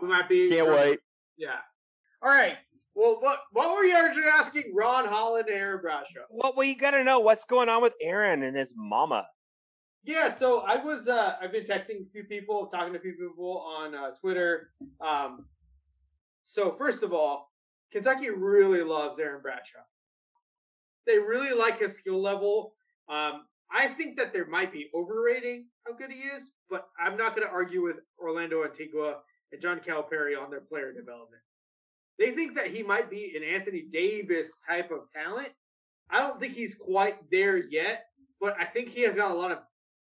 We 0.00 0.08
might 0.08 0.28
be. 0.28 0.48
Can't 0.48 0.68
wait. 0.68 1.00
Yeah. 1.36 1.58
All 2.22 2.28
right. 2.28 2.54
Well, 2.94 3.18
what 3.20 3.40
what 3.52 3.74
were 3.74 3.84
you 3.84 3.96
actually 3.96 4.24
asking 4.24 4.72
Ron 4.74 5.06
Holland 5.06 5.46
and 5.48 5.56
Aaron 5.56 5.80
Bradshaw? 5.80 6.20
Well, 6.30 6.52
well, 6.56 6.66
you 6.66 6.76
got 6.76 6.92
to 6.92 7.02
know 7.04 7.20
what's 7.20 7.44
going 7.44 7.68
on 7.68 7.82
with 7.82 7.92
Aaron 8.00 8.42
and 8.42 8.56
his 8.56 8.72
mama. 8.76 9.26
Yeah, 10.04 10.32
so 10.32 10.60
I 10.60 10.76
was 10.76 11.08
uh 11.08 11.34
I've 11.40 11.52
been 11.52 11.64
texting 11.64 12.06
a 12.06 12.10
few 12.12 12.24
people, 12.24 12.66
talking 12.66 12.92
to 12.92 12.98
a 12.98 13.02
few 13.02 13.12
people 13.12 13.58
on 13.60 13.94
uh, 13.94 14.10
Twitter. 14.20 14.70
Um 15.00 15.46
so 16.44 16.74
first 16.76 17.02
of 17.02 17.12
all, 17.12 17.50
Kentucky 17.90 18.30
really 18.30 18.82
loves 18.82 19.18
Aaron 19.18 19.40
Bradshaw. 19.40 19.80
They 21.06 21.18
really 21.18 21.52
like 21.52 21.80
his 21.80 21.96
skill 21.96 22.20
level. 22.20 22.74
Um 23.08 23.44
I 23.72 23.88
think 23.88 24.16
that 24.18 24.32
there 24.32 24.46
might 24.46 24.72
be 24.72 24.90
overrating 24.94 25.66
how 25.86 25.94
good 25.94 26.12
he 26.12 26.20
is, 26.20 26.50
but 26.70 26.88
I'm 26.98 27.16
not 27.16 27.34
going 27.34 27.46
to 27.46 27.52
argue 27.52 27.82
with 27.82 27.96
Orlando 28.20 28.62
Antigua 28.62 29.16
and 29.50 29.60
John 29.60 29.80
Calipari 29.80 30.40
on 30.40 30.50
their 30.50 30.60
player 30.60 30.92
development. 30.92 31.42
They 32.18 32.30
think 32.32 32.54
that 32.54 32.68
he 32.68 32.84
might 32.84 33.10
be 33.10 33.34
an 33.36 33.42
Anthony 33.42 33.86
Davis 33.92 34.48
type 34.68 34.92
of 34.92 35.10
talent. 35.12 35.48
I 36.10 36.20
don't 36.20 36.38
think 36.38 36.54
he's 36.54 36.74
quite 36.74 37.16
there 37.30 37.56
yet, 37.56 38.06
but 38.40 38.54
I 38.60 38.64
think 38.64 38.90
he 38.90 39.00
has 39.02 39.16
got 39.16 39.32
a 39.32 39.34
lot 39.34 39.50
of 39.50 39.58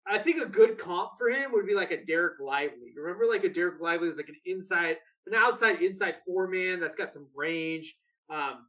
I 0.07 0.19
think 0.19 0.43
a 0.43 0.47
good 0.47 0.79
comp 0.79 1.13
for 1.19 1.31
him 1.31 1.51
would 1.53 1.67
be 1.67 1.75
like 1.75 1.91
a 1.91 1.97
Dereck 1.97 2.39
Lively. 2.39 2.93
Remember, 2.95 3.25
like 3.27 3.45
a 3.45 3.49
Dereck 3.49 3.81
Lively 3.81 4.09
is 4.09 4.17
like 4.17 4.29
an 4.29 4.37
inside, 4.45 4.99
an 5.27 5.35
outside 5.35 5.81
inside 5.81 6.17
four 6.27 6.47
man 6.47 6.79
that's 6.79 6.95
got 6.95 7.11
some 7.11 7.27
range. 7.35 7.97
Um, 8.29 8.67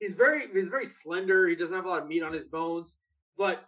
he's 0.00 0.14
very 0.14 0.48
he's 0.52 0.68
very 0.68 0.86
slender. 0.86 1.46
He 1.48 1.54
doesn't 1.54 1.74
have 1.74 1.84
a 1.84 1.88
lot 1.88 2.02
of 2.02 2.08
meat 2.08 2.22
on 2.22 2.32
his 2.32 2.46
bones, 2.46 2.94
but 3.38 3.64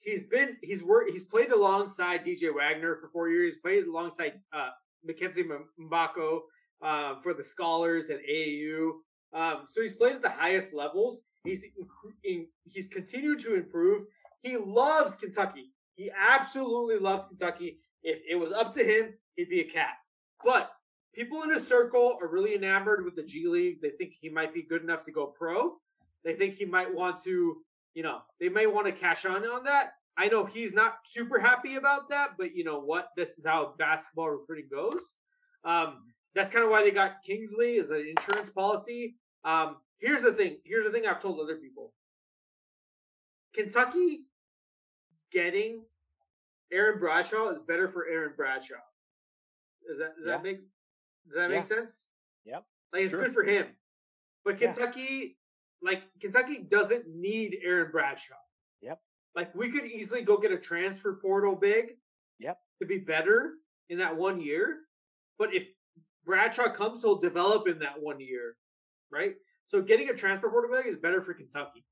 he's 0.00 0.22
been 0.24 0.56
he's 0.62 0.82
worked 0.82 1.10
he's 1.10 1.24
played 1.24 1.50
alongside 1.50 2.24
DJ 2.24 2.54
Wagner 2.54 2.96
for 3.00 3.08
four 3.08 3.28
years. 3.28 3.54
He's 3.54 3.60
played 3.60 3.86
alongside 3.86 4.34
uh, 4.52 4.70
Mackenzie 5.04 5.44
Mgbako 5.80 6.40
uh, 6.82 7.14
for 7.22 7.34
the 7.34 7.44
Scholars 7.44 8.10
at 8.10 8.18
AAU. 8.28 8.90
Um, 9.34 9.66
so 9.72 9.82
he's 9.82 9.94
played 9.94 10.16
at 10.16 10.22
the 10.22 10.28
highest 10.28 10.72
levels. 10.74 11.22
He's 11.44 11.64
in, 12.22 12.46
he's 12.64 12.86
continued 12.86 13.40
to 13.40 13.54
improve. 13.54 14.04
He 14.42 14.56
loves 14.56 15.16
Kentucky. 15.16 15.72
He 15.94 16.10
absolutely 16.10 16.98
loves 16.98 17.28
Kentucky. 17.28 17.78
If 18.02 18.18
it 18.28 18.34
was 18.34 18.52
up 18.52 18.74
to 18.74 18.84
him, 18.84 19.14
he'd 19.36 19.48
be 19.48 19.60
a 19.60 19.64
cat. 19.64 19.94
But 20.44 20.70
people 21.14 21.42
in 21.42 21.50
his 21.50 21.66
circle 21.66 22.18
are 22.20 22.28
really 22.28 22.54
enamored 22.54 23.04
with 23.04 23.16
the 23.16 23.22
G 23.22 23.46
League. 23.46 23.80
They 23.80 23.90
think 23.90 24.12
he 24.20 24.28
might 24.28 24.54
be 24.54 24.62
good 24.62 24.82
enough 24.82 25.04
to 25.04 25.12
go 25.12 25.26
pro. 25.26 25.76
They 26.24 26.34
think 26.34 26.56
he 26.56 26.64
might 26.64 26.92
want 26.92 27.22
to, 27.24 27.62
you 27.94 28.02
know, 28.02 28.20
they 28.40 28.48
may 28.48 28.66
want 28.66 28.86
to 28.86 28.92
cash 28.92 29.24
on 29.24 29.44
on 29.44 29.64
that. 29.64 29.94
I 30.16 30.28
know 30.28 30.44
he's 30.44 30.72
not 30.72 30.98
super 31.10 31.38
happy 31.38 31.76
about 31.76 32.08
that, 32.10 32.30
but 32.38 32.54
you 32.54 32.64
know 32.64 32.80
what? 32.80 33.08
This 33.16 33.30
is 33.30 33.46
how 33.46 33.74
basketball 33.78 34.30
recruiting 34.30 34.68
goes. 34.70 35.00
Um, 35.64 36.02
that's 36.34 36.50
kind 36.50 36.64
of 36.64 36.70
why 36.70 36.82
they 36.82 36.90
got 36.90 37.22
Kingsley 37.26 37.78
as 37.78 37.90
an 37.90 38.14
insurance 38.16 38.50
policy. 38.50 39.16
Um, 39.44 39.76
here's 39.98 40.22
the 40.22 40.32
thing. 40.32 40.58
Here's 40.64 40.86
the 40.86 40.92
thing 40.92 41.06
I've 41.06 41.22
told 41.22 41.40
other 41.40 41.56
people. 41.56 41.92
Kentucky 43.54 44.24
getting 45.30 45.84
Aaron 46.72 46.98
Bradshaw 46.98 47.50
is 47.50 47.58
better 47.66 47.88
for 47.88 48.06
Aaron 48.06 48.32
Bradshaw. 48.36 48.76
Does 49.86 49.98
that 49.98 50.16
does 50.16 50.26
Yeah. 50.26 50.32
that 50.32 50.42
make 50.42 50.60
does 51.26 51.34
that 51.36 51.50
make 51.50 51.64
sense? 51.64 51.94
Yep. 52.44 52.64
Like 52.92 53.02
it's 53.02 53.10
Sure. 53.10 53.22
good 53.22 53.34
for 53.34 53.44
him. 53.44 53.66
But 54.44 54.60
Yeah. 54.60 54.72
Kentucky, 54.72 55.38
like 55.80 56.02
Kentucky 56.20 56.58
doesn't 56.62 57.08
need 57.08 57.58
Aaron 57.62 57.90
Bradshaw. 57.90 58.34
Yep. 58.80 59.00
Like 59.34 59.54
we 59.54 59.70
could 59.70 59.84
easily 59.86 60.22
go 60.22 60.36
get 60.36 60.52
a 60.52 60.58
transfer 60.58 61.14
portal 61.14 61.54
big. 61.56 61.98
Yep. 62.38 62.58
To 62.80 62.86
be 62.86 62.98
better 62.98 63.54
in 63.88 63.98
that 63.98 64.16
one 64.16 64.40
year. 64.40 64.80
But 65.38 65.54
if 65.54 65.68
Bradshaw 66.24 66.72
comes, 66.72 67.02
he'll 67.02 67.16
develop 67.16 67.68
in 67.68 67.78
that 67.80 68.00
one 68.00 68.20
year. 68.20 68.56
Right? 69.10 69.36
So 69.66 69.80
getting 69.82 70.08
a 70.10 70.14
transfer 70.14 70.50
portal 70.50 70.70
big 70.76 70.86
is 70.86 70.98
better 70.98 71.22
for 71.22 71.34
Kentucky, 71.34 71.84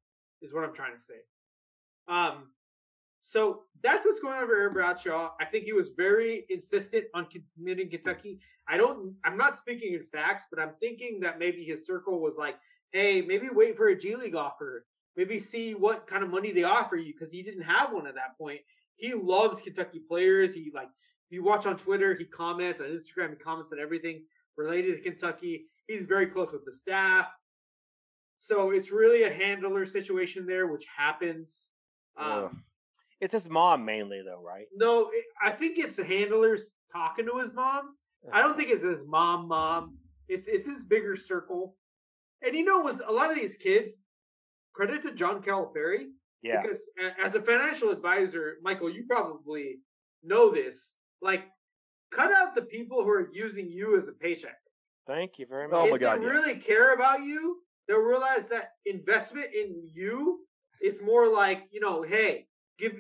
is 0.43 0.53
what 0.53 0.65
I'm 0.65 0.75
trying 0.75 0.97
to 0.97 1.03
say. 1.03 1.21
Um 2.09 2.53
So 3.25 3.63
that's 3.83 4.05
what's 4.05 4.21
going 4.21 4.35
on 4.35 4.47
for 4.47 4.57
Aaron 4.57 4.73
Bradshaw. 4.73 5.31
I 5.41 5.45
think 5.45 5.65
he 5.65 5.73
was 5.73 5.89
very 5.97 6.47
insistent 6.51 7.05
on 7.15 7.27
committing 7.27 7.91
Kentucky. 7.91 8.41
I 8.69 8.77
don't. 8.77 9.15
I'm 9.25 9.37
not 9.37 9.55
speaking 9.55 9.95
in 9.95 10.05
facts, 10.13 10.45
but 10.51 10.61
I'm 10.61 10.73
thinking 10.81 11.21
that 11.21 11.39
maybe 11.39 11.65
his 11.65 11.87
circle 11.87 12.21
was 12.21 12.37
like, 12.37 12.57
"Hey, 12.93 13.23
maybe 13.23 13.49
wait 13.51 13.77
for 13.77 13.89
a 13.89 13.99
G 13.99 14.17
League 14.17 14.35
offer. 14.35 14.87
Maybe 15.17 15.39
see 15.39 15.75
what 15.75 16.07
kind 16.07 16.23
of 16.23 16.31
money 16.31 16.53
they 16.53 16.65
offer 16.65 16.97
you," 16.97 17.13
because 17.13 17.33
he 17.33 17.43
didn't 17.43 17.63
have 17.63 17.93
one 17.93 18.07
at 18.07 18.15
that 18.15 18.37
point. 18.39 18.61
He 18.97 19.15
loves 19.15 19.61
Kentucky 19.61 20.01
players. 20.01 20.53
He 20.53 20.71
like 20.75 20.89
if 21.31 21.35
you 21.35 21.45
watch 21.45 21.67
on 21.67 21.77
Twitter, 21.77 22.15
he 22.15 22.25
comments 22.25 22.81
on 22.81 22.87
Instagram, 22.87 23.31
he 23.31 23.37
comments 23.37 23.73
on 23.73 23.79
everything 23.79 24.25
related 24.57 24.97
to 24.97 25.01
Kentucky. 25.01 25.67
He's 25.87 26.05
very 26.05 26.27
close 26.27 26.53
with 26.53 26.65
the 26.65 26.73
staff. 26.73 27.29
So 28.39 28.71
it's 28.71 28.91
really 28.91 29.23
a 29.25 29.33
handler 29.33 29.87
situation 29.87 30.47
there, 30.47 30.67
which 30.67 30.87
happens. 30.97 31.67
Um, 32.17 32.65
It's 33.21 33.35
his 33.35 33.49
mom 33.49 33.85
mainly, 33.85 34.23
though, 34.25 34.43
right? 34.43 34.67
no, 34.75 35.11
it, 35.13 35.25
I 35.43 35.51
think 35.51 35.79
it's 35.79 35.97
the 35.97 36.05
handlers 36.05 36.63
talking 36.93 37.27
to 37.27 37.39
his 37.39 37.53
mom. 37.53 37.95
I 38.33 38.43
don't 38.43 38.57
think 38.57 38.71
it's 38.71 38.83
his 38.83 38.99
mom, 39.07 39.49
mom. 39.49 39.97
It's 40.29 40.47
it's 40.47 40.67
his 40.67 40.83
bigger 40.83 41.17
circle. 41.17 41.77
And 42.43 42.55
you 42.55 42.65
know, 42.65 42.83
with 42.83 43.01
a 43.07 43.13
lot 43.13 43.31
of 43.31 43.37
these 43.37 43.57
kids, 43.57 43.91
credit 44.75 45.03
to 45.03 45.13
John 45.13 45.43
Calipari 45.43 46.07
Yeah. 46.43 46.63
because 46.63 46.81
as 47.23 47.35
a 47.35 47.43
financial 47.43 47.91
advisor, 47.91 48.57
Michael, 48.63 48.91
you 48.91 49.05
probably 49.09 49.81
know 50.23 50.51
this. 50.51 50.91
Like, 51.23 51.45
cut 52.13 52.31
out 52.33 52.55
the 52.55 52.63
people 52.63 53.03
who 53.05 53.11
are 53.11 53.31
using 53.33 53.69
you 53.71 53.99
as 53.99 54.09
a 54.09 54.13
paycheck. 54.13 54.59
Thank 55.07 55.39
you 55.39 55.47
very 55.47 55.67
Oh 55.67 55.69
much. 55.83 55.91
my 55.91 55.97
if 55.97 56.01
God, 56.01 56.21
they 56.21 56.25
yeah. 56.25 56.31
really 56.31 56.57
care 56.57 56.95
about 56.95 57.23
you, 57.23 57.59
they'll 57.89 57.99
realize 57.99 58.45
that 58.51 58.73
investment 58.87 59.49
in 59.55 59.83
you 59.93 60.41
is 60.83 61.01
more 61.03 61.27
like, 61.27 61.65
you 61.73 61.81
know, 61.81 62.03
hey, 62.03 62.47
give 62.81 62.95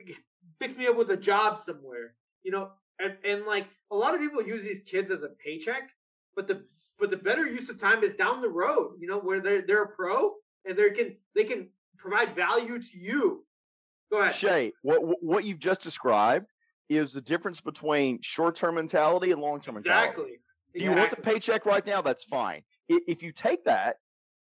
fix 0.58 0.76
me 0.76 0.86
up 0.86 0.96
with 0.96 1.10
a 1.10 1.16
job 1.16 1.58
somewhere. 1.58 2.14
You 2.42 2.52
know, 2.52 2.70
and, 2.98 3.16
and 3.24 3.46
like 3.46 3.66
a 3.90 3.96
lot 3.96 4.14
of 4.14 4.20
people 4.20 4.42
use 4.42 4.62
these 4.62 4.80
kids 4.80 5.10
as 5.10 5.22
a 5.22 5.30
paycheck, 5.44 5.90
but 6.36 6.46
the 6.46 6.64
but 6.98 7.10
the 7.10 7.16
better 7.16 7.46
use 7.46 7.68
of 7.70 7.78
time 7.78 8.04
is 8.04 8.14
down 8.14 8.42
the 8.42 8.48
road, 8.48 8.96
you 9.00 9.08
know, 9.08 9.18
where 9.18 9.40
they're 9.40 9.62
they're 9.62 9.84
a 9.84 9.88
pro 9.88 10.34
and 10.66 10.76
they 10.76 10.90
can 10.90 11.16
they 11.34 11.44
can 11.44 11.68
provide 11.96 12.34
value 12.36 12.78
to 12.78 12.98
you. 12.98 13.44
Go 14.10 14.18
ahead. 14.18 14.34
Shay, 14.34 14.72
what 14.82 15.22
what- 15.22 15.44
you've 15.44 15.58
just 15.58 15.80
described 15.80 16.46
is 16.88 17.12
the 17.12 17.20
difference 17.20 17.60
between 17.60 18.20
short-term 18.20 18.74
mentality 18.74 19.30
and 19.30 19.40
long-term 19.40 19.76
mentality. 19.76 20.08
Exactly. 20.08 20.32
Do 20.76 20.84
you 20.84 20.92
want 20.92 21.10
the 21.10 21.16
paycheck 21.16 21.64
right 21.64 21.86
now? 21.86 22.02
That's 22.02 22.24
fine. 22.24 22.62
If 22.88 23.22
you 23.22 23.32
take 23.32 23.64
that, 23.64 23.96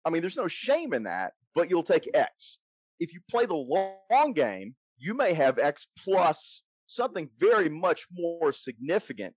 I 0.05 0.09
mean, 0.09 0.21
there's 0.21 0.37
no 0.37 0.47
shame 0.47 0.93
in 0.93 1.03
that, 1.03 1.33
but 1.53 1.69
you'll 1.69 1.83
take 1.83 2.09
X. 2.13 2.57
If 2.99 3.13
you 3.13 3.19
play 3.29 3.45
the 3.45 3.55
long 3.55 4.33
game, 4.33 4.75
you 4.99 5.13
may 5.13 5.33
have 5.33 5.57
X 5.59 5.87
plus 6.03 6.63
something 6.85 7.29
very 7.39 7.69
much 7.69 8.07
more 8.11 8.51
significant. 8.51 9.33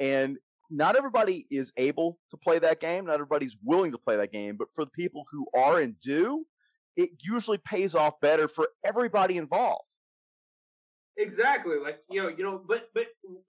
And 0.00 0.38
not 0.70 0.96
everybody 0.96 1.46
is 1.50 1.72
able 1.76 2.18
to 2.30 2.36
play 2.36 2.58
that 2.58 2.80
game. 2.80 3.06
Not 3.06 3.14
everybody's 3.14 3.56
willing 3.62 3.92
to 3.92 3.98
play 3.98 4.16
that 4.16 4.32
game. 4.32 4.56
But 4.56 4.68
for 4.74 4.84
the 4.84 4.90
people 4.90 5.24
who 5.30 5.46
are 5.54 5.78
and 5.78 5.98
do, 6.00 6.44
it 6.96 7.10
usually 7.20 7.58
pays 7.58 7.94
off 7.94 8.20
better 8.20 8.48
for 8.48 8.68
everybody 8.84 9.36
involved. 9.36 9.84
Exactly. 11.16 11.76
Like 11.78 12.00
you 12.10 12.22
know, 12.22 12.28
you 12.28 12.44
know, 12.44 12.60
but 12.66 12.88
but 12.94 13.06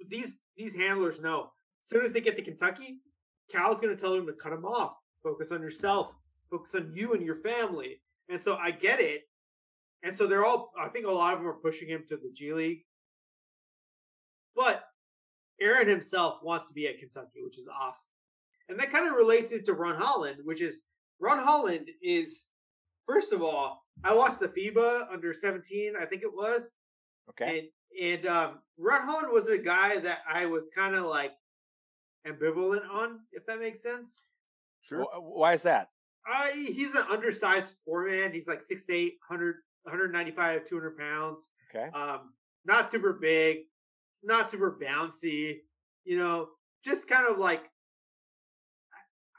these 0.10 0.34
these 0.56 0.74
handlers 0.74 1.20
know 1.20 1.52
as 1.84 1.90
soon 1.90 2.06
as 2.06 2.14
they 2.14 2.22
get 2.22 2.36
to 2.38 2.44
Kentucky, 2.44 3.00
Cal's 3.52 3.80
going 3.80 3.96
to 3.96 4.02
tell 4.02 4.14
them 4.14 4.26
to 4.28 4.34
cut 4.34 4.52
them 4.52 4.66
off. 4.66 4.94
Focus 5.24 5.48
on 5.52 5.62
yourself. 5.62 6.12
Focus 6.50 6.76
on 6.76 6.92
you 6.94 7.14
and 7.14 7.26
your 7.26 7.38
family. 7.38 8.02
And 8.30 8.42
so 8.42 8.56
I 8.56 8.72
get 8.72 9.00
it. 9.00 9.24
And 10.04 10.16
so 10.16 10.28
they're 10.28 10.46
all. 10.46 10.72
I 10.80 10.90
think 10.90 11.06
a 11.06 11.12
lot 11.12 11.34
of 11.34 11.40
them 11.40 11.48
are 11.48 11.54
pushing 11.54 11.90
him 11.90 12.04
to 12.10 12.18
the 12.18 12.32
G 12.36 12.54
League. 12.54 12.84
But 14.56 14.84
Aaron 15.62 15.88
himself 15.88 16.40
wants 16.44 16.68
to 16.68 16.74
be 16.74 16.88
at 16.88 17.00
Kentucky, 17.00 17.42
which 17.44 17.58
is 17.58 17.68
awesome. 17.68 18.06
And 18.70 18.80
that 18.80 18.92
kind 18.92 19.08
of 19.08 19.14
relates 19.14 19.52
into 19.52 19.74
Ron 19.74 19.96
Holland, 19.96 20.40
which 20.44 20.62
is 20.62 20.82
Ron 21.20 21.40
Holland 21.40 21.90
is 22.02 22.48
first 23.08 23.32
of 23.32 23.42
all, 23.42 23.86
I 24.04 24.14
watched 24.14 24.40
the 24.40 24.50
FIBA 24.50 25.12
under 25.12 25.34
17, 25.34 25.94
I 26.00 26.06
think 26.06 26.24
it 26.24 26.34
was. 26.34 26.64
Okay. 27.30 27.60
And 27.60 27.68
and 28.00 28.28
um, 28.28 28.60
Ron 28.78 29.08
Holland 29.08 29.30
was 29.32 29.48
a 29.48 29.58
guy 29.58 30.00
that 30.00 30.20
I 30.32 30.46
was 30.46 30.70
kind 30.76 30.96
of 30.96 31.06
like 31.06 31.32
ambivalent 32.28 32.88
on, 32.90 33.22
if 33.32 33.46
that 33.48 33.60
makes 33.60 33.82
sense. 33.82 34.10
Sure. 34.82 35.06
Why 35.20 35.54
is 35.54 35.64
that? 35.64 35.90
I 36.26 36.52
he's 36.52 36.94
an 36.94 37.06
undersized 37.10 37.74
four 37.86 38.08
man. 38.08 38.34
He's 38.34 38.48
like 38.48 38.62
6'8", 38.62 39.14
100, 39.28 39.56
195, 39.88 40.68
200 40.68 40.98
pounds. 40.98 41.40
Okay. 41.70 41.90
Um, 41.94 42.34
not 42.66 42.92
super 42.92 43.14
big, 43.14 43.60
not 44.24 44.50
super 44.50 44.78
bouncy. 44.82 45.60
You 46.06 46.20
know, 46.20 46.50
just 46.84 47.08
kind 47.08 47.28
of 47.28 47.38
like. 47.38 47.64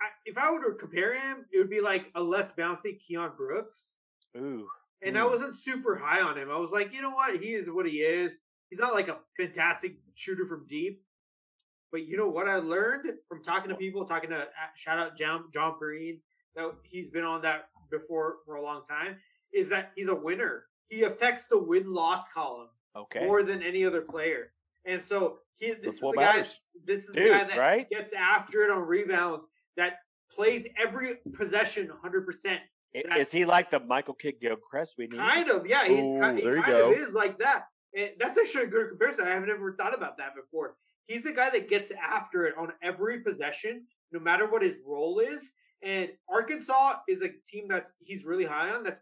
I, 0.01 0.07
if 0.27 0.39
I 0.39 0.51
were 0.53 0.61
to 0.61 0.79
compare 0.79 1.15
him, 1.15 1.45
it 1.53 1.59
would 1.59 1.71
be 1.71 1.81
like 1.81 2.07
a 2.15 2.23
less 2.23 2.53
bouncy 2.53 2.99
Keion 2.99 3.37
Brooks. 3.37 3.89
Ooh. 4.37 4.67
And 5.03 5.19
I 5.19 5.25
wasn't 5.25 5.57
super 5.57 5.97
high 5.97 6.21
on 6.21 6.39
him. 6.39 6.51
I 6.51 6.59
was 6.59 6.71
like, 6.71 6.93
you 6.93 7.03
know 7.03 7.11
what? 7.11 7.43
He 7.43 7.49
is 7.55 7.69
what 7.69 7.87
he 7.87 7.99
is. 7.99 8.33
He's 8.71 8.79
not 8.79 8.95
like 8.95 9.09
a 9.09 9.19
fantastic 9.37 9.97
shooter 10.15 10.47
from 10.47 10.67
deep. 10.69 11.03
But 11.91 12.07
you 12.07 12.17
know 12.17 12.29
what 12.29 12.49
I 12.49 12.57
learned 12.57 13.11
from 13.29 13.43
talking 13.43 13.71
to 13.71 13.75
people, 13.75 14.05
talking 14.05 14.31
to 14.31 14.37
uh, 14.37 14.71
shout 14.77 14.99
out 14.99 15.17
John 15.17 15.45
John 15.53 15.75
Perrine, 15.81 16.21
that 16.55 16.71
he's 16.83 17.11
been 17.11 17.25
on 17.25 17.43
that 17.43 17.69
before 17.91 18.37
for 18.45 18.57
a 18.57 18.63
long 18.63 18.83
time, 18.89 19.17
is 19.53 19.69
that 19.69 19.93
he's 19.97 20.09
a 20.09 20.15
winner. 20.15 20.65
He 20.89 21.03
affects 21.03 21.47
the 21.47 21.59
win 21.59 21.93
loss 21.93 22.25
column 22.33 22.69
Okay. 22.97 23.25
more 23.27 23.43
than 23.43 23.63
any 23.63 23.85
other 23.85 24.01
player. 24.01 24.53
And 24.87 25.03
so 25.03 25.39
he 25.57 25.69
this 25.69 25.79
That's 25.83 25.95
is 25.97 26.01
the 26.01 26.13
guy 26.17 26.47
this 26.85 27.01
is 27.03 27.07
Dude, 27.15 27.25
the 27.27 27.29
guy 27.31 27.45
that 27.45 27.59
right? 27.59 27.91
gets 27.91 28.13
after 28.13 28.63
it 28.63 28.71
on 28.71 28.83
rebounds, 28.87 29.45
that 29.77 29.99
plays 30.35 30.67
every 30.81 31.17
possession 31.35 31.89
100%. 31.89 32.61
I- 32.95 33.03
that- 33.09 33.19
Is 33.21 33.31
he 33.31 33.45
like 33.45 33.71
the 33.71 33.81
Michael 33.81 34.15
Kidd 34.15 34.41
Gilchrist 34.41 34.95
we 34.97 35.07
need? 35.07 35.19
Kind 35.19 35.51
of, 35.51 35.67
yeah. 35.67 35.85
He's 35.87 36.05
Ooh, 36.05 36.19
kind, 36.21 36.39
he 36.39 36.45
kind 36.45 36.73
of 36.73 36.93
is 36.93 37.13
like 37.13 37.39
that. 37.39 37.67
And 37.97 38.11
that's 38.19 38.39
actually 38.39 38.65
a 38.65 38.69
good 38.69 38.89
comparison. 38.91 39.27
I 39.27 39.31
have 39.33 39.47
never 39.47 39.75
thought 39.75 39.95
about 39.95 40.17
that 40.19 40.35
before. 40.35 40.77
He's 41.07 41.25
a 41.27 41.33
guy 41.33 41.51
that 41.51 41.69
gets 41.69 41.91
after 41.93 42.47
it 42.47 42.55
on 42.57 42.73
every 42.83 43.21
possession, 43.21 43.87
no 44.13 44.21
matter 44.21 44.47
what 44.47 44.63
his 44.63 44.77
role 44.87 45.21
is. 45.21 45.51
And 45.83 46.11
Arkansas 46.29 46.99
is 47.09 47.23
a 47.23 47.31
team 47.51 47.67
that's 47.69 47.91
he's 48.01 48.25
really 48.25 48.45
high 48.45 48.71
on. 48.71 48.83
That's 48.85 49.01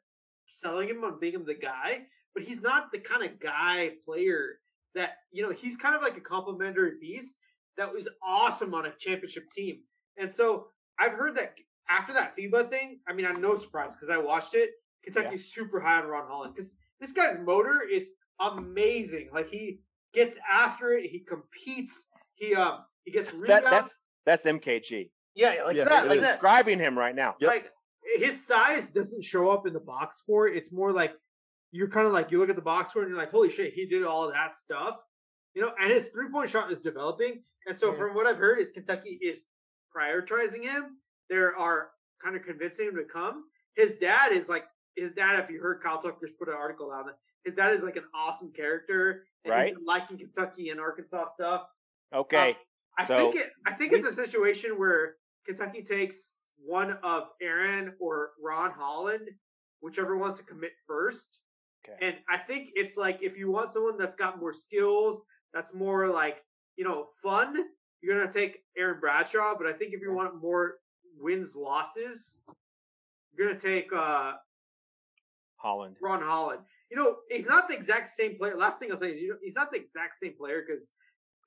selling 0.62 0.88
him 0.88 1.04
on 1.04 1.18
being 1.20 1.34
him 1.34 1.44
the 1.44 1.54
guy, 1.54 2.02
but 2.34 2.44
he's 2.44 2.60
not 2.60 2.92
the 2.92 2.98
kind 2.98 3.24
of 3.24 3.40
guy 3.40 3.90
player 4.04 4.58
that 4.94 5.10
you 5.32 5.42
know. 5.42 5.52
He's 5.52 5.76
kind 5.76 5.94
of 5.94 6.02
like 6.02 6.16
a 6.16 6.20
complementary 6.20 6.92
piece 7.00 7.34
that 7.76 7.92
was 7.92 8.08
awesome 8.26 8.74
on 8.74 8.86
a 8.86 8.92
championship 8.98 9.44
team. 9.54 9.78
And 10.18 10.30
so 10.30 10.68
I've 10.98 11.12
heard 11.12 11.36
that 11.36 11.54
after 11.88 12.12
that 12.14 12.36
FIBA 12.36 12.70
thing, 12.70 13.00
I 13.08 13.12
mean, 13.12 13.26
I'm 13.26 13.40
no 13.40 13.56
surprise 13.58 13.92
because 13.94 14.10
I 14.10 14.18
watched 14.18 14.54
it. 14.54 14.70
Kentucky's 15.04 15.52
super 15.52 15.80
high 15.80 16.00
on 16.00 16.06
Ron 16.06 16.26
Holland 16.26 16.54
because 16.54 16.74
this 17.00 17.12
guy's 17.12 17.38
motor 17.44 17.82
is 17.90 18.04
amazing. 18.40 19.28
Like 19.32 19.48
he 19.48 19.80
gets 20.12 20.36
after 20.50 20.92
it, 20.92 21.08
he 21.08 21.20
competes, 21.20 21.92
he 22.34 22.54
um 22.54 22.80
he 23.04 23.12
gets 23.12 23.32
rebounds. 23.32 23.64
That, 23.64 23.64
that's 23.64 23.94
that's 24.24 24.42
MKG. 24.44 25.10
yeah, 25.34 25.54
yeah, 25.54 25.62
like 25.64 25.76
Yeah, 25.76 25.84
that, 25.84 26.08
like 26.08 26.20
that. 26.20 26.32
Describing 26.34 26.78
him 26.78 26.98
right 26.98 27.14
now. 27.14 27.36
Yep. 27.40 27.48
Like 27.48 27.72
his 28.18 28.44
size 28.46 28.88
doesn't 28.88 29.24
show 29.24 29.50
up 29.50 29.66
in 29.66 29.72
the 29.72 29.80
box 29.80 30.18
score. 30.18 30.48
It's 30.48 30.70
more 30.72 30.92
like 30.92 31.12
you're 31.72 31.88
kind 31.88 32.06
of 32.06 32.12
like 32.12 32.30
you 32.30 32.38
look 32.38 32.50
at 32.50 32.56
the 32.56 32.62
box 32.62 32.90
score 32.90 33.02
and 33.02 33.10
you're 33.10 33.18
like, 33.18 33.30
holy 33.30 33.50
shit, 33.50 33.72
he 33.74 33.86
did 33.86 34.04
all 34.04 34.30
that 34.30 34.56
stuff. 34.56 34.96
You 35.54 35.62
know, 35.62 35.72
and 35.80 35.90
his 35.90 36.06
three 36.12 36.28
point 36.30 36.50
shot 36.50 36.70
is 36.72 36.80
developing. 36.80 37.42
And 37.66 37.76
so 37.76 37.90
Yeah. 37.92 37.98
from 37.98 38.14
what 38.14 38.26
I've 38.26 38.36
heard, 38.38 38.60
is 38.60 38.70
Kentucky 38.72 39.18
is 39.22 39.40
prioritizing 39.94 40.62
him. 40.62 40.98
There 41.28 41.56
are 41.56 41.90
kind 42.22 42.36
of 42.36 42.42
convincing 42.44 42.88
him 42.88 42.96
to 42.96 43.04
come. 43.04 43.44
His 43.74 43.92
dad 44.00 44.32
is 44.32 44.48
like 44.48 44.64
his 44.96 45.12
dad. 45.12 45.40
If 45.40 45.50
you 45.50 45.60
heard 45.60 45.82
Kyle 45.82 46.00
Tucker's 46.00 46.30
put 46.38 46.48
an 46.48 46.54
article 46.54 46.92
out, 46.92 47.06
his 47.44 47.54
dad 47.54 47.74
is 47.74 47.82
like 47.82 47.96
an 47.96 48.04
awesome 48.14 48.52
character. 48.52 49.24
And 49.44 49.52
Right. 49.52 49.74
Liking 49.84 50.18
Kentucky 50.18 50.70
and 50.70 50.80
Arkansas 50.80 51.26
stuff. 51.26 51.66
Okay. 52.14 52.50
Um, 52.50 52.56
I 52.98 53.06
so 53.06 53.18
think 53.18 53.36
it. 53.36 53.52
I 53.66 53.72
think 53.72 53.92
it's 53.92 54.06
a 54.06 54.12
situation 54.12 54.78
where 54.78 55.16
Kentucky 55.44 55.82
takes 55.82 56.30
one 56.64 56.98
of 57.02 57.28
Aaron 57.40 57.94
or 58.00 58.30
Ron 58.42 58.70
Holland, 58.70 59.28
whichever 59.80 60.16
wants 60.16 60.38
to 60.38 60.44
commit 60.44 60.72
first. 60.86 61.40
Okay. 61.88 62.06
And 62.06 62.16
I 62.28 62.38
think 62.38 62.70
it's 62.74 62.96
like 62.96 63.18
if 63.22 63.36
you 63.36 63.50
want 63.50 63.72
someone 63.72 63.96
that's 63.98 64.16
got 64.16 64.40
more 64.40 64.52
skills, 64.52 65.22
that's 65.54 65.72
more 65.72 66.08
like 66.08 66.42
you 66.76 66.84
know 66.84 67.08
fun, 67.22 67.56
you're 68.00 68.18
gonna 68.18 68.32
take 68.32 68.64
Aaron 68.76 69.00
Bradshaw. 69.00 69.54
But 69.56 69.66
I 69.66 69.72
think 69.72 69.94
if 69.94 70.00
you 70.00 70.12
want 70.12 70.40
more 70.40 70.74
wins 71.18 71.54
losses, 71.54 72.38
you're 73.36 73.48
gonna 73.48 73.58
take 73.58 73.92
uh, 73.92 74.32
Holland. 75.56 75.96
Ron 76.00 76.22
Holland. 76.22 76.60
You 76.90 76.96
know, 76.96 77.16
he's 77.30 77.46
not 77.46 77.68
the 77.68 77.74
exact 77.74 78.16
same 78.16 78.36
player. 78.36 78.56
Last 78.56 78.78
thing 78.78 78.92
I'll 78.92 79.00
say 79.00 79.10
is, 79.10 79.20
you 79.20 79.30
know, 79.30 79.36
he's 79.42 79.54
not 79.54 79.70
the 79.70 79.78
exact 79.78 80.20
same 80.22 80.34
player 80.38 80.62
because 80.66 80.82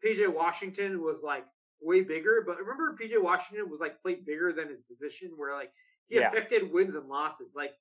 PJ 0.03 0.33
Washington 0.33 1.01
was 1.01 1.17
like 1.23 1.45
way 1.81 2.01
bigger. 2.01 2.43
But 2.45 2.57
remember, 2.57 2.95
PJ 3.01 3.21
Washington 3.21 3.69
was 3.69 3.79
like 3.79 4.01
played 4.01 4.25
bigger 4.25 4.53
than 4.53 4.69
his 4.69 4.81
position, 4.81 5.31
where 5.35 5.53
like 5.55 5.71
he 6.07 6.15
Yeah. 6.15 6.29
affected 6.29 6.71
wins 6.71 6.95
and 6.95 7.07
losses. 7.07 7.47
Like 7.55 7.71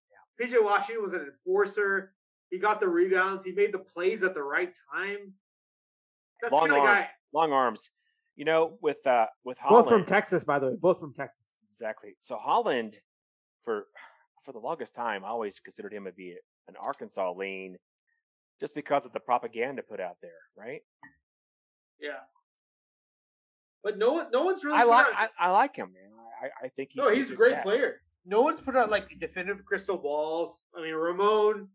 PJ 0.40 0.62
Washington 0.62 1.02
was 1.04 1.12
an 1.14 1.20
enforcer. 1.26 2.14
He 2.50 2.58
got 2.58 2.80
the 2.80 2.88
rebounds. 2.88 3.44
He 3.44 3.52
made 3.52 3.72
the 3.72 3.78
plays 3.78 4.22
at 4.22 4.34
the 4.34 4.42
right 4.42 4.74
time. 4.92 5.34
That's 6.40 6.52
Long 6.52 6.68
the 6.68 6.74
kind 6.74 6.82
of 6.82 6.88
arm. 6.88 6.96
guy. 7.02 7.10
Long 7.32 7.52
arms. 7.52 7.90
You 8.36 8.44
know, 8.44 8.78
with 8.80 9.04
uh 9.06 9.26
with 9.44 9.58
Holland. 9.58 9.84
Both 9.86 9.92
from 9.92 10.04
Texas, 10.06 10.44
by 10.44 10.58
the 10.58 10.68
way. 10.68 10.76
Both 10.80 11.00
from 11.00 11.12
Texas. 11.14 11.44
Exactly. 11.74 12.16
So 12.22 12.36
Holland, 12.36 12.96
for 13.64 13.86
for 14.44 14.52
the 14.52 14.58
longest 14.60 14.94
time, 14.94 15.24
I 15.24 15.28
always 15.28 15.58
considered 15.60 15.92
him 15.92 16.04
to 16.04 16.12
be 16.12 16.36
an 16.68 16.74
Arkansas 16.80 17.32
lean, 17.32 17.76
just 18.60 18.74
because 18.74 19.04
of 19.04 19.12
the 19.12 19.20
propaganda 19.20 19.82
put 19.82 20.00
out 20.00 20.16
there, 20.22 20.30
right? 20.56 20.82
Yeah. 22.00 22.20
But 23.84 23.98
no 23.98 24.12
one, 24.12 24.26
no 24.32 24.42
one's 24.44 24.64
really. 24.64 24.78
I 24.78 24.82
like 24.84 25.06
out- 25.06 25.30
I, 25.40 25.46
I 25.46 25.50
like 25.50 25.76
him, 25.76 25.92
man. 25.92 26.10
I, 26.42 26.66
I 26.66 26.68
think 26.68 26.90
he, 26.92 27.00
no, 27.00 27.10
he's 27.10 27.30
a 27.30 27.34
great 27.34 27.54
cat. 27.54 27.64
player. 27.64 28.00
No 28.24 28.42
one's 28.42 28.60
put 28.60 28.76
out 28.76 28.90
like 28.90 29.08
definitive 29.20 29.64
crystal 29.64 29.96
balls. 29.96 30.54
I 30.76 30.82
mean, 30.82 30.94
Ramon, 30.94 31.68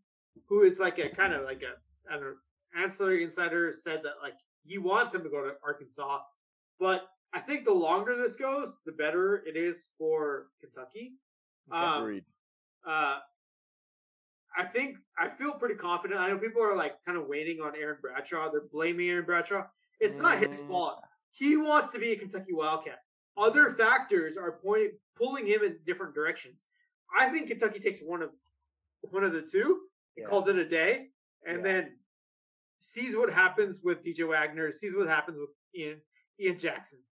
who 0.48 0.62
is 0.62 0.78
like 0.78 0.98
a 0.98 1.08
kind 1.10 1.32
of 1.34 1.44
like 1.44 1.62
a 1.62 1.74
I 2.10 2.16
don't 2.16 2.22
know, 2.24 2.34
ancillary 2.82 3.24
insider, 3.24 3.74
said 3.82 4.00
that 4.04 4.14
like 4.22 4.34
he 4.64 4.78
wants 4.78 5.14
him 5.14 5.22
to 5.22 5.28
go 5.28 5.42
to 5.44 5.52
Arkansas, 5.64 6.20
but 6.80 7.08
I 7.34 7.40
think 7.40 7.64
the 7.64 7.72
longer 7.72 8.16
this 8.16 8.36
goes, 8.36 8.74
the 8.86 8.92
better 8.92 9.42
it 9.46 9.56
is 9.56 9.88
for 9.98 10.46
Kentucky. 10.60 11.14
Um, 11.72 12.02
Agreed. 12.02 12.24
uh, 12.86 13.18
I 14.56 14.64
think 14.72 14.96
I 15.18 15.28
feel 15.30 15.52
pretty 15.52 15.74
confident. 15.74 16.20
I 16.20 16.28
know 16.28 16.38
people 16.38 16.62
are 16.62 16.76
like 16.76 16.94
kind 17.06 17.18
of 17.18 17.26
waiting 17.26 17.60
on 17.60 17.72
Aaron 17.76 17.96
Bradshaw. 18.00 18.50
They're 18.50 18.62
blaming 18.72 19.08
Aaron 19.10 19.24
Bradshaw. 19.24 19.64
It's 20.00 20.16
not 20.16 20.38
his 20.38 20.60
Mm. 20.60 20.68
fault. 20.68 21.02
He 21.34 21.56
wants 21.56 21.90
to 21.90 21.98
be 21.98 22.12
a 22.12 22.16
Kentucky 22.16 22.52
Wildcat. 22.52 23.00
Other 23.36 23.72
factors 23.72 24.36
are 24.36 24.52
pointing, 24.52 24.92
pulling 25.16 25.46
him 25.46 25.62
in 25.64 25.78
different 25.84 26.14
directions. 26.14 26.62
I 27.16 27.28
think 27.28 27.48
Kentucky 27.48 27.80
takes 27.80 28.00
one 28.00 28.22
of 28.22 28.30
one 29.10 29.24
of 29.24 29.32
the 29.32 29.42
two 29.42 29.88
and 30.16 30.22
Yeah. 30.24 30.28
calls 30.28 30.48
it 30.48 30.56
a 30.56 30.64
day, 30.64 31.10
and 31.44 31.58
Yeah. 31.58 31.62
then 31.64 31.98
sees 32.78 33.16
what 33.16 33.32
happens 33.32 33.80
with 33.82 34.02
DJ 34.04 34.24
Wagner, 34.24 34.70
sees 34.72 34.94
what 34.94 35.08
happens 35.08 35.38
with 35.38 35.50
Ian 35.74 36.00
Ian 36.38 36.58
Jackson. 36.58 37.04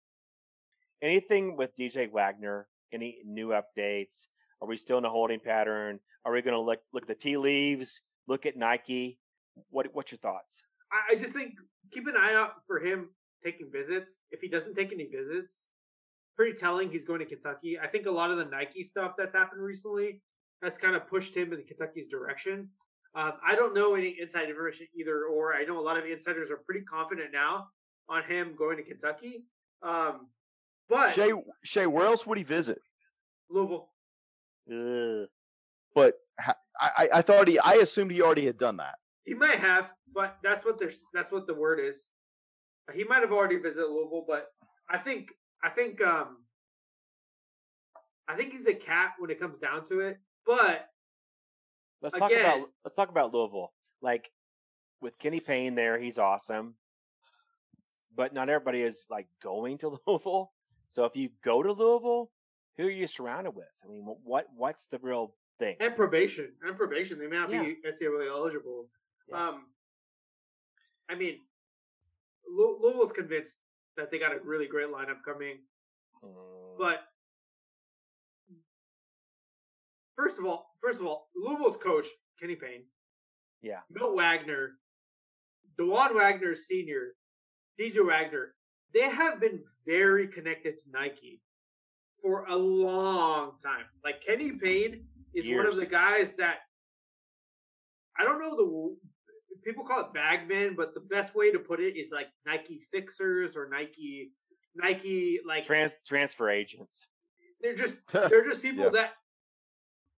Anything 1.03 1.57
with 1.57 1.75
DJ 1.77 2.07
Wagner? 2.07 2.69
Any 2.93 3.23
new 3.25 3.49
updates? 3.49 4.29
Are 4.61 4.69
we 4.69 4.77
still 4.77 4.99
in 4.99 5.05
a 5.05 5.11
holding 5.11 5.41
pattern? 5.41 6.01
Are 6.25 6.33
we 6.33 6.43
going 6.43 6.55
to 6.55 6.61
look 6.61 6.83
look 6.93 7.05
at 7.05 7.09
the 7.09 7.15
tea 7.15 7.37
leaves? 7.39 8.03
Look 8.27 8.45
at 8.45 8.57
Nike? 8.57 9.19
What 9.71 9.93
what's 9.95 10.11
your 10.13 10.19
thoughts? 10.19 10.55
I, 10.93 11.13
I 11.13 11.15
just 11.17 11.33
think 11.33 11.55
keep 11.91 12.07
an 12.07 12.17
eye 12.17 12.35
out 12.35 12.67
for 12.67 12.79
him 12.79 13.15
taking 13.43 13.71
visits. 13.73 14.11
If 14.31 14.41
he 14.41 14.49
doesn't 14.49 14.75
take 14.75 14.93
any 14.93 15.07
visits, 15.07 15.65
pretty 16.37 16.59
telling 16.59 16.91
he's 16.91 17.05
going 17.05 17.21
to 17.21 17.25
Kentucky. 17.27 17.79
I 17.79 17.87
think 17.87 18.07
a 18.07 18.11
lot 18.11 18.31
of 18.31 18.39
the 18.39 18.45
Nike 18.45 18.85
stuff 18.85 19.13
that's 19.19 19.35
happened 19.35 19.63
recently 19.63 20.21
has 20.63 20.77
kind 20.77 20.95
of 20.95 21.09
pushed 21.09 21.35
him 21.35 21.53
in 21.53 21.63
Kentucky's 21.65 22.09
direction. 22.09 22.69
Um, 23.15 23.33
I 23.45 23.57
don't 23.57 23.75
know 23.75 23.95
any 23.95 24.17
inside 24.21 24.49
information 24.49 24.87
either, 24.95 25.25
or 25.25 25.55
I 25.55 25.65
know 25.65 25.79
a 25.79 25.83
lot 25.83 25.97
of 25.97 26.05
insiders 26.05 26.51
are 26.51 26.59
pretty 26.59 26.83
confident 26.83 27.31
now 27.33 27.69
on 28.09 28.23
him 28.25 28.55
going 28.57 28.77
to 28.77 28.83
Kentucky. 28.83 29.45
Um, 29.83 30.29
but 30.89 31.15
Shay, 31.15 31.33
Shay, 31.65 31.87
where 31.87 32.07
else 32.07 32.27
would 32.27 32.39
he 32.39 32.45
visit? 32.45 32.81
Louisville, 33.51 33.89
Yeah. 34.67 35.25
But 35.95 36.15
I, 36.39 36.55
I, 36.81 37.09
I 37.15 37.23
thought 37.23 37.49
he, 37.49 37.59
I 37.59 37.75
assumed 37.75 38.13
he 38.13 38.23
already 38.23 38.47
had 38.47 38.59
done 38.59 38.77
that. 38.77 38.95
he 39.25 39.35
might 39.35 39.59
have, 39.59 39.91
but 40.15 40.37
that's 40.43 40.65
what 40.65 40.79
there's 40.79 41.01
that's 41.13 41.33
what 41.33 41.47
the 41.47 41.55
word 41.55 41.81
is. 41.81 42.05
He 42.95 43.05
might 43.05 43.21
have 43.23 43.33
already 43.33 43.57
visited 43.57 43.87
Louisville, 43.89 44.25
but 44.27 44.49
I 44.89 44.99
think 44.99 45.29
I 45.63 45.71
think 45.71 46.01
um 46.01 46.39
I 48.29 48.37
think 48.37 48.53
he's 48.53 48.67
a 48.67 48.75
cat 48.75 49.13
when 49.19 49.31
it 49.31 49.41
comes 49.41 49.59
down 49.59 49.87
to 49.89 50.01
it. 50.01 50.19
But 50.47 50.87
Let's 52.03 52.17
talk 52.17 52.33
about 52.33 52.71
let's 52.85 52.97
talk 52.97 53.11
about 53.11 53.33
Louisville. 53.35 53.73
Like 54.03 54.31
with 55.01 55.19
Kenny 55.19 55.41
Payne 55.41 55.75
there, 55.75 55.99
he's 55.99 56.19
awesome. 56.19 56.75
But 58.17 58.35
not 58.35 58.49
everybody 58.49 58.81
is 58.83 59.05
like 59.11 59.29
going 59.43 59.79
to 59.79 59.99
Louisville. 60.07 60.53
So 60.95 61.05
if 61.05 61.15
you 61.15 61.31
go 61.45 61.63
to 61.63 61.73
Louisville, 61.73 62.31
who 62.77 62.85
are 62.87 62.91
you 62.91 63.07
surrounded 63.07 63.53
with? 63.53 63.69
I 63.85 63.89
mean, 63.89 64.03
what 64.25 64.47
what's 64.57 64.87
the 64.91 64.99
real 64.99 65.35
thing? 65.59 65.77
and 65.79 65.95
probation, 65.95 66.49
and 66.67 66.77
probation, 66.77 67.19
they 67.19 67.27
may 67.27 67.37
not 67.37 67.51
Yeah. 67.53 67.63
be 67.63 67.77
NCAA 67.87 68.29
eligible. 68.31 68.89
Yeah. 69.29 69.49
Um, 69.49 69.67
I 71.09 71.15
mean, 71.15 71.41
Louisville's 72.51 73.13
convinced 73.13 73.57
that 73.97 74.11
they 74.11 74.19
got 74.19 74.33
a 74.33 74.39
really 74.45 74.67
great 74.67 74.89
lineup 74.89 75.23
coming. 75.25 75.59
Mm, 76.25 76.79
But 76.79 77.01
first 80.17 80.39
of 80.39 80.45
all, 80.45 80.67
first 80.83 81.01
of 81.01 81.07
all, 81.07 81.29
Louisville's 81.35 81.77
coach 81.77 82.07
Kenny 82.41 82.57
Payne, 82.57 82.85
yeah, 83.63 83.81
Milt 83.91 84.15
Wagner, 84.17 84.73
Dajuan 85.79 86.15
Wagner 86.15 86.55
Sr., 86.55 87.15
DJ 87.79 88.07
Wagner, 88.07 88.55
they 88.95 89.09
have 89.09 89.41
been 89.41 89.61
very 89.87 90.27
connected 90.29 90.77
to 90.79 90.91
Nike 90.91 91.41
for 92.23 92.45
a 92.49 92.57
long 92.57 93.53
time. 93.65 93.85
Like 94.05 94.23
Kenny 94.27 94.53
Payne 94.53 95.05
is 95.35 95.47
one 95.57 95.67
of 95.67 95.77
the 95.77 95.87
guys 95.87 96.31
that 96.39 96.59
I 98.19 98.25
don't 98.25 98.39
know 98.41 98.57
the 98.57 98.65
people 99.65 99.85
call 99.85 100.01
it 100.01 100.13
bagmen, 100.15 100.75
but 100.77 100.95
the 100.95 101.01
best 101.01 101.35
way 101.35 101.51
to 101.53 101.59
put 101.59 101.81
it 101.81 101.97
is 101.97 102.11
like 102.11 102.29
Nike 102.47 102.81
fixers 102.93 103.57
or 103.57 103.69
Nike 103.69 104.33
Nike 104.75 105.41
like 105.47 105.67
trans 105.67 105.93
transfer 106.07 106.49
agents. 106.51 107.07
they're 107.61 107.77
just 107.77 107.95
they're 108.13 108.49
just 108.49 108.63
people 108.63 108.85
Yeah. 108.85 108.91
that 108.91 109.13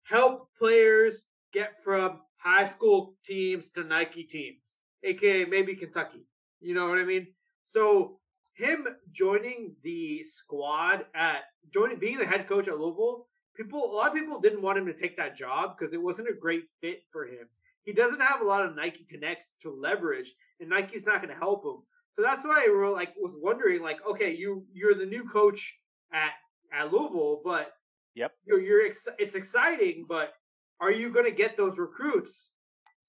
help 0.03 0.49
players 0.57 1.23
get 1.53 1.81
from 1.83 2.19
high 2.37 2.65
school 2.67 3.15
teams 3.25 3.69
to 3.71 3.83
Nike 3.83 4.23
teams, 4.23 4.61
aka 5.03 5.45
maybe 5.45 5.75
Kentucky. 5.75 6.25
You 6.59 6.73
know 6.73 6.87
what 6.89 6.97
I 6.99 7.03
mean? 7.05 7.27
So 7.67 8.19
him 8.53 8.87
joining 9.11 9.75
the 9.83 10.23
squad 10.23 11.05
at 11.15 11.43
joining 11.73 11.99
being 11.99 12.17
the 12.17 12.25
head 12.25 12.47
coach 12.47 12.67
at 12.67 12.77
Louisville, 12.77 13.27
people 13.55 13.91
a 13.91 13.95
lot 13.95 14.09
of 14.09 14.13
people 14.13 14.39
didn't 14.39 14.61
want 14.61 14.77
him 14.77 14.85
to 14.87 14.93
take 14.93 15.17
that 15.17 15.37
job 15.37 15.75
because 15.77 15.93
it 15.93 16.01
wasn't 16.01 16.29
a 16.29 16.33
great 16.33 16.63
fit 16.81 17.03
for 17.11 17.25
him. 17.25 17.47
He 17.83 17.93
doesn't 17.93 18.21
have 18.21 18.41
a 18.41 18.45
lot 18.45 18.65
of 18.65 18.75
Nike 18.75 19.05
connects 19.09 19.53
to 19.63 19.71
leverage, 19.71 20.33
and 20.59 20.69
Nike's 20.69 21.05
not 21.05 21.21
going 21.21 21.33
to 21.33 21.39
help 21.39 21.63
him. 21.65 21.81
So 22.15 22.21
that's 22.21 22.43
why 22.43 22.65
I 22.67 22.71
were 22.71 22.89
like 22.89 23.13
was 23.17 23.33
wondering, 23.37 23.81
like, 23.81 23.99
okay, 24.07 24.31
you 24.35 24.65
you're 24.73 24.95
the 24.95 25.05
new 25.05 25.23
coach 25.27 25.75
at 26.13 26.31
at 26.73 26.91
Louisville, 26.91 27.41
but 27.43 27.73
Yep. 28.15 28.33
you're 28.45 28.59
you're 28.61 28.85
ex- 28.85 29.07
it's 29.17 29.35
exciting, 29.35 30.05
but 30.07 30.33
are 30.81 30.91
you 30.91 31.09
going 31.11 31.25
to 31.25 31.31
get 31.31 31.55
those 31.55 31.77
recruits 31.77 32.49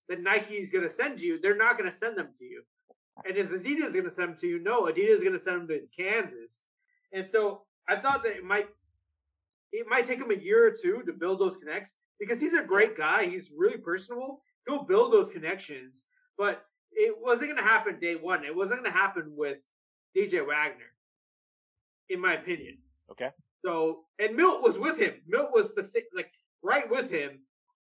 that 0.08 0.22
Nike 0.22 0.54
is 0.54 0.70
going 0.70 0.88
to 0.88 0.94
send 0.94 1.20
you? 1.20 1.40
They're 1.40 1.56
not 1.56 1.76
going 1.76 1.90
to 1.90 1.96
send 1.96 2.16
them 2.16 2.28
to 2.38 2.44
you. 2.44 2.62
And 3.26 3.36
is 3.36 3.50
Adidas 3.50 3.92
going 3.92 4.04
to 4.04 4.10
send 4.10 4.30
them 4.30 4.38
to 4.40 4.46
you? 4.46 4.62
No, 4.62 4.82
Adidas 4.82 5.16
is 5.16 5.20
going 5.22 5.32
to 5.32 5.40
send 5.40 5.62
them 5.62 5.68
to 5.68 5.80
Kansas. 5.96 6.58
And 7.12 7.26
so 7.26 7.62
I 7.88 7.96
thought 7.96 8.22
that 8.22 8.36
it 8.36 8.44
might 8.44 8.68
it 9.72 9.86
might 9.88 10.06
take 10.06 10.18
him 10.20 10.30
a 10.30 10.34
year 10.34 10.66
or 10.66 10.70
two 10.70 11.02
to 11.06 11.12
build 11.12 11.40
those 11.40 11.56
connects 11.56 11.96
because 12.20 12.38
he's 12.38 12.54
a 12.54 12.62
great 12.62 12.96
guy. 12.96 13.26
He's 13.26 13.50
really 13.56 13.78
personable. 13.78 14.42
He'll 14.66 14.84
build 14.84 15.12
those 15.12 15.30
connections, 15.30 16.02
but 16.38 16.64
it 16.92 17.14
wasn't 17.18 17.50
going 17.50 17.62
to 17.62 17.68
happen 17.68 17.98
day 18.00 18.14
one. 18.14 18.44
It 18.44 18.54
wasn't 18.54 18.80
going 18.82 18.92
to 18.92 18.98
happen 18.98 19.32
with 19.36 19.58
DJ 20.16 20.46
Wagner, 20.46 20.92
in 22.08 22.20
my 22.20 22.34
opinion. 22.34 22.78
Okay. 23.10 23.30
So 23.64 24.04
and 24.18 24.36
Milt 24.36 24.62
was 24.62 24.78
with 24.78 24.98
him. 24.98 25.14
Milt 25.26 25.50
was 25.52 25.72
the 25.74 25.88
like 26.14 26.30
right 26.62 26.90
with 26.90 27.10
him. 27.10 27.40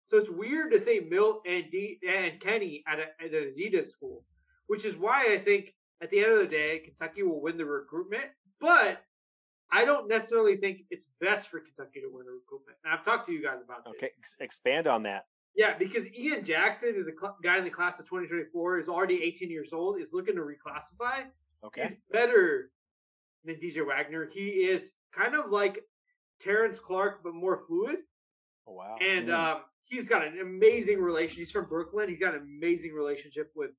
So 0.10 0.18
it's 0.18 0.30
weird 0.30 0.72
to 0.72 0.80
say 0.80 0.99
Milt 0.99 1.41
and 1.48 1.66
D 1.72 1.99
and 2.08 2.40
Kenny 2.40 2.84
at, 2.88 2.99
a, 2.99 3.03
at 3.24 3.34
an 3.34 3.53
Adidas 3.58 3.90
school, 3.90 4.26
which 4.68 4.86
is 4.86 4.95
why 4.95 5.34
I 5.34 5.38
think 5.40 5.74
at 6.02 6.10
the 6.10 6.20
end 6.20 6.34
of 6.34 6.40
the 6.40 6.48
day 6.48 6.80
Kentucky 6.80 7.24
will 7.24 7.41
win 7.41 7.58
the 7.58 7.66
recruitment. 7.66 8.26
But 8.60 9.02
I 9.72 9.86
don't 9.86 10.08
necessarily 10.08 10.58
think 10.58 10.82
it's 10.90 11.06
best 11.22 11.48
for 11.48 11.60
Kentucky 11.60 12.02
to 12.02 12.10
win 12.12 12.26
the 12.26 12.34
recruitment. 12.34 12.78
And 12.84 12.94
I've 12.94 13.06
talked 13.06 13.28
to 13.28 13.34
you 13.34 13.41
guys 13.41 13.60
about 13.64 13.86
this. 13.86 13.94
Okay, 13.98 14.12
expand 14.41 14.86
on 14.86 15.03
that. 15.03 15.26
Yeah, 15.56 15.78
because 15.78 16.06
Ian 16.18 16.44
Jackson 16.45 16.94
is 16.95 17.07
a 17.07 17.11
cl- 17.19 17.38
guy 17.44 17.57
in 17.57 17.64
the 17.65 17.69
class 17.69 17.99
of 17.99 18.06
2024. 18.06 18.80
is 18.80 18.88
already 18.88 19.22
18 19.23 19.49
years 19.52 19.73
old. 19.73 19.99
Is 19.99 20.14
looking 20.14 20.36
to 20.36 20.41
reclassify. 20.41 21.26
Okay, 21.64 21.88
He's 21.90 21.98
better 22.11 22.72
than 23.45 23.56
DJ 23.56 23.86
Wagner. 23.86 24.30
He 24.34 24.48
is 24.49 24.91
kind 25.14 25.36
of 25.36 25.52
like 25.52 25.84
Terrence 26.40 26.80
Clarke, 26.80 27.22
but 27.23 27.34
more 27.36 27.64
fluid. 27.68 27.98
oh, 28.68 28.73
wow. 28.73 28.95
And 29.02 29.28
Mm. 29.28 29.34
um, 29.56 29.61
he's 29.84 30.07
got 30.07 30.26
an 30.26 30.40
amazing 30.40 30.99
relation. 31.02 31.38
He's 31.38 31.52
from 31.52 31.65
Brooklyn. 31.65 32.07
He's 32.10 32.19
got 32.19 32.34
an 32.34 32.41
amazing 32.41 32.94
relationship 32.94 33.52
with 33.56 33.72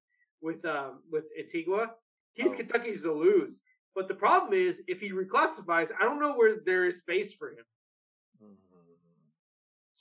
with 0.43 0.65
um, 0.65 1.03
with 1.11 1.25
Antigua. 1.39 1.95
He's 2.35 2.53
Oh. 2.53 2.57
Kentucky's 2.57 3.03
to 3.03 3.13
lose. 3.13 3.55
But 3.95 4.09
the 4.09 4.15
problem 4.15 4.53
is, 4.53 4.83
if 4.89 5.01
he 5.01 5.11
reclassifies, 5.13 5.91
I 5.99 6.05
don't 6.05 6.19
know 6.21 6.35
where 6.35 6.57
there 6.65 6.85
is 6.87 6.99
space 6.99 7.33
for 7.33 7.51
him. 7.51 7.65
Mhm. 8.43 8.57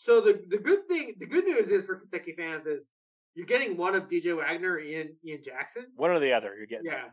So 0.04 0.20
the 0.20 0.42
the 0.50 0.58
good 0.58 0.88
thing, 0.88 1.14
the 1.20 1.28
good 1.28 1.46
news 1.46 1.68
is 1.68 1.86
for 1.86 1.96
Kentucky 1.96 2.34
fans 2.34 2.66
is 2.66 2.90
you're 3.36 3.46
getting 3.46 3.78
one 3.78 3.94
of 3.94 4.10
DJ 4.10 4.36
Wagner 4.36 4.78
and 4.78 4.88
Ian, 4.88 5.16
Ian 5.24 5.44
Jackson. 5.44 5.86
one 5.96 6.10
or 6.10 6.20
the 6.20 6.34
other. 6.34 6.56
You're 6.58 6.66
getting 6.66 6.86
Yeah. 6.86 7.10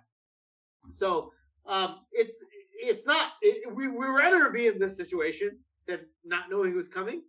So 0.90 1.32
um, 1.66 2.01
it's 2.12 2.39
it's 2.81 3.05
not 3.05 3.32
it, 3.43 3.74
we 3.74 3.89
we 3.89 4.06
rather 4.06 4.48
be 4.51 4.69
in 4.69 4.78
this 4.78 4.97
situation 4.97 5.59
than 5.86 6.01
not 6.24 6.44
knowing 6.51 6.73
who's 6.73 6.89
coming. 6.89 7.23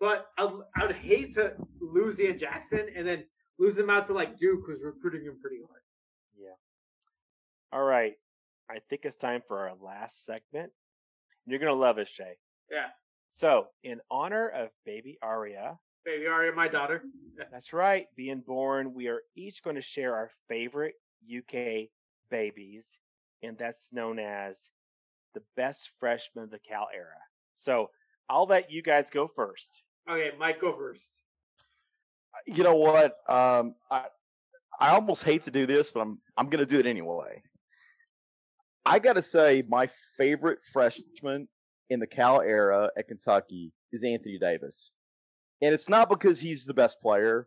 but 0.00 0.26
I 0.36 0.44
would, 0.44 0.64
I 0.76 0.86
would 0.86 0.96
hate 0.96 1.32
to 1.34 1.54
lose 1.80 2.20
Ian 2.20 2.38
Jackson 2.38 2.88
and 2.94 3.06
then 3.06 3.24
lose 3.58 3.78
him 3.78 3.88
out 3.88 4.04
to 4.06 4.12
like 4.12 4.36
Duke, 4.38 4.64
who's 4.66 4.82
recruiting 4.82 5.22
him 5.24 5.38
pretty 5.40 5.60
hard. 5.66 5.82
Yeah. 6.38 6.56
All 7.72 7.84
right. 7.84 8.14
I 8.70 8.78
think 8.90 9.02
it's 9.04 9.16
time 9.16 9.42
for 9.48 9.60
our 9.60 9.74
last 9.80 10.26
segment. 10.26 10.72
You're 11.46 11.58
gonna 11.58 11.72
love 11.72 11.98
it, 11.98 12.08
Shay. 12.08 12.36
Yeah. 12.70 12.88
So, 13.40 13.66
in 13.82 14.00
honor 14.10 14.48
of 14.48 14.68
baby 14.84 15.18
Aria, 15.22 15.78
Baby 16.04 16.26
Aria, 16.26 16.52
my 16.52 16.68
daughter. 16.68 17.02
that's 17.52 17.72
right, 17.72 18.06
being 18.16 18.40
born, 18.40 18.92
we 18.94 19.08
are 19.08 19.22
each 19.36 19.62
going 19.62 19.76
to 19.76 19.82
share 19.82 20.14
our 20.14 20.30
favorite 20.48 20.94
UK 21.26 21.88
babies, 22.30 22.84
and 23.42 23.56
that's 23.58 23.80
known 23.92 24.18
as 24.18 24.56
the 25.34 25.42
best 25.56 25.80
freshman 26.00 26.44
of 26.44 26.50
the 26.50 26.58
Cal 26.58 26.88
era. 26.94 27.18
So, 27.58 27.90
I'll 28.28 28.46
let 28.46 28.70
you 28.70 28.82
guys 28.82 29.06
go 29.10 29.30
first. 29.34 29.68
Okay, 30.10 30.30
Mike, 30.38 30.60
go 30.60 30.74
first. 30.76 31.02
You 32.46 32.64
know 32.64 32.76
what? 32.76 33.18
Um, 33.28 33.74
I 33.90 34.06
I 34.80 34.90
almost 34.90 35.22
hate 35.22 35.44
to 35.44 35.50
do 35.50 35.66
this, 35.66 35.90
but 35.90 36.00
I'm 36.00 36.18
I'm 36.36 36.48
gonna 36.48 36.66
do 36.66 36.78
it 36.80 36.86
anyway. 36.86 37.42
I 38.84 38.98
gotta 38.98 39.22
say, 39.22 39.62
my 39.68 39.88
favorite 40.16 40.58
freshman 40.72 41.46
in 41.92 42.00
the 42.00 42.06
Cal 42.06 42.40
era 42.40 42.90
at 42.96 43.08
Kentucky 43.08 43.72
is 43.92 44.04
Anthony 44.04 44.38
Davis, 44.38 44.92
and 45.60 45.74
it's 45.74 45.88
not 45.88 46.08
because 46.08 46.40
he's 46.40 46.64
the 46.64 46.74
best 46.74 47.00
player. 47.00 47.46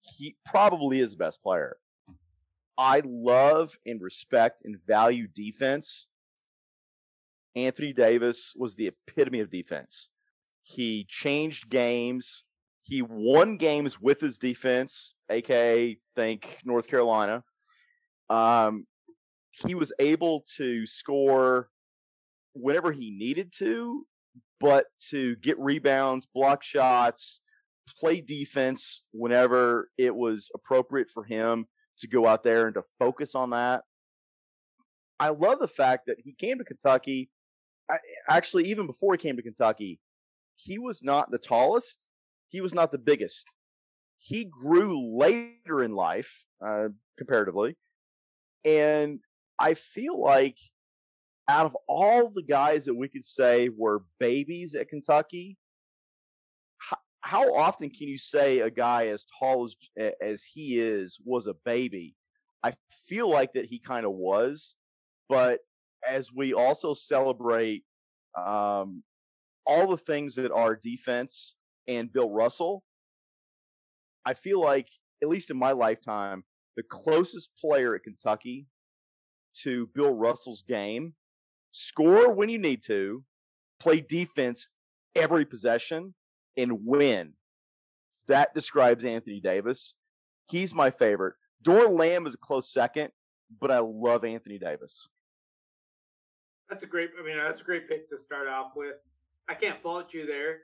He 0.00 0.36
probably 0.44 1.00
is 1.00 1.12
the 1.12 1.16
best 1.16 1.42
player. 1.42 1.76
I 2.78 3.02
love 3.04 3.76
and 3.86 4.00
respect 4.02 4.62
and 4.64 4.76
value 4.86 5.26
defense. 5.28 6.08
Anthony 7.54 7.92
Davis 7.92 8.52
was 8.56 8.74
the 8.74 8.88
epitome 8.88 9.40
of 9.40 9.50
defense. 9.50 10.10
He 10.62 11.06
changed 11.08 11.70
games. 11.70 12.44
He 12.82 13.02
won 13.02 13.56
games 13.56 14.00
with 14.00 14.20
his 14.20 14.36
defense, 14.36 15.14
aka 15.30 15.98
think 16.14 16.58
North 16.64 16.86
Carolina. 16.86 17.42
Um, 18.28 18.86
he 19.50 19.74
was 19.74 19.92
able 19.98 20.44
to 20.56 20.86
score 20.86 21.70
whenever 22.56 22.92
he 22.92 23.10
needed 23.10 23.52
to, 23.58 24.06
but 24.60 24.86
to 25.10 25.36
get 25.36 25.58
rebounds, 25.58 26.26
block 26.34 26.62
shots, 26.62 27.40
play 28.00 28.20
defense 28.20 29.02
whenever 29.12 29.90
it 29.98 30.14
was 30.14 30.50
appropriate 30.54 31.08
for 31.12 31.24
him 31.24 31.66
to 31.98 32.08
go 32.08 32.26
out 32.26 32.42
there 32.42 32.66
and 32.66 32.74
to 32.74 32.82
focus 32.98 33.34
on 33.34 33.50
that. 33.50 33.82
I 35.18 35.30
love 35.30 35.58
the 35.60 35.68
fact 35.68 36.06
that 36.06 36.16
he 36.22 36.32
came 36.32 36.58
to 36.58 36.64
Kentucky. 36.64 37.30
I, 37.90 37.98
actually, 38.28 38.64
even 38.66 38.86
before 38.86 39.14
he 39.14 39.18
came 39.18 39.36
to 39.36 39.42
Kentucky, 39.42 39.98
he 40.54 40.78
was 40.78 41.02
not 41.02 41.30
the 41.30 41.38
tallest. 41.38 41.98
He 42.48 42.60
was 42.60 42.74
not 42.74 42.90
the 42.90 42.98
biggest. 42.98 43.46
He 44.18 44.44
grew 44.44 45.16
later 45.16 45.82
in 45.82 45.94
life, 45.94 46.44
uh, 46.64 46.88
comparatively. 47.16 47.76
And 48.64 49.20
I 49.58 49.74
feel 49.74 50.20
like 50.20 50.56
out 51.48 51.66
of 51.66 51.76
all 51.88 52.30
the 52.30 52.42
guys 52.42 52.84
that 52.84 52.94
we 52.94 53.08
could 53.08 53.24
say 53.24 53.68
were 53.68 54.04
babies 54.18 54.74
at 54.74 54.88
Kentucky, 54.88 55.56
how, 56.78 56.96
how 57.20 57.54
often 57.54 57.90
can 57.90 58.08
you 58.08 58.18
say 58.18 58.60
a 58.60 58.70
guy 58.70 59.08
as 59.08 59.26
tall 59.38 59.64
as 59.64 59.76
as 60.20 60.42
he 60.42 60.78
is 60.80 61.18
was 61.24 61.46
a 61.46 61.54
baby? 61.64 62.14
I 62.62 62.72
feel 63.06 63.30
like 63.30 63.52
that 63.52 63.66
he 63.66 63.78
kind 63.78 64.04
of 64.04 64.12
was, 64.12 64.74
but 65.28 65.60
as 66.08 66.32
we 66.32 66.52
also 66.52 66.94
celebrate 66.94 67.84
um, 68.36 69.02
all 69.66 69.88
the 69.88 69.96
things 69.96 70.34
that 70.36 70.52
are 70.52 70.74
defense 70.76 71.54
and 71.88 72.12
Bill 72.12 72.30
Russell, 72.30 72.82
I 74.24 74.34
feel 74.34 74.60
like, 74.60 74.88
at 75.22 75.28
least 75.28 75.50
in 75.50 75.56
my 75.56 75.72
lifetime, 75.72 76.44
the 76.76 76.82
closest 76.82 77.50
player 77.60 77.94
at 77.94 78.02
Kentucky 78.02 78.66
to 79.62 79.88
Bill 79.94 80.12
Russell's 80.12 80.62
game 80.62 81.14
score 81.76 82.32
when 82.32 82.48
you 82.48 82.58
need 82.58 82.82
to, 82.84 83.22
play 83.80 84.00
defense 84.00 84.68
every 85.14 85.44
possession, 85.44 86.14
and 86.56 86.84
win. 86.84 87.32
That 88.28 88.54
describes 88.54 89.04
Anthony 89.04 89.40
Davis. 89.40 89.94
He's 90.48 90.74
my 90.74 90.90
favorite. 90.90 91.34
Doron 91.62 91.98
Lamb 91.98 92.26
is 92.26 92.34
a 92.34 92.38
close 92.38 92.72
second, 92.72 93.10
but 93.60 93.70
I 93.70 93.78
love 93.78 94.24
Anthony 94.24 94.58
Davis. 94.58 95.08
That's 96.68 96.82
a 96.82 96.86
great. 96.86 97.10
I 97.20 97.24
mean, 97.24 97.36
that's 97.36 97.60
a 97.60 97.64
great 97.64 97.88
pick 97.88 98.08
to 98.10 98.18
start 98.18 98.48
off 98.48 98.72
with. 98.74 98.96
I 99.48 99.54
can't 99.54 99.80
fault 99.82 100.12
you 100.12 100.26
there. 100.26 100.60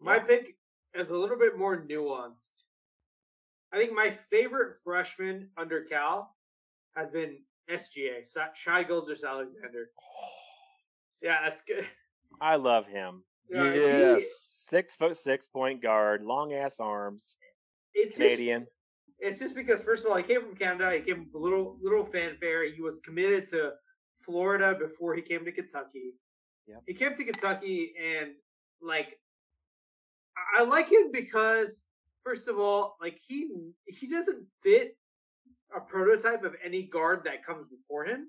My 0.00 0.18
pick 0.18 0.56
is 0.94 1.10
a 1.10 1.16
little 1.16 1.38
bit 1.38 1.58
more 1.58 1.76
nuanced. 1.76 2.32
I 3.72 3.76
think 3.76 3.92
my 3.92 4.16
favorite 4.30 4.76
freshman 4.84 5.48
under 5.56 5.82
Cal 5.82 6.34
has 6.96 7.10
been 7.10 7.38
SGA, 7.70 8.22
Shai 8.54 8.82
Gilgeous 8.84 9.24
Alexander. 9.24 9.90
Oh. 10.00 10.43
Yeah, 11.22 11.38
that's 11.44 11.62
good. 11.62 11.86
I 12.40 12.56
love 12.56 12.86
him. 12.86 13.22
Yeah, 13.48 13.72
he- 13.72 13.78
yes. 13.80 14.24
Six 14.68 14.94
foot 14.96 15.16
six 15.18 15.46
point 15.46 15.82
guard, 15.82 16.22
long 16.24 16.52
ass 16.54 16.74
arms, 16.80 17.22
it's 17.92 18.16
just, 18.16 18.18
Canadian. 18.18 18.66
it's 19.20 19.38
just 19.38 19.54
because 19.54 19.82
first 19.82 20.04
of 20.04 20.10
all, 20.10 20.16
he 20.16 20.22
came 20.24 20.40
from 20.40 20.56
Canada. 20.56 20.90
He 20.96 21.00
came 21.02 21.26
with 21.26 21.34
a 21.34 21.38
little 21.38 21.78
little 21.82 22.04
fanfare. 22.06 22.64
He 22.72 22.80
was 22.80 22.98
committed 23.04 23.48
to 23.50 23.72
Florida 24.24 24.74
before 24.78 25.14
he 25.14 25.22
came 25.22 25.44
to 25.44 25.52
Kentucky. 25.52 26.14
Yep. 26.66 26.82
He 26.86 26.94
came 26.94 27.14
to 27.14 27.24
Kentucky 27.24 27.92
and 28.02 28.32
like 28.80 29.20
I- 30.36 30.62
I 30.62 30.64
like 30.64 30.90
him 30.90 31.12
because 31.12 31.84
first 32.24 32.48
of 32.48 32.58
all, 32.58 32.96
like 33.00 33.20
he 33.28 33.50
he 33.86 34.08
doesn't 34.08 34.46
fit 34.62 34.96
a 35.76 35.80
prototype 35.80 36.42
of 36.42 36.56
any 36.64 36.84
guard 36.84 37.22
that 37.24 37.44
comes 37.44 37.68
before 37.68 38.06
him, 38.06 38.28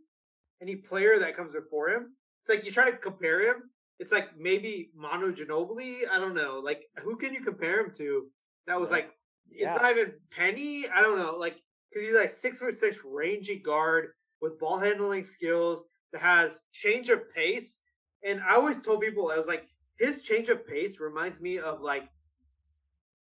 any 0.62 0.76
player 0.76 1.18
that 1.20 1.36
comes 1.36 1.54
before 1.54 1.90
him. 1.90 2.14
It's 2.46 2.50
like 2.50 2.66
you 2.66 2.72
try 2.72 2.90
to 2.90 2.98
compare 2.98 3.42
him. 3.50 3.64
It's 4.00 4.12
like 4.12 4.38
maybe 4.38 4.92
Manu 4.96 5.34
Ginobili. 5.36 6.02
I 6.12 6.20
don't 6.20 6.36
know. 6.36 6.62
Like 6.64 6.84
who 7.02 7.16
can 7.16 7.34
you 7.34 7.42
compare 7.42 7.80
him 7.82 7.92
to? 7.98 8.28
That 8.68 8.80
was 8.80 8.92
like 8.92 9.12
Yeah. 9.50 9.74
it's 9.74 9.82
not 9.82 9.92
even 9.92 10.14
Penny. 10.32 10.88
I 10.90 11.02
don't 11.02 11.18
know. 11.18 11.36
Like 11.38 11.62
because 11.92 12.08
he's 12.08 12.16
like 12.16 12.34
six 12.34 12.60
foot 12.60 12.78
six, 12.78 12.98
rangy 13.04 13.58
guard 13.58 14.10
with 14.42 14.60
ball 14.60 14.78
handling 14.78 15.24
skills 15.24 15.86
that 16.12 16.22
has 16.22 16.60
change 16.72 17.10
of 17.10 17.30
pace. 17.34 17.78
And 18.24 18.42
I 18.42 18.56
always 18.56 18.80
told 18.82 19.02
people 19.02 19.32
I 19.32 19.38
was 19.38 19.48
like, 19.48 19.68
his 19.98 20.22
change 20.22 20.50
of 20.50 20.68
pace 20.68 21.00
reminds 21.00 21.40
me 21.40 21.58
of 21.60 21.82
like 21.82 22.10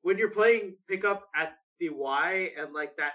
when 0.01 0.17
you're 0.17 0.29
playing 0.29 0.75
pickup 0.87 1.29
at 1.35 1.57
the 1.79 1.89
Y 1.89 2.51
and 2.59 2.73
like 2.73 2.95
that 2.97 3.13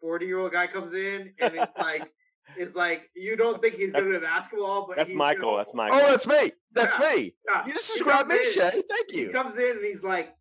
40 0.00 0.26
year 0.26 0.38
old 0.38 0.52
guy 0.52 0.66
comes 0.66 0.92
in 0.94 1.32
and 1.38 1.54
it's 1.54 1.72
like 1.78 2.10
it's 2.56 2.74
like 2.74 3.10
you 3.14 3.36
don't 3.36 3.60
think 3.60 3.74
he's 3.76 3.92
good 3.92 4.14
at 4.14 4.22
basketball, 4.22 4.86
but 4.86 4.96
That's 4.96 5.08
he's 5.10 5.16
Michael. 5.18 5.52
gonna- 5.52 5.56
That's 5.64 5.74
Michael. 5.74 5.98
Oh, 6.00 6.10
that's 6.10 6.26
me. 6.26 6.52
That's 6.72 6.94
Yeah. 6.98 7.14
me. 7.14 7.34
Yeah. 7.48 7.66
You 7.66 7.72
just 7.74 7.86
He 7.92 7.98
described 7.98 8.28
me, 8.28 8.36
in- 8.38 8.52
Shay. 8.52 8.82
Thank 8.88 9.10
He 9.10 9.20
you. 9.20 9.30
comes 9.30 9.56
in 9.56 9.70
and 9.76 9.84
he's 9.84 10.02
like 10.02 10.34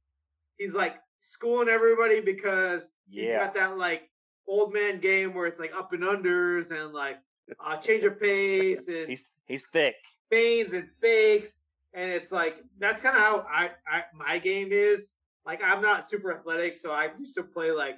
he's 0.57 0.73
like 0.73 0.95
schooling 1.19 1.69
everybody 1.69 2.19
because 2.21 2.83
he's 3.09 3.29
got 3.37 3.53
that 3.55 3.77
like 3.77 4.09
old 4.47 4.73
man 4.73 4.99
game 4.99 5.33
where 5.33 5.45
it's 5.47 5.59
like 5.59 5.73
up 5.75 5.93
and 5.93 6.03
unders 6.03 6.71
and 6.71 6.93
like 6.93 7.17
uh, 7.63 7.77
change 7.77 8.03
of 8.03 8.19
pace 8.19 8.87
and 8.87 9.09
He's 9.09 9.23
he's 9.45 9.65
thick. 9.73 9.95
feigns 10.29 10.73
and 10.73 10.87
fakes, 11.01 11.51
and 11.93 12.11
it's 12.11 12.31
like 12.31 12.57
that's 12.79 13.01
kind 13.01 13.15
of 13.15 13.21
how 13.21 13.45
I, 13.51 13.71
I 13.89 14.03
my 14.13 14.37
game 14.39 14.69
is. 14.71 15.09
Like 15.45 15.61
I'm 15.63 15.81
not 15.81 16.07
super 16.09 16.31
athletic, 16.37 16.77
so 16.77 16.91
I 16.91 17.09
used 17.19 17.35
to 17.35 17.43
play 17.43 17.71
like 17.71 17.95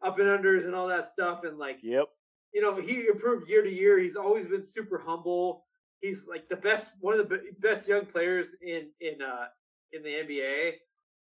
up 0.00 0.18
and 0.20 0.28
unders 0.28 0.64
and 0.64 0.74
all 0.76 0.86
that 0.88 1.06
stuff, 1.08 1.42
and 1.44 1.58
like 1.58 1.78
Yep. 1.82 2.06
You 2.52 2.62
know 2.62 2.76
he 2.76 3.06
improved 3.06 3.48
year 3.48 3.62
to 3.62 3.70
year. 3.70 3.98
He's 3.98 4.16
always 4.16 4.46
been 4.46 4.62
super 4.62 4.98
humble. 4.98 5.64
He's 6.00 6.26
like 6.28 6.48
the 6.48 6.56
best, 6.56 6.90
one 7.00 7.18
of 7.18 7.28
the 7.28 7.40
best 7.58 7.88
young 7.88 8.06
players 8.06 8.48
in 8.62 8.88
in 9.00 9.20
uh 9.22 9.46
in 9.92 10.02
the 10.02 10.10
NBA, 10.10 10.72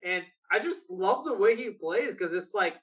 and 0.03 0.23
I 0.51 0.59
just 0.59 0.81
love 0.89 1.25
the 1.25 1.33
way 1.33 1.55
he 1.55 1.69
plays 1.69 2.13
because 2.15 2.33
it's 2.33 2.53
like 2.53 2.75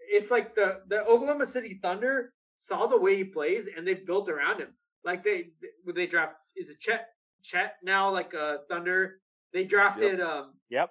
it's 0.00 0.30
like 0.30 0.54
the 0.54 0.80
the 0.88 1.04
Oklahoma 1.04 1.46
City 1.46 1.78
Thunder 1.82 2.32
saw 2.60 2.86
the 2.86 2.98
way 2.98 3.16
he 3.16 3.24
plays 3.24 3.66
and 3.76 3.86
they 3.86 3.94
built 3.94 4.28
around 4.28 4.60
him. 4.60 4.74
Like 5.04 5.24
they 5.24 5.50
when 5.84 5.94
they 5.96 6.06
draft 6.06 6.34
is 6.56 6.68
it 6.70 6.80
Chet 6.80 7.08
Chet 7.42 7.76
now 7.82 8.10
like 8.10 8.34
uh 8.34 8.58
Thunder 8.70 9.20
they 9.52 9.64
drafted 9.64 10.20
um 10.20 10.54
Yep. 10.70 10.90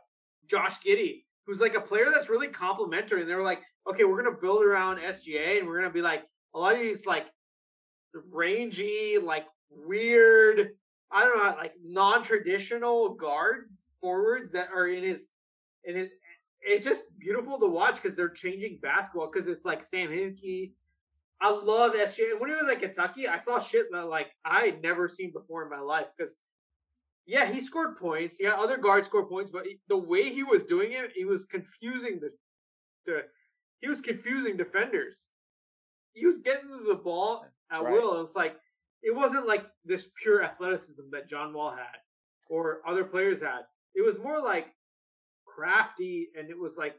Josh 0.50 0.80
Giddey 0.80 1.24
who's 1.46 1.60
like 1.60 1.76
a 1.76 1.82
player 1.82 2.08
that's 2.14 2.30
really 2.30 2.48
complimentary 2.48 3.22
and 3.22 3.30
they 3.30 3.36
were 3.36 3.42
like 3.44 3.62
okay 3.90 4.04
we're 4.04 4.22
gonna 4.22 4.36
build 4.36 4.64
around 4.64 4.98
SGA 4.98 5.60
and 5.60 5.68
we're 5.68 5.80
gonna 5.80 5.94
be 5.94 6.02
like 6.02 6.24
a 6.56 6.60
lot 6.60 6.76
of 6.76 6.82
these 6.82 7.06
like 7.06 7.26
rangy 8.32 9.18
like 9.22 9.46
weird 9.70 10.70
I 11.12 11.24
don't 11.24 11.38
know 11.38 11.56
like 11.58 11.74
non-traditional 11.84 13.16
guards 13.16 13.72
forwards 14.02 14.52
that 14.54 14.70
are 14.74 14.88
in 14.88 15.04
his 15.04 15.20
in 15.86 15.98
it 15.98 16.12
it's 16.62 16.86
just 16.86 17.04
beautiful 17.20 17.60
to 17.60 17.68
watch 17.68 18.02
because 18.02 18.16
they're 18.16 18.30
changing 18.30 18.80
basketball 18.82 19.30
because 19.32 19.48
it's 19.48 19.66
like 19.66 19.84
Sam 19.84 20.10
Hinkie 20.10 20.72
I 21.44 21.50
love 21.50 21.92
SGA. 21.92 22.40
When 22.40 22.50
he 22.50 22.56
was 22.56 22.70
at 22.72 22.80
Kentucky, 22.80 23.28
I 23.28 23.38
saw 23.38 23.60
shit 23.60 23.88
that 23.92 24.06
like 24.06 24.28
I 24.46 24.62
had 24.62 24.82
never 24.82 25.10
seen 25.10 25.34
before 25.34 25.64
in 25.64 25.70
my 25.70 25.80
life 25.80 26.06
because 26.18 26.34
yeah, 27.26 27.52
he 27.52 27.60
scored 27.60 27.98
points. 27.98 28.38
Yeah, 28.40 28.54
other 28.54 28.78
guards 28.78 29.08
scored 29.08 29.30
points, 29.30 29.52
but 29.52 29.66
the 29.90 29.98
way 29.98 30.30
he 30.30 30.44
was 30.44 30.64
doing 30.64 30.94
it, 30.94 31.12
he 31.14 31.26
was 31.26 31.46
confusing 31.46 32.22
the 32.22 32.30
the 33.06 33.24
he 33.84 33.90
was 33.90 34.00
confusing 34.00 34.56
defenders. 34.56 35.26
He 36.14 36.26
was 36.26 36.38
getting 36.38 36.70
to 36.70 36.86
the 36.88 36.96
ball 36.96 37.46
at 37.70 37.84
right. 37.84 37.92
will. 37.92 38.24
It's 38.24 38.34
like 38.34 38.56
it 39.02 39.14
wasn't 39.14 39.46
like 39.46 39.66
this 39.84 40.08
pure 40.22 40.42
athleticism 40.42 41.02
that 41.12 41.30
John 41.30 41.54
Wall 41.54 41.72
had 41.72 42.00
or 42.50 42.80
other 42.88 43.04
players 43.04 43.42
had. 43.42 43.64
It 43.94 44.02
was 44.02 44.16
more 44.24 44.42
like 44.42 44.68
crafty, 45.46 46.30
and 46.40 46.50
it 46.50 46.58
was 46.58 46.78
like 46.78 46.96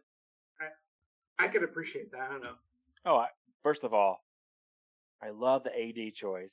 I 0.61 1.45
I 1.47 1.49
could 1.49 1.63
appreciate 1.63 2.13
that. 2.13 2.21
I 2.21 2.29
don't 2.29 2.43
know. 2.43 2.57
Oh, 3.07 3.17
I, 3.17 3.29
first 3.63 3.83
of 3.83 3.95
all, 3.95 4.23
I 5.23 5.31
love 5.31 5.65
the 5.65 5.71
AD 5.71 6.13
choice 6.15 6.53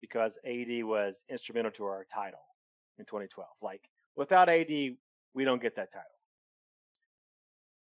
because 0.00 0.32
AD 0.46 0.82
was 0.82 1.22
instrumental 1.28 1.72
to 1.72 1.84
our 1.84 2.06
title 2.12 2.40
in 2.98 3.04
2012. 3.04 3.48
Like 3.60 3.82
without 4.16 4.48
AD, 4.48 4.70
we 5.34 5.44
don't 5.44 5.60
get 5.60 5.76
that 5.76 5.92
title. 5.92 6.11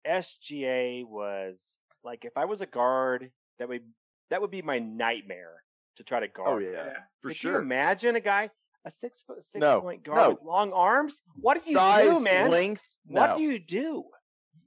SGA 0.07 1.05
was 1.07 1.61
like 2.05 2.25
if 2.25 2.37
I 2.37 2.45
was 2.45 2.61
a 2.61 2.67
guard, 2.67 3.31
that 3.59 3.69
would 3.69 3.83
that 4.31 4.41
would 4.41 4.51
be 4.51 4.63
my 4.63 4.79
nightmare 4.79 5.63
to 5.97 6.05
try 6.05 6.21
to 6.21 6.29
guard. 6.29 6.63
Oh 6.63 6.67
yeah, 6.67 6.85
Yeah. 6.85 6.93
for 7.21 7.29
Could 7.29 7.37
sure. 7.37 7.53
you 7.55 7.59
imagine 7.59 8.17
a 8.17 8.21
guy, 8.21 8.51
a 8.85 8.91
six 8.91 9.23
foot 9.23 9.43
six 9.43 9.61
No, 9.61 9.81
point 9.81 10.05
guard 10.05 10.19
no. 10.19 10.31
with 10.31 10.43
long 10.43 10.73
arms? 10.73 11.21
What 11.41 11.63
do 11.63 11.71
you 11.71 11.77
Size, 11.77 12.17
do, 12.19 12.21
man? 12.21 12.51
length. 12.51 12.85
What 13.07 13.37
do 13.37 13.43
you 13.43 13.59
do? 13.59 14.05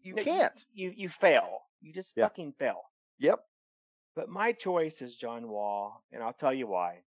you 0.04 0.16
No, 0.16 0.24
can't. 0.24 0.66
You 0.74 0.92
you 0.96 1.10
fail. 1.10 1.60
You 1.82 1.94
just 1.94 2.12
Yeah. 2.16 2.26
fucking 2.26 2.54
fail. 2.60 2.82
Yep. 3.20 3.40
But 4.16 4.30
my 4.30 4.52
choice 4.52 5.02
is 5.02 5.16
John 5.16 5.48
Wall, 5.48 6.04
and 6.12 6.22
I'll 6.22 6.34
tell 6.34 6.54
you 6.54 6.68
why. 6.68 7.04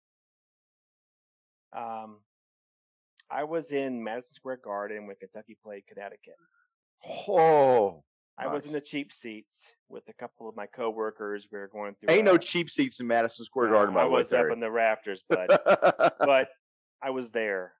Um, 1.72 2.18
I 3.30 3.44
was 3.44 3.70
in 3.72 4.04
Madison 4.04 4.34
Square 4.34 4.58
Garden 4.58 5.06
when 5.06 5.16
Kentucky 5.16 5.56
played 5.64 5.86
Connecticut. 5.86 6.36
Oh, 7.28 8.04
I 8.42 8.52
was 8.52 8.66
in 8.66 8.72
the 8.72 8.80
cheap 8.80 9.12
seats 9.12 9.56
with 9.88 10.02
a 10.08 10.12
couple 10.14 10.48
of 10.48 10.56
my 10.56 10.66
coworkers. 10.66 11.46
We 11.52 11.58
were 11.58 11.68
going 11.72 11.94
through. 11.94 12.14
ain't 12.14 12.24
no 12.24 12.38
cheap 12.38 12.70
seats 12.70 13.00
in 13.00 13.06
Madison 13.06 13.44
Square 13.44 13.68
no, 13.68 13.74
Garden. 13.74 13.94
By 13.94 14.02
I 14.02 14.04
the 14.04 14.10
way, 14.10 14.22
was 14.22 14.32
up 14.32 14.38
Terry. 14.38 14.52
in 14.52 14.60
the 14.60 14.70
rafters, 14.70 15.22
but 15.28 15.48
but 16.18 16.48
I 17.02 17.10
was 17.10 17.28
there, 17.32 17.72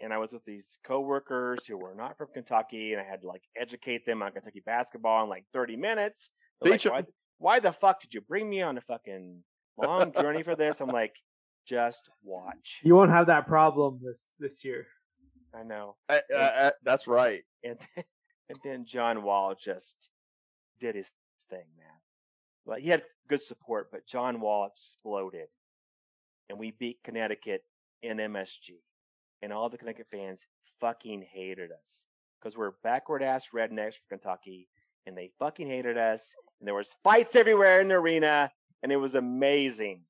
and 0.00 0.12
I 0.12 0.18
was 0.18 0.32
with 0.32 0.44
these 0.44 0.66
coworkers 0.84 1.60
who 1.66 1.76
were 1.76 1.94
not 1.94 2.18
from 2.18 2.28
Kentucky, 2.34 2.92
and 2.92 3.00
I 3.00 3.04
had 3.04 3.22
to 3.22 3.28
like 3.28 3.42
educate 3.60 4.04
them 4.06 4.22
on 4.22 4.32
Kentucky 4.32 4.62
basketball 4.64 5.22
in 5.24 5.30
like 5.30 5.44
30 5.52 5.76
minutes. 5.76 6.30
They're 6.60 6.72
Teach 6.72 6.86
like, 6.86 6.98
'em. 6.98 7.04
why, 7.38 7.54
why 7.54 7.60
the 7.60 7.72
fuck 7.72 8.00
did 8.02 8.12
you 8.12 8.20
bring 8.20 8.48
me 8.50 8.60
on 8.62 8.76
a 8.76 8.80
fucking 8.82 9.42
long 9.76 10.12
journey 10.12 10.42
for 10.42 10.56
this? 10.56 10.80
I'm 10.80 10.88
like, 10.88 11.14
just 11.66 12.10
watch. 12.24 12.80
You 12.82 12.94
won't 12.96 13.10
have 13.10 13.28
that 13.28 13.46
problem 13.46 14.00
this 14.02 14.18
this 14.38 14.64
year. 14.64 14.86
I 15.54 15.62
know. 15.62 15.96
Uh, 16.08 16.18
uh, 16.32 16.36
uh, 16.38 16.70
that's 16.84 17.06
right. 17.06 17.42
And 17.64 17.76
then, 17.96 18.04
and 18.50 18.58
then 18.64 18.84
John 18.84 19.22
Wall 19.22 19.54
just 19.54 19.94
did 20.80 20.96
his 20.96 21.06
thing, 21.48 21.64
man. 21.78 21.86
Like 22.66 22.82
he 22.82 22.88
had 22.88 23.02
good 23.28 23.40
support, 23.40 23.90
but 23.92 24.06
John 24.06 24.40
Wall 24.40 24.66
exploded, 24.66 25.46
and 26.48 26.58
we 26.58 26.72
beat 26.72 26.98
Connecticut 27.04 27.62
in 28.02 28.16
MSG, 28.16 28.80
and 29.40 29.52
all 29.52 29.70
the 29.70 29.78
Connecticut 29.78 30.08
fans 30.10 30.40
fucking 30.80 31.24
hated 31.32 31.70
us 31.70 32.06
because 32.40 32.58
we're 32.58 32.72
backward 32.82 33.22
ass 33.22 33.44
rednecks 33.54 33.94
from 33.94 34.18
Kentucky, 34.18 34.66
and 35.06 35.16
they 35.16 35.30
fucking 35.38 35.68
hated 35.68 35.96
us, 35.96 36.22
and 36.58 36.66
there 36.66 36.74
was 36.74 36.88
fights 37.04 37.36
everywhere 37.36 37.80
in 37.80 37.88
the 37.88 37.94
arena, 37.94 38.50
and 38.82 38.90
it 38.90 38.96
was 38.96 39.14
amazing. 39.14 40.02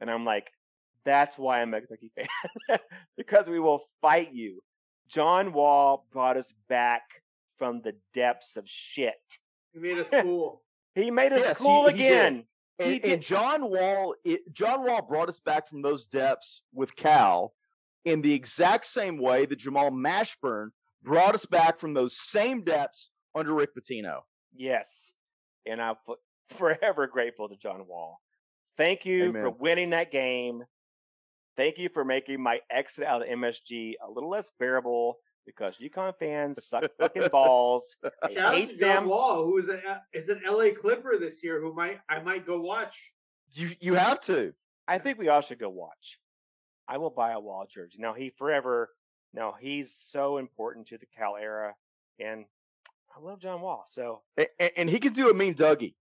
And 0.00 0.10
I'm 0.10 0.24
like, 0.24 0.48
that's 1.04 1.38
why 1.38 1.62
I'm 1.62 1.74
a 1.74 1.80
Kentucky 1.80 2.10
fan 2.16 2.78
because 3.16 3.46
we 3.46 3.60
will 3.60 3.82
fight 4.02 4.32
you. 4.32 4.60
John 5.08 5.52
Wall 5.52 6.06
brought 6.12 6.36
us 6.36 6.52
back 6.68 7.02
from 7.58 7.80
the 7.82 7.94
depths 8.14 8.56
of 8.56 8.64
shit. 8.66 9.14
He 9.72 9.78
made 9.80 9.98
us 9.98 10.06
cool. 10.22 10.62
He 10.94 11.10
made 11.10 11.32
us 11.32 11.40
Yes, 11.40 11.58
he- 11.58 11.64
cool 11.64 11.88
he 11.88 11.96
did. 11.96 12.06
again. 12.06 12.44
He 12.78 12.84
And, 12.84 13.02
did- 13.02 13.12
and 13.12 13.22
John 13.22 13.70
Wall, 13.70 14.14
it, 14.24 14.40
John 14.52 14.84
Wall 14.86 15.02
brought 15.02 15.28
us 15.28 15.40
back 15.40 15.68
from 15.68 15.82
those 15.82 16.06
depths 16.06 16.62
with 16.72 16.94
Cal 16.96 17.52
in 18.04 18.22
the 18.22 18.32
exact 18.32 18.86
same 18.86 19.18
way 19.18 19.46
that 19.46 19.56
Jamal 19.56 19.90
Mashburn 19.90 20.68
brought 21.02 21.34
us 21.34 21.44
back 21.46 21.78
from 21.78 21.92
those 21.94 22.16
same 22.18 22.62
depths 22.62 23.10
under 23.34 23.52
Rick 23.54 23.70
Pitino. 23.76 24.20
Yes. 24.54 24.88
And 25.66 25.82
I'm 25.82 25.96
forever 26.56 27.06
grateful 27.06 27.48
to 27.48 27.56
John 27.56 27.86
Wall. 27.86 28.20
Thank 28.76 29.04
you 29.04 29.32
for 29.32 29.50
winning 29.50 29.90
that 29.90 30.12
game. 30.12 30.62
Thank 31.56 31.78
you 31.78 31.88
for 31.88 32.04
making 32.04 32.40
my 32.40 32.60
exit 32.70 33.04
out 33.04 33.22
of 33.22 33.28
MSG 33.28 33.94
a 34.06 34.08
little 34.08 34.30
less 34.30 34.48
bearable 34.60 35.18
because 35.48 35.74
UConn 35.82 36.12
fans 36.18 36.58
suck 36.68 36.84
fucking 36.98 37.28
balls. 37.32 37.84
I 38.22 38.34
Shout 38.34 38.54
out 38.54 38.68
to 38.68 38.76
John 38.76 38.78
them. 38.78 39.06
Wall, 39.06 39.44
who 39.46 39.56
is 39.58 39.68
a 39.68 40.02
is 40.12 40.28
an 40.28 40.42
LA 40.46 40.66
Clipper 40.78 41.16
this 41.18 41.42
year, 41.42 41.58
who 41.60 41.72
might 41.74 41.98
I 42.08 42.20
might 42.20 42.46
go 42.46 42.60
watch. 42.60 42.96
You 43.54 43.70
you 43.80 43.94
have 43.94 44.20
to. 44.22 44.52
I 44.86 44.98
think 44.98 45.18
we 45.18 45.28
all 45.28 45.40
should 45.40 45.58
go 45.58 45.70
watch. 45.70 46.18
I 46.86 46.98
will 46.98 47.10
buy 47.10 47.32
a 47.32 47.40
Wall 47.40 47.66
jersey. 47.72 47.96
Now 47.98 48.12
he 48.14 48.30
forever. 48.38 48.90
No, 49.34 49.54
he's 49.58 49.94
so 50.10 50.36
important 50.38 50.86
to 50.88 50.98
the 50.98 51.06
Cal 51.16 51.36
era, 51.36 51.74
and 52.20 52.44
I 53.16 53.20
love 53.20 53.40
John 53.40 53.60
Wall. 53.60 53.86
So, 53.90 54.22
A- 54.38 54.46
a- 54.60 54.78
and 54.78 54.88
he 54.88 54.98
can 55.00 55.12
do 55.12 55.30
a 55.30 55.34
mean 55.34 55.54
Dougie. 55.54 55.94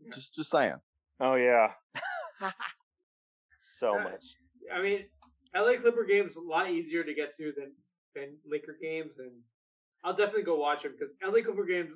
Yeah. 0.00 0.10
Just 0.14 0.34
just 0.34 0.50
saying. 0.50 0.76
oh 1.20 1.34
yeah, 1.34 1.72
so 3.78 3.98
Uh, 3.98 4.04
much. 4.04 4.24
I 4.72 4.80
mean, 4.82 5.04
LA 5.54 5.74
Clipper 5.80 6.04
games 6.04 6.36
a 6.36 6.40
lot 6.40 6.70
easier 6.70 7.04
to 7.04 7.14
get 7.14 7.36
to 7.36 7.52
than 7.56 7.72
than 8.14 8.36
Laker 8.50 8.76
games, 8.80 9.12
and 9.18 9.30
I'll 10.04 10.16
definitely 10.16 10.42
go 10.42 10.56
watch 10.56 10.82
them 10.82 10.94
because 10.98 11.14
LA 11.24 11.42
Clipper 11.42 11.64
games. 11.64 11.90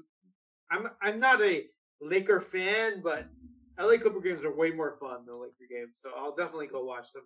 I'm 0.71 0.89
I'm 1.03 1.21
not 1.21 1.41
a 1.43 1.65
Laker 2.01 2.41
fan, 2.41 3.01
but 3.03 3.27
LA 3.79 3.99
Clipper 3.99 4.21
games 4.21 4.43
are 4.43 4.55
way 4.55 4.71
more 4.71 4.97
fun 5.01 5.25
than 5.27 5.41
Laker 5.41 5.67
games, 5.71 5.95
so 6.03 6.11
I'll 6.17 6.35
definitely 6.35 6.67
go 6.69 6.85
watch 6.85 7.13
them. 7.13 7.23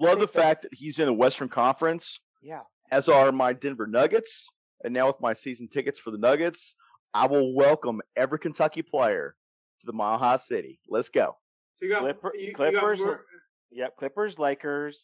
Love 0.00 0.20
the 0.20 0.26
think 0.26 0.32
that- 0.34 0.42
fact 0.42 0.62
that 0.62 0.74
he's 0.74 0.98
in 0.98 1.06
the 1.06 1.12
Western 1.12 1.48
Conference, 1.48 2.20
Yeah, 2.42 2.62
as 2.90 3.08
are 3.08 3.32
my 3.32 3.52
Denver 3.52 3.86
Nuggets. 3.86 4.46
And 4.84 4.94
now 4.94 5.08
with 5.08 5.20
my 5.20 5.32
season 5.32 5.66
tickets 5.66 5.98
for 5.98 6.12
the 6.12 6.18
Nuggets, 6.18 6.76
I 7.12 7.26
will 7.26 7.52
welcome 7.52 8.00
every 8.14 8.38
Kentucky 8.38 8.80
player 8.82 9.34
to 9.80 9.86
the 9.86 9.92
Mile 9.92 10.18
High 10.18 10.36
City. 10.36 10.78
Let's 10.88 11.08
go. 11.08 11.36
So 11.78 11.86
you 11.86 11.90
got 11.90 12.02
Clipper- 12.02 12.32
you, 12.36 12.46
you 12.48 12.54
Clippers 12.54 12.98
got 13.00 13.04
more, 13.04 13.24
yep. 13.72 13.96
Clippers, 13.96 14.38
Lakers, 14.38 15.02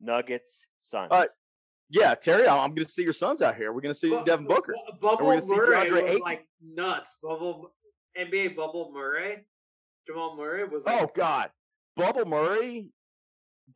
Nuggets, 0.00 0.66
Suns. 0.82 1.08
Uh, 1.12 1.26
Yeah, 1.94 2.14
Terry, 2.16 2.48
I'm 2.48 2.74
going 2.74 2.84
to 2.86 2.92
see 2.92 3.04
your 3.04 3.12
Suns 3.12 3.40
out 3.40 3.54
here. 3.54 3.72
We're 3.72 3.80
going 3.80 3.94
to 3.94 3.98
see 3.98 4.10
Bu- 4.10 4.24
Devin 4.24 4.46
Booker. 4.46 4.74
Bu- 4.90 4.98
Bubble 5.00 5.26
gonna 5.28 5.40
see 5.42 5.54
Murray 5.54 5.76
DeAndre 5.88 5.92
was 5.92 6.10
Ayton. 6.10 6.18
like 6.22 6.46
nuts. 6.60 7.14
Bubble 7.22 7.72
NBA 8.18 8.56
Bubble 8.56 8.90
Murray, 8.92 9.46
Jamal 10.06 10.36
Murray 10.36 10.64
was. 10.64 10.82
Like, 10.84 10.96
Oh 10.96 11.04
Like, 11.04 11.14
God, 11.14 11.50
Bubble 11.96 12.24
Murray. 12.24 12.88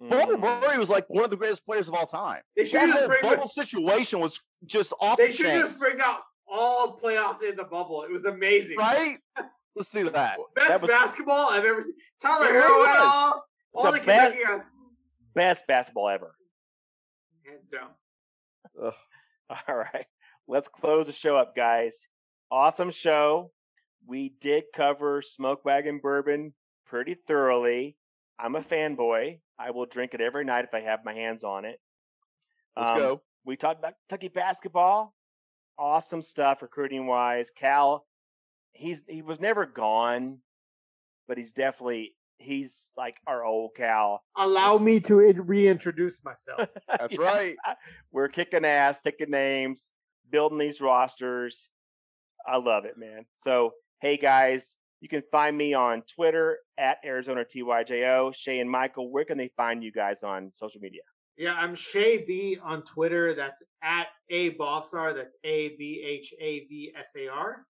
Bubble 0.01 0.37
Mm. 0.37 0.41
Murray 0.63 0.79
was 0.79 0.91
like 0.91 1.09
one 1.09 1.23
of 1.25 1.31
the 1.31 1.37
greatest 1.37 1.65
players 1.65 1.87
of 1.89 1.95
all 1.95 2.07
time. 2.07 2.43
They 2.57 2.65
should 2.65 2.81
That 2.81 2.89
just 2.89 3.07
bring. 3.07 3.23
bubble 3.23 3.47
situation 3.49 4.19
was 4.21 4.39
just 4.67 4.93
off 5.01 5.17
They 5.17 5.29
the 5.29 5.33
should 5.33 5.47
chain, 5.47 5.61
just 5.61 5.79
bring 5.79 5.99
out 6.01 6.21
all 6.47 6.99
playoffs 6.99 7.43
in 7.43 7.55
the 7.57 7.65
bubble. 7.65 8.03
It 8.03 8.11
was 8.11 8.25
amazing. 8.25 8.77
right? 8.79 9.19
Let's 9.77 9.91
do 9.93 10.11
that. 10.11 10.39
Best 10.57 10.69
That 10.69 10.83
was- 10.83 10.91
basketball 10.91 11.51
I've 11.51 11.65
ever 11.65 11.81
seen. 11.83 11.95
Tyler 12.21 12.47
It 12.47 12.51
Herro 12.51 12.69
really 12.69 12.83
went 12.83 12.99
was. 12.99 13.15
off. 13.15 13.43
All 13.75 13.85
The 13.85 13.91
the 13.93 13.99
Kentucky 14.01 14.39
guys. 14.45 14.61
Best 15.35 15.67
basketball 15.69 16.09
ever. 16.09 16.35
Hands 17.47 17.65
down. 17.73 17.89
Ugh. 18.83 18.95
All 19.69 19.77
right, 19.77 20.07
let's 20.47 20.69
close 20.69 21.07
the 21.07 21.13
show 21.13 21.37
up, 21.37 21.57
guys. 21.57 21.97
Awesome 22.51 22.91
show. 22.91 23.51
We 24.07 24.33
did 24.41 24.65
cover 24.75 25.23
Smoke 25.23 25.65
Wagon 25.65 26.01
Bourbon 26.03 26.53
pretty 26.87 27.15
thoroughly. 27.27 27.97
I'm 28.39 28.55
a 28.57 28.63
fanboy. 28.63 29.41
I 29.59 29.71
will 29.71 29.87
drink 29.87 30.15
it 30.15 30.21
every 30.21 30.45
night 30.45 30.65
if 30.65 30.75
I 30.75 30.81
have 30.81 31.05
my 31.05 31.13
hands 31.15 31.45
on 31.45 31.65
it. 31.65 31.81
Let's 32.77 32.91
Um, 32.91 32.99
go. 32.99 33.23
We 33.45 33.57
talked 33.57 33.79
about 33.81 33.95
Kentucky 34.09 34.29
basketball. 34.29 35.15
Awesome 35.79 36.23
stuff 36.23 36.63
recruiting 36.63 37.07
wise. 37.07 37.51
Cal, 37.57 38.07
he's 38.73 39.03
he 39.09 39.23
was 39.23 39.41
never 39.41 39.65
gone, 39.67 40.39
but 41.27 41.39
he's 41.39 41.53
definitely 41.53 42.15
he's 42.39 42.73
like 42.97 43.17
our 43.27 43.45
old 43.45 43.73
Cal. 43.77 44.23
Allow 44.37 44.79
me 44.79 45.01
to 45.01 45.15
reintroduce 45.17 46.15
myself. 46.25 46.71
That's 46.99 47.15
Yeah. 47.15 47.21
right. 47.21 47.57
We're 48.13 48.29
kicking 48.29 48.65
ass, 48.65 48.97
taking 49.05 49.31
names, 49.31 49.83
building 50.31 50.59
these 50.59 50.81
rosters. 50.81 51.59
I 52.47 52.57
love 52.57 52.85
it, 52.85 52.97
man. 52.97 53.27
So, 53.45 53.73
hey 54.01 54.17
guys, 54.17 54.75
you 55.01 55.09
can 55.09 55.23
find 55.31 55.57
me 55.57 55.75
on 55.75 56.03
Twitter 56.15 56.59
at 56.79 56.99
Arizona 57.05 57.45
TYJO. 57.45 58.35
Shay 58.35 58.61
and 58.61 58.71
Michael, 58.71 59.11
where 59.11 59.25
can 59.25 59.39
they 59.39 59.51
find 59.57 59.83
you 59.83 59.93
guys 59.93 60.23
on 60.23 60.53
social 60.57 60.81
media? 60.81 61.03
Yeah, 61.37 61.53
I'm 61.53 61.77
Shay 61.77 62.25
B 62.27 62.59
on 62.63 62.83
Twitter. 62.83 63.35
That's 63.35 63.63
at 63.83 64.07
A 64.31 64.55
Bhavsar. 64.55 65.15
That's 65.15 65.35
A 65.45 65.77
B 65.79 66.03
H 66.05 66.35
A 66.41 66.67
V 66.69 66.93
S 66.99 67.07
A 67.17 67.29
R. 67.29 67.65